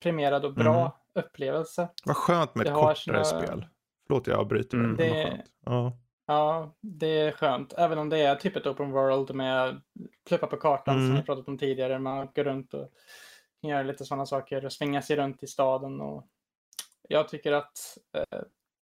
komprimerad 0.01 0.45
och 0.45 0.53
bra 0.53 0.79
Mm. 0.79 0.91
upplevelse. 1.25 1.89
Vad 2.05 2.17
skönt 2.17 2.55
med 2.55 2.65
Det 2.65 2.69
ett 2.69 2.75
kortare 2.75 2.95
sina- 2.95 3.23
spel. 3.23 3.65
Förlåt 4.07 4.27
jag 4.27 4.39
avbryter. 4.39 4.77
Mm. 4.77 4.95
Det-. 4.95 5.43
Ja. 5.65 5.97
Ja, 6.25 6.75
det 6.81 7.07
är 7.19 7.31
skönt. 7.31 7.73
Även 7.77 7.97
om 7.97 8.09
det 8.09 8.17
är 8.21 8.35
typ 8.35 8.55
ett 8.55 8.67
open 8.67 8.91
world 8.91 9.35
med 9.35 9.81
pluppa 10.27 10.47
på 10.47 10.57
kartan 10.57 10.93
som 10.95 11.03
Mm. 11.05 11.15
vi 11.17 11.23
pratat 11.23 11.47
om 11.47 11.57
tidigare. 11.57 11.99
Man 11.99 12.27
går 12.35 12.43
runt 12.43 12.73
och 12.73 12.89
göra 13.61 13.83
lite 13.83 14.05
sådana 14.05 14.25
saker 14.25 14.65
och 14.65 14.73
svinga 14.73 15.01
sig 15.01 15.15
runt 15.15 15.43
i 15.43 15.47
staden. 15.47 16.01
Och 16.01 16.27
jag 17.09 17.29
tycker 17.29 17.51
att 17.51 17.97
eh, 18.17 18.39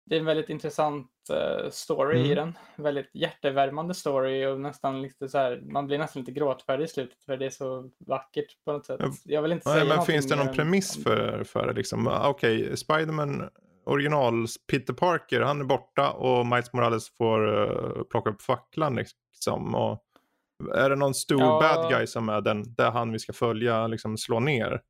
det 0.06 0.16
är 0.16 0.20
en 0.20 0.26
väldigt 0.26 0.50
intressant 0.50 1.12
eh, 1.30 1.70
story 1.70 2.18
i 2.20 2.32
Mm. 2.32 2.36
den. 2.36 2.58
Väldigt 2.84 3.10
hjärtevärmande 3.14 3.94
story 3.94 4.46
och 4.46 4.60
nästan 4.60 5.02
lite 5.02 5.30
så 5.30 5.38
här, 5.38 5.62
man 5.66 5.88
blir 5.88 5.98
nästan 5.98 6.20
lite 6.22 6.32
gråtfärdig 6.32 6.86
i 6.86 6.88
slutet 6.88 7.24
för 7.24 7.38
det 7.38 7.46
är 7.46 7.50
så 7.50 7.90
vackert 8.00 8.64
på 8.66 8.72
något 8.72 8.86
sätt. 8.86 9.00
Ja, 9.00 9.12
Jag 9.24 9.42
vill 9.42 9.52
inte 9.52 9.70
Nej, 9.70 9.80
säga 9.82 9.96
men 9.96 10.06
finns 10.06 10.28
det 10.28 10.36
någon 10.36 10.54
premiss 10.54 11.04
för, 11.04 11.44
för 11.44 11.68
det? 11.68 11.74
Liksom? 11.74 12.08
Ah, 12.08 12.28
Okej, 12.30 12.78
Spiderman 12.78 13.50
original 13.86 14.46
Peter 14.72 14.94
Parker, 14.94 15.42
han 15.42 15.60
är 15.62 15.66
borta 15.66 16.12
och 16.12 16.46
Miles 16.48 16.74
Morales 16.74 17.18
får 17.18 17.48
uh, 17.48 18.04
plocka 18.04 18.30
upp 18.30 18.42
facklan. 18.42 18.96
Liksom. 18.96 19.76
Och 19.76 20.04
är 20.76 20.90
det 20.90 20.96
någon 20.96 21.14
stor 21.14 21.40
Ja. 21.42 21.60
bad 21.62 21.90
guy 21.92 22.08
som 22.08 22.30
är 22.30 22.42
den, 22.42 22.64
där 22.76 22.92
han 22.92 23.12
vi 23.12 23.20
ska 23.20 23.34
följa, 23.34 23.88
liksom 23.88 24.18
slå 24.18 24.40
ner? 24.40 24.82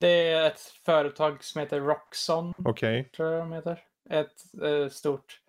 Det 0.00 0.28
är 0.28 0.46
ett 0.46 0.60
företag 0.60 1.44
som 1.44 1.60
heter 1.60 1.80
Roxxon. 1.80 2.52
Okej. 2.64 3.10
tror 3.16 3.28
jag 3.32 3.40
de 3.42 3.52
heter. 3.52 3.78
Ett 4.10 4.62
eh, 4.64 4.88
stort 4.88 5.40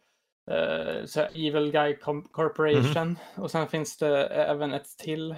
eh, 0.50 1.06
så 1.06 1.22
Evil 1.22 1.72
Guy 1.72 1.96
Corporation. 2.32 3.08
Mhm. 3.08 3.44
Och 3.44 3.52
sen 3.52 3.68
finns 3.68 3.98
det 3.98 4.28
även 4.28 4.74
ett 4.74 4.98
till 4.98 5.36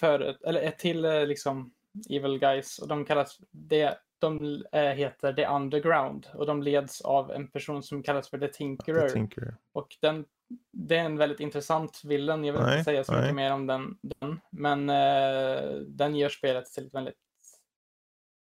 för, 0.00 0.36
eller 0.46 0.62
ett 0.62 0.78
till 0.78 1.04
eh, 1.04 1.26
liksom 1.26 1.70
Evil 2.10 2.38
Guys 2.38 2.78
och 2.78 2.88
de 2.88 3.04
kallas 3.04 3.38
det 3.50 3.98
de 4.18 4.64
eh, 4.72 4.82
heter 4.82 5.32
The 5.32 5.46
Underground 5.46 6.26
och 6.34 6.46
de 6.46 6.62
leds 6.62 7.00
av 7.00 7.30
en 7.30 7.48
person 7.48 7.82
som 7.82 8.02
kallas 8.02 8.30
för 8.30 8.38
The 8.38 8.48
Tinkerer. 8.48 9.00
Jag 9.02 9.12
tänker. 9.12 9.54
Och 9.72 9.96
den, 10.00 10.24
det 10.72 10.96
är 10.96 11.04
en 11.04 11.16
väldigt 11.18 11.40
intressant 11.40 12.00
villain. 12.04 12.44
Jag 12.44 12.52
vill 12.52 12.62
Nej, 12.62 12.72
inte 12.78 12.84
säga 12.84 13.04
så 13.04 13.12
nej. 13.12 13.20
mycket 13.20 13.34
mer 13.34 13.52
om 13.52 13.66
den. 13.66 13.98
den. 14.02 14.40
Men 14.50 14.90
eh, 14.90 15.70
den 15.86 16.16
gör 16.16 16.28
spelet 16.28 16.66
till 16.66 16.86
ett 16.86 16.94
väldigt... 16.94 17.14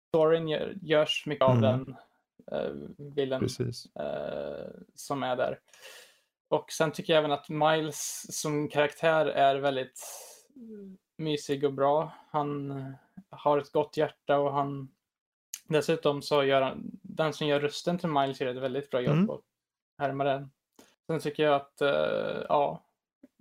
Storyn 0.09 0.49
gör, 0.49 0.75
görs 0.83 1.25
mycket 1.27 1.45
av 1.45 1.57
Mm. 1.57 1.63
den 1.63 1.97
villen 2.97 3.41
Precis. 3.41 3.97
eh, 3.97 4.71
som 4.95 5.23
är 5.23 5.37
där. 5.37 5.59
Och 6.49 6.73
sen 6.73 6.93
tycker 6.93 7.13
jag 7.13 7.19
även 7.19 7.33
att 7.33 7.49
Miles 7.49 8.27
som 8.41 8.69
karaktär 8.69 9.27
är 9.27 9.57
väldigt 9.57 10.01
eh, 10.57 10.93
mysig 11.17 11.65
och 11.65 11.73
bra. 11.73 12.13
Han 12.31 12.71
eh, 12.71 12.87
har 13.31 13.59
ett 13.59 13.73
gott 13.73 13.97
hjärta 13.97 14.39
och 14.39 14.53
han 14.53 14.89
dessutom 15.69 16.23
så 16.23 16.45
gör 16.45 16.63
han, 16.63 16.91
den 17.03 17.33
som 17.33 17.47
gör 17.47 17.61
rösten 17.61 17.99
till 17.99 18.09
Miles 18.09 18.41
gör 18.41 18.55
ett 18.55 18.63
väldigt 18.63 18.91
bra 18.91 19.01
jobb 19.01 19.17
Mm. 19.17 19.31
och 19.31 19.43
härmar 19.99 20.25
den. 20.25 20.51
Sen 21.07 21.21
tycker 21.21 21.43
jag 21.43 21.55
att, 21.55 21.81
eh, 21.81 22.45
ja, 22.49 22.85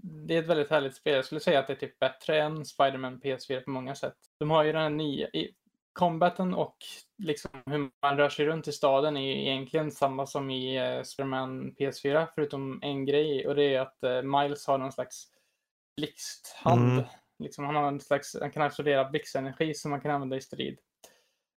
det 0.04 0.36
är 0.36 0.42
ett 0.42 0.48
väldigt 0.48 0.70
härligt 0.70 0.96
spel. 0.96 1.16
Jag 1.16 1.26
skulle 1.26 1.42
säga 1.42 1.60
att 1.60 1.68
det 1.68 1.74
är 1.74 1.78
typ 1.78 2.00
bättre 2.00 2.42
än 2.42 2.66
Spider-Man 2.66 3.22
PS4 3.22 3.62
på 3.62 3.70
många 3.70 3.96
sätt. 3.96 4.16
De 4.40 4.52
har 4.52 4.64
ju 4.64 4.72
den 4.72 4.82
här 4.82 4.90
nya, 4.90 5.28
i 5.28 5.56
combaten 5.94 6.54
och 6.54 6.78
liksom 7.18 7.52
hur 7.66 7.90
man 8.02 8.18
rör 8.18 8.30
sig 8.30 8.46
runt 8.46 8.68
i 8.68 8.72
staden 8.72 9.18
är 9.18 9.36
egentligen 9.36 9.92
samma 9.92 10.26
som 10.26 10.50
i 10.50 10.78
eh, 10.78 11.04
Spider-Man 11.04 11.76
PS4, 11.80 12.28
förutom 12.36 12.80
en 12.84 13.06
grej 13.06 13.48
och 13.48 13.56
det 13.56 13.76
är 13.76 13.82
att 13.82 14.04
eh, 14.04 14.22
Miles 14.22 14.68
har 14.68 14.78
någon 14.78 14.92
slags 14.92 15.28
blixthand. 15.96 16.92
Mm. 16.92 17.04
Liksom, 17.40 17.66
han, 17.66 17.76
har 17.76 17.88
en 17.88 18.00
slags, 18.00 18.38
han 18.40 18.52
kan 18.52 18.64
absorbera 18.64 19.10
blixtenergi 19.10 19.74
som 19.74 19.92
man 19.92 20.02
kan 20.02 20.12
använda 20.12 20.38
i 20.38 20.42
strid. 20.42 20.80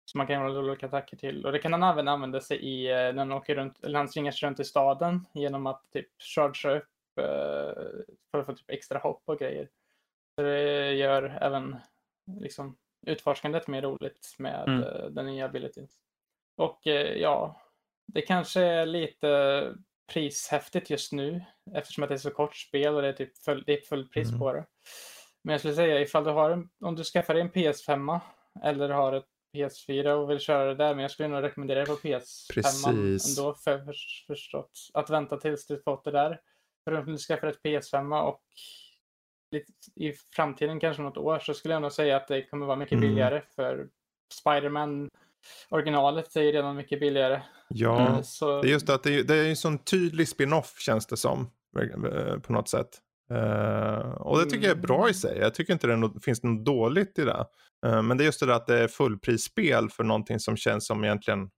Som 0.05 0.19
man 0.19 0.27
kan 0.27 0.41
göra 0.41 0.59
olika 0.59 0.87
attacker 0.87 1.17
till. 1.17 1.47
Och 1.47 1.53
det 1.53 1.59
kan 1.59 1.73
han 1.73 1.83
även 1.83 2.09
använda 2.09 2.41
sig 2.41 2.57
i 2.59 2.91
eh, 2.91 2.97
när 2.97 3.19
han 3.19 3.33
åker 3.33 3.55
runt, 3.55 3.85
eller 3.85 3.99
han 3.99 4.09
svingar 4.09 4.33
sig 4.33 4.47
runt 4.47 4.61
i 4.61 4.65
staden 4.65 5.27
genom 5.33 5.67
att 5.67 5.83
typ 5.93 6.09
chargea 6.19 6.77
upp 6.77 7.19
eh, 7.19 7.83
för 8.31 8.39
att 8.39 8.47
få 8.47 8.53
typ 8.53 8.71
extra 8.71 8.99
hopp 8.99 9.23
och 9.25 9.39
grejer. 9.39 9.69
Så 10.35 10.43
det 10.43 10.93
gör 10.93 11.39
även 11.41 11.77
liksom 12.41 12.77
utforskandet 13.07 13.69
mer 13.69 13.83
roligt 13.83 14.35
med 14.39 14.69
Mm. 14.69 14.83
eh, 14.83 15.05
den 15.05 15.27
nya 15.27 15.45
abilityn. 15.45 15.89
Och 16.57 16.87
eh, 16.87 17.17
ja, 17.17 17.61
det 18.13 18.23
kanske 18.23 18.61
är 18.63 18.87
lite 18.87 19.75
prishäftigt 20.13 20.91
just 20.91 21.13
nu 21.13 21.45
eftersom 21.75 22.05
att 22.05 22.09
det 22.09 22.15
är 22.15 22.19
så 22.19 22.31
kort 22.31 22.57
spel 22.57 22.95
och 22.95 23.03
det 23.03 23.09
är 23.09 23.13
typ 23.13 23.39
full, 23.39 23.63
det 23.67 23.73
är 23.79 23.81
full 23.87 24.09
pris 24.09 24.29
Mm. 24.29 24.41
på 24.41 24.53
det. 24.53 24.65
Men 25.45 25.53
jag 25.53 25.61
skulle 25.61 25.75
säga 25.75 26.01
ifall 26.01 26.25
du 26.25 26.31
har 26.31 26.51
en, 26.51 26.69
om 26.85 26.97
du 26.97 27.05
skaffar 27.05 27.35
dig 27.35 27.41
en 27.43 27.51
PS5 27.51 28.21
eller 28.63 28.89
har 28.89 29.13
ett 29.13 29.25
PS4 29.57 30.09
och 30.11 30.31
vill 30.31 30.39
köra 30.41 30.65
det 30.65 30.75
där, 30.75 30.95
men 30.95 31.03
jag 31.03 31.11
skulle 31.11 31.29
nog 31.29 31.43
rekommendera 31.43 31.81
det 31.81 31.87
på 31.87 31.93
PS5 31.97 32.53
Precis. 32.55 33.39
ändå 33.39 33.55
för, 33.55 33.79
för, 33.85 33.95
förstått. 34.27 34.71
Att 34.95 35.11
vänta 35.11 35.37
tills 35.37 35.67
du 35.67 35.83
fått 35.83 36.05
det 36.05 36.11
där. 36.11 36.41
För 36.85 36.99
om 36.99 37.07
du 37.07 37.19
skaffar 37.19 37.47
ett 37.47 37.63
PS5 37.65 38.23
och 38.23 38.43
i 39.97 40.13
framtiden 40.37 40.81
kanske 40.81 41.03
något 41.03 41.17
år 41.17 41.39
så 41.39 41.55
skulle 41.55 41.75
jag 41.75 41.83
nog 41.83 41.93
säga 41.93 42.17
att 42.17 42.29
det 42.29 42.43
kommer 42.43 42.67
vara 42.67 42.77
mycket 42.77 42.93
Mm. 42.97 43.09
billigare 43.09 43.43
för 43.57 43.89
Spider-Man 44.41 45.09
originalet 45.69 46.37
är 46.37 46.43
ju 46.43 46.53
redan 46.53 46.77
mycket 46.77 47.01
billigare. 47.01 47.43
Ja, 47.69 48.09
Eh, 48.09 48.23
Så 48.23 48.63
det 48.63 48.69
är 48.69 48.73
just 48.73 48.89
att 48.91 49.03
det 49.03 49.19
är, 49.19 49.23
det 49.25 49.35
är 49.37 49.49
en 49.49 49.57
sån 49.57 49.79
tydlig 49.79 50.29
spin-off 50.29 50.79
känns 50.79 51.07
det 51.07 51.17
som. 51.17 51.51
eh, 51.79 52.39
På 52.39 52.53
något 52.53 52.69
sätt. 52.69 52.89
Eh, 53.31 54.11
och 54.13 54.39
det 54.39 54.45
tycker 54.45 54.69
jag 54.69 54.77
är 54.77 54.83
bra 54.83 55.09
i 55.09 55.15
sig. 55.15 55.39
Jag 55.39 55.55
tycker 55.55 55.73
inte 55.73 55.87
det 55.87 55.97
något, 55.97 56.25
finns 56.25 56.43
något 56.43 56.65
dåligt 56.65 57.19
i 57.19 57.25
det. 57.25 57.47
Eh, 57.87 58.03
men 58.03 58.17
det 58.19 58.25
är 58.25 58.27
just 58.27 58.41
det 58.41 58.47
där 58.47 58.55
att 58.55 58.67
det 58.67 58.79
är 58.79 58.89
fullprisspel 58.89 59.91
för 59.91 60.05
någonting 60.05 60.41
som 60.41 60.57
känns 60.57 60.87
som 60.87 61.05
egentligen 61.05 61.51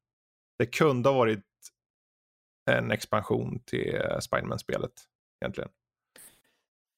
det 0.58 0.66
kunde 0.66 1.08
ha 1.08 1.16
varit 1.16 1.44
en 2.70 2.90
expansion 2.90 3.60
till 3.64 4.00
Spiderman-spelet 4.20 4.92
egentligen. 5.42 5.70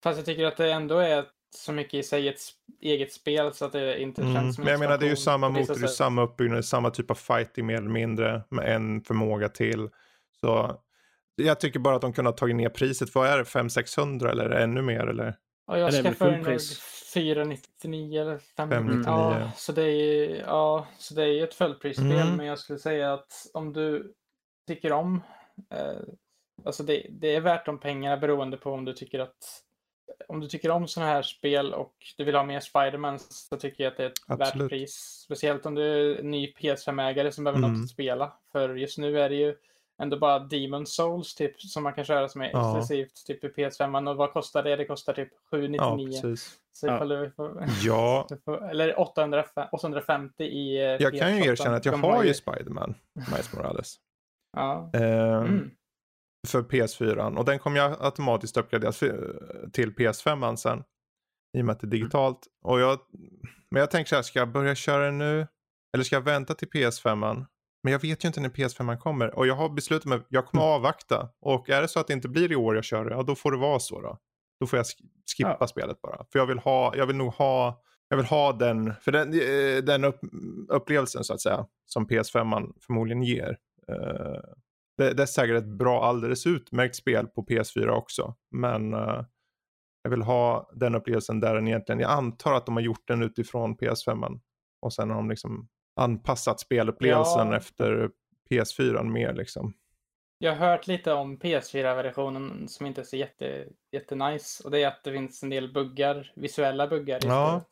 Fast 0.07 0.19
jag 0.19 0.27
tycker 0.27 0.45
att 0.45 0.57
det 0.57 0.73
ändå 0.73 0.99
är 0.99 1.25
så 1.57 1.73
mycket 1.73 1.95
i 1.95 2.03
sig 2.03 2.29
ett 2.29 2.41
eget 2.81 3.13
spel 3.13 3.55
så 3.55 3.65
att 3.65 3.73
det 3.73 4.01
inte 4.01 4.23
Mm. 4.23 4.35
känns 4.35 4.57
som 4.57 4.65
Men 4.65 4.75
en 4.75 4.81
jag 4.81 4.89
menar 4.89 4.99
det 4.99 5.07
är 5.07 5.11
ju 5.11 5.17
samma 5.17 5.49
motor, 5.49 5.75
det 5.75 5.83
är 5.87 5.87
samma 5.87 6.23
uppbyggnad, 6.23 6.57
det 6.57 6.61
är 6.61 6.63
samma 6.63 6.91
typ 6.91 7.11
av 7.11 7.15
fighting 7.15 7.67
mer 7.67 7.77
eller 7.77 7.89
mindre 7.89 8.43
med 8.49 8.75
en 8.77 9.01
förmåga 9.01 9.49
till. 9.49 9.89
Så 10.41 10.81
jag 11.37 11.61
tycker 11.61 11.81
bara 11.81 11.97
att 11.97 12.01
de 12.03 12.13
kunde 12.13 12.31
ha 12.31 12.37
tagit 12.37 12.57
ner 12.57 12.69
priset. 12.69 13.15
Vad 13.15 13.29
är 13.29 13.39
det? 13.39 13.45
500-600 13.45 14.31
eller 14.31 14.51
ännu 14.51 14.83
mer? 14.83 15.07
Eller? 15.07 15.25
Ja, 15.67 15.79
Ja, 15.79 15.79
jag 15.79 15.93
skaffade 16.05 16.31
den 16.31 16.39
nog 16.39 16.45
fullpris. 16.45 16.81
499 17.15 18.21
eller 18.21 18.39
599. 18.39 19.05
599, 19.05 19.45
Ja, 19.45 19.51
så 19.57 19.73
det 19.73 19.83
är 19.83 19.91
ju 20.05 20.37
ja, 20.37 20.87
så 20.99 21.15
det 21.15 21.23
är 21.25 21.45
ett 21.45 21.55
fullprisspel. 21.55 22.13
Mm. 22.13 22.37
Men 22.37 22.47
jag 22.47 22.59
skulle 22.59 22.79
säga 22.79 23.13
att 23.13 23.33
om 23.55 23.73
du 23.73 24.15
tycker 24.67 24.93
om, 24.93 25.23
eh, 25.75 26.01
alltså 26.65 26.83
det, 26.83 27.07
det 27.11 27.35
är 27.35 27.41
värt 27.41 27.67
de 27.67 27.81
pengarna 27.81 28.17
beroende 28.17 28.57
på 28.57 28.71
om 28.73 28.85
du 28.85 28.93
tycker 28.93 29.19
att 29.19 29.63
om 30.29 30.41
du 30.41 30.49
tycker 30.49 30.71
om 30.71 30.89
sådana 30.89 31.13
här 31.13 31.23
spel 31.23 31.75
och 31.75 31.95
du 32.17 32.25
vill 32.25 32.35
ha 32.35 32.43
mer 32.43 32.61
Spiderman 32.61 33.19
så 33.19 33.57
tycker 33.57 33.85
jag 33.85 33.91
att 33.91 33.97
det 33.97 34.03
är 34.05 34.07
ett 34.11 34.19
Absolut. 34.27 34.63
värt 34.65 34.69
pris. 34.71 34.95
Speciellt 35.25 35.67
om 35.67 35.75
du 35.75 35.83
är 36.15 36.21
en 36.21 36.31
ny 36.31 36.53
PS5-ägare 36.53 37.31
som 37.31 37.45
behöver 37.45 37.59
Mm. 37.59 37.73
något 37.73 37.85
att 37.85 37.91
spela. 37.91 38.33
För 38.53 38.75
just 38.75 38.99
nu 38.99 39.21
är 39.21 39.29
det 39.29 39.35
ju 39.37 39.57
ändå 40.03 40.19
bara 40.19 40.39
Demon 40.39 40.87
Souls 40.87 41.35
typ 41.35 41.61
som 41.61 41.83
man 41.83 41.93
kan 41.93 42.05
köra 42.05 42.29
som 42.29 42.41
är 42.43 42.51
Ja. 42.53 42.79
exklusivt 42.79 43.27
typ 43.27 43.45
i 43.45 43.49
PS5. 43.49 44.09
Och 44.11 44.17
vad 44.17 44.33
kostar 44.33 44.63
det? 44.63 44.77
Det 44.77 44.85
kostar 44.85 45.13
typ 45.13 45.29
Ja, 45.33 45.39
799. 45.59 46.21
precis. 46.23 46.57
så 46.73 46.87
Ja. 46.87 47.05
du 47.05 47.31
får, 47.37 47.65
Ja, 47.85 48.27
du 48.29 48.39
får- 48.45 48.71
eller 48.71 49.01
800, 49.01 49.45
850 49.73 50.45
i 50.45 50.77
eh, 50.77 50.83
jag 50.85 51.19
kan 51.19 51.37
ju 51.37 51.43
PS8. 51.43 51.51
erkänna 51.53 51.77
att 51.77 51.85
jag 51.85 51.93
har 51.97 52.25
ju 52.25 52.35
Spiderman, 52.35 52.95
Miles 53.31 53.53
Morales. 53.55 53.97
Ja. 54.57 54.91
Eh, 54.95 55.37
Mm. 55.37 55.71
För 56.49 56.63
PS4 56.63 57.37
och 57.39 57.45
den 57.45 57.59
kommer 57.59 57.77
jag 57.79 57.97
automatiskt 58.01 58.57
uppgraderas 58.57 58.99
för- 58.99 59.69
till 59.73 59.95
PS5 59.95 60.57
sen. 60.57 60.83
I 61.59 61.61
och 61.61 61.65
med 61.65 61.73
att 61.73 61.81
det 61.81 61.87
är 61.87 61.91
digitalt. 61.91 62.39
Och 62.65 62.81
jag, 62.81 62.99
men 63.71 63.81
jag 63.81 63.91
tänker 63.91 64.09
så 64.09 64.15
här, 64.15 64.23
ska 64.23 64.39
jag 64.39 64.53
börja 64.53 64.75
köra 64.75 65.05
den 65.05 65.19
nu? 65.19 65.47
Eller 65.95 66.05
ska 66.05 66.17
jag 66.17 66.21
vänta 66.23 66.55
till 66.55 66.69
PS5? 66.69 67.45
Men 67.83 67.93
jag 67.93 68.01
vet 68.03 68.25
ju 68.25 68.27
inte 68.27 68.41
när 68.41 68.49
PS5 68.49 68.97
kommer. 68.99 69.35
Och 69.39 69.47
jag 69.47 69.55
har 69.55 69.69
beslutat 69.69 70.05
mig, 70.05 70.21
jag 70.29 70.47
kommer 70.47 70.65
avvakta. 70.65 71.29
Och 71.41 71.71
är 71.71 71.83
det 71.83 71.89
så 71.89 72.01
att 72.01 72.07
det 72.07 72.13
inte 72.13 72.29
blir 72.29 72.53
i 72.53 72.57
år 72.57 72.75
jag 72.75 72.85
kör 72.85 73.05
det, 73.05 73.11
ja 73.15 73.23
då 73.23 73.35
får 73.35 73.53
det 73.53 73.59
vara 73.59 73.79
så 73.81 74.01
då. 74.01 74.19
Då 74.61 74.67
får 74.67 74.77
jag 74.77 74.85
sk- 74.85 75.01
skippa 75.37 75.57
Ja. 75.61 75.67
spelet 75.67 76.03
bara. 76.03 76.25
För 76.33 76.39
jag 76.39 76.47
vill 76.47 76.59
ha, 76.59 76.97
jag 76.97 77.07
vill 77.07 77.17
nog 77.17 77.33
ha, 77.33 77.83
jag 78.09 78.17
vill 78.17 78.27
ha 78.27 78.53
den, 78.53 78.95
för 79.01 79.13
den, 79.13 79.29
eh, 79.35 79.83
den 79.85 80.05
upp, 80.05 80.21
upplevelsen 80.69 81.25
så 81.25 81.35
att 81.35 81.41
säga. 81.41 81.67
Som 81.85 82.07
PS5 82.09 82.73
förmodligen 82.87 83.23
ger. 83.23 83.59
Eh, 83.89 84.41
det, 84.97 85.13
det 85.15 85.23
är 85.23 85.27
säkert 85.27 85.57
ett 85.57 85.79
bra, 85.79 86.05
alldeles 86.05 86.47
utmärkt 86.47 86.97
spel 86.97 87.27
på 87.27 87.45
PS4 87.45 87.89
också. 87.89 88.35
Men 88.51 88.95
eh, 88.95 89.25
jag 90.03 90.11
vill 90.11 90.23
ha 90.23 90.71
den 90.75 90.95
upplevelsen 90.95 91.41
där 91.41 91.55
den 91.55 91.69
egentligen, 91.69 92.01
jag 92.01 92.11
antar 92.11 92.55
att 92.55 92.67
de 92.67 92.75
har 92.77 92.83
gjort 92.83 93.09
den 93.09 93.23
utifrån 93.23 93.77
PS5. 93.77 94.41
Och 94.83 94.93
sen 94.93 95.11
har 95.11 95.17
de 95.17 95.31
liksom 95.31 95.69
anpassat 95.97 96.61
spelupplevelsen 96.61 97.49
Ja. 97.49 97.57
efter 97.57 98.11
PS4 98.51 99.05
mer 99.05 99.33
liksom. 99.35 99.75
Jag 100.39 100.57
har 100.57 100.69
hört 100.71 100.87
lite 100.87 101.13
om 101.13 101.39
PS4-versionen 101.39 102.69
som 102.69 102.87
inte 102.87 103.01
är 103.01 103.05
så 103.05 103.17
jätte, 103.17 103.69
jättenice. 103.93 104.65
Och 104.65 104.71
det 104.71 104.83
är 104.83 104.89
att 104.89 105.05
det 105.05 105.13
finns 105.13 105.43
en 105.43 105.51
del 105.51 105.73
buggar, 105.73 106.33
visuella 106.37 106.87
buggar 106.89 107.17
i 107.25 107.29
Ja. 107.29 107.49
spelet. 107.49 107.67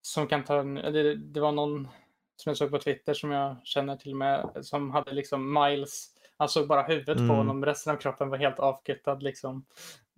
Som 0.00 0.26
kan 0.26 0.44
ta 0.44 0.62
det, 0.62 1.14
det 1.14 1.40
var 1.40 1.52
någon 1.52 1.88
som 2.36 2.50
jag 2.50 2.56
såg 2.56 2.70
på 2.70 2.78
Twitter 2.78 3.14
som 3.14 3.30
jag 3.30 3.56
känner 3.64 3.96
till 3.96 4.10
och 4.12 4.16
med 4.18 4.50
som 4.62 4.90
hade 4.90 5.12
liksom 5.12 5.52
Miles, 5.52 6.06
han 6.38 6.48
såg 6.48 6.68
bara 6.68 6.82
huvudet 6.82 7.16
Mm. 7.16 7.28
på 7.28 7.34
honom, 7.34 7.64
resten 7.64 7.92
av 7.92 7.96
kroppen 7.96 8.28
var 8.30 8.38
helt 8.38 8.58
avkuttad 8.58 9.22
liksom. 9.22 9.64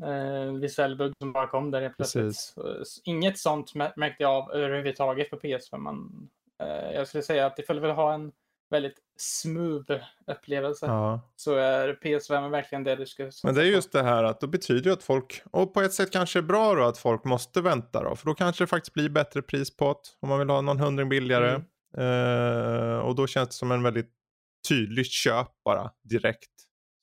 Eh, 0.02 0.52
visuell 0.52 0.96
bugg 0.96 1.12
som 1.18 1.32
bara 1.32 1.46
kom 1.46 1.70
där 1.70 1.80
helt 1.82 1.96
plötsligt. 1.96 2.24
Precis. 2.24 3.00
Inget 3.04 3.38
sånt 3.38 3.74
mär- 3.74 3.92
märkte 3.96 4.22
jag 4.22 4.32
av 4.32 4.52
överhuvudtaget 4.52 5.30
på 5.30 5.36
PS5. 5.36 5.78
Man, 5.82 6.28
eh, 6.62 6.90
jag 6.94 7.08
skulle 7.08 7.22
säga 7.22 7.46
att 7.46 7.58
ifall 7.58 7.76
du 7.76 7.82
vill 7.82 7.90
ha 7.90 8.14
en 8.14 8.32
väldigt 8.70 8.96
smooth 9.18 9.92
upplevelse 10.26 10.86
Ja. 10.86 11.20
så 11.36 11.54
är 11.54 11.94
PS5 12.02 12.50
verkligen 12.50 12.84
det 12.84 12.96
du 12.96 13.06
ska 13.06 13.30
Men 13.44 13.54
det 13.54 13.60
är 13.62 13.66
just 13.66 13.92
det 13.92 14.02
här 14.02 14.24
att 14.24 14.40
då 14.40 14.46
betyder 14.46 14.82
det 14.82 14.92
att 14.92 15.02
folk, 15.02 15.42
och 15.50 15.74
på 15.74 15.80
ett 15.80 15.92
sätt 15.92 16.10
kanske 16.12 16.38
är 16.38 16.42
bra 16.42 16.74
då 16.74 16.82
att 16.84 16.98
folk 16.98 17.24
måste 17.24 17.60
vänta 17.60 18.02
då. 18.02 18.16
För 18.16 18.26
då 18.26 18.34
kanske 18.34 18.62
det 18.64 18.68
faktiskt 18.68 18.94
blir 18.94 19.08
bättre 19.08 19.42
pris 19.42 19.76
på 19.76 19.84
det. 19.92 19.98
Om 20.20 20.28
man 20.28 20.38
vill 20.38 20.50
ha 20.50 20.60
någon 20.60 20.80
hundring 20.80 21.08
billigare. 21.08 21.60
Mm. 21.96 22.92
Eh, 22.92 22.98
och 22.98 23.14
då 23.14 23.26
känns 23.26 23.48
det 23.48 23.54
som 23.54 23.72
en 23.72 23.82
väldigt 23.82 24.10
tydligt 24.68 25.12
köp 25.12 25.48
bara 25.64 25.90
direkt. 26.02 26.50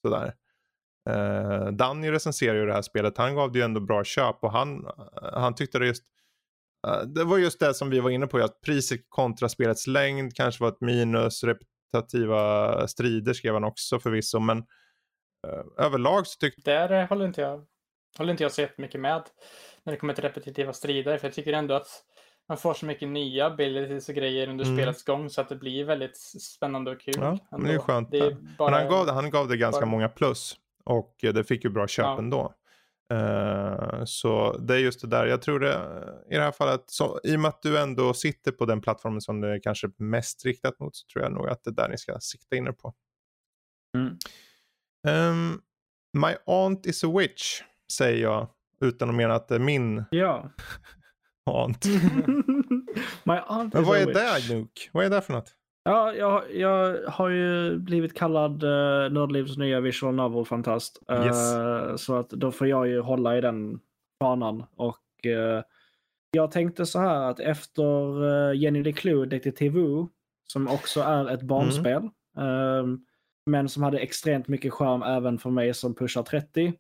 Sådär. 0.02 0.34
Uh, 1.10 1.68
Danny 1.68 2.12
recenserar 2.12 2.56
ju 2.56 2.66
det 2.66 2.74
här 2.74 2.82
spelet. 2.82 3.18
Han 3.18 3.36
gav 3.36 3.52
det 3.52 3.60
ju 3.60 3.66
ändå 3.66 3.80
bra 3.80 4.04
köp 4.04 4.44
och 4.44 4.52
han, 4.52 4.86
eh, 4.86 5.40
han 5.40 5.56
tyckte 5.56 5.80
det 5.80 5.86
just 5.86 6.04
uh, 6.88 7.02
det 7.02 7.24
var 7.24 7.38
just 7.38 7.60
det 7.60 7.74
som 7.74 7.90
vi 7.90 8.00
var 8.00 8.10
inne 8.10 8.28
på, 8.28 8.38
att 8.38 8.62
priset 8.62 9.02
kontra 9.10 9.50
spelets 9.50 9.88
längd 9.88 10.36
kanske 10.36 10.64
var 10.64 10.70
ett 10.70 10.82
minus. 10.82 11.44
Repetitiva 11.44 12.88
strider 12.88 13.34
skrev 13.34 13.54
han 13.54 13.64
också 13.64 14.00
förvisso, 14.00 14.40
men 14.40 14.58
uh, 14.58 15.86
överlag 15.86 16.28
så 16.28 16.38
tyckte 16.40 16.72
Där 16.72 17.08
håller 17.08 17.26
inte 17.26 17.42
jag, 17.42 17.66
håller 18.18 18.32
inte 18.32 18.44
jag 18.44 18.52
så 18.52 18.62
jättemycket 18.62 19.02
med 19.02 19.24
när 19.84 19.94
det 19.94 20.00
kommer 20.00 20.14
till 20.14 20.24
repetitiva 20.24 20.74
strider. 20.74 21.18
För 21.18 21.28
jag 21.28 21.34
tycker 21.34 21.54
ändå 21.54 21.74
att 21.74 21.88
man 22.48 22.58
får 22.58 22.74
så 22.74 22.86
mycket 22.86 23.10
nya 23.10 23.46
abilities 23.46 24.10
och 24.10 24.16
grejer 24.16 24.48
under 24.50 24.66
Mm. 24.66 24.78
spelets 24.78 25.04
gång 25.04 25.30
så 25.30 25.42
att 25.42 25.50
det 25.50 25.56
blir 25.56 25.86
väldigt 25.86 26.18
spännande 26.42 26.92
och 26.92 27.02
kul. 27.02 27.14
Ja, 27.18 27.38
men 27.52 27.64
det 27.64 27.74
är 27.74 27.80
skönt 27.80 28.12
Det 28.12 28.18
är 28.18 28.38
bara... 28.58 28.72
Men 28.72 28.80
han 28.80 28.90
gav, 28.90 29.06
det- 29.06 29.12
han 29.12 29.30
gav 29.30 29.48
det 29.48 29.58
ganska 29.58 29.82
bara- 29.82 29.90
många 29.92 30.10
plus. 30.10 30.56
Och 30.86 31.24
eh, 31.24 31.34
det 31.34 31.44
fick 31.44 31.64
ju 31.64 31.70
bra 31.70 31.88
köp 31.88 32.04
Ja. 32.06 32.18
ändå. 32.18 32.54
Eh, 33.14 34.04
så 34.06 34.58
det 34.58 34.74
är 34.76 34.80
just 34.80 35.02
det 35.02 35.08
där. 35.08 35.26
Jag 35.28 35.42
tror 35.42 35.60
det 35.60 35.74
i 36.32 36.36
det 36.36 36.42
här 36.42 36.52
fallet, 36.52 36.84
så, 36.88 37.20
i 37.24 37.36
och 37.36 37.40
med 37.40 37.50
att 37.50 37.62
du 37.62 37.78
ändå 37.80 38.14
sitter 38.14 38.52
på 38.52 38.66
den 38.66 38.82
plattformen 38.82 39.22
som 39.22 39.42
det 39.42 39.48
är 39.54 39.60
kanske 39.64 39.90
mest 39.98 40.46
riktat 40.46 40.80
mot, 40.80 40.96
så 40.96 41.06
tror 41.14 41.24
jag 41.24 41.32
nog 41.34 41.48
att 41.50 41.64
det 41.64 41.70
är 41.70 41.74
där 41.74 41.90
ni 41.90 41.98
ska 41.98 42.20
sikta 42.20 42.56
in 42.56 42.68
er 42.68 42.72
på. 42.72 42.94
Mm. 43.98 44.18
Ehm, 45.08 45.62
my 46.18 46.36
aunt 46.46 46.86
is 46.86 47.04
a 47.04 47.08
witch, 47.18 47.62
säger 47.92 48.22
jag. 48.24 48.48
Utan 48.82 49.10
att 49.10 49.16
mena 49.16 49.34
att 49.36 49.48
det 49.48 49.56
är 49.56 49.60
min 49.60 50.04
Ja. 50.12 50.50
aunt. 51.46 51.86
My 53.24 53.36
aunt 53.48 53.74
Men 53.74 53.84
vad 53.84 53.98
är 53.98 54.06
det 54.06 54.56
Nuke? 54.56 54.90
Vad 54.92 55.06
är 55.06 55.10
det 55.10 55.22
för 55.22 55.34
något? 55.34 55.56
Ja, 55.84 56.14
jag, 56.14 56.56
jag 56.56 56.98
har 57.08 57.30
ju 57.30 57.78
blivit 57.78 58.14
kallad 58.14 58.64
uh, 58.64 59.12
Nördlivs 59.12 59.58
nya 59.58 59.80
visual 59.80 60.16
novel-fantast. 60.16 61.02
Uh, 61.12 61.26
Yes. 61.26 62.02
Så 62.02 62.16
att 62.16 62.30
då 62.30 62.52
får 62.52 62.68
jag 62.68 62.88
ju 62.88 63.02
hålla 63.02 63.38
i 63.38 63.42
den 63.42 63.80
fanan. 64.22 64.64
Och 64.76 65.26
eh, 65.26 65.64
jag 66.32 66.52
tänkte 66.52 66.86
så 66.86 67.00
här 67.00 67.22
att 67.22 67.40
efter 67.40 68.24
uh, 68.24 68.56
Jenny 68.56 68.84
LeClue, 68.84 69.26
Detective 69.26 69.80
Wu, 69.80 70.08
som 70.48 70.68
också 70.68 71.02
är 71.02 71.30
ett 71.30 71.42
barnspel, 71.42 72.10
ehm, 72.38 73.06
men 73.46 73.70
som 73.70 73.84
hade 73.84 74.00
extremt 74.00 74.48
mycket 74.48 74.74
charm 74.74 75.04
även 75.04 75.38
för 75.38 75.50
mig 75.50 75.74
som 75.74 75.96
pushar 75.96 76.24
30. 76.24 76.74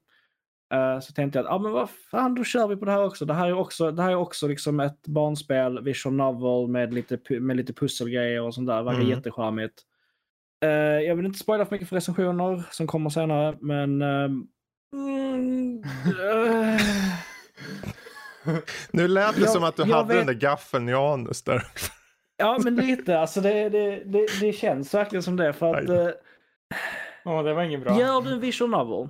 Eh, 0.73 0.99
så 0.99 1.13
tänkte 1.13 1.39
jag 1.39 1.45
att 1.45 1.51
ah, 1.51 1.59
men 1.59 1.71
vad 1.71 1.89
fan, 1.89 2.35
då 2.35 2.43
kör 2.43 2.67
vi 2.67 2.75
på 2.75 2.85
det 2.85 2.91
här 2.91 3.05
också. 3.05 3.25
Det 3.25 3.33
här 3.33 3.47
är 3.47 3.53
också, 3.53 3.91
det 3.91 4.03
här 4.03 4.11
är 4.11 4.15
också 4.15 4.47
liksom 4.47 4.79
ett 4.79 5.07
barnspel, 5.07 5.83
visual 5.83 6.15
novel 6.15 6.67
med 6.71 6.93
lite, 6.93 7.39
med 7.39 7.57
lite 7.57 7.73
pusselgrejer 7.73 8.41
och 8.41 8.53
sånt 8.53 8.67
där. 8.67 8.83
Verkar 8.83 8.99
Mm. 8.99 9.09
jättecharmigt. 9.09 9.81
Eh, 10.63 10.69
jag 11.01 11.15
vill 11.15 11.25
inte 11.25 11.39
spoila 11.39 11.65
för 11.65 11.71
mycket 11.71 11.89
för 11.89 11.95
recensioner 11.95 12.63
som 12.71 12.87
kommer 12.87 13.09
senare, 13.09 13.57
men... 13.61 14.01
ehm, 14.01 14.47
mm, 14.93 15.83
eh, 16.05 16.81
Nu 18.91 19.07
lät 19.07 19.35
det 19.35 19.41
Jag- 19.41 19.49
som 19.49 19.63
att 19.63 19.75
du 19.75 19.83
hade 19.83 20.07
den 20.13 20.17
vet- 20.17 20.27
där 20.27 20.33
gaffeln 20.33 20.89
i 20.89 20.93
anus 20.93 21.43
där. 21.43 21.63
ja, 22.37 22.59
men 22.63 22.75
lite. 22.75 23.19
Alltså 23.19 23.41
det, 23.41 23.69
det, 23.69 24.03
det, 24.05 24.27
det 24.41 24.53
känns 24.53 24.93
verkligen 24.93 25.23
som 25.23 25.35
det. 25.35 25.53
För 25.53 25.75
att, 25.75 25.89
eh, 25.89 26.07
Åh, 27.25 27.43
det 27.43 27.53
var 27.53 27.63
inget 27.63 27.83
bra. 27.83 27.99
Gör 27.99 28.21
du 28.21 28.33
en 28.33 28.39
visual 28.39 28.69
novel, 28.69 29.09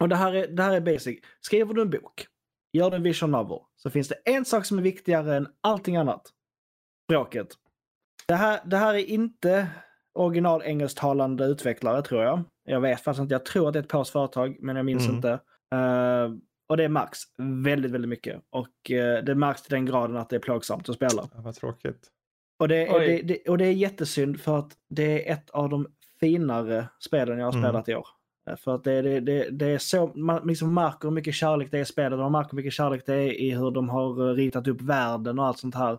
och 0.00 0.08
det 0.08 0.16
här, 0.16 0.32
är, 0.34 0.46
det 0.48 0.62
här 0.62 0.72
är 0.72 0.80
basic. 0.80 1.18
Skriver 1.40 1.74
du 1.74 1.82
en 1.82 1.90
bok, 1.90 2.26
gör 2.72 2.90
du 2.90 2.96
en 2.96 3.02
visual 3.02 3.30
novel, 3.30 3.58
så 3.76 3.90
finns 3.90 4.08
det 4.08 4.14
en 4.24 4.44
sak 4.44 4.64
som 4.64 4.78
är 4.78 4.82
viktigare 4.82 5.36
än 5.36 5.48
allting 5.60 5.96
annat. 5.96 6.22
Språket. 7.10 7.48
Det 8.28 8.34
här, 8.34 8.60
det 8.64 8.76
här 8.76 8.94
är 8.94 8.98
inte 9.04 9.66
original 10.14 10.62
engelsktalande 10.62 11.44
utvecklare 11.44 12.02
tror 12.02 12.22
jag. 12.22 12.42
Jag 12.64 12.80
vet 12.80 13.00
faktiskt 13.00 13.22
inte. 13.22 13.34
Jag 13.34 13.44
tror 13.44 13.66
att 13.66 13.72
det 13.72 13.78
är 13.78 13.82
ett 13.82 13.88
polskt 13.88 14.12
företag, 14.12 14.56
men 14.60 14.76
jag 14.76 14.84
minns 14.84 15.04
Mm. 15.04 15.16
inte. 15.16 15.30
Eh, 15.74 16.30
och 16.68 16.76
det 16.76 16.88
märks 16.88 17.18
väldigt, 17.64 17.90
väldigt 17.90 18.08
mycket. 18.08 18.42
Och 18.50 18.90
eh, 18.90 19.24
det 19.24 19.34
märks 19.34 19.62
till 19.62 19.70
den 19.74 19.86
graden 19.86 20.16
att 20.16 20.28
det 20.30 20.36
är 20.36 20.40
plågsamt 20.40 20.88
att 20.88 20.94
spela. 20.96 21.28
Ja, 21.34 21.40
vad 21.40 21.54
tråkigt. 21.54 22.08
Och 22.58 22.68
det, 22.68 22.90
Oj. 22.90 23.06
det, 23.06 23.22
det, 23.22 23.50
och 23.50 23.58
det 23.58 23.64
är 23.66 23.72
jättesynd 23.72 24.40
för 24.40 24.58
att 24.58 24.72
det 24.88 25.28
är 25.28 25.32
ett 25.32 25.50
av 25.50 25.68
de 25.68 25.86
finare 26.20 26.88
spelen 27.00 27.38
jag 27.38 27.46
har 27.46 27.52
Mm. 27.52 27.62
spelat 27.64 27.88
i 27.88 27.94
år. 27.94 28.06
För 28.56 28.74
att 28.74 28.84
det, 28.84 29.02
det, 29.02 29.20
det, 29.20 29.50
det 29.50 29.66
är 29.66 29.78
så, 29.78 30.12
man 30.14 30.46
liksom 30.46 30.74
märker 30.74 31.08
hur 31.08 31.14
mycket 31.14 31.34
kärlek 31.34 31.70
det 31.70 31.78
är 31.78 31.82
i 31.82 31.84
spelet 31.84 32.12
och 32.12 32.18
man 32.18 32.32
märker 32.32 32.50
hur 32.50 32.56
mycket 32.56 32.72
kärlek 32.72 33.06
det 33.06 33.14
är 33.14 33.40
i 33.40 33.50
hur 33.50 33.70
de 33.70 33.88
har 33.88 34.28
eh, 34.28 34.34
ritat 34.34 34.68
upp 34.68 34.82
världen 34.82 35.38
och 35.38 35.46
allt 35.46 35.58
sånt 35.58 35.74
här. 35.74 35.98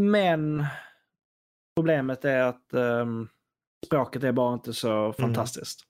Men 0.00 0.64
problemet 1.76 2.24
är 2.24 2.42
att 2.42 2.72
ehm, 2.72 3.28
språket 3.86 4.24
är 4.24 4.32
bara 4.32 4.54
inte 4.54 4.72
så 4.72 5.12
fantastiskt. 5.12 5.80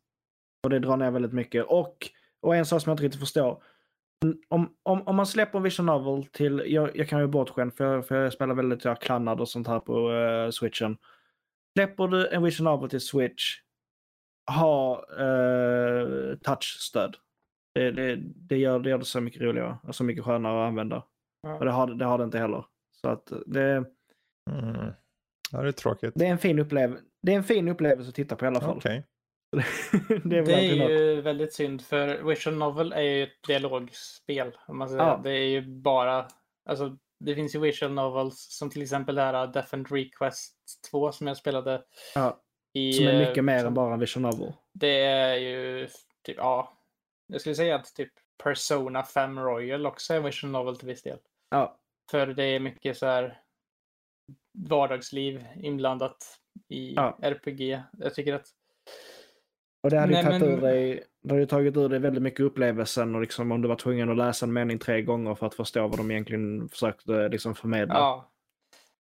Och 0.62 0.70
det 0.70 0.78
drar 0.78 0.96
ner 0.96 1.10
väldigt 1.10 1.32
mycket. 1.32 1.64
Och, 1.64 1.96
och 2.42 2.56
en 2.56 2.66
sak 2.66 2.82
som 2.82 2.90
jag 2.90 2.94
inte 2.94 3.04
riktigt 3.04 3.20
förstår. 3.20 3.62
Om, 4.48 4.74
om, 4.82 5.02
om 5.08 5.16
man 5.16 5.26
släpper 5.26 5.58
en 5.58 5.62
Vision 5.62 5.86
Novel 5.86 6.26
till, 6.26 6.62
jag, 6.66 6.96
jag 6.96 7.08
kan 7.08 7.20
ju 7.20 7.26
bortskämd 7.26 7.74
för 7.74 7.94
jag, 7.94 8.06
för 8.06 8.14
jag 8.22 8.32
spelar 8.32 8.54
väldigt 8.54 8.84
jag 8.84 9.00
klannad 9.00 9.40
och 9.40 9.48
sånt 9.48 9.66
här 9.66 9.80
på 9.80 10.10
uh, 10.10 10.50
switchen. 10.50 10.96
Släpper 11.78 12.08
du 12.08 12.28
en 12.28 12.42
Vision 12.42 12.64
Novel 12.64 12.90
till 12.90 13.00
switch, 13.00 13.56
ha 14.48 15.04
uh, 15.20 16.36
touchstöd. 16.36 17.16
Det, 17.74 17.90
det, 17.90 18.16
det, 18.20 18.56
gör, 18.56 18.78
det 18.78 18.90
gör 18.90 18.98
det 18.98 19.04
så 19.04 19.20
mycket 19.20 19.42
roligare 19.42 19.78
och 19.82 19.94
så 19.94 20.04
mycket 20.04 20.24
skönare 20.24 20.62
att 20.62 20.68
använda. 20.68 21.04
Ja. 21.42 21.58
Och 21.58 21.64
det 21.64 21.70
har, 21.70 21.86
det 21.86 22.04
har 22.04 22.18
det 22.18 22.24
inte 22.24 22.38
heller. 22.38 22.64
Så 23.00 23.08
att 23.08 23.32
det, 23.46 23.84
Mm. 24.50 24.92
Ja, 25.52 25.62
det 25.62 25.68
är 25.68 25.72
tråkigt. 25.72 26.12
det, 26.16 26.26
är 26.26 26.30
en 26.30 26.38
fin 26.38 26.58
upplev- 26.58 26.98
det 27.22 27.32
är 27.32 27.36
en 27.36 27.44
fin 27.44 27.68
upplevelse 27.68 28.08
att 28.08 28.14
titta 28.14 28.36
på 28.36 28.44
i 28.44 28.48
alla 28.48 28.60
fall. 28.60 28.76
Okej. 28.76 29.06
det 30.24 30.38
är 30.38 30.44
Det 30.44 30.54
är 30.54 30.88
ju 30.88 31.20
väldigt 31.20 31.52
synd 31.54 31.82
för 31.82 32.22
Visual 32.22 32.56
Novel 32.56 32.92
är 32.92 33.02
ju 33.02 33.22
ett 33.22 33.42
dialogspel. 33.46 34.52
Om 34.66 34.78
man 34.78 34.88
säger. 34.88 35.02
Ja. 35.02 35.20
Det 35.24 35.30
är 35.30 35.48
ju 35.48 35.80
bara, 35.80 36.28
alltså 36.68 36.96
det 37.24 37.34
finns 37.34 37.54
ju 37.54 37.58
Visual 37.60 37.92
Novels 37.92 38.46
som 38.50 38.70
till 38.70 38.82
exempel 38.82 39.14
det 39.14 39.22
här 39.22 39.46
Death 39.46 39.74
and 39.74 39.90
Request 39.90 40.56
2 40.90 41.12
som 41.12 41.26
jag 41.26 41.36
spelade 41.36 41.82
Ja, 42.14 42.40
i. 42.78 42.92
som 42.92 43.06
är 43.06 43.18
mycket 43.18 43.36
eh, 43.38 43.42
mer 43.42 43.64
än 43.64 43.74
bara 43.74 43.94
en 43.94 44.00
Vision 44.00 44.22
Novel. 44.22 44.52
Det 44.72 45.00
är 45.04 45.34
ju 45.36 45.86
typ, 46.22 46.36
ja. 46.36 46.78
Jag 47.26 47.40
skulle 47.40 47.54
säga 47.54 47.76
att 47.76 47.94
typ 47.94 48.12
Persona 48.42 49.02
5 49.02 49.38
Royal 49.38 49.86
också 49.86 50.12
är 50.12 50.16
en 50.16 50.24
Visual 50.24 50.50
Novel 50.52 50.76
till 50.76 50.88
viss 50.88 51.02
del. 51.02 51.18
Ja, 51.50 51.78
För 52.10 52.26
det 52.26 52.44
är 52.44 52.60
mycket 52.60 52.96
så 52.98 53.06
här 53.06 53.40
vardagsliv 54.68 55.44
inblandat 55.56 56.16
i 56.68 56.94
Ja. 56.94 57.18
RPG. 57.22 57.82
Jag 57.98 58.14
tycker 58.14 58.34
att 58.34 58.46
och 59.82 59.90
det 59.90 59.98
hade 59.98 60.12
ju 60.12 60.22
Nej, 60.22 60.24
tagit 60.24 60.40
men- 60.40 60.50
ur 60.52 60.60
dig, 60.60 61.04
det 61.22 61.34
hade 61.34 61.46
tagit 61.46 61.76
ur 61.76 61.88
dig 61.88 61.98
väldigt 61.98 62.22
mycket 62.22 62.40
upplevelsen 62.40 63.14
och 63.14 63.20
liksom 63.20 63.52
om 63.52 63.62
du 63.62 63.68
var 63.68 63.76
tvungen 63.76 64.10
att 64.10 64.16
läsa 64.16 64.46
en 64.46 64.52
mening 64.52 64.78
tre 64.78 65.02
gånger 65.02 65.34
för 65.34 65.46
att 65.46 65.54
förstå 65.54 65.88
vad 65.88 65.98
de 65.98 66.10
egentligen 66.10 66.68
försökte 66.68 67.28
liksom 67.28 67.54
förmedla. 67.54 67.94
Ja. 67.94 68.30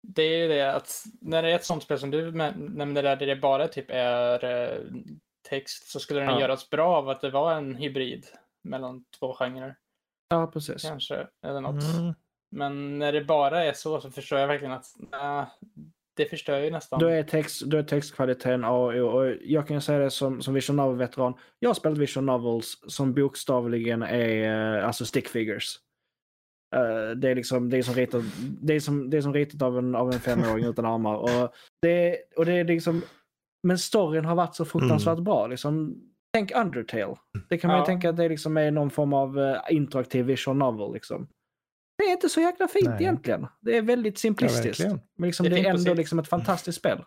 Det 0.07 0.23
är 0.23 0.37
ju 0.37 0.47
det 0.47 0.75
att 0.75 1.03
när 1.21 1.43
det 1.43 1.51
är 1.51 1.55
ett 1.55 1.65
sånt 1.65 1.83
spel 1.83 1.99
som 1.99 2.11
du 2.11 2.31
nämnde 2.31 3.01
där, 3.01 3.15
där 3.15 3.25
det 3.25 3.35
bara 3.35 3.67
typ 3.67 3.85
är 3.89 4.45
eh, 4.45 4.77
text 5.49 5.91
så 5.91 5.99
skulle 5.99 6.19
den 6.19 6.29
Ja. 6.29 6.39
göras 6.41 6.69
bra 6.69 6.95
av 6.97 7.09
att 7.09 7.21
det 7.21 7.29
var 7.29 7.53
en 7.53 7.75
hybrid 7.75 8.25
mellan 8.63 9.05
två 9.19 9.33
genrer. 9.33 9.75
Ja, 10.29 10.47
precis. 10.47 10.81
Kanske, 10.83 11.27
eller 11.45 11.61
något. 11.61 11.83
Mm. 11.97 12.13
Men 12.51 12.99
när 12.99 13.11
det 13.13 13.21
bara 13.23 13.63
är 13.63 13.73
så 13.73 14.01
så 14.01 14.11
förstår 14.11 14.39
jag 14.39 14.47
verkligen 14.47 14.73
att 14.73 14.85
nej, 15.11 15.45
det 16.13 16.25
förstör 16.25 16.59
ju 16.59 16.71
nästan. 16.71 16.99
Då 16.99 17.07
är, 17.07 17.23
text, 17.23 17.61
då 17.61 17.77
är 17.77 17.83
textkvaliteten 17.83 18.63
A 18.63 18.71
och 18.71 18.93
O. 18.93 19.05
Och 19.07 19.35
jag 19.41 19.67
kan 19.67 19.77
ju 19.77 19.81
säga 19.81 19.99
det 19.99 20.11
som, 20.11 20.41
som 20.41 20.53
Vision 20.53 20.75
Novel-veteran. 20.75 21.33
Jag 21.59 21.69
har 21.69 21.73
spelat 21.73 21.97
Vision 21.97 22.25
Novels 22.25 22.77
som 22.87 23.13
bokstavligen 23.13 24.03
är 24.03 24.77
eh, 24.77 24.87
alltså 24.87 25.05
stick 25.05 25.27
figures. 25.27 25.75
Eh, 26.73 27.09
det 27.15 27.29
är 27.29 27.35
liksom 27.35 27.69
det 27.69 27.77
är 27.77 27.81
som 27.83 27.93
ritat, 27.95 28.23
det 28.61 28.73
är 28.75 28.79
som, 28.79 29.09
det 29.09 29.17
är 29.17 29.21
som 29.21 29.33
ritat 29.33 29.61
av 29.61 29.77
en, 29.77 29.95
av 29.95 30.11
en 30.11 30.19
femåring 30.19 30.65
utan 30.65 30.85
armar. 30.85 31.15
Och 31.15 31.53
det, 31.81 32.17
och 32.37 32.45
det 32.45 32.53
är 32.53 32.63
liksom, 32.63 33.01
men 33.67 33.77
storyn 33.77 34.25
har 34.25 34.35
varit 34.35 34.55
så 34.55 34.65
fruktansvärt 34.65 35.19
bra. 35.19 35.47
Liksom, 35.47 35.95
tänk 36.33 36.51
Undertale. 36.55 37.15
Det 37.49 37.57
kan 37.57 37.67
man 37.67 37.77
ju 37.77 37.81
Ja. 37.81 37.85
tänka 37.85 38.09
att 38.09 38.17
det 38.17 38.29
liksom 38.29 38.57
är 38.57 38.71
någon 38.71 38.89
form 38.89 39.13
av 39.13 39.39
eh, 39.39 39.57
interaktiv 39.69 40.25
Vision 40.25 40.59
Novel. 40.59 40.93
Liksom. 40.93 41.27
Det 41.97 42.03
är 42.03 42.11
inte 42.11 42.29
så 42.29 42.41
jäkla 42.41 42.67
fint 42.67 42.85
Nej. 42.89 42.97
egentligen. 43.01 43.47
Det 43.61 43.77
är 43.77 43.81
väldigt 43.81 44.17
simplistiskt. 44.17 44.79
verkligen. 44.79 44.99
men 45.17 45.27
liksom, 45.27 45.43
Det 45.43 45.49
det 45.49 45.55
är 45.55 45.59
är, 45.59 45.63
fint 45.63 45.85
på 45.85 45.89
ändå 45.89 45.93
liksom 45.93 46.19
ett 46.19 46.27
fantastiskt 46.27 46.77
spel. 46.79 47.03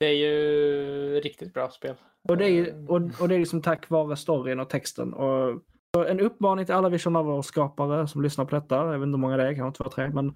Det 0.00 0.06
är 0.06 0.12
ju 0.16 1.20
riktigt 1.20 1.54
bra 1.54 1.70
spel. 1.70 1.94
Och 2.28 2.36
det 2.36 2.44
är, 2.44 2.48
ju- 2.50 2.68
Eh, 2.68 2.84
och, 2.86 3.00
och 3.20 3.28
det 3.28 3.34
är 3.34 3.38
liksom 3.38 3.62
tack 3.62 3.90
vare 3.90 4.16
storyn 4.16 4.60
och 4.60 4.70
texten. 4.70 5.14
Och 5.14 5.62
en 6.08 6.20
uppmaning 6.20 6.66
till 6.66 6.74
alla 6.74 6.88
Vision 6.88 7.12
Novel-skapare 7.12 8.08
som 8.08 8.22
lyssnar 8.22 8.44
på 8.44 8.54
detta, 8.54 8.76
jag 8.76 8.86
vet 8.86 8.96
inte 8.96 9.06
hur 9.06 9.16
många 9.16 9.36
det 9.36 9.48
är, 9.48 9.54
kanske 9.54 9.84
två, 9.84 9.90
tre, 9.90 10.08
men 10.08 10.34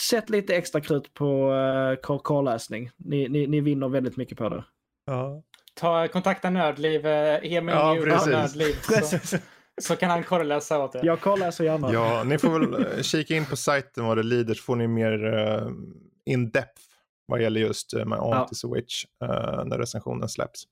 sätt 0.00 0.30
lite 0.30 0.56
extra 0.56 0.80
krut 0.80 1.14
på 1.14 1.52
uh, 1.52 2.18
core-läsning. 2.18 2.90
Ni, 2.96 3.28
ni, 3.28 3.46
ni 3.46 3.60
vinner 3.60 3.88
väldigt 3.88 4.16
mycket 4.16 4.38
på 4.38 4.48
det. 4.48 4.64
Ja. 5.06 5.42
Ta, 5.74 6.08
kontakta 6.08 6.50
Nördliv, 6.50 7.06
eh, 7.06 7.52
Emil 7.54 7.74
Ja, 7.74 7.96
precis. 8.04 8.26
Nördliv. 8.26 8.74
Så, 8.82 9.36
så 9.80 9.96
kan 9.96 10.10
han 10.10 10.24
korreläsa 10.24 10.84
åt 10.84 10.94
er. 10.94 11.04
Jag 11.04 11.54
så 11.54 11.64
gärna. 11.64 11.92
ja, 11.92 12.24
ni 12.24 12.38
får 12.38 12.58
väl 12.58 12.86
eh, 12.96 13.02
kika 13.02 13.34
in 13.34 13.46
på 13.46 13.56
sajten 13.56 14.04
vad 14.04 14.16
det 14.16 14.22
lider 14.22 14.54
så 14.54 14.62
får 14.62 14.76
ni 14.76 14.88
mer 14.88 15.24
uh, 15.24 15.70
in-depth 16.26 16.82
vad 17.26 17.42
gäller 17.42 17.60
just 17.60 17.94
uh, 17.94 18.04
My 18.04 18.16
Aunt 18.16 18.34
Ja. 18.34 18.48
is 18.52 18.64
a 18.64 18.68
Witch 18.74 19.04
uh, 19.24 19.64
när 19.64 19.78
recensionen 19.78 20.28
släpps. 20.28 20.64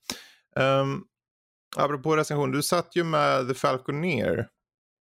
Um, 0.57 1.05
apropå 1.79 2.17
recension, 2.17 2.53
du 2.53 2.63
satt 2.63 2.97
ju 2.97 3.05
med 3.05 3.49
The 3.49 3.55
Falconeer 3.55 4.49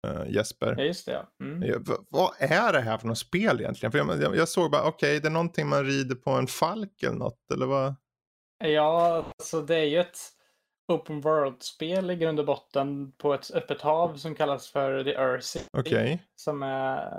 uh, 0.08 0.32
Jesper. 0.32 0.76
Ja, 0.78 0.84
just 0.84 1.06
det. 1.06 1.12
Ja. 1.12 1.46
Mm. 1.46 1.84
Vad 2.10 2.32
är 2.40 2.74
det 2.74 2.82
här 2.82 2.98
för 2.98 3.08
något 3.08 3.18
spel 3.18 3.62
egentligen? 3.62 3.92
För 3.92 4.00
jag, 4.00 4.22
jag, 4.22 4.36
jag 4.36 4.50
såg 4.50 4.72
bara, 4.72 4.84
okej, 4.84 5.20
det 5.20 5.28
är 5.28 5.32
någonting 5.32 5.68
man 5.68 5.86
rider 5.86 6.16
på 6.16 6.32
en 6.32 6.48
falk 6.48 7.04
eller 7.04 7.18
något, 7.18 7.52
eller 7.54 7.66
vad? 7.66 7.96
Ja, 8.64 9.26
alltså 9.40 9.62
det 9.62 9.76
är 9.76 9.84
ju 9.84 10.00
ett 10.00 10.18
open 10.88 11.22
world-spel 11.22 12.12
i 12.12 12.16
grund 12.16 12.40
och 12.40 12.46
botten 12.46 13.12
på 13.12 13.34
ett 13.34 13.52
öppet 13.52 13.82
hav 13.82 14.16
som 14.16 14.36
kallas 14.36 14.72
för 14.72 15.04
The 15.04 15.14
Earth. 15.14 15.58
Okej, 15.78 16.24
Som 16.36 16.64
är, 16.64 17.10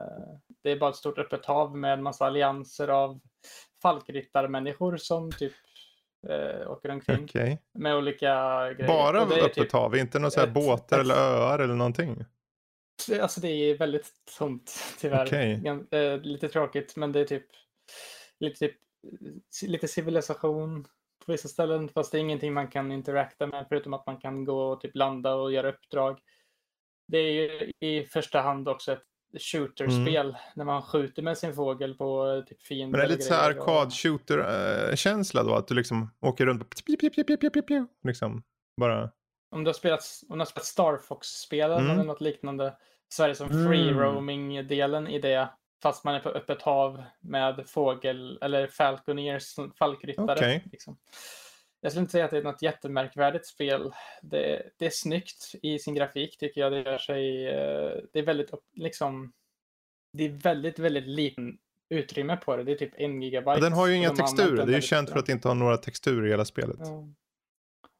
det 0.62 0.70
är 0.70 0.78
bara 0.78 0.90
ett 0.90 0.96
stort 0.96 1.18
öppet 1.18 1.46
hav 1.46 1.76
med 1.76 1.92
en 1.92 2.02
massa 2.02 2.26
allianser 2.26 2.88
av 2.88 3.20
falkryttarmänniskor 3.82 4.96
som 4.96 5.32
typ 5.32 5.52
eh, 6.28 6.70
åker 6.70 6.88
omkring 6.90 7.24
okej. 7.24 7.62
med 7.72 7.96
olika 7.96 8.28
grejer. 8.72 8.86
Bara 8.88 9.20
öppet 9.22 9.54
typ- 9.54 9.72
hav, 9.72 9.96
inte 9.96 10.18
några 10.18 10.42
ett- 10.42 10.54
båtar 10.54 10.96
ett- 10.98 11.04
eller 11.04 11.14
öar 11.14 11.58
eller 11.58 11.74
någonting? 11.74 12.24
Alltså 13.20 13.40
det 13.40 13.48
är 13.48 13.78
väldigt 13.78 14.12
tomt 14.38 14.72
tyvärr. 15.00 15.26
Okej. 15.26 15.60
Gan- 15.64 15.94
eh, 16.14 16.20
lite 16.20 16.48
tråkigt 16.48 16.96
men 16.96 17.12
det 17.12 17.20
är 17.20 17.24
typ 17.24 17.46
lite, 18.40 18.58
typ, 18.58 18.76
lite 19.66 19.88
civilisation 19.88 20.84
på 21.26 21.32
vissa 21.32 21.48
ställen 21.48 21.88
fast 21.88 22.12
det 22.12 22.18
är 22.18 22.20
ingenting 22.20 22.52
man 22.52 22.68
kan 22.68 22.92
interakta 22.92 23.46
med 23.46 23.66
förutom 23.68 23.94
att 23.94 24.06
man 24.06 24.16
kan 24.16 24.44
gå 24.44 24.62
och 24.72 24.80
typ 24.80 24.94
landa 24.96 25.34
och 25.34 25.52
göra 25.52 25.68
uppdrag. 25.68 26.20
Det 27.08 27.18
är 27.18 27.30
ju 27.32 27.72
i 27.80 28.04
första 28.04 28.40
hand 28.40 28.68
också 28.68 28.92
ett 28.92 29.04
shooterspel 29.38 30.36
när 30.54 30.64
man 30.64 30.82
skjuter 30.82 31.22
med 31.22 31.38
sin 31.38 31.54
fågel 31.54 31.94
på 31.94 32.26
eh, 32.28 32.44
typ 32.44 32.62
fiender. 32.62 32.98
Men 32.98 33.00
det 33.00 33.06
är 33.06 33.16
lite 33.16 33.22
så 33.22 33.34
här 33.34 33.50
arkad-shooter-känsla 33.50 35.42
då? 35.42 35.54
Att 35.54 35.68
du 35.68 35.74
liksom 35.74 36.10
åker 36.20 36.46
runt 36.46 36.62
och 36.62 36.68
liksom 38.04 38.42
bara... 38.80 39.10
Om 39.50 39.64
du 39.64 39.68
har 39.68 39.74
spelat, 39.74 40.04
om 40.28 40.38
du 40.38 40.40
har 40.40 40.46
spelat 40.46 40.64
Star 40.66 40.96
Fox-spelen 40.96 41.78
Mm. 41.78 41.90
eller 41.90 42.04
något 42.04 42.20
liknande 42.20 42.74
så 43.08 43.22
är 43.24 43.28
det 43.28 43.34
som 43.34 43.50
Mm. 43.50 43.66
free 43.66 43.92
roaming-delen 43.92 45.08
i 45.08 45.18
det. 45.18 45.48
Fast 45.82 46.04
man 46.04 46.14
är 46.14 46.20
på 46.20 46.28
öppet 46.28 46.62
hav 46.62 47.02
med 47.20 47.64
fågel 47.68 48.38
eller 48.42 48.66
falconeers, 48.66 49.54
falkryttare. 49.78 50.36
Okej. 50.36 50.64
Liksom. 50.72 50.96
Jag 51.84 51.92
skulle 51.92 52.00
inte 52.02 52.12
säga 52.12 52.24
att 52.24 52.30
det 52.30 52.38
är 52.38 52.42
något 52.42 52.62
jättemärkvärdigt 52.62 53.46
spel. 53.46 53.92
Det, 54.22 54.70
det 54.78 54.86
är 54.86 54.90
snyggt 54.90 55.54
i 55.62 55.78
sin 55.78 55.94
grafik 55.94 56.38
tycker 56.38 56.60
jag. 56.60 56.72
Det 56.72 56.82
gör 56.82 56.98
sig, 56.98 57.46
eh, 57.48 57.92
det 58.12 58.18
är 58.18 58.22
väldigt 58.22 58.50
liksom, 58.76 59.32
det 60.12 60.24
är 60.24 60.28
väldigt, 60.28 60.78
väldigt 60.78 61.06
liten 61.06 61.58
utrymme 61.88 62.36
på 62.36 62.56
det. 62.56 62.64
Det 62.64 62.72
är 62.72 62.76
typ 62.76 62.94
en 62.96 63.22
gigabyte. 63.22 63.50
Ja, 63.50 63.60
den 63.60 63.72
har 63.72 63.86
ju 63.86 63.94
inga 63.94 64.08
de 64.08 64.16
texturer. 64.16 64.46
Det 64.46 64.52
är 64.52 64.66
ju 64.66 64.72
väldigt 64.72 64.84
känt 64.84 65.08
för 65.08 65.14
bra. 65.14 65.22
att 65.22 65.28
inte 65.28 65.48
ha 65.48 65.54
några 65.54 65.76
texturer 65.76 66.26
i 66.26 66.30
hela 66.30 66.44
spelet. 66.44 66.76
Ja. 66.78 67.08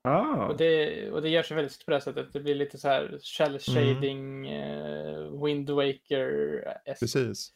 Ah. 0.08 0.46
Och 0.46 0.56
det, 0.56 1.10
och 1.10 1.22
det 1.22 1.28
gör 1.28 1.42
sig 1.42 1.56
väldigt 1.56 1.84
på 1.84 1.90
det 1.90 1.94
här 1.94 2.00
sättet. 2.00 2.32
Det 2.32 2.40
blir 2.40 2.54
lite 2.54 2.78
så 2.78 2.88
här 2.88 3.18
shell 3.22 3.58
Mm. 3.68 3.94
shading, 3.94 4.46
eh, 4.48 5.44
Wind 5.44 5.70
Waker. 5.70 6.64
Precis. 7.00 7.52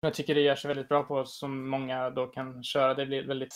Jag 0.00 0.14
tycker 0.14 0.34
det 0.34 0.40
gör 0.40 0.56
sig 0.56 0.68
väldigt 0.68 0.88
bra 0.88 1.02
på 1.02 1.24
som 1.24 1.68
många 1.68 2.10
då 2.10 2.26
kan 2.26 2.62
köra. 2.62 2.94
Det 2.94 3.06
blir 3.06 3.26
väldigt 3.26 3.54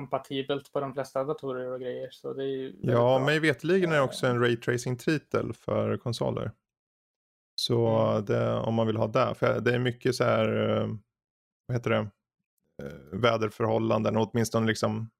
kompatibelt 0.00 0.72
på 0.72 0.80
de 0.80 0.92
flesta 0.94 1.24
datorer 1.24 1.72
och 1.72 1.80
grejer. 1.80 2.08
Så 2.10 2.32
det 2.32 2.44
är 2.44 2.72
Ja, 2.82 3.18
mig 3.18 3.40
veterligen 3.40 3.92
är 3.92 3.96
det 3.96 4.02
också 4.02 4.26
en 4.26 4.40
raytracing-titel 4.40 5.52
för 5.52 5.96
konsoler. 5.96 6.50
Så 7.54 7.86
Mm. 7.88 8.24
det, 8.24 8.54
om 8.54 8.74
man 8.74 8.86
vill 8.86 8.96
ha 8.96 9.06
det. 9.06 9.34
För 9.34 9.60
det 9.60 9.74
är 9.74 9.78
mycket 9.78 10.14
så 10.14 10.24
här, 10.24 10.78
eh, 10.80 10.88
vad 11.66 11.76
heter 11.76 11.90
det, 11.90 12.08
Eh, 12.82 13.18
väderförhållanden 13.18 14.16
och 14.16 14.30
åtminstone 14.32 14.66
liksom 14.66 15.10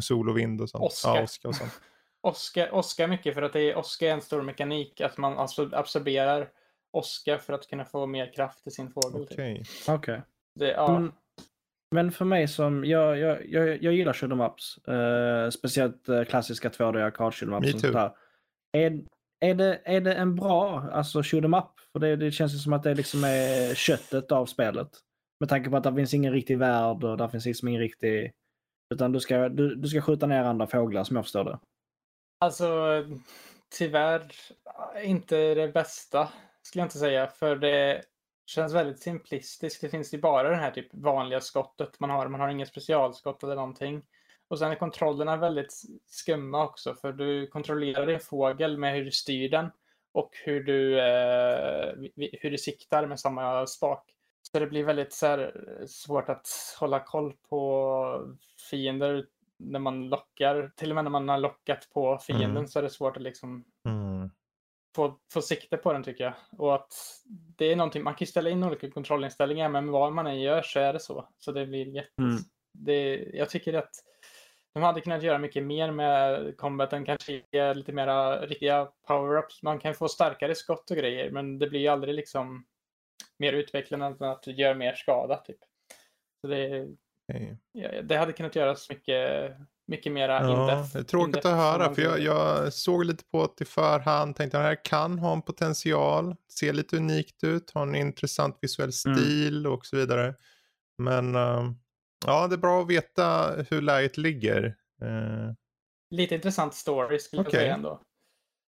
sol 0.00 0.28
och 0.28 0.38
vind 0.38 0.60
och 0.60 0.70
sånt. 0.70 0.84
Åska. 0.84 1.08
Ja, 1.08 1.22
åska 1.22 1.48
och 1.48 1.54
sånt. 1.54 1.80
Åska 2.72 3.06
mycket 3.06 3.34
för 3.34 3.42
att 3.42 3.52
det 3.52 3.60
är, 3.60 3.76
åska 3.78 4.08
är 4.08 4.12
en 4.12 4.20
stor 4.20 4.42
mekanik. 4.42 5.00
Att 5.00 5.18
man 5.18 5.38
absorberar 5.72 6.50
åska 6.90 7.38
för 7.38 7.52
att 7.52 7.66
kunna 7.68 7.84
få 7.84 8.06
mer 8.06 8.32
kraft 8.32 8.66
i 8.66 8.70
sin 8.70 8.90
fågel. 8.90 9.26
typ. 9.26 9.32
Okej. 9.38 9.64
Okej. 9.88 10.22
Det, 10.54 10.68
ja, 10.68 10.92
Men, 10.98 11.12
men 11.94 12.12
för 12.12 12.24
mig 12.24 12.48
som, 12.48 12.84
jag, 12.84 13.18
jag, 13.18 13.48
jag, 13.48 13.82
jag 13.82 13.94
gillar 13.94 14.12
shoot 14.12 14.32
ups. 14.32 14.88
Eh, 14.88 15.50
speciellt 15.50 16.08
eh, 16.08 16.24
klassiska 16.24 16.68
2D 16.68 17.04
arkad 17.04 17.34
shoot 17.34 17.48
ups. 17.48 17.50
Me 17.50 17.56
och 17.56 17.72
too. 17.72 17.80
sånt 17.80 17.92
där. 17.92 18.12
Är, 18.72 19.04
är, 19.40 19.54
det, 19.54 19.80
är 19.84 20.00
det 20.00 20.14
en 20.14 20.36
bra 20.36 20.80
alltså 20.92 21.22
shoot 21.22 21.44
'em 21.44 21.58
up? 21.58 21.70
För 21.92 21.98
det, 22.00 22.16
det 22.16 22.30
känns 22.30 22.54
ju 22.54 22.58
som 22.58 22.72
att 22.72 22.82
det 22.82 22.94
liksom 22.94 23.24
är 23.24 23.74
köttet 23.74 24.32
av 24.32 24.46
spelet. 24.46 24.88
Med 25.40 25.48
tanke 25.48 25.70
på 25.70 25.76
att 25.76 25.82
det 25.82 25.94
finns 25.94 26.14
ingen 26.14 26.32
riktig 26.32 26.58
värld 26.58 27.04
och 27.04 27.16
det 27.16 27.30
finns 27.30 27.46
liksom 27.46 27.68
ingen 27.68 27.80
riktig... 27.80 28.32
Utan 28.94 29.12
du 29.12 29.20
ska, 29.20 29.48
du, 29.48 29.74
du 29.74 29.88
ska 29.88 30.00
skjuta 30.00 30.26
ner 30.26 30.44
andra 30.44 30.66
fåglar 30.66 31.04
som 31.04 31.16
jag 31.16 31.24
förstår 31.24 31.44
det. 31.44 31.58
Alltså, 32.40 32.68
tyvärr 33.78 34.32
inte 35.02 35.54
det 35.54 35.68
bästa 35.68 36.28
skulle 36.62 36.80
jag 36.80 36.86
inte 36.86 36.98
säga. 36.98 37.26
För 37.26 37.56
det 37.56 38.02
känns 38.50 38.74
väldigt 38.74 39.00
simplistiskt. 39.02 39.80
Det 39.80 39.88
finns 39.88 40.14
ju 40.14 40.18
bara 40.18 40.48
det 40.48 40.56
här 40.56 40.70
typ 40.70 40.94
vanliga 40.94 41.40
skottet 41.40 42.00
man 42.00 42.10
har. 42.10 42.28
Man 42.28 42.40
har 42.40 42.48
inget 42.48 42.68
specialskott 42.68 43.42
eller 43.42 43.54
någonting. 43.54 44.02
Och 44.48 44.58
sen 44.58 44.70
är 44.70 44.74
kontrollerna 44.76 45.36
väldigt 45.36 45.82
skumma 46.06 46.64
också. 46.64 46.94
För 46.94 47.12
du 47.12 47.46
kontrollerar 47.46 48.06
din 48.06 48.20
fågel 48.20 48.78
med 48.78 48.94
hur 48.94 49.04
du 49.04 49.10
styr 49.10 49.48
den. 49.48 49.70
Och 50.12 50.30
hur 50.44 50.62
du, 50.64 51.00
eh, 51.00 51.94
hur 52.40 52.50
du 52.50 52.58
siktar 52.58 53.06
med 53.06 53.20
samma 53.20 53.66
spak. 53.66 54.14
Så 54.42 54.58
det 54.58 54.66
blir 54.66 54.84
väldigt 54.84 55.12
så 55.12 55.26
här, 55.26 55.52
svårt 55.86 56.28
att 56.28 56.48
hålla 56.80 57.00
koll 57.00 57.32
på 57.48 58.34
fiender 58.70 59.26
när 59.56 59.78
man 59.78 60.08
lockar. 60.08 60.72
Till 60.76 60.90
och 60.90 60.94
med 60.94 61.04
när 61.04 61.10
man 61.10 61.28
har 61.28 61.38
lockat 61.38 61.88
på 61.92 62.18
fienden 62.18 62.50
Mm. 62.50 62.68
så 62.68 62.78
är 62.78 62.82
det 62.82 62.90
svårt 62.90 63.16
att 63.16 63.22
liksom 63.22 63.64
Mm. 63.84 64.30
Få, 64.98 65.18
få 65.32 65.42
sikte 65.42 65.76
på 65.76 65.92
den 65.92 66.02
tycker 66.02 66.24
jag. 66.24 66.34
Och 66.60 66.74
att 66.74 66.92
det 67.56 67.72
är 67.72 67.76
någonting, 67.76 68.02
man 68.02 68.14
kan 68.14 68.26
ställa 68.26 68.50
in 68.50 68.64
olika 68.64 68.90
kontrollinställningar 68.90 69.68
men 69.68 69.90
vad 69.90 70.12
man 70.12 70.26
än 70.26 70.40
gör 70.40 70.62
så 70.62 70.80
är 70.80 70.92
det 70.92 71.00
så. 71.00 71.28
Så 71.38 71.52
det 71.52 71.66
blir 71.66 71.86
jätte... 71.86 72.22
Mm. 72.22 72.36
Det, 72.72 73.28
jag 73.34 73.50
tycker 73.50 73.74
att 73.74 73.90
de 74.72 74.82
hade 74.82 75.00
kunnat 75.00 75.22
göra 75.22 75.38
mycket 75.38 75.64
mer 75.64 75.90
med 75.90 76.56
combaten, 76.56 77.04
kanske 77.04 77.42
ge 77.50 77.74
lite 77.74 77.92
mera 77.92 78.46
riktiga 78.46 78.88
power-ups. 79.08 79.58
Man 79.62 79.78
kan 79.78 79.94
få 79.94 80.08
starkare 80.08 80.54
skott 80.54 80.90
och 80.90 80.96
grejer 80.96 81.30
men 81.30 81.58
det 81.58 81.68
blir 81.68 81.80
ju 81.80 81.88
aldrig 81.88 82.14
liksom 82.14 82.66
mer 83.38 83.52
utvecklande 83.52 84.06
än 84.06 84.22
att 84.22 84.42
du 84.42 84.52
gör 84.52 84.74
mer 84.74 84.94
skada 84.94 85.36
typ. 85.36 85.60
Så 86.40 86.46
det, 86.46 86.88
Okej. 87.28 87.56
ja, 87.72 88.02
det 88.02 88.16
hade 88.16 88.32
kunnat 88.32 88.56
göras 88.56 88.90
mycket, 88.90 89.52
mycket 89.88 90.12
mera 90.12 90.42
Ja, 90.42 90.86
det 90.92 90.98
är 90.98 91.02
tråkigt 91.02 91.36
att 91.36 91.56
höra 91.56 91.94
för 91.94 92.02
jag, 92.02 92.20
jag 92.20 92.72
såg 92.72 93.04
lite 93.04 93.24
på 93.24 93.54
det 93.56 93.62
i 93.62 93.66
förhand. 93.66 94.36
Tänkte 94.36 94.58
att 94.58 94.62
det 94.64 94.68
här 94.68 94.84
kan 94.84 95.18
ha 95.18 95.32
en 95.32 95.42
potential. 95.42 96.36
Ser 96.58 96.72
lite 96.72 96.96
unikt 96.96 97.44
ut. 97.44 97.70
Har 97.74 97.82
en 97.82 97.94
intressant 97.94 98.58
visuell 98.60 98.90
Mm. 99.06 99.18
stil 99.18 99.66
och 99.66 99.86
så 99.86 99.96
vidare. 99.96 100.34
Men 100.98 101.34
eh, 101.34 101.70
ja, 102.26 102.46
det 102.48 102.54
är 102.54 102.58
bra 102.58 102.82
att 102.82 102.90
veta 102.90 103.54
hur 103.70 103.80
läget 103.82 104.16
ligger. 104.16 104.64
Eh, 105.02 105.52
Lite 106.10 106.34
intressant 106.34 106.74
story 106.74 107.18
skulle 107.18 107.40
jag 107.42 107.48
Okej. 107.48 107.60
säga 107.60 107.74
ändå. 107.74 108.00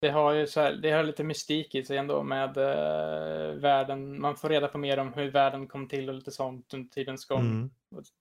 Det 0.01 0.09
har 0.09 0.33
ju 0.33 0.47
så 0.47 0.61
här, 0.61 0.73
det 0.73 0.91
har 0.91 1.03
lite 1.03 1.23
mystik 1.23 1.75
i 1.75 1.83
sig 1.83 1.97
ändå 1.97 2.23
med 2.23 2.57
eh, 2.57 3.53
världen. 3.55 4.21
Man 4.21 4.35
får 4.35 4.49
reda 4.49 4.67
på 4.67 4.77
mer 4.77 4.97
om 4.97 5.13
hur 5.13 5.31
världen 5.31 5.67
kom 5.67 5.87
till 5.87 6.09
och 6.09 6.15
lite 6.15 6.31
sånt 6.31 6.73
under 6.73 6.89
tidens 6.89 7.25
gång. 7.25 7.39
mm. 7.45 7.69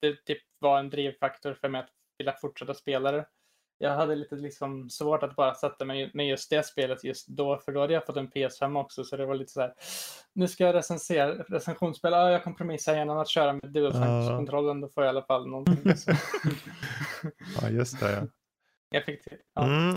Det 0.01 0.25
typ 0.25 0.39
var 0.59 0.79
en 0.79 0.91
drivfaktor 0.91 1.55
för 1.55 1.69
mig 1.69 1.81
att 1.81 1.91
vilja 2.19 2.33
fortsätta 2.33 2.75
spela 2.75 3.13
det. 3.13 3.27
Jag 3.81 3.91
hade 3.95 4.15
lite 4.15 4.35
liksom 4.37 4.91
svårt 4.91 5.23
att 5.23 5.37
bara 5.37 5.55
sätta 5.55 5.85
mig 5.85 6.11
med 6.15 6.29
just 6.29 6.51
det 6.51 6.67
spelet 6.67 7.05
just 7.05 7.29
då, 7.29 7.59
för 7.59 7.73
då 7.73 7.81
hade 7.81 7.93
jag 7.93 8.07
fått 8.07 8.17
en 8.17 8.31
PS5 8.31 8.81
också, 8.81 9.05
så 9.05 9.17
det 9.17 9.27
var 9.27 9.35
lite 9.35 9.53
så 9.53 9.61
här. 9.61 9.75
Nu 10.33 10.49
ska 10.49 10.65
jag 10.65 10.75
recensera, 10.75 11.35
recensionsspela, 11.35 12.17
ja, 12.17 12.31
jag 12.31 12.45
kompromissar 12.45 12.97
genom 12.97 13.19
att 13.19 13.29
köra 13.29 13.53
med 13.53 13.71
DualSense-kontrollen, 13.73 14.81
då 14.81 14.89
får 14.89 15.03
jag 15.05 15.09
i 15.09 15.17
alla 15.17 15.27
fall 15.27 15.49
någonting. 15.49 15.97
Så. 15.97 16.11
Ja, 17.63 17.69
just 17.69 18.01
det. 18.01 18.11
Ja. 18.13 18.27
Effektivt. 18.99 19.41
Ja. 19.55 19.65
Mm. 19.65 19.95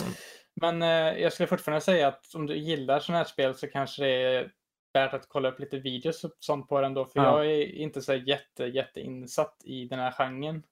Men 0.62 0.82
eh, 0.82 1.22
jag 1.22 1.34
skulle 1.34 1.48
fortfarande 1.48 1.82
säga 1.82 2.08
att 2.08 2.36
om 2.36 2.46
du 2.46 2.58
gillar 2.58 3.00
sådana 3.00 3.18
här 3.18 3.26
spel 3.26 3.56
så 3.56 3.68
kanske 3.68 4.04
det 4.04 4.10
är 4.24 4.52
värt 4.94 5.14
att 5.14 5.26
kolla 5.28 5.50
upp 5.52 5.60
lite 5.60 5.80
videos 5.80 6.24
och 6.24 6.32
sånt 6.40 6.68
på 6.70 6.82
den 6.82 6.94
då. 6.94 7.06
För 7.06 7.20
Ja. 7.20 7.44
jag 7.44 7.54
är 7.54 7.66
inte 7.76 8.02
så 8.02 8.14
jätte, 8.14 8.66
jätte 8.66 9.00
insatt 9.02 9.58
i 9.64 9.86
den 9.86 10.00
här 10.00 10.12
genren. 10.12 10.64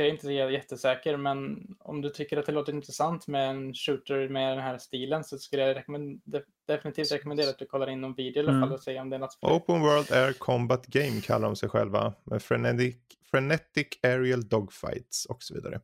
Jag 0.00 0.08
är 0.08 0.12
inte 0.12 0.32
jättesäker, 0.32 1.16
men 1.16 1.66
om 1.78 2.00
du 2.00 2.10
tycker 2.10 2.36
att 2.36 2.46
det 2.46 2.52
låter 2.52 2.72
intressant 2.72 3.26
med 3.26 3.50
en 3.50 3.74
shooter 3.74 4.28
med 4.28 4.56
den 4.56 4.64
här 4.64 4.78
stilen 4.78 5.24
så 5.24 5.38
skulle 5.38 5.62
jag 5.62 5.76
rekommend- 5.76 6.20
de- 6.24 6.42
definitivt 6.66 7.12
rekommendera 7.12 7.50
att 7.50 7.58
du 7.58 7.66
kollar 7.66 7.90
in 7.90 8.00
någon 8.00 8.14
video 8.14 8.42
i 8.42 8.46
alla 8.46 8.52
Mm. 8.56 8.60
fall 8.68 8.72
och 8.72 8.80
se 8.82 9.00
om 9.00 9.10
det 9.10 9.16
är 9.16 9.20
något. 9.20 9.38
Open 9.42 9.80
World 9.80 10.12
Air 10.12 10.32
Combat 10.32 10.86
Game 10.86 11.20
kallar 11.20 11.46
de 11.48 11.56
sig 11.56 11.68
själva. 11.68 12.14
Med 12.24 12.42
frenetic, 12.42 12.96
frenetic 13.30 13.86
Aerial 14.02 14.48
Dogfights 14.48 15.26
och 15.26 15.42
så 15.42 15.54
vidare. 15.54 15.80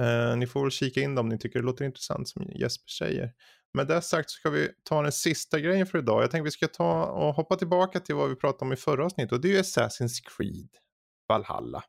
Eh, 0.00 0.36
ni 0.36 0.46
får 0.46 0.62
väl 0.62 0.70
kika 0.70 1.00
in 1.00 1.14
dem 1.14 1.24
om 1.26 1.28
ni 1.28 1.38
tycker 1.38 1.58
det 1.58 1.64
låter 1.66 1.84
intressant 1.84 2.28
som 2.28 2.42
Jesper 2.54 2.88
säger. 2.90 3.32
Med 3.74 3.86
det 3.86 4.02
sagt 4.02 4.30
så 4.30 4.34
ska 4.36 4.50
vi 4.50 4.68
ta 4.82 5.02
den 5.02 5.12
sista 5.12 5.60
grejen 5.60 5.86
för 5.86 5.98
idag. 5.98 6.22
Jag 6.22 6.30
tänkte 6.30 6.44
vi 6.44 6.50
ska 6.50 6.66
ta 6.68 7.04
och 7.06 7.34
hoppa 7.34 7.56
tillbaka 7.56 8.00
till 8.00 8.14
vad 8.14 8.28
vi 8.28 8.36
pratade 8.36 8.64
om 8.64 8.72
i 8.72 8.76
förra 8.76 9.04
avsnittet 9.04 9.32
och 9.32 9.40
det 9.40 9.48
är 9.48 9.52
ju 9.52 9.60
Assassin's 9.60 10.18
Creed 10.36 10.68
Valhalla. 11.28 11.84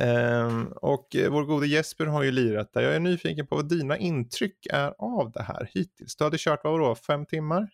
Ehm, 0.00 0.66
och 0.76 1.16
eh, 1.16 1.30
vår 1.30 1.44
gode 1.44 1.66
Jesper 1.66 2.06
har 2.06 2.22
ju 2.22 2.30
lirat 2.32 2.72
där. 2.72 2.80
Jag 2.82 2.94
är 2.96 3.00
nyfiken 3.00 3.46
på 3.46 3.56
vad 3.56 3.68
dina 3.68 3.96
intryck 3.98 4.66
är 4.70 4.94
av 4.98 5.32
det 5.32 5.42
här 5.42 5.68
hittills. 5.74 6.16
Du 6.16 6.24
hade 6.24 6.36
kört 6.38 6.60
vad 6.64 6.80
då, 6.80 6.94
fem 6.94 7.26
timmar? 7.26 7.68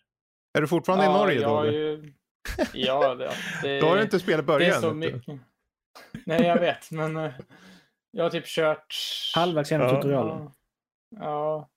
Är 0.57 0.61
du 0.61 0.67
fortfarande 0.67 1.05
i 1.05 1.07
Norge 1.07 1.41
då? 1.41 1.65
ju... 1.65 2.13
Ja, 2.73 3.15
det, 3.15 3.31
det, 3.63 3.79
Då 3.79 3.87
har 3.87 3.95
du 3.95 4.01
inte 4.01 4.19
spelat 4.19 4.47
det 4.47 4.53
är 4.53 4.57
början. 4.59 4.81
så 4.81 4.93
mycket. 4.93 5.39
Nej, 6.25 6.41
jag 6.43 6.59
vet, 6.59 6.91
men 6.91 7.17
eh, 7.17 7.31
jag 8.11 8.23
har 8.23 8.29
typ 8.29 8.45
kört... 8.45 8.95
Halvvägs 9.35 9.71
genom 9.71 9.87
Ja. 9.87 9.95
tutorialen. 9.95 10.37
Ja. 11.09 11.19
ja. 11.19 11.69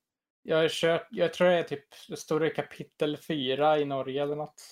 Jag 0.44 0.56
har 0.56 0.69
kört, 0.69 1.06
jag 1.10 1.32
tror 1.35 1.48
det 1.48 1.55
är 1.59 1.62
typ, 1.62 1.85
det 2.09 2.16
står 2.16 2.47
i 2.47 2.51
kapitel 2.51 3.16
4 3.16 3.78
i 3.78 3.85
Norge 3.85 4.23
eller 4.23 4.36
något. 4.36 4.62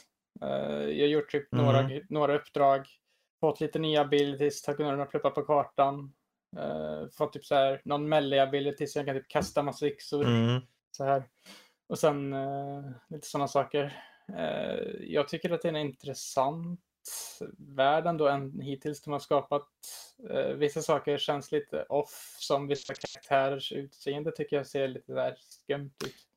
Eh, 0.42 0.48
jag 0.84 1.00
har 1.06 1.10
gjort 1.10 1.30
typ 1.30 1.52
några, 1.52 1.78
Mm. 1.80 2.02
några 2.08 2.34
uppdrag, 2.36 2.86
fått 3.40 3.60
lite 3.60 3.78
nya 3.78 4.00
abilities, 4.00 4.62
tagit 4.62 4.78
några 4.78 5.06
pluppar 5.06 5.30
på 5.30 5.42
kartan. 5.42 6.12
Uh, 6.58 7.08
fått 7.08 7.32
typ 7.32 7.44
så 7.44 7.54
här 7.54 7.80
någon 7.84 8.08
melee 8.08 8.42
ability 8.42 8.86
så 8.86 8.98
jag 8.98 9.06
kan 9.06 9.16
typ 9.16 9.28
kasta 9.28 9.62
massa 9.62 9.86
yxor. 9.86 10.24
Mm. 10.24 10.60
Så 10.90 11.04
här. 11.04 11.28
Och 11.88 11.98
sen 11.98 12.32
eh, 12.32 12.84
lite 13.08 13.26
sådana 13.26 13.48
saker. 13.48 14.02
Eh, 14.38 14.78
jag 15.00 15.28
tycker 15.28 15.50
att 15.50 15.62
det 15.62 15.68
är 15.68 15.72
en 15.72 15.76
intressant 15.76 16.80
värld 17.58 18.06
ändå 18.06 18.28
än 18.28 18.60
hittills 18.60 19.02
de 19.02 19.12
har 19.12 19.18
skapat. 19.18 19.68
Vissa 20.56 20.82
saker 20.82 21.18
känns 21.18 21.52
lite 21.52 21.82
off, 21.88 22.36
som 22.38 22.66
vissa 22.66 22.94
karaktärers 22.94 23.72
utseende 23.72 24.32
tycker 24.32 24.56
jag 24.56 24.66
ser 24.66 24.88
lite 24.88 25.12
där 25.12 25.36
skumt 25.38 25.94
ut. 26.04 26.29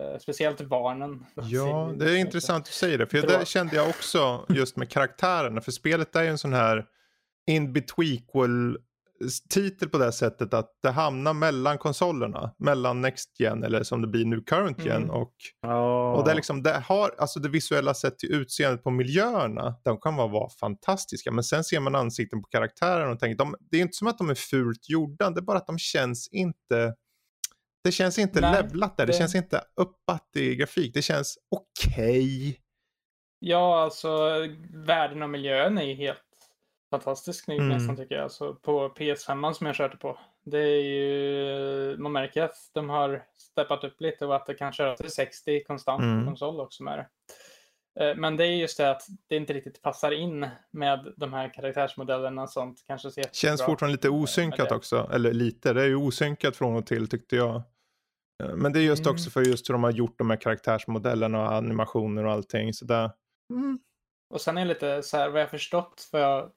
Eh, 0.00 0.18
speciellt 0.18 0.60
barnen. 0.68 1.26
Ja, 1.34 1.42
ser 1.90 1.98
det 1.98 2.10
är 2.10 2.16
intressant 2.16 2.66
att 2.68 2.74
säga 2.74 2.96
det. 2.96 3.06
För 3.06 3.22
det 3.22 3.48
kände 3.48 3.76
jag 3.76 3.88
också 3.88 4.46
just 4.48 4.76
med 4.76 4.90
karaktärerna. 4.90 5.60
För 5.60 5.72
spelet 5.72 6.16
är 6.16 6.22
ju 6.22 6.28
en 6.28 6.38
sån 6.38 6.52
här 6.52 6.86
in 7.46 7.72
betweequal 7.72 8.78
titel 9.50 9.88
på 9.88 9.98
det 9.98 10.12
sättet 10.12 10.54
att 10.54 10.70
det 10.82 10.90
hamnar 10.90 11.34
mellan 11.34 11.78
konsolerna. 11.78 12.54
Mellan 12.58 13.00
Next 13.00 13.40
Gen 13.40 13.64
eller 13.64 13.82
som 13.82 14.02
det 14.02 14.08
blir 14.08 14.24
nu 14.24 14.40
Current 14.40 14.84
Gen. 14.84 14.96
Mm. 14.96 15.10
Och, 15.10 15.34
Ja. 15.60 16.12
och 16.14 16.24
det, 16.24 16.30
är 16.30 16.34
liksom, 16.34 16.62
det 16.62 16.82
har 16.86 17.10
alltså 17.18 17.40
det 17.40 17.48
visuella 17.48 17.94
sett 17.94 18.18
till 18.18 18.32
utseendet 18.34 18.84
på 18.84 18.90
miljöerna. 18.90 19.74
De 19.84 20.00
kan 20.00 20.16
vara, 20.16 20.28
vara 20.28 20.50
fantastiska. 20.50 21.30
Men 21.30 21.44
sen 21.44 21.64
ser 21.64 21.80
man 21.80 21.94
ansikten 21.94 22.42
på 22.42 22.48
karaktären 22.48 23.10
och 23.10 23.20
tänker 23.20 23.38
de, 23.38 23.54
det 23.70 23.76
är 23.76 23.82
inte 23.82 23.96
som 23.96 24.06
att 24.06 24.18
de 24.18 24.30
är 24.30 24.34
fult 24.34 24.88
gjorda. 24.88 25.30
Det 25.30 25.40
är 25.40 25.42
bara 25.42 25.58
att 25.58 25.66
de 25.66 25.78
känns 25.78 26.28
inte 26.28 26.94
det 27.86 27.92
känns 27.92 28.18
inte 28.18 28.40
Nej, 28.40 28.62
levlat 28.62 28.96
där. 28.96 29.06
Det... 29.06 29.12
det- 29.12 29.18
känns 29.18 29.34
inte 29.34 29.60
uppat 29.76 30.28
i 30.36 30.54
grafik. 30.56 30.94
Det 30.94 31.02
känns 31.02 31.38
okej. 31.50 32.60
Ja, 33.38 33.80
alltså 33.82 34.18
världen 34.74 35.22
och 35.22 35.30
miljön 35.30 35.78
är 35.78 35.82
ju 35.82 35.94
helt 35.94 36.18
fantastisk 36.90 37.46
nu 37.48 37.54
Mm. 37.54 37.68
nästan 37.68 37.96
tycker 37.96 38.14
jag. 38.14 38.24
Alltså, 38.24 38.54
på 38.54 38.88
PS5 38.88 39.52
som 39.52 39.66
jag 39.66 39.76
körde 39.76 39.96
på. 39.96 40.18
Det 40.44 40.58
är 40.58 40.82
ju, 40.82 41.96
man 41.98 42.12
märker 42.12 42.42
att 42.42 42.56
de 42.74 42.88
har 42.88 43.24
steppat 43.36 43.84
upp 43.84 44.00
lite 44.00 44.26
och 44.26 44.36
att 44.36 44.46
det 44.46 44.54
kan 44.54 44.72
köra 44.72 44.96
till 44.96 45.10
60 45.10 45.64
konstant 45.64 46.02
Mm. 46.02 46.20
på 46.24 46.30
konsol 46.30 46.60
också 46.60 46.82
med 46.82 46.98
det. 46.98 47.06
Eh, 48.04 48.16
Men 48.16 48.36
det 48.36 48.44
är 48.46 48.50
just 48.56 48.78
det 48.78 48.90
att 48.90 49.02
det 49.28 49.36
inte 49.36 49.52
riktigt 49.52 49.82
passar 49.82 50.10
in 50.12 50.48
med 50.70 51.12
de 51.16 51.32
här 51.32 51.54
karaktärsmodellerna 51.54 52.42
och 52.42 52.50
sånt. 52.50 52.82
Kanske 52.86 53.10
ser 53.10 53.24
Känns 53.32 53.62
fortfarande 53.62 53.92
lite 53.96 54.08
osynkat 54.08 54.58
Men 54.58 54.68
det- 54.68 54.74
också. 54.74 55.10
Eller 55.12 55.32
lite, 55.32 55.72
det 55.72 55.82
är 55.82 55.86
ju 55.86 55.96
osynkat 55.96 56.56
från 56.56 56.76
och 56.76 56.86
till 56.86 57.08
tyckte 57.08 57.36
jag. 57.36 57.62
Eh, 58.44 58.56
Men 58.56 58.72
det 58.72 58.78
är 58.80 58.82
just 58.82 59.06
Mm. 59.06 59.12
också 59.14 59.30
för 59.30 59.42
just 59.42 59.68
hur 59.68 59.74
de 59.74 59.84
har 59.84 59.90
gjort 59.90 60.18
de 60.18 60.30
här 60.30 60.36
karaktärsmodellerna 60.36 61.40
och 61.42 61.52
animationer 61.52 62.24
och 62.24 62.32
allting. 62.32 62.74
Så 62.74 62.84
där. 62.84 63.10
Mm. 63.50 63.78
Och 64.34 64.40
sen 64.40 64.56
är 64.58 64.60
det 64.60 64.68
lite 64.68 65.02
så 65.02 65.16
här, 65.16 65.28
vad 65.28 65.40
jag 65.42 65.50
förstått, 65.50 66.08
för 66.10 66.18
jag, 66.18 66.50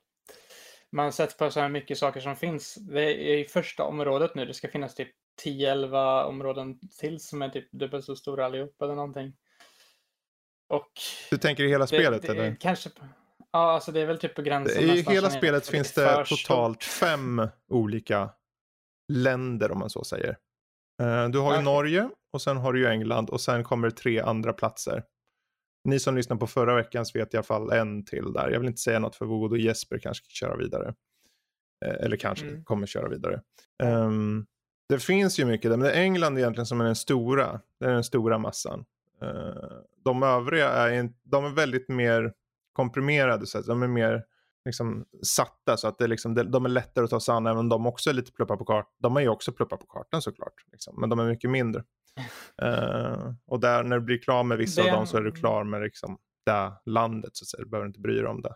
man 0.92 1.06
har 1.06 1.12
sett 1.12 1.38
på 1.38 1.52
så 1.52 1.60
här 1.60 1.70
mycket 1.70 1.98
saker 1.98 2.20
som 2.20 2.36
finns. 2.36 2.76
Det 2.76 3.02
är 3.04 3.38
i 3.38 3.46
första 3.46 3.84
området 3.84 4.36
nu, 4.36 4.46
det 4.46 4.54
ska 4.54 4.68
finnas 4.68 4.96
typ 4.96 5.10
10-11 5.46 6.24
områden 6.24 6.80
till 7.00 7.20
som 7.20 7.42
är 7.42 7.50
typ 7.50 7.72
dubbelt 7.72 8.06
så 8.06 8.16
stora 8.16 8.46
allihop 8.46 8.82
eller 8.82 8.96
någonting. 8.96 9.34
Och 10.70 10.92
Du 11.30 11.38
tänker 11.38 11.64
i 11.64 11.70
hela 11.70 11.88
spelet 11.88 12.22
det, 12.22 12.34
det, 12.34 12.34
eller? 12.34 12.56
Kanske, 12.56 12.90
ja 13.52 13.72
alltså 13.72 13.92
det 13.92 14.02
är 14.02 14.06
väl 14.06 14.20
typ 14.20 14.36
på 14.36 14.42
gränsen. 14.42 14.84
I 14.84 15.02
hela 15.02 15.30
spelet 15.30 15.68
finns 15.68 15.94
det 15.94 16.26
totalt 16.26 16.84
fem 16.84 17.48
olika 17.68 18.30
länder 19.12 19.72
om 19.72 19.80
man 19.80 19.90
så 19.90 20.04
säger. 20.04 20.38
Eh, 21.00 21.30
Du 21.30 21.40
har 21.40 21.56
ju. 21.58 21.62
Norge 21.62 22.10
och 22.34 22.42
sen 22.42 22.58
har 22.58 22.74
du 22.74 22.80
ju 22.80 22.88
England 22.88 23.30
och 23.30 23.42
sen 23.42 23.64
kommer 23.64 23.90
det 23.90 23.96
tre 23.96 24.20
andra 24.20 24.54
platser. 24.54 25.04
Ni 25.84 26.00
som 26.00 26.16
lyssnade 26.16 26.40
på 26.40 26.48
förra 26.48 26.76
veckans 26.76 27.16
vet 27.16 27.34
i 27.34 27.38
alla 27.38 27.44
fall 27.44 27.72
en 27.72 28.06
till 28.06 28.34
där. 28.34 28.50
Jag 28.50 28.60
vill 28.60 28.68
inte 28.70 28.82
säga 28.82 29.00
något 29.00 29.16
för 29.16 29.26
vår 29.26 29.40
gode 29.40 29.62
Jesper 29.62 29.98
kanske 30.00 30.26
ska 30.26 30.46
köra 30.46 30.58
vidare. 30.58 30.94
Eh, 31.86 31.94
eller 32.06 32.18
kanske 32.18 32.46
Mm. 32.48 32.64
kommer 32.64 32.88
köra 32.88 33.10
vidare. 33.10 33.42
Ehm, 33.84 34.46
det 34.90 35.00
finns 35.00 35.40
ju 35.40 35.46
mycket 35.46 35.72
där, 35.72 35.78
men 35.78 35.88
det 35.88 35.94
är 35.94 36.02
England 36.02 36.38
egentligen 36.38 36.66
som 36.66 36.82
är 36.82 36.86
den 36.86 36.96
stora. 36.96 37.62
Det 37.80 37.86
är 37.86 37.90
den 37.94 38.04
stora 38.04 38.38
massan. 38.38 38.86
Eh, 39.22 39.54
de 40.04 40.24
övriga 40.24 40.70
är, 40.70 40.92
in, 40.92 41.14
de 41.24 41.46
är 41.46 41.50
väldigt 41.50 41.90
mer 41.90 42.34
komprimerade, 42.74 43.46
så 43.48 43.58
att 43.60 43.66
de 43.66 43.84
är 43.84 43.88
mer 43.88 44.24
liksom, 44.70 45.06
satta 45.26 45.78
så 45.78 45.88
att 45.88 45.98
det 45.98 46.04
är 46.04 46.08
liksom, 46.08 46.52
de, 46.52 46.66
är 46.66 46.70
lättare 46.70 47.04
att 47.06 47.10
ta 47.12 47.20
sig 47.20 47.34
an 47.34 47.48
även 47.48 47.58
om 47.58 47.70
de 47.70 47.88
också 47.88 48.10
är 48.10 48.14
lite 48.14 48.32
pluppar 48.32 48.58
på 48.58 48.66
kartan. 48.66 48.92
De 48.98 49.18
är 49.18 49.22
ju 49.22 49.30
också 49.30 49.52
pluppar 49.52 49.78
på 49.78 49.86
kartan 49.86 50.22
såklart, 50.22 50.54
liksom, 50.72 50.96
men 51.00 51.10
de 51.10 51.20
är 51.20 51.26
mycket 51.26 51.50
mindre. 51.50 51.84
Eh, 52.62 53.32
och 53.48 53.60
där, 53.60 53.84
när 53.84 54.00
du 54.00 54.06
blir 54.06 54.18
klar 54.18 54.44
med 54.44 54.58
vissa 54.58 54.84
Det- 54.84 54.92
av 54.92 54.98
dem 54.98 55.08
så 55.08 55.18
är 55.18 55.22
du 55.22 55.32
klar 55.32 55.64
med 55.64 55.82
liksom, 55.82 56.18
det 56.46 56.72
landet, 56.86 57.30
så 57.34 57.44
att 57.44 57.48
säga. 57.48 57.64
du 57.64 57.70
behöver 57.70 57.88
inte 57.88 58.00
bry 58.00 58.16
dig 58.16 58.26
om 58.28 58.42
det. 58.42 58.56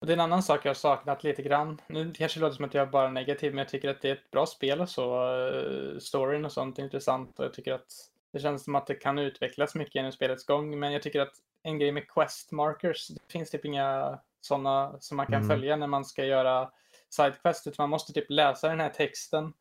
Och 0.00 0.06
det 0.06 0.12
är 0.12 0.14
en 0.16 0.20
annan 0.20 0.42
sak 0.42 0.60
jag 0.64 0.68
har 0.70 0.74
saknat 0.74 1.24
lite 1.24 1.42
grann. 1.42 1.80
Nu 1.88 2.12
kanske 2.12 2.38
det 2.40 2.42
låter 2.44 2.56
som 2.56 2.64
att 2.64 2.74
jag 2.74 2.86
är 2.86 2.90
bara 2.90 3.10
negativ, 3.10 3.52
men 3.52 3.58
jag 3.58 3.68
tycker 3.68 3.90
att 3.90 4.02
det 4.02 4.08
är 4.08 4.12
ett 4.14 4.30
bra 4.30 4.46
spel 4.46 4.80
och 4.80 4.88
så. 4.88 5.24
eh, 5.48 5.98
Storyn 5.98 6.44
och 6.44 6.52
sånt 6.52 6.78
är 6.78 6.82
intressant 6.82 7.38
och 7.38 7.44
jag 7.44 7.54
tycker 7.54 7.72
att 7.72 7.86
det 8.32 8.38
känns 8.40 8.64
som 8.64 8.74
att 8.74 8.86
det 8.86 8.94
kan 8.94 9.18
utvecklas 9.18 9.74
mycket 9.74 9.94
genom 9.94 10.12
spelets 10.12 10.46
gång. 10.46 10.78
Men 10.78 10.92
jag 10.92 11.02
tycker 11.02 11.20
att 11.20 11.34
en 11.62 11.78
grej 11.78 11.92
med 11.92 12.08
quest 12.08 12.52
markers, 12.52 13.08
det 13.08 13.32
finns 13.32 13.50
typ 13.50 13.64
inga 13.64 14.18
sådana 14.44 14.96
som 15.00 15.16
man 15.16 15.26
kan 15.26 15.34
Mm. 15.34 15.48
följa 15.48 15.76
när 15.76 15.86
man 15.86 16.04
ska 16.04 16.24
göra 16.24 16.70
sidequest, 17.10 17.66
utan 17.66 17.82
man 17.82 17.90
måste 17.90 18.12
typ 18.12 18.26
läsa 18.30 18.68
den 18.68 18.80
här 18.80 18.88
texten, 18.90 19.52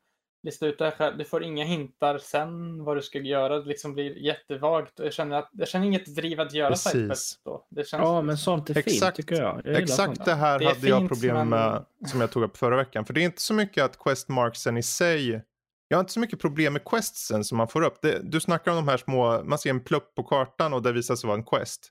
lista 0.44 0.66
ut 0.68 0.78
det 0.80 0.86
här 0.86 0.92
själv. 0.92 1.18
Du 1.18 1.26
får 1.26 1.44
inga 1.44 1.64
hintar 1.66 2.18
sen 2.18 2.84
vad 2.84 2.98
du 2.98 3.02
ska 3.02 3.20
göra. 3.20 3.60
Det 3.60 3.66
liksom 3.66 3.94
blir 3.94 4.18
jättevagt. 4.18 5.00
Och 5.00 5.06
Jag 5.06 5.14
känner, 5.14 5.38
att, 5.38 5.50
jag 5.52 5.68
känner 5.68 5.86
inget 5.86 6.16
driv 6.16 6.40
att 6.40 6.54
göra 6.54 6.70
Precis. 6.70 6.92
sidequest 6.92 7.42
då. 7.46 7.66
Det 7.70 7.88
känns 7.88 8.02
Ja, 8.02 8.22
men 8.22 8.38
sånt 8.38 8.70
är 8.70 8.74
fint 8.74 8.88
Exakt. 8.88 9.18
tycker 9.18 9.36
jag. 9.42 9.62
jag 9.66 9.82
Exakt 9.82 10.16
sånt. 10.16 10.26
det 10.26 10.34
här 10.34 10.60
Det 10.60 10.66
hade 10.66 10.88
jag 10.88 10.98
fint, 11.00 11.10
problem 11.10 11.36
men- 11.36 11.50
med 11.50 11.86
som 12.08 12.22
jag 12.22 12.32
tog 12.32 12.44
upp 12.44 12.58
förra 12.58 12.76
veckan. 12.76 13.06
För 13.06 13.14
det 13.14 13.22
är 13.22 13.26
inte 13.26 13.42
så 13.42 13.54
mycket 13.54 13.84
att 13.84 14.00
questmarksen 14.00 14.78
i 14.78 14.84
sig. 14.84 15.44
Jag 15.88 15.98
har 15.98 16.00
inte 16.00 16.14
så 16.14 16.20
mycket 16.20 16.40
problem 16.42 16.74
med 16.74 16.84
questsen 16.86 17.44
som 17.44 17.58
man 17.58 17.68
får 17.68 17.82
upp. 17.82 18.02
Det, 18.02 18.20
du 18.32 18.40
snackar 18.40 18.72
om 18.72 18.76
de 18.78 18.88
här 18.88 18.98
små, 18.98 19.44
man 19.44 19.60
ser 19.60 19.70
en 19.70 19.84
plupp 19.84 20.16
på 20.16 20.24
kartan 20.24 20.74
och 20.74 20.82
det 20.82 20.92
visar 20.92 21.16
sig 21.16 21.28
vara 21.28 21.38
en 21.38 21.44
quest. 21.44 21.90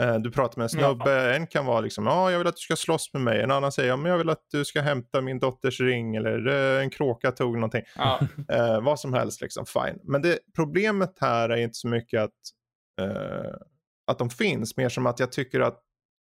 Eh, 0.00 0.14
Du 0.18 0.30
pratar 0.32 0.56
med 0.58 0.64
en 0.64 0.68
snubbe, 0.70 1.34
en 1.36 1.46
kan 1.46 1.66
vara 1.66 1.80
liksom, 1.80 2.06
ja 2.06 2.30
jag 2.30 2.38
vill 2.38 2.46
att 2.46 2.56
du 2.56 2.60
ska 2.60 2.76
slåss 2.76 3.12
med 3.12 3.22
mig. 3.22 3.40
En 3.42 3.50
annan 3.50 3.72
säger, 3.72 3.88
ja 3.88 3.96
men 3.96 4.10
jag 4.10 4.18
vill 4.18 4.30
att 4.30 4.44
du 4.50 4.64
ska 4.64 4.80
hämta 4.80 5.20
min 5.20 5.38
dotters 5.38 5.80
ring 5.80 6.16
eller 6.16 6.46
"Eh, 6.76 6.82
en 6.82 6.90
kråka 6.90 7.32
tog 7.32 7.54
någonting. 7.54 7.82
Ja, 7.96 8.20
Eh, 8.48 8.80
vad 8.80 9.00
som 9.00 9.14
helst 9.14 9.40
liksom, 9.40 9.66
fine. 9.66 9.98
Men 10.02 10.22
det, 10.22 10.38
problemet 10.56 11.14
här 11.20 11.48
är 11.48 11.56
inte 11.56 11.74
så 11.74 11.88
mycket 11.88 12.20
att, 12.22 12.30
eh, 13.00 13.50
att 14.10 14.18
de 14.18 14.30
finns, 14.30 14.76
mer 14.76 14.88
som 14.88 15.06
att 15.06 15.20
jag 15.20 15.32
tycker 15.32 15.60
att 15.60 15.80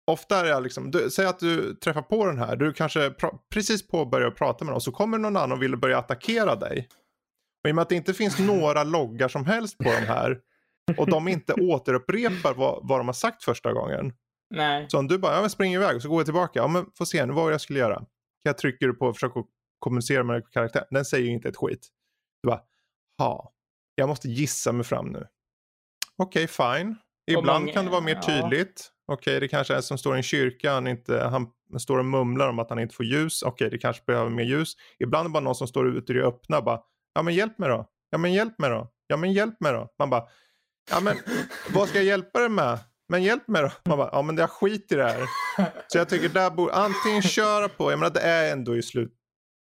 ofta 0.07 0.41
är 0.41 0.45
jag 0.45 0.63
liksom, 0.63 0.91
du, 0.91 1.11
säg 1.11 1.27
att 1.27 1.39
du 1.39 1.75
träffar 1.75 2.03
på 2.03 2.27
den 2.27 2.39
här, 2.39 2.57
du 2.57 2.73
kanske 2.73 3.09
pra- 3.09 3.39
precis 3.53 3.87
påbörjar 3.89 4.31
prata 4.31 4.65
med 4.65 4.75
dem, 4.75 4.81
så 4.81 4.93
kommer 4.93 5.19
någon 5.19 5.37
annan 5.37 5.53
och 5.53 5.63
vill 5.63 5.77
börja 5.77 5.99
attackera 5.99 6.55
dig. 6.57 6.89
Och 7.65 7.69
i 7.69 7.73
och 7.73 7.75
med 7.75 7.83
att 7.83 7.89
det 7.89 7.95
inte 7.95 8.15
finns 8.15 8.39
några 8.47 8.85
loggar 8.85 9.29
som 9.29 9.47
helst 9.47 9.79
på 9.79 9.85
de 9.85 10.07
här 10.07 10.39
och 10.99 11.11
de 11.11 11.29
inte 11.29 11.55
återupprepar 11.55 12.55
vad, 12.55 12.89
vad 12.89 13.01
de 13.01 13.07
har 13.09 13.13
sagt 13.15 13.45
första 13.45 13.73
gången. 13.73 14.13
nej. 14.51 14.87
Så 14.91 14.99
om 14.99 15.09
du 15.09 15.19
bara, 15.19 15.35
ja 15.35 15.41
men 15.41 15.51
spring 15.51 15.75
iväg 15.75 15.97
och 15.97 16.03
så 16.03 16.09
går 16.09 16.19
jag 16.19 16.27
tillbaka, 16.27 16.59
ja 16.59 16.69
men 16.69 16.87
får 16.99 17.05
se 17.05 17.27
nu 17.27 17.33
vad 17.33 17.53
jag 17.53 17.61
skulle 17.61 17.79
göra. 17.79 18.05
Jag 18.43 18.59
trycker 18.59 18.93
på 18.93 19.07
och 19.07 19.17
försöker 19.17 19.45
kommunicera 19.79 20.25
med 20.25 20.51
karaktären, 20.51 20.87
den 20.91 21.05
säger 21.05 21.25
ju 21.27 21.33
inte 21.33 21.49
ett 21.49 21.57
skit. 21.57 21.89
Du 22.43 22.47
bara, 22.49 22.61
ha, 23.19 23.53
jag 23.95 24.09
måste 24.09 24.29
gissa 24.29 24.73
mig 24.73 24.85
fram 24.85 25.07
nu. 25.09 25.27
Okej, 26.17 26.47
fine. 26.49 26.97
Ibland 27.31 27.65
många- 27.65 27.73
kan 27.73 27.85
det 27.85 27.91
vara 27.91 28.01
mer 28.01 28.15
ja. 28.15 28.23
tydligt. 28.23 28.89
Okej, 29.07 29.41
det 29.41 29.49
kanske 29.49 29.75
är 29.75 29.81
som 29.81 29.99
står 29.99 30.15
i 30.15 30.17
en 30.17 30.23
kyrka, 30.23 30.73
han, 30.73 30.87
inte, 30.87 31.21
han 31.21 31.51
står 31.79 31.99
och 31.99 32.05
mumlar 32.05 32.49
om 32.49 32.59
att 32.59 32.71
han 32.71 32.79
inte 32.79 32.95
får 32.95 33.07
ljus. 33.07 33.43
Okej, 33.43 33.71
det 33.71 33.79
kanske 33.79 34.03
behöver 34.07 34.31
mer 34.31 34.45
ljus. 34.45 34.73
Ibland 34.99 35.25
är 35.25 35.29
det 35.29 35.33
bara 35.33 35.41
någon 35.45 35.55
som 35.55 35.69
står 35.69 35.89
ute 35.97 36.13
i 36.13 36.17
det 36.17 36.23
öppna 36.27 36.63
bara, 36.63 36.81
ja 37.15 37.23
men 37.23 37.35
hjälp 37.35 37.59
mig 37.59 37.69
då. 37.69 37.89
Ja 38.11 38.19
men 38.19 38.33
hjälp 38.33 38.59
mig 38.59 38.71
då. 38.71 38.93
Ja 39.07 39.17
men 39.17 39.33
hjälp 39.33 39.61
mig 39.61 39.73
då. 39.73 39.89
Man 39.99 40.11
bara, 40.11 40.23
ja 40.91 41.01
men 41.01 41.17
vad 41.75 41.89
ska 41.89 41.99
jag 41.99 42.05
hjälpa 42.05 42.41
dig 42.41 42.49
med? 42.49 42.79
Men 43.09 43.23
hjälp 43.23 43.49
mig 43.49 43.63
då. 43.63 43.71
Man 43.85 43.99
bara, 43.99 44.09
ja 44.13 44.23
men 44.23 44.37
jag 44.37 44.51
skit 44.51 44.93
i 44.93 44.95
det 44.95 45.05
här. 45.05 45.27
Så 45.89 45.99
jag 45.99 46.09
tycker 46.09 46.29
där 46.29 46.51
borde, 46.51 46.73
antingen 46.73 47.23
köra 47.23 47.69
på, 47.69 47.91
jag 47.91 47.99
menar 47.99 48.11
det 48.15 48.21
är 48.21 48.53
ändå 48.53 48.77
i 48.77 48.83
slut, 48.83 49.13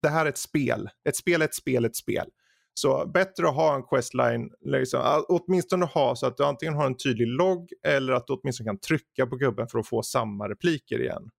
det 0.02 0.10
här 0.10 0.26
är 0.26 0.30
ett 0.30 0.38
spel. 0.38 0.90
Ett 1.10 1.16
spel 1.16 1.42
är 1.42 1.46
ett 1.46 1.56
spel, 1.56 1.86
är 1.86 1.90
ett 1.90 1.96
spel. 1.96 2.26
Så 2.74 3.06
bättre 3.14 3.48
att 3.48 3.56
ha 3.56 3.76
en 3.76 3.84
questline, 3.84 4.50
liksom, 4.66 5.26
åtminstone 5.28 5.86
ha 5.86 6.16
så 6.16 6.28
att 6.28 6.38
du 6.38 6.44
antingen 6.44 6.74
har 6.74 6.86
en 6.86 6.98
tydlig 6.98 7.28
logg 7.28 7.70
eller 7.88 8.14
att 8.14 8.28
du 8.28 8.34
åtminstone 8.34 8.68
kan 8.68 8.80
trycka 8.80 9.26
på 9.26 9.36
gubben 9.36 9.68
för 9.68 9.80
att 9.80 9.88
få 9.88 10.04
samma 10.04 10.50
repliker 10.50 11.02
igen. 11.02 11.30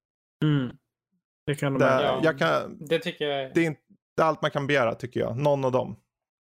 Mm. 0.44 0.76
Det 1.46 1.54
kan 1.54 1.72
de 1.72 1.78
med. 1.78 2.02
Ja. 2.02 2.20
jag 2.22 2.38
kan, 2.38 2.86
Det 2.86 2.98
tycker 2.98 3.24
jag. 3.24 3.54
det, 3.54 3.60
är 3.60 3.64
inte, 3.64 3.80
det 4.16 4.22
är 4.22 4.26
allt 4.26 4.42
man 4.42 4.50
kan 4.50 4.66
begära 4.66 4.94
tycker 4.94 5.20
jag, 5.20 5.36
någon 5.36 5.64
av 5.64 5.72
dem. 5.72 5.96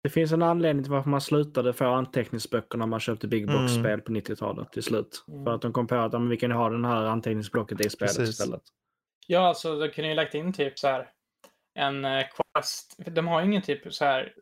Det 0.03 0.09
finns 0.11 0.33
en 0.33 0.43
anledning 0.43 0.85
till 0.85 0.93
varför 0.93 1.11
man 1.11 1.21
slutade 1.21 1.73
få 1.73 1.85
anteckningsböcker 1.87 2.79
när 2.79 2.87
man 2.87 3.01
köpte 3.01 3.29
Big 3.29 3.43
Mm. 3.43 3.55
Box-spel 3.57 4.01
på 4.01 4.13
90-talet 4.13 4.73
till 4.73 4.83
slut. 4.83 5.25
Mm. 5.29 5.45
För 5.45 5.55
att 5.55 5.63
de 5.63 5.73
kom 5.73 5.87
på 5.87 5.95
att 5.95 6.13
ja, 6.13 6.19
men 6.19 6.29
vi 6.29 6.37
kan 6.37 6.51
ju 6.51 6.57
ha 6.57 6.69
den 6.71 6.85
här 6.85 7.05
anteckningsblocket 7.05 7.87
i 7.87 7.91
spelet 7.91 8.17
Precis. 8.17 8.29
istället. 8.41 8.63
Ja, 9.27 9.41
alltså 9.49 9.79
de 9.79 9.89
kunde 9.89 10.09
ju 10.09 10.15
lagt 10.15 10.35
in 10.35 10.53
typ 10.53 10.79
så 10.79 10.89
här 10.89 11.09
en 11.75 12.05
eh, 12.05 12.25
quest. 12.55 12.95
De 13.07 13.29
har 13.29 13.41
ju 13.41 13.47
ingen 13.47 13.63
typ 13.63 13.95
så 13.95 14.05
här 14.05 14.33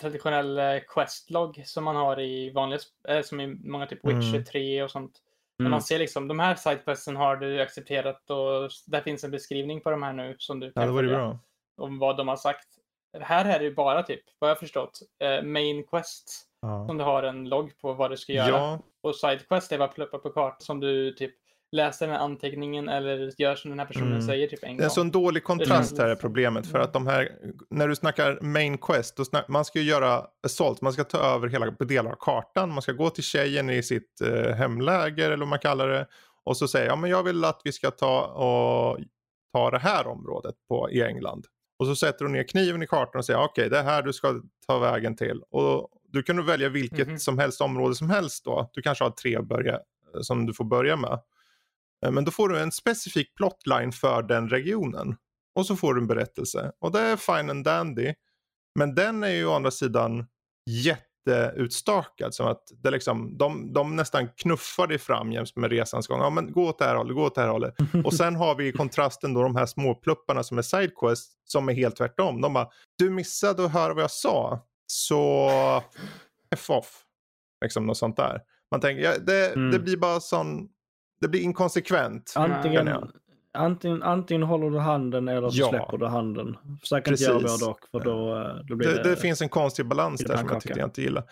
traditionell 0.00 0.58
eh, 0.58 0.78
questlog 0.94 1.62
som 1.66 1.84
man 1.84 1.96
har 1.96 2.20
i 2.20 2.50
vanliga, 2.50 2.80
eh, 3.08 3.22
som 3.22 3.40
i 3.40 3.46
många 3.46 3.86
typ 3.86 4.04
Witcher 4.04 4.28
Mm. 4.34 4.44
3 4.44 4.82
och 4.82 4.90
sånt. 4.90 5.12
När 5.58 5.64
Mm. 5.64 5.70
man 5.70 5.82
ser 5.82 5.98
liksom 5.98 6.28
de 6.28 6.38
här 6.38 6.54
sidequesten 6.54 7.16
har 7.16 7.36
du 7.36 7.60
accepterat 7.60 8.30
och 8.30 8.70
där 8.86 9.00
finns 9.00 9.24
en 9.24 9.30
beskrivning 9.30 9.80
på 9.80 9.90
de 9.90 10.02
här 10.02 10.12
nu 10.12 10.36
som 10.38 10.60
du 10.60 10.66
Ja, 10.66 10.72
kan 10.72 10.86
det 10.86 10.92
vore 10.92 11.02
följa 11.06 11.18
bra. 11.18 11.38
om 11.76 11.98
vad 11.98 12.16
de 12.16 12.28
har 12.28 12.36
sagt. 12.36 12.66
Här 13.20 13.44
är 13.44 13.58
det 13.58 13.64
ju 13.64 13.74
bara 13.74 14.02
typ, 14.02 14.20
vad 14.38 14.50
jag 14.50 14.58
förstått, 14.58 14.98
eh, 15.24 15.42
main 15.42 15.84
quest 15.86 16.44
Ja. 16.62 16.86
som 16.86 16.98
du 16.98 17.04
har 17.04 17.22
en 17.22 17.48
logg 17.48 17.78
på 17.80 17.92
vad 17.92 18.10
du 18.10 18.16
ska 18.16 18.32
göra. 18.32 18.48
Ja, 18.48 18.78
Och 19.02 19.16
sidequest 19.16 19.72
är 19.72 19.78
bara 19.78 19.88
pluppa 19.88 20.18
på 20.18 20.30
kartan 20.30 20.60
som 20.60 20.80
du 20.80 21.12
typ 21.12 21.34
läser 21.72 22.06
den 22.06 22.16
här 22.16 22.22
anteckningen 22.22 22.88
eller 22.88 23.32
gör 23.38 23.54
som 23.56 23.70
den 23.70 23.78
här 23.78 23.86
personen 23.86 24.08
Mm. 24.12 24.22
säger 24.22 24.46
typ 24.46 24.58
en 24.62 24.68
det 24.68 24.72
är 24.72 24.76
gång. 24.76 24.84
en 24.84 24.90
sån 24.90 25.10
dålig 25.10 25.44
kontrast 25.44 25.70
känns- 25.88 25.98
här 26.00 26.08
är 26.08 26.14
problemet. 26.14 26.66
För 26.70 26.78
att 26.78 26.92
de 26.92 27.06
här, 27.06 27.32
när 27.70 27.88
du 27.88 27.96
snackar 27.96 28.38
main 28.40 28.78
quest, 28.78 29.16
då 29.16 29.24
snack, 29.24 29.48
man 29.48 29.64
ska 29.64 29.78
ju 29.78 29.84
göra 29.84 30.26
assault, 30.46 30.80
man 30.80 30.92
ska 30.92 31.04
ta 31.04 31.18
över 31.18 31.48
hela 31.48 31.70
delar 31.70 32.10
av 32.10 32.16
kartan. 32.20 32.72
Man 32.72 32.82
ska 32.82 32.92
gå 32.92 33.10
till 33.10 33.24
tjejen 33.24 33.70
i 33.70 33.82
sitt 33.82 34.20
eh, 34.20 34.54
hemläger 34.54 35.26
eller 35.26 35.36
vad 35.38 35.48
man 35.48 35.58
kallar 35.58 35.88
det. 35.88 36.06
Och 36.44 36.56
så 36.56 36.68
säger 36.68 36.86
ja 36.86 36.96
men 36.96 37.10
jag 37.10 37.22
vill 37.22 37.44
att 37.44 37.60
vi 37.64 37.72
ska 37.72 37.90
ta, 37.90 38.24
och, 38.26 38.98
ta 39.52 39.70
det 39.70 39.78
här 39.78 40.06
området 40.06 40.54
på, 40.68 40.90
i 40.90 41.02
England. 41.02 41.44
Och 41.78 41.86
så 41.86 41.96
sätter 41.96 42.24
du 42.24 42.30
ner 42.30 42.48
kniven 42.48 42.82
i 42.82 42.86
kartan 42.86 43.18
och 43.18 43.24
säger 43.24 43.44
okej 43.44 43.70
det 43.70 43.78
är 43.78 43.82
här 43.84 44.02
du 44.02 44.12
ska 44.12 44.40
ta 44.66 44.78
vägen 44.78 45.16
till. 45.16 45.42
Och 45.50 45.88
du 46.12 46.22
kan 46.22 46.46
välja 46.46 46.68
vilket 46.68 47.08
Mhm. 47.08 47.18
som 47.18 47.38
helst 47.38 47.60
område 47.60 47.94
som 47.94 48.10
helst 48.10 48.44
då. 48.44 48.70
Du 48.74 48.82
kanske 48.82 49.04
har 49.04 49.10
tre 49.10 49.40
börja, 49.40 49.78
som 50.22 50.46
du 50.46 50.54
får 50.54 50.64
börja 50.64 50.96
med. 50.96 51.20
Eh, 52.06 52.10
Men 52.10 52.24
då 52.24 52.30
får 52.30 52.48
du 52.48 52.58
en 52.58 52.72
specifik 52.72 53.34
plotline 53.34 53.92
för 53.92 54.22
den 54.22 54.48
regionen. 54.48 55.16
Och 55.54 55.66
så 55.66 55.76
får 55.76 55.94
du 55.94 56.00
en 56.00 56.06
berättelse. 56.06 56.72
Och 56.78 56.92
det 56.92 57.00
är 57.00 57.16
fine 57.16 57.50
and 57.50 57.64
dandy. 57.64 58.14
Men 58.74 58.94
den 58.94 59.22
är 59.24 59.28
ju 59.30 59.46
å 59.46 59.52
andra 59.52 59.70
sidan 59.70 60.26
jätteutstakad. 61.32 62.34
Som 62.34 62.46
att 62.46 62.62
det 62.82 62.90
liksom, 62.90 63.38
de, 63.38 63.72
de 63.72 63.96
nästan 63.96 64.28
knuffar 64.28 64.86
dig 64.86 64.98
fram 64.98 65.32
jäms 65.32 65.56
med 65.56 65.70
resans 65.70 66.06
gång. 66.06 66.20
Ja 66.20 66.30
men 66.30 66.52
gå 66.52 66.68
åt 66.68 66.78
det 66.78 66.84
här 66.84 66.94
hållet, 66.94 67.14
gå 67.16 67.24
åt 67.24 67.34
det 67.34 67.40
här 67.40 67.48
hållet. 67.48 67.74
Och 68.04 68.14
sen 68.14 68.36
har 68.36 68.54
vi 68.54 68.68
i 68.68 68.72
kontrasten 68.72 69.34
då 69.34 69.42
de 69.42 69.56
här 69.56 69.66
småplupparna 69.66 70.42
som 70.42 70.58
är 70.58 70.62
sidequest 70.62 71.32
som 71.44 71.68
är 71.68 71.72
helt 71.74 71.96
tvärtom. 71.96 72.40
De 72.40 72.52
bara, 72.52 72.68
du 72.98 73.10
missade 73.10 73.64
att 73.64 73.72
höra 73.72 73.94
vad 73.94 74.02
jag 74.02 74.10
sa. 74.10 74.60
Så 74.86 75.50
F 76.50 76.70
off. 76.70 77.04
Liksom 77.62 77.86
något 77.86 77.96
sånt 77.98 78.16
där. 78.16 78.40
Man 78.70 78.80
tänker, 78.80 79.02
ja, 79.02 79.18
det, 79.18 79.48
Mm. 79.52 79.70
det 79.70 79.78
blir 79.78 79.96
bara 79.96 80.20
sån, 80.20 80.68
det 81.20 81.28
blir 81.28 81.40
inkonsekvent. 81.40 82.32
Antingen. 82.36 82.88
Antingen, 83.58 84.02
antingen 84.02 84.42
håller 84.42 84.70
du 84.70 84.78
handen 84.78 85.28
eller 85.28 85.50
så 85.50 85.60
Ja. 85.60 85.68
släpper 85.68 85.98
du 85.98 86.06
handen. 86.06 86.56
Försök 86.80 87.08
inte 87.08 87.22
göra 87.22 87.34
både 87.40 87.64
och 87.64 87.78
för 87.90 88.00
då, 88.00 88.36
eh, 88.36 88.54
då 88.68 88.76
blir 88.76 88.88
Det, 88.88 89.02
det... 89.02 89.10
det 89.10 89.16
finns 89.16 89.42
en 89.42 89.48
konstig 89.48 89.86
balans 89.86 90.20
där 90.24 90.36
som 90.36 90.48
jag 90.48 90.60
tyckte 90.60 90.78
jag 90.78 90.86
inte 90.86 91.02
gillar. 91.02 91.24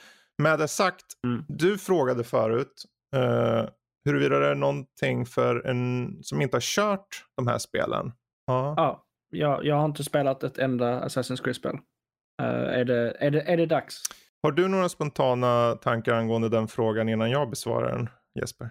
Med 0.42 0.58
det 0.58 0.68
sagt, 0.68 1.04
Mm. 1.24 1.44
du 1.48 1.78
frågade 1.78 2.24
förut 2.24 2.82
uh, 3.16 3.68
huruvida 4.04 4.38
det 4.38 4.46
är 4.46 4.54
någonting 4.54 5.26
för 5.26 5.66
en 5.66 6.16
som 6.22 6.42
inte 6.42 6.56
har 6.56 6.60
kört 6.60 7.24
de 7.36 7.46
här 7.46 7.58
spelen. 7.58 8.12
Ja. 8.46 8.74
Ja, 8.76 9.04
jag, 9.30 9.64
jag 9.64 9.76
har 9.76 9.84
inte 9.84 10.04
spelat 10.04 10.42
ett 10.42 10.58
enda 10.58 11.00
Assassin's 11.04 11.42
Creed-spel. 11.44 11.78
Eh, 12.42 12.48
är, 12.48 12.84
det, 12.84 13.16
är, 13.20 13.30
det, 13.30 13.40
är 13.40 13.56
det 13.56 13.66
dags? 13.66 14.02
Har 14.42 14.52
du 14.52 14.68
några 14.68 14.88
spontana 14.88 15.74
tankar 15.82 16.14
angående 16.14 16.48
den 16.48 16.68
frågan 16.68 17.08
innan 17.08 17.30
jag 17.30 17.50
besvarar 17.50 17.96
den, 17.96 18.08
Jesper? 18.40 18.70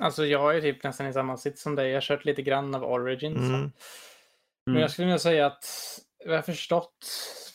Alltså 0.00 0.26
jag 0.26 0.56
är 0.56 0.60
typ 0.60 0.82
nästan 0.84 1.06
i 1.06 1.12
samma 1.12 1.36
sitt 1.36 1.58
som 1.58 1.74
dig. 1.74 1.88
Jag 1.88 1.96
har 1.96 2.00
kört 2.00 2.24
lite 2.24 2.42
grann 2.42 2.74
av 2.74 2.84
Origins. 2.84 3.36
Mm. 3.38 3.60
Men 3.60 3.72
Mm. 4.74 4.80
jag 4.80 4.90
skulle 4.90 5.06
vilja 5.06 5.18
säga 5.18 5.46
att 5.46 5.64
vad 6.24 6.34
jag 6.34 6.38
har 6.38 6.42
förstått 6.42 7.06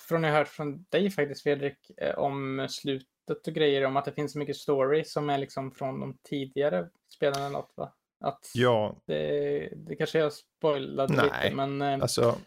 från 0.08 0.24
jag 0.24 0.34
hört 0.34 0.48
från 0.48 0.84
dig 0.90 1.10
faktiskt 1.10 1.44
Fredrik 1.44 1.78
eh, 1.98 2.16
om 2.20 2.68
slutet 2.70 3.48
och 3.48 3.54
grejer 3.54 3.86
om 3.86 3.98
att 3.98 4.06
det 4.06 4.12
finns 4.12 4.32
så 4.32 4.40
mycket 4.40 4.56
story 4.58 5.04
som 5.04 5.30
är 5.30 5.38
liksom 5.38 5.72
från 5.72 6.00
de 6.00 6.18
tidigare 6.30 6.90
spelen 7.16 7.40
eller 7.40 7.50
något 7.50 7.74
va? 7.76 7.94
Att 8.24 8.52
Ja, 8.54 8.96
det, 9.06 9.70
det 9.76 9.96
kanske 9.96 10.20
jag 10.20 10.34
spoilade 10.34 11.14
Nej, 11.14 11.44
lite 11.44 11.56
men 11.56 11.82
eh, 11.82 12.02
alltså 12.02 12.38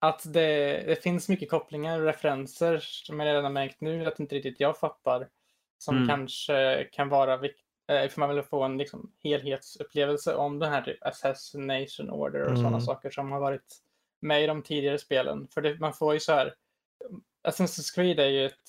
att 0.00 0.32
det, 0.32 0.82
det 0.86 1.02
finns 1.02 1.28
mycket 1.28 1.50
kopplingar 1.50 2.00
och 2.00 2.06
referenser 2.06 2.78
som 2.82 3.20
jag 3.20 3.26
redan 3.26 3.44
har 3.44 3.50
märkt 3.50 3.80
nu 3.80 4.06
att 4.06 4.20
inte 4.20 4.34
riktigt 4.34 4.60
jag 4.60 4.78
fattar. 4.78 5.28
Som 5.78 5.96
Mm. 5.96 6.08
kanske 6.08 6.88
kan 6.92 7.08
vara 7.08 7.36
viktigt 7.36 7.64
ifall 7.88 8.20
man 8.26 8.34
vill 8.36 8.44
få 8.44 8.62
en 8.62 8.78
liksom, 8.78 9.12
helhetsupplevelse 9.22 10.34
om 10.34 10.58
den 10.58 10.72
här 10.72 10.82
typ 10.82 11.06
Assassination 11.06 12.10
Order 12.10 12.40
och 12.40 12.56
sådana 12.56 12.68
Mm. 12.68 12.80
saker 12.80 13.10
som 13.10 13.32
har 13.32 13.40
varit 13.40 13.76
med 14.20 14.42
i 14.44 14.46
de 14.46 14.62
tidigare 14.62 14.98
spelen. 14.98 15.48
För 15.48 15.60
det, 15.60 15.78
man 15.80 15.92
får 15.92 16.14
ju 16.14 16.20
så 16.20 16.32
här, 16.32 16.54
Assassin's 17.48 17.94
Creed 17.94 18.20
är 18.20 18.26
ju 18.28 18.46
ett, 18.46 18.60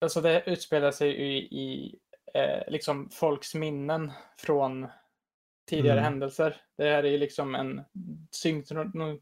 alltså 0.00 0.20
det 0.20 0.42
utspelar 0.46 0.90
sig 0.90 1.08
ju 1.08 1.26
i, 1.36 1.38
i 1.38 1.98
eh, 2.34 2.62
liksom 2.68 3.10
folks 3.10 3.54
minnen 3.54 4.12
från 4.38 4.86
tidigare 5.68 5.98
Mm. 5.98 6.04
händelser. 6.04 6.60
Det 6.76 6.84
här 6.90 7.02
är 7.04 7.10
ju 7.10 7.18
liksom 7.18 7.54
en 7.54 7.84
synkron, 8.30 9.20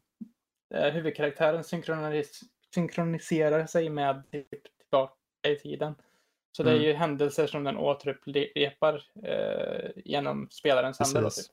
eh, 0.75 0.93
huvudkaraktären 0.93 1.63
synkronis, 1.63 2.41
synkroniserar 2.75 3.65
sig 3.65 3.89
med 3.89 4.23
typ 4.31 4.49
tillbaka 4.79 5.13
i 5.47 5.55
tiden. 5.55 5.95
Så 6.55 6.63
det 6.63 6.69
är 6.69 6.75
Mm. 6.75 6.85
ju 6.87 6.93
händelser 6.93 7.47
som 7.47 7.63
den 7.63 7.77
återupprepar 7.77 9.03
eh, 9.23 9.91
genom 10.05 10.47
spelarens 10.51 10.97
Precis. 10.97 11.35
Typ. 11.35 11.45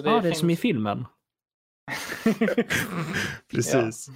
Så 0.00 0.06
Ja, 0.06 0.20
det 0.20 0.28
är 0.28 0.32
som 0.32 0.50
i 0.50 0.56
filmen. 0.56 1.04
Precis. 3.50 4.06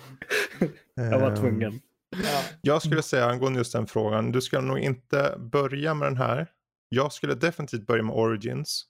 Jag 0.95 1.21
var 1.21 1.37
tvungen. 1.37 1.81
ja. 2.11 2.43
Jag 2.61 2.83
skulle 2.83 3.03
säga 3.03 3.27
angående 3.27 3.59
just 3.59 3.73
den 3.73 3.87
frågan, 3.87 4.33
du 4.33 4.41
ska 4.41 4.61
nog 4.61 4.79
inte 4.79 5.35
börja 5.39 5.95
med 5.95 6.07
den 6.09 6.17
här. 6.17 6.47
Jag 6.89 7.13
skulle 7.13 7.35
definitivt 7.35 7.87
börja 7.87 8.03
med 8.03 8.15
Origins. 8.17 8.87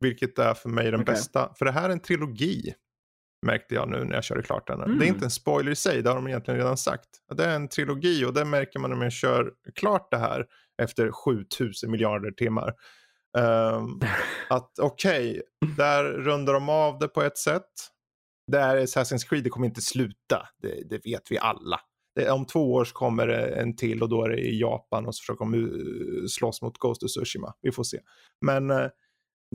Vilket 0.00 0.38
är 0.38 0.54
för 0.54 0.68
mig 0.68 0.84
den 0.90 1.00
Okej. 1.00 1.14
bästa. 1.14 1.54
För 1.58 1.64
det 1.64 1.72
här 1.72 1.88
är 1.88 1.92
en 1.92 2.00
trilogi. 2.00 2.74
Märkte 3.46 3.74
jag 3.74 3.88
nu 3.88 4.04
när 4.04 4.14
jag 4.14 4.24
körde 4.24 4.42
klart 4.42 4.66
den. 4.66 4.80
Mm. 4.80 4.98
Det 4.98 5.06
är 5.06 5.08
inte 5.08 5.24
en 5.24 5.30
spoiler 5.30 5.72
i 5.72 5.76
sig, 5.76 6.02
det 6.02 6.10
har 6.10 6.16
de 6.16 6.28
egentligen 6.28 6.60
redan 6.60 6.76
sagt. 6.76 7.08
Det 7.34 7.44
är 7.44 7.54
en 7.54 7.68
trilogi 7.68 8.24
och 8.24 8.34
det 8.34 8.44
märker 8.44 8.78
man 8.78 8.90
när 8.90 8.96
man 8.96 9.10
kör 9.10 9.52
klart 9.74 10.10
det 10.10 10.16
här 10.16 10.46
efter 10.82 11.10
7000 11.10 11.90
miljarder 11.90 12.30
timmar. 12.30 12.74
Ehm, 13.38 14.00
att 14.48 14.78
okej, 14.78 15.42
där 15.76 16.04
rundar 16.04 16.52
de 16.52 16.68
av 16.68 16.98
det 16.98 17.08
på 17.08 17.22
ett 17.22 17.38
sätt. 17.38 17.70
Det 18.52 18.58
är 18.58 18.76
Assassin's 18.76 19.28
Creed, 19.28 19.44
det 19.44 19.50
kommer 19.50 19.66
inte 19.66 19.80
sluta. 19.80 20.48
Det, 20.62 20.88
det 20.90 21.06
vet 21.06 21.30
vi 21.30 21.38
alla. 21.38 21.80
Det, 22.14 22.30
om 22.30 22.46
två 22.46 22.72
år 22.72 22.84
så 22.84 22.92
kommer 22.92 23.26
det 23.26 23.46
en 23.46 23.76
till 23.76 24.02
och 24.02 24.08
då 24.08 24.24
är 24.24 24.28
det 24.28 24.40
i 24.40 24.60
Japan 24.60 25.06
och 25.06 25.14
så 25.14 25.20
försöker 25.20 25.44
de 25.44 25.54
uh, 25.54 26.26
slåss 26.26 26.62
mot 26.62 26.78
Ghost 26.78 27.02
of 27.02 27.10
Tsushima. 27.10 27.54
Vi 27.60 27.72
får 27.72 27.84
se. 27.84 27.98
Men 28.40 28.70
eh, 28.70 28.86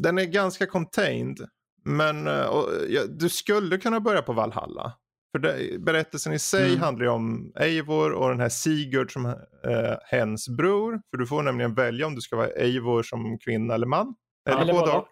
den 0.01 0.17
är 0.17 0.25
ganska 0.25 0.65
contained. 0.65 1.37
Men 1.85 2.27
eh, 2.27 2.45
och, 2.45 2.69
ja, 2.89 3.01
du 3.09 3.29
skulle 3.29 3.77
kunna 3.77 3.99
börja 3.99 4.21
på 4.21 4.33
Valhalla. 4.33 4.93
För 5.31 5.39
det, 5.39 5.81
berättelsen 5.81 6.33
i 6.33 6.39
sig 6.39 6.67
Mm. 6.67 6.81
handlar 6.81 7.05
ju 7.05 7.11
om 7.11 7.53
Eivor 7.55 8.11
och 8.11 8.29
den 8.29 8.39
här 8.39 8.49
Sigurd 8.49 9.13
som 9.13 9.25
eh, 9.25 9.97
hens 10.05 10.49
bror. 10.49 11.01
För 11.11 11.17
du 11.17 11.27
får 11.27 11.43
nämligen 11.43 11.73
välja 11.73 12.07
om 12.07 12.15
du 12.15 12.21
ska 12.21 12.35
vara 12.35 12.47
Eivor 12.47 13.03
som 13.03 13.37
kvinna 13.39 13.73
eller 13.73 13.87
man. 13.87 14.15
Eller, 14.49 14.61
eller 14.61 14.73
både 14.73 14.91
och. 14.91 15.09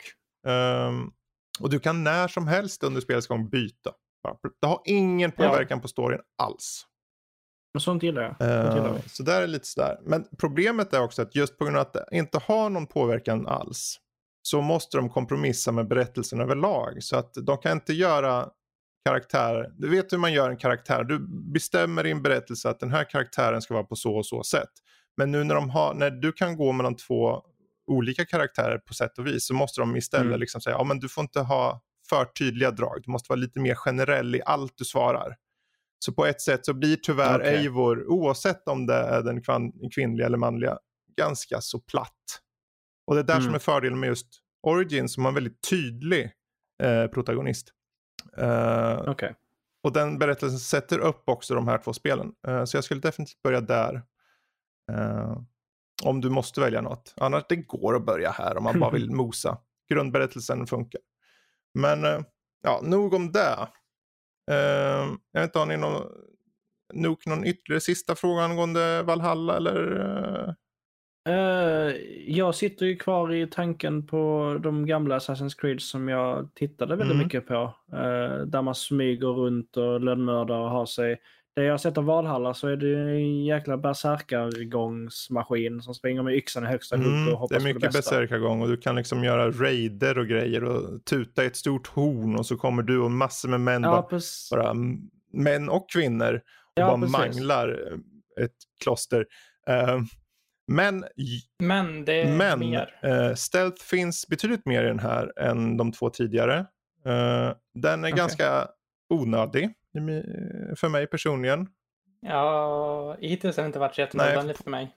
Ehm, 0.48 1.12
och 1.60 1.70
du 1.70 1.80
kan 1.80 2.04
när 2.04 2.28
som 2.28 2.48
helst 2.48 2.84
under 2.84 3.02
spelets 3.02 3.28
gång 3.28 3.50
byta. 3.50 3.92
Det 4.62 4.68
har 4.68 4.82
ingen 4.86 5.32
påverkan 5.32 5.82
på 5.82 5.88
storyn 5.88 6.20
alls. 6.38 6.86
Men 7.74 7.82
sånt 7.82 8.04
gillar 8.04 8.22
jag. 8.22 8.32
Sånt 8.38 8.76
gillar 8.76 8.90
Uh, 8.90 9.02
så 9.08 9.24
där 9.24 9.42
är 9.42 9.48
lite 9.48 9.68
sådär. 9.68 10.00
Men 10.04 10.26
problemet 10.38 10.94
är 10.94 11.02
också 11.02 11.22
att 11.22 11.36
just 11.36 11.58
på 11.58 11.64
grund 11.64 11.78
av 11.78 11.82
att 11.82 11.94
det 11.94 12.06
inte 12.12 12.38
har 12.38 12.70
någon 12.70 12.88
påverkan 12.88 13.48
alls 13.48 13.98
så 14.42 14.62
måste 14.62 14.98
de 14.98 15.10
kompromissa 15.10 15.72
med 15.72 15.88
berättelsen 15.88 16.42
överlag. 16.42 17.04
Så 17.04 17.16
att 17.16 17.34
de 17.34 17.58
kan 17.58 17.72
inte 17.72 17.94
göra 17.94 18.50
karaktär. 19.06 19.72
Du 19.78 19.90
vet 19.90 20.14
hur 20.14 20.18
man 20.18 20.34
gör 20.34 20.50
en 20.50 20.58
karaktär. 20.58 21.04
Du 21.04 21.20
bestämmer 21.54 22.06
i 22.06 22.12
en 22.12 22.22
berättelse 22.22 22.70
att 22.70 22.80
den 22.80 22.92
här 22.92 23.04
karaktären 23.10 23.62
ska 23.62 23.74
vara 23.74 23.84
på 23.84 23.96
så 23.96 24.16
och 24.16 24.26
så 24.26 24.44
sätt. 24.44 24.70
Men 25.18 25.32
nu 25.32 25.44
när, 25.44 25.56
de 25.56 25.70
har, 25.70 25.94
när 25.94 26.12
du 26.12 26.32
kan 26.32 26.56
gå 26.58 26.72
mellan 26.72 26.96
två 26.96 27.42
olika 27.88 28.26
karaktärer 28.26 28.78
på 28.78 28.94
sätt 28.94 29.18
och 29.18 29.28
vis 29.28 29.48
så 29.48 29.54
måste 29.54 29.82
de 29.82 29.96
istället 29.96 30.26
Mm. 30.26 30.40
liksom 30.40 30.62
säga 30.62 30.76
ja 30.76 30.84
men 30.84 31.00
du 31.00 31.10
får 31.10 31.22
inte 31.22 31.40
ha 31.40 31.82
för 32.10 32.26
tydliga 32.26 32.72
drag. 32.72 33.02
Du 33.04 33.12
måste 33.12 33.32
vara 33.32 33.40
lite 33.40 33.60
mer 33.60 33.76
generell 33.76 34.36
i 34.36 34.42
allt 34.46 34.74
du 34.76 34.86
svarar. 34.86 35.36
Så 36.00 36.14
på 36.14 36.26
ett 36.26 36.42
sätt 36.42 36.66
så 36.66 36.74
blir 36.74 36.96
tyvärr 36.96 37.40
Okej. 37.40 37.56
Eivor, 37.56 38.06
oavsett 38.08 38.68
om 38.68 38.86
det 38.86 38.94
är 38.94 39.24
den 39.24 39.42
kvinnliga 39.90 40.26
eller 40.26 40.38
manliga, 40.38 40.78
ganska 41.18 41.62
så 41.62 41.80
platt. 41.80 42.42
Och 43.12 43.16
det 43.16 43.22
är 43.22 43.24
där 43.24 43.34
Mm. 43.34 43.46
som 43.46 43.54
är 43.56 43.60
fördelen 43.60 44.00
med 44.00 44.08
just 44.08 44.28
Origin 44.64 45.10
som 45.10 45.24
har 45.24 45.32
en 45.32 45.36
väldigt 45.36 45.62
tydlig 45.70 46.32
eh, 46.84 47.08
protagonist. 47.08 47.74
Eh, 48.38 49.00
Okej. 49.08 49.36
och 49.84 49.94
den 49.94 50.18
berättelsen 50.20 50.60
sätter 50.60 51.00
upp 51.00 51.24
också 51.30 51.56
de 51.56 51.68
här 51.68 51.78
två 51.78 51.94
spelen. 51.94 52.32
Eh, 52.48 52.64
så 52.66 52.78
jag 52.78 52.84
skulle 52.84 53.02
definitivt 53.02 53.42
börja 53.42 53.62
där. 53.62 54.02
Eh, 54.92 55.38
om 56.04 56.22
du 56.22 56.30
måste 56.30 56.62
välja 56.62 56.82
något. 56.82 57.14
Annars 57.18 57.44
det 57.50 57.56
går 57.56 57.96
att 57.96 58.06
börja 58.06 58.32
här 58.32 58.58
om 58.58 58.64
man 58.64 58.80
bara 58.80 58.92
vill 58.92 59.12
mosa. 59.16 59.58
Grundberättelsen 59.90 60.68
funkar. 60.68 61.02
Men 61.74 62.06
eh, 62.06 62.20
ja, 62.64 62.80
nog 62.84 63.14
om 63.14 63.32
det. 63.32 63.68
Eh, 64.52 65.08
jag 65.32 65.42
vet 65.42 65.44
inte, 65.44 65.60
har 65.60 65.66
ni 65.66 65.78
någon, 65.78 66.04
nog 66.94 67.28
någon 67.28 67.46
ytterligare 67.46 67.82
sista 67.82 68.16
fråga 68.16 68.44
angående 68.44 69.04
Valhalla 69.04 69.58
eller? 69.58 70.56
Eh, 71.30 71.96
jag 72.28 72.56
sitter 72.56 72.86
ju 72.86 72.96
kvar 72.96 73.34
i 73.34 73.48
tanken 73.48 74.08
på 74.08 74.58
de 74.64 74.86
gamla 74.86 75.18
Assassin's 75.20 75.60
Creed 75.62 75.82
som 75.82 76.10
jag 76.10 76.50
tittade 76.56 76.96
väldigt 76.96 77.16
Mm. 77.16 77.26
mycket 77.26 77.48
på. 77.48 77.74
eh, 77.94 78.38
där 78.46 78.62
man 78.62 78.76
smyger 78.76 79.28
runt 79.28 79.78
och 79.78 80.02
lönnmördar 80.02 80.60
och 80.60 80.70
har 80.70 80.86
sig. 80.86 81.18
Det 81.56 81.64
jag 81.64 81.74
har 81.74 81.78
sett 81.78 81.98
av 81.98 82.06
Valhalla 82.06 82.54
så 82.54 82.68
är 82.68 82.76
det 82.78 83.00
en 83.00 83.46
jäkla 83.46 83.78
bärsärkargångsmaskin 83.78 85.82
som 85.82 85.94
springer 85.94 86.24
med 86.24 86.36
yxan 86.36 86.64
i 86.64 86.68
högsta 86.68 86.98
hugg 86.98 87.06
Mm, 87.08 87.34
och 87.34 87.40
hoppas 87.40 87.50
det 87.50 87.56
är 87.56 87.60
på 87.60 87.68
det 87.68 87.74
mycket 87.74 87.94
bästa. 87.94 88.16
besärkargång 88.16 88.62
och 88.62 88.68
du 88.68 88.78
kan 88.78 88.96
liksom 88.96 89.24
göra 89.24 89.52
raider 89.52 90.18
och 90.18 90.28
grejer 90.28 90.64
och 90.64 91.06
tuta 91.06 91.44
i 91.44 91.48
ett 91.48 91.56
stort 91.56 91.88
horn 91.88 92.36
och 92.36 92.46
så 92.46 92.58
kommer 92.58 92.84
du 92.84 93.00
och 93.00 93.12
massor 93.12 93.50
med 93.50 93.62
män 93.62 93.84
Ja, 93.84 94.08
bara 94.12 94.20
bara 94.52 94.74
män 95.34 95.70
och 95.70 95.90
kvinnor 95.90 96.34
och 96.36 96.42
Ja, 96.82 96.88
bara 96.88 96.98
precis. 97.02 97.18
manglar 97.18 97.70
ett 98.42 98.56
kloster. 98.84 99.26
Eh, 99.68 100.00
men 100.76 101.06
Men 101.60 102.06
det 102.06 102.22
är 102.22 102.38
men 102.38 102.60
mer. 102.60 103.00
eh, 103.04 103.34
stealth 103.36 103.84
finns 103.84 104.28
betydligt 104.28 104.66
mer 104.66 104.84
i 104.84 104.88
den 104.88 105.00
här 105.00 105.40
än 105.40 105.78
de 105.78 105.92
två 105.92 106.10
tidigare. 106.10 106.58
Eh, 107.06 107.52
den 107.74 108.04
är 108.04 108.08
Okej. 108.08 108.18
ganska 108.18 108.68
onödig 109.10 109.74
för 110.78 110.90
mig 110.90 111.08
personligen. 111.08 111.68
Ja, 112.22 113.16
hittills 113.20 113.58
har 113.58 113.64
det 113.64 113.68
inte 113.68 113.80
varit 113.80 113.96
så 113.96 114.02
jättenödvändigt 114.02 114.58
för 114.64 114.70
mig. 114.70 114.96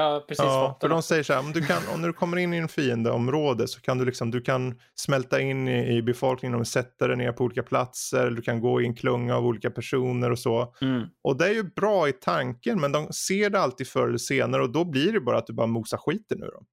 Har 0.00 0.20
precis 0.20 0.44
Ja, 0.44 0.78
för 0.80 0.88
de 0.88 1.02
säger 1.02 1.22
så 1.22 1.32
här, 1.32 1.40
om, 1.40 1.52
du 1.52 1.66
kan, 1.66 1.82
om 1.94 2.02
du 2.02 2.12
kommer 2.12 2.36
in 2.36 2.54
i 2.54 2.56
en 2.56 2.68
fiendeområde 2.68 3.68
så 3.68 3.80
kan 3.80 3.98
du, 3.98 4.04
liksom, 4.04 4.30
du 4.30 4.40
kan 4.40 4.80
smälta 4.94 5.40
in 5.40 5.68
i, 5.68 5.96
i 5.96 6.02
befolkningen 6.02 6.60
och 6.60 6.66
sätta 6.66 7.08
dig 7.08 7.16
ner 7.16 7.32
på 7.32 7.44
olika 7.44 7.62
platser. 7.62 8.26
Eller 8.26 8.36
du 8.36 8.42
kan 8.42 8.60
gå 8.60 8.80
i 8.80 8.86
en 8.86 8.94
klunga 8.94 9.36
av 9.36 9.46
olika 9.46 9.70
personer 9.70 10.30
och 10.30 10.38
så. 10.38 10.74
Mm. 10.80 11.06
Och 11.22 11.36
det 11.36 11.46
är 11.46 11.54
ju 11.54 11.62
bra 11.62 12.08
i 12.08 12.12
tanken 12.12 12.80
men 12.80 12.92
de 12.92 13.12
ser 13.12 13.50
det 13.50 13.60
alltid 13.60 13.88
förr 13.88 14.08
eller 14.08 14.18
senare 14.18 14.62
och 14.62 14.72
då 14.72 14.84
blir 14.84 15.12
det 15.12 15.20
bara 15.20 15.38
att 15.38 15.46
du 15.46 15.52
bara 15.52 15.66
mosar 15.66 15.98
skiten 15.98 16.42
ur 16.42 16.52
dem. 16.52 16.66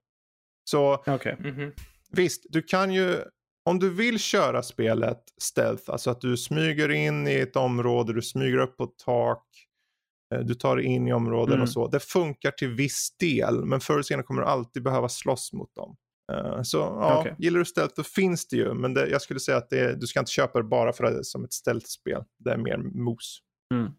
Så 0.64 1.04
Okej. 1.08 1.36
Mhm. 1.40 1.72
visst, 2.12 2.46
du 2.50 2.62
kan 2.62 2.94
ju, 2.94 3.16
om 3.66 3.80
du 3.80 3.90
vill 3.90 4.20
köra 4.20 4.64
spelet 4.64 5.24
stealth, 5.42 5.84
alltså 5.92 6.10
att 6.10 6.22
du 6.22 6.38
smyger 6.38 6.92
in 6.92 7.28
i 7.28 7.36
ett 7.36 7.56
område, 7.56 8.14
du 8.14 8.22
smyger 8.22 8.58
upp 8.58 8.78
på 8.78 8.84
ett 8.84 8.98
tak, 9.06 9.44
du 10.46 10.54
tar 10.54 10.76
dig 10.76 10.86
in 10.86 11.08
i 11.08 11.14
områden 11.14 11.54
Mm. 11.54 11.64
och 11.64 11.70
så. 11.70 11.88
Det 11.88 12.00
funkar 12.00 12.52
till 12.52 12.70
viss 12.70 13.18
del, 13.20 13.66
men 13.66 13.80
förr 13.80 13.94
eller 13.94 14.04
senare 14.04 14.24
kommer 14.24 14.42
du 14.42 14.48
alltid 14.48 14.84
behöva 14.84 15.10
slåss 15.10 15.54
mot 15.54 15.76
dem. 15.76 15.96
Eh, 16.32 16.62
Så 16.62 16.78
ja, 16.78 17.20
Okej. 17.20 17.36
gillar 17.40 17.60
du 17.60 17.66
stealth 17.66 17.94
då 17.96 18.04
finns 18.04 18.48
det 18.48 18.56
ju, 18.56 18.74
men 18.74 18.94
det, 18.94 19.08
jag 19.08 19.22
skulle 19.22 19.40
säga 19.40 19.58
att 19.58 19.70
det, 19.70 19.96
du 20.00 20.08
ska 20.08 20.20
inte 20.20 20.32
köpa 20.32 20.60
det 20.60 20.64
bara 20.68 20.94
för 20.94 21.04
att 21.04 21.14
det 21.14 21.20
är 21.20 21.24
som 21.24 21.44
ett 21.44 21.54
stealth-spel. 21.54 22.24
Det 22.38 22.52
är 22.52 22.58
mer 22.58 22.78
mos. 22.78 23.40
Mm. 23.74 23.92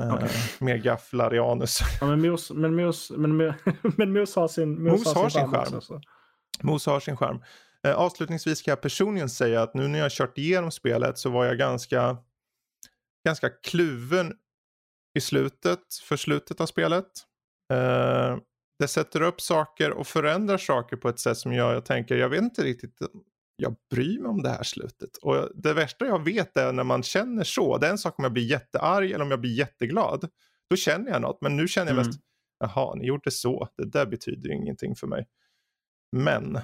Eh, 0.00 0.14
Okej. 0.14 0.28
Mer 0.60 0.76
gafflar 0.76 1.34
i 1.34 1.38
anus. 1.38 1.78
Ja, 2.00 2.06
men 2.06 2.20
Mos, 2.30 2.50
men 2.50 2.74
Mos, 2.76 3.10
men, 3.16 3.40
Mos- 3.42 3.54
men 3.96 4.12
Mos 4.12 4.36
har 4.36 4.48
sin, 4.48 4.82
Mos 4.84 5.14
har 5.14 5.28
sin 5.28 5.40
charm 5.40 5.50
charm. 5.50 5.60
också, 5.62 5.80
så. 5.80 6.00
Mos 6.62 6.86
har 6.86 7.00
sin 7.00 7.16
charm. 7.16 7.42
Eh, 7.86 7.94
avslutningsvis 7.94 8.58
ska 8.58 8.70
jag 8.70 8.80
personligen 8.80 9.28
säga 9.28 9.62
att 9.62 9.74
nu 9.74 9.88
när 9.88 9.98
jag 9.98 10.10
kört 10.12 10.38
igenom 10.38 10.70
spelet 10.70 11.18
så 11.18 11.30
var 11.30 11.44
jag 11.44 11.58
ganska, 11.58 12.16
ganska 13.26 13.48
kluven 13.48 14.32
i 15.16 15.20
slutet, 15.20 15.80
för 16.08 16.16
slutet 16.16 16.60
av 16.60 16.66
spelet. 16.66 17.06
Eh, 17.72 18.38
det 18.78 18.88
sätter 18.88 19.22
upp 19.22 19.40
saker 19.40 19.90
och 19.90 20.06
förändrar 20.06 20.58
saker 20.58 20.96
på 20.96 21.08
ett 21.08 21.20
sätt 21.20 21.38
som 21.38 21.52
jag, 21.52 21.74
jag 21.74 21.84
tänker, 21.84 22.16
jag 22.16 22.28
vet 22.28 22.42
inte 22.42 22.62
riktigt, 22.62 22.98
jag 23.56 23.76
bryr 23.90 24.18
mig 24.20 24.28
om 24.28 24.42
det 24.42 24.48
här 24.48 24.62
slutet. 24.62 25.16
Och 25.22 25.48
det 25.54 25.72
värsta 25.72 26.06
jag 26.06 26.24
vet 26.24 26.56
är 26.56 26.72
när 26.72 26.84
man 26.84 27.02
känner 27.02 27.44
så, 27.44 27.78
det 27.78 27.86
är 27.86 27.90
en 27.90 27.98
sak 27.98 28.18
om 28.18 28.22
jag 28.22 28.32
blir 28.32 28.50
jättearg 28.50 29.10
eller 29.10 29.24
om 29.24 29.30
jag 29.30 29.40
blir 29.40 29.58
jätteglad. 29.58 30.28
Då 30.70 30.76
känner 30.76 31.10
jag 31.10 31.22
något, 31.22 31.38
men 31.40 31.56
nu 31.56 31.68
känner 31.68 31.86
jag 31.92 31.98
Mm. 31.98 32.06
mest, 32.06 32.20
jaha, 32.58 32.94
ni 32.94 33.06
gjorde 33.06 33.30
så, 33.30 33.68
det 33.76 33.84
där 33.90 34.06
betyder 34.06 34.52
ingenting 34.52 34.96
för 34.96 35.06
mig. 35.06 35.26
Men 36.16 36.58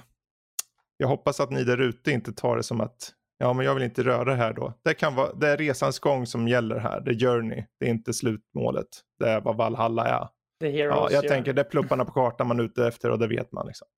jag 0.96 1.08
hoppas 1.08 1.40
att 1.40 1.50
ni 1.50 1.64
där 1.64 1.78
ute 1.80 2.10
inte 2.10 2.32
tar 2.32 2.56
det 2.56 2.62
som 2.62 2.80
att 2.80 3.12
Ja, 3.43 3.52
men 3.52 3.66
jag 3.66 3.74
vill 3.74 3.82
inte 3.85 4.02
röra 4.02 4.24
det 4.24 4.35
här 4.35 4.52
då. 4.52 4.74
Det, 4.85 4.94
kan 4.94 5.14
vara, 5.14 5.32
det 5.35 5.48
är 5.48 5.56
resans 5.56 5.98
gång 5.98 6.27
som 6.27 6.48
gäller 6.48 6.78
här. 6.78 7.01
Det 7.01 7.10
är 7.10 7.19
journey. 7.19 7.64
Det 7.81 7.86
är 7.86 7.90
inte 7.90 8.12
slutmålet. 8.12 8.86
Det 9.19 9.28
är 9.28 9.40
vad 9.40 9.56
Valhalla 9.56 10.06
är. 10.06 10.28
The 10.60 10.70
Ja, 10.70 11.09
jag 11.10 11.24
gör. 11.24 11.28
tänker 11.31 11.52
det 11.52 11.60
är 11.62 11.64
plupparna 11.64 12.05
på 12.05 12.12
kartan 12.12 12.47
man 12.47 12.60
är 12.60 12.64
ute 12.64 12.86
efter 12.86 13.10
och 13.10 13.19
det 13.19 13.27
vet 13.27 13.52
man. 13.52 13.66
Liksom. 13.66 13.89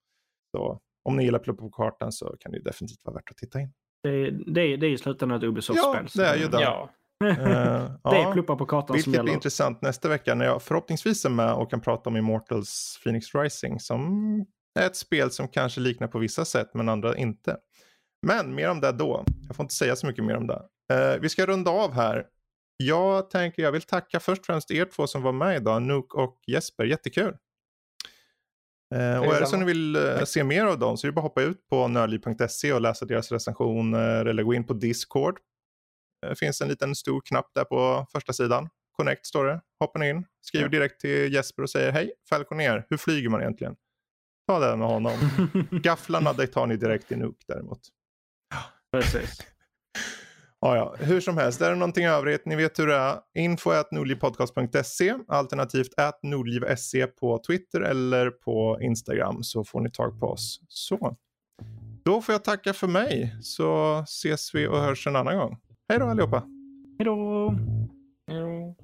Så 0.57 0.81
om 1.05 1.17
ni 1.17 1.25
gillar 1.25 1.39
pluppar 1.39 1.63
på 1.63 1.71
kartan 1.71 2.13
så 2.13 2.37
kan 2.41 2.53
det 2.53 2.59
ju 2.59 2.63
definitivt 2.65 3.01
vara 3.05 3.15
värt 3.15 3.31
att 3.31 3.37
titta 3.37 3.61
in. 3.61 3.73
Det, 4.03 4.09
är- 4.09 4.31
det, 4.55 4.61
är- 4.63 4.77
det 4.77 4.87
är 4.87 4.91
i 4.91 4.99
slutändan 4.99 5.39
ett 5.39 5.45
Ubisoft-spel. 5.45 6.07
Ja, 6.15 6.23
det 6.23 6.29
är 6.29 6.37
ju 6.37 6.49
det. 6.49 6.63
Ja, 6.63 6.91
Eh, 7.25 7.35
Det 8.11 8.17
är 8.17 8.33
pluppar 8.33 8.57
på 8.57 8.67
kartan 8.67 8.87
som 8.87 8.95
Vilket 8.95 9.11
blir 9.11 9.19
gäller. 9.21 9.33
intressant 9.33 9.83
nästa 9.83 10.09
vecka 10.09 10.35
när 10.35 10.45
jag 10.45 10.63
förhoppningsvis 10.63 11.25
är 11.25 11.31
med 11.31 11.53
och 11.55 11.71
kan 11.71 11.81
prata 11.81 12.11
om 12.11 12.17
Immortals 12.17 13.01
Phoenix 13.05 13.35
Rising 13.35 13.81
som 13.81 14.01
är 14.81 14.87
ett 14.87 14.97
spel 14.97 15.31
som 15.31 15.49
kanske 15.49 15.81
liknar 15.81 16.09
på 16.09 16.19
vissa 16.19 16.45
sätt 16.45 16.71
men 16.75 16.89
andra 16.89 17.17
inte. 17.17 17.57
Men 18.25 18.55
mer 18.55 18.71
om 18.71 18.81
det 18.81 18.93
då. 18.93 19.25
Jag 19.47 19.57
får 19.57 19.65
inte 19.65 19.75
säga 19.75 19.97
så 19.97 20.07
mycket 20.07 20.25
mer 20.25 20.37
om 20.37 20.47
det. 20.47 20.63
Eh, 20.93 21.21
vi 21.21 21.29
ska 21.29 21.47
runda 21.47 21.71
av 21.71 21.93
här. 21.93 22.27
Jag 22.77 23.31
tänker 23.31 23.63
jag 23.63 23.73
vill 23.73 23.83
tacka 23.83 24.21
först 24.21 24.41
och 24.41 24.47
främst 24.47 24.71
er 24.71 24.85
två 24.85 25.07
som 25.07 25.23
var 25.23 25.33
med 25.33 25.57
idag, 25.57 25.83
Nook 25.83 26.15
och 26.15 26.41
Jesper. 26.47 26.85
Jättekul. 26.85 27.37
Eh, 28.95 29.19
och 29.19 29.35
är 29.35 29.41
det 29.41 29.47
så 29.47 29.57
ni 29.57 29.65
vill 29.65 29.97
eh, 29.97 30.25
se 30.25 30.45
mer 30.45 30.65
av 30.65 30.79
dem 30.79 30.97
så 30.97 31.07
är 31.07 31.09
det 31.09 31.13
bara 31.13 31.21
att 31.21 31.31
hoppa 31.31 31.43
ut 31.43 31.69
på 31.69 31.89
nördliv.se 31.89 32.73
och 32.73 32.81
läsa 32.81 33.05
deras 33.05 33.33
recensioner 33.33 34.25
eller 34.25 34.43
gå 34.43 34.55
in 34.55 34.67
på 34.67 34.75
Discord. 34.75 35.39
Det 36.29 36.39
finns 36.39 36.61
en 36.61 36.69
liten 36.69 36.95
stor 36.95 37.21
knapp 37.25 37.51
där 37.55 37.65
på 37.65 38.07
första 38.13 38.33
sidan. 38.33 38.69
Connect 38.93 39.27
står 39.27 39.45
det. 39.45 39.61
Hoppar 39.81 40.01
ni 40.01 40.09
in, 40.09 40.25
skriver 40.41 40.69
direkt 40.69 41.01
till 41.01 41.33
Jesper 41.33 41.63
och 41.63 41.71
säger 41.71 41.93
hej, 41.93 42.13
Falconer, 42.29 42.87
hur 42.91 42.97
flyger 42.97 43.29
man 43.29 43.41
egentligen? 43.41 43.77
Ta 44.47 44.59
det 44.59 44.77
med 44.77 44.89
honom. 44.89 45.13
Gafflarna 45.71 46.33
det 46.33 46.47
tar 46.47 46.67
ni 46.67 46.77
direkt 46.77 47.13
i 47.13 47.17
Nook 47.17 47.45
däremot. 47.47 47.81
Precis. 49.01 49.39
Ja, 50.61 50.77
ja. 50.77 50.95
Hur 50.99 51.21
som 51.21 51.37
helst, 51.37 51.61
är 51.61 51.71
det 51.71 51.77
någonting 51.77 52.07
övrigt, 52.07 52.47
ni 52.47 52.57
vet 52.57 52.79
hur 52.79 52.87
det 52.87 52.95
är. 52.95 53.19
Info 53.35 53.71
at 53.71 53.93
nordlivpodcast.se 53.93 55.15
alternativt 55.29 55.95
at 55.97 56.23
nordliv.se 56.23 57.07
på 57.07 57.39
Twitter 57.47 57.81
eller 57.81 58.31
på 58.31 58.79
Instagram 58.81 59.43
så 59.43 59.65
får 59.65 59.81
ni 59.81 59.91
tag 59.91 60.21
på 60.21 60.27
oss. 60.27 60.61
Så. 60.69 61.17
Då 62.05 62.23
får 62.23 62.33
jag 62.33 62.45
tacka 62.45 62.73
för 62.73 62.87
mig 62.87 63.37
så 63.43 63.99
ses 63.99 64.55
vi 64.55 64.67
och 64.67 64.79
hörs 64.79 65.07
en 65.07 65.17
annan 65.17 65.37
gång. 65.37 65.57
Hej 65.89 65.99
då 65.99 66.07
allihopa! 66.07 66.43
Hej 66.99 67.05
då! 67.05 67.55
jo. 68.31 68.77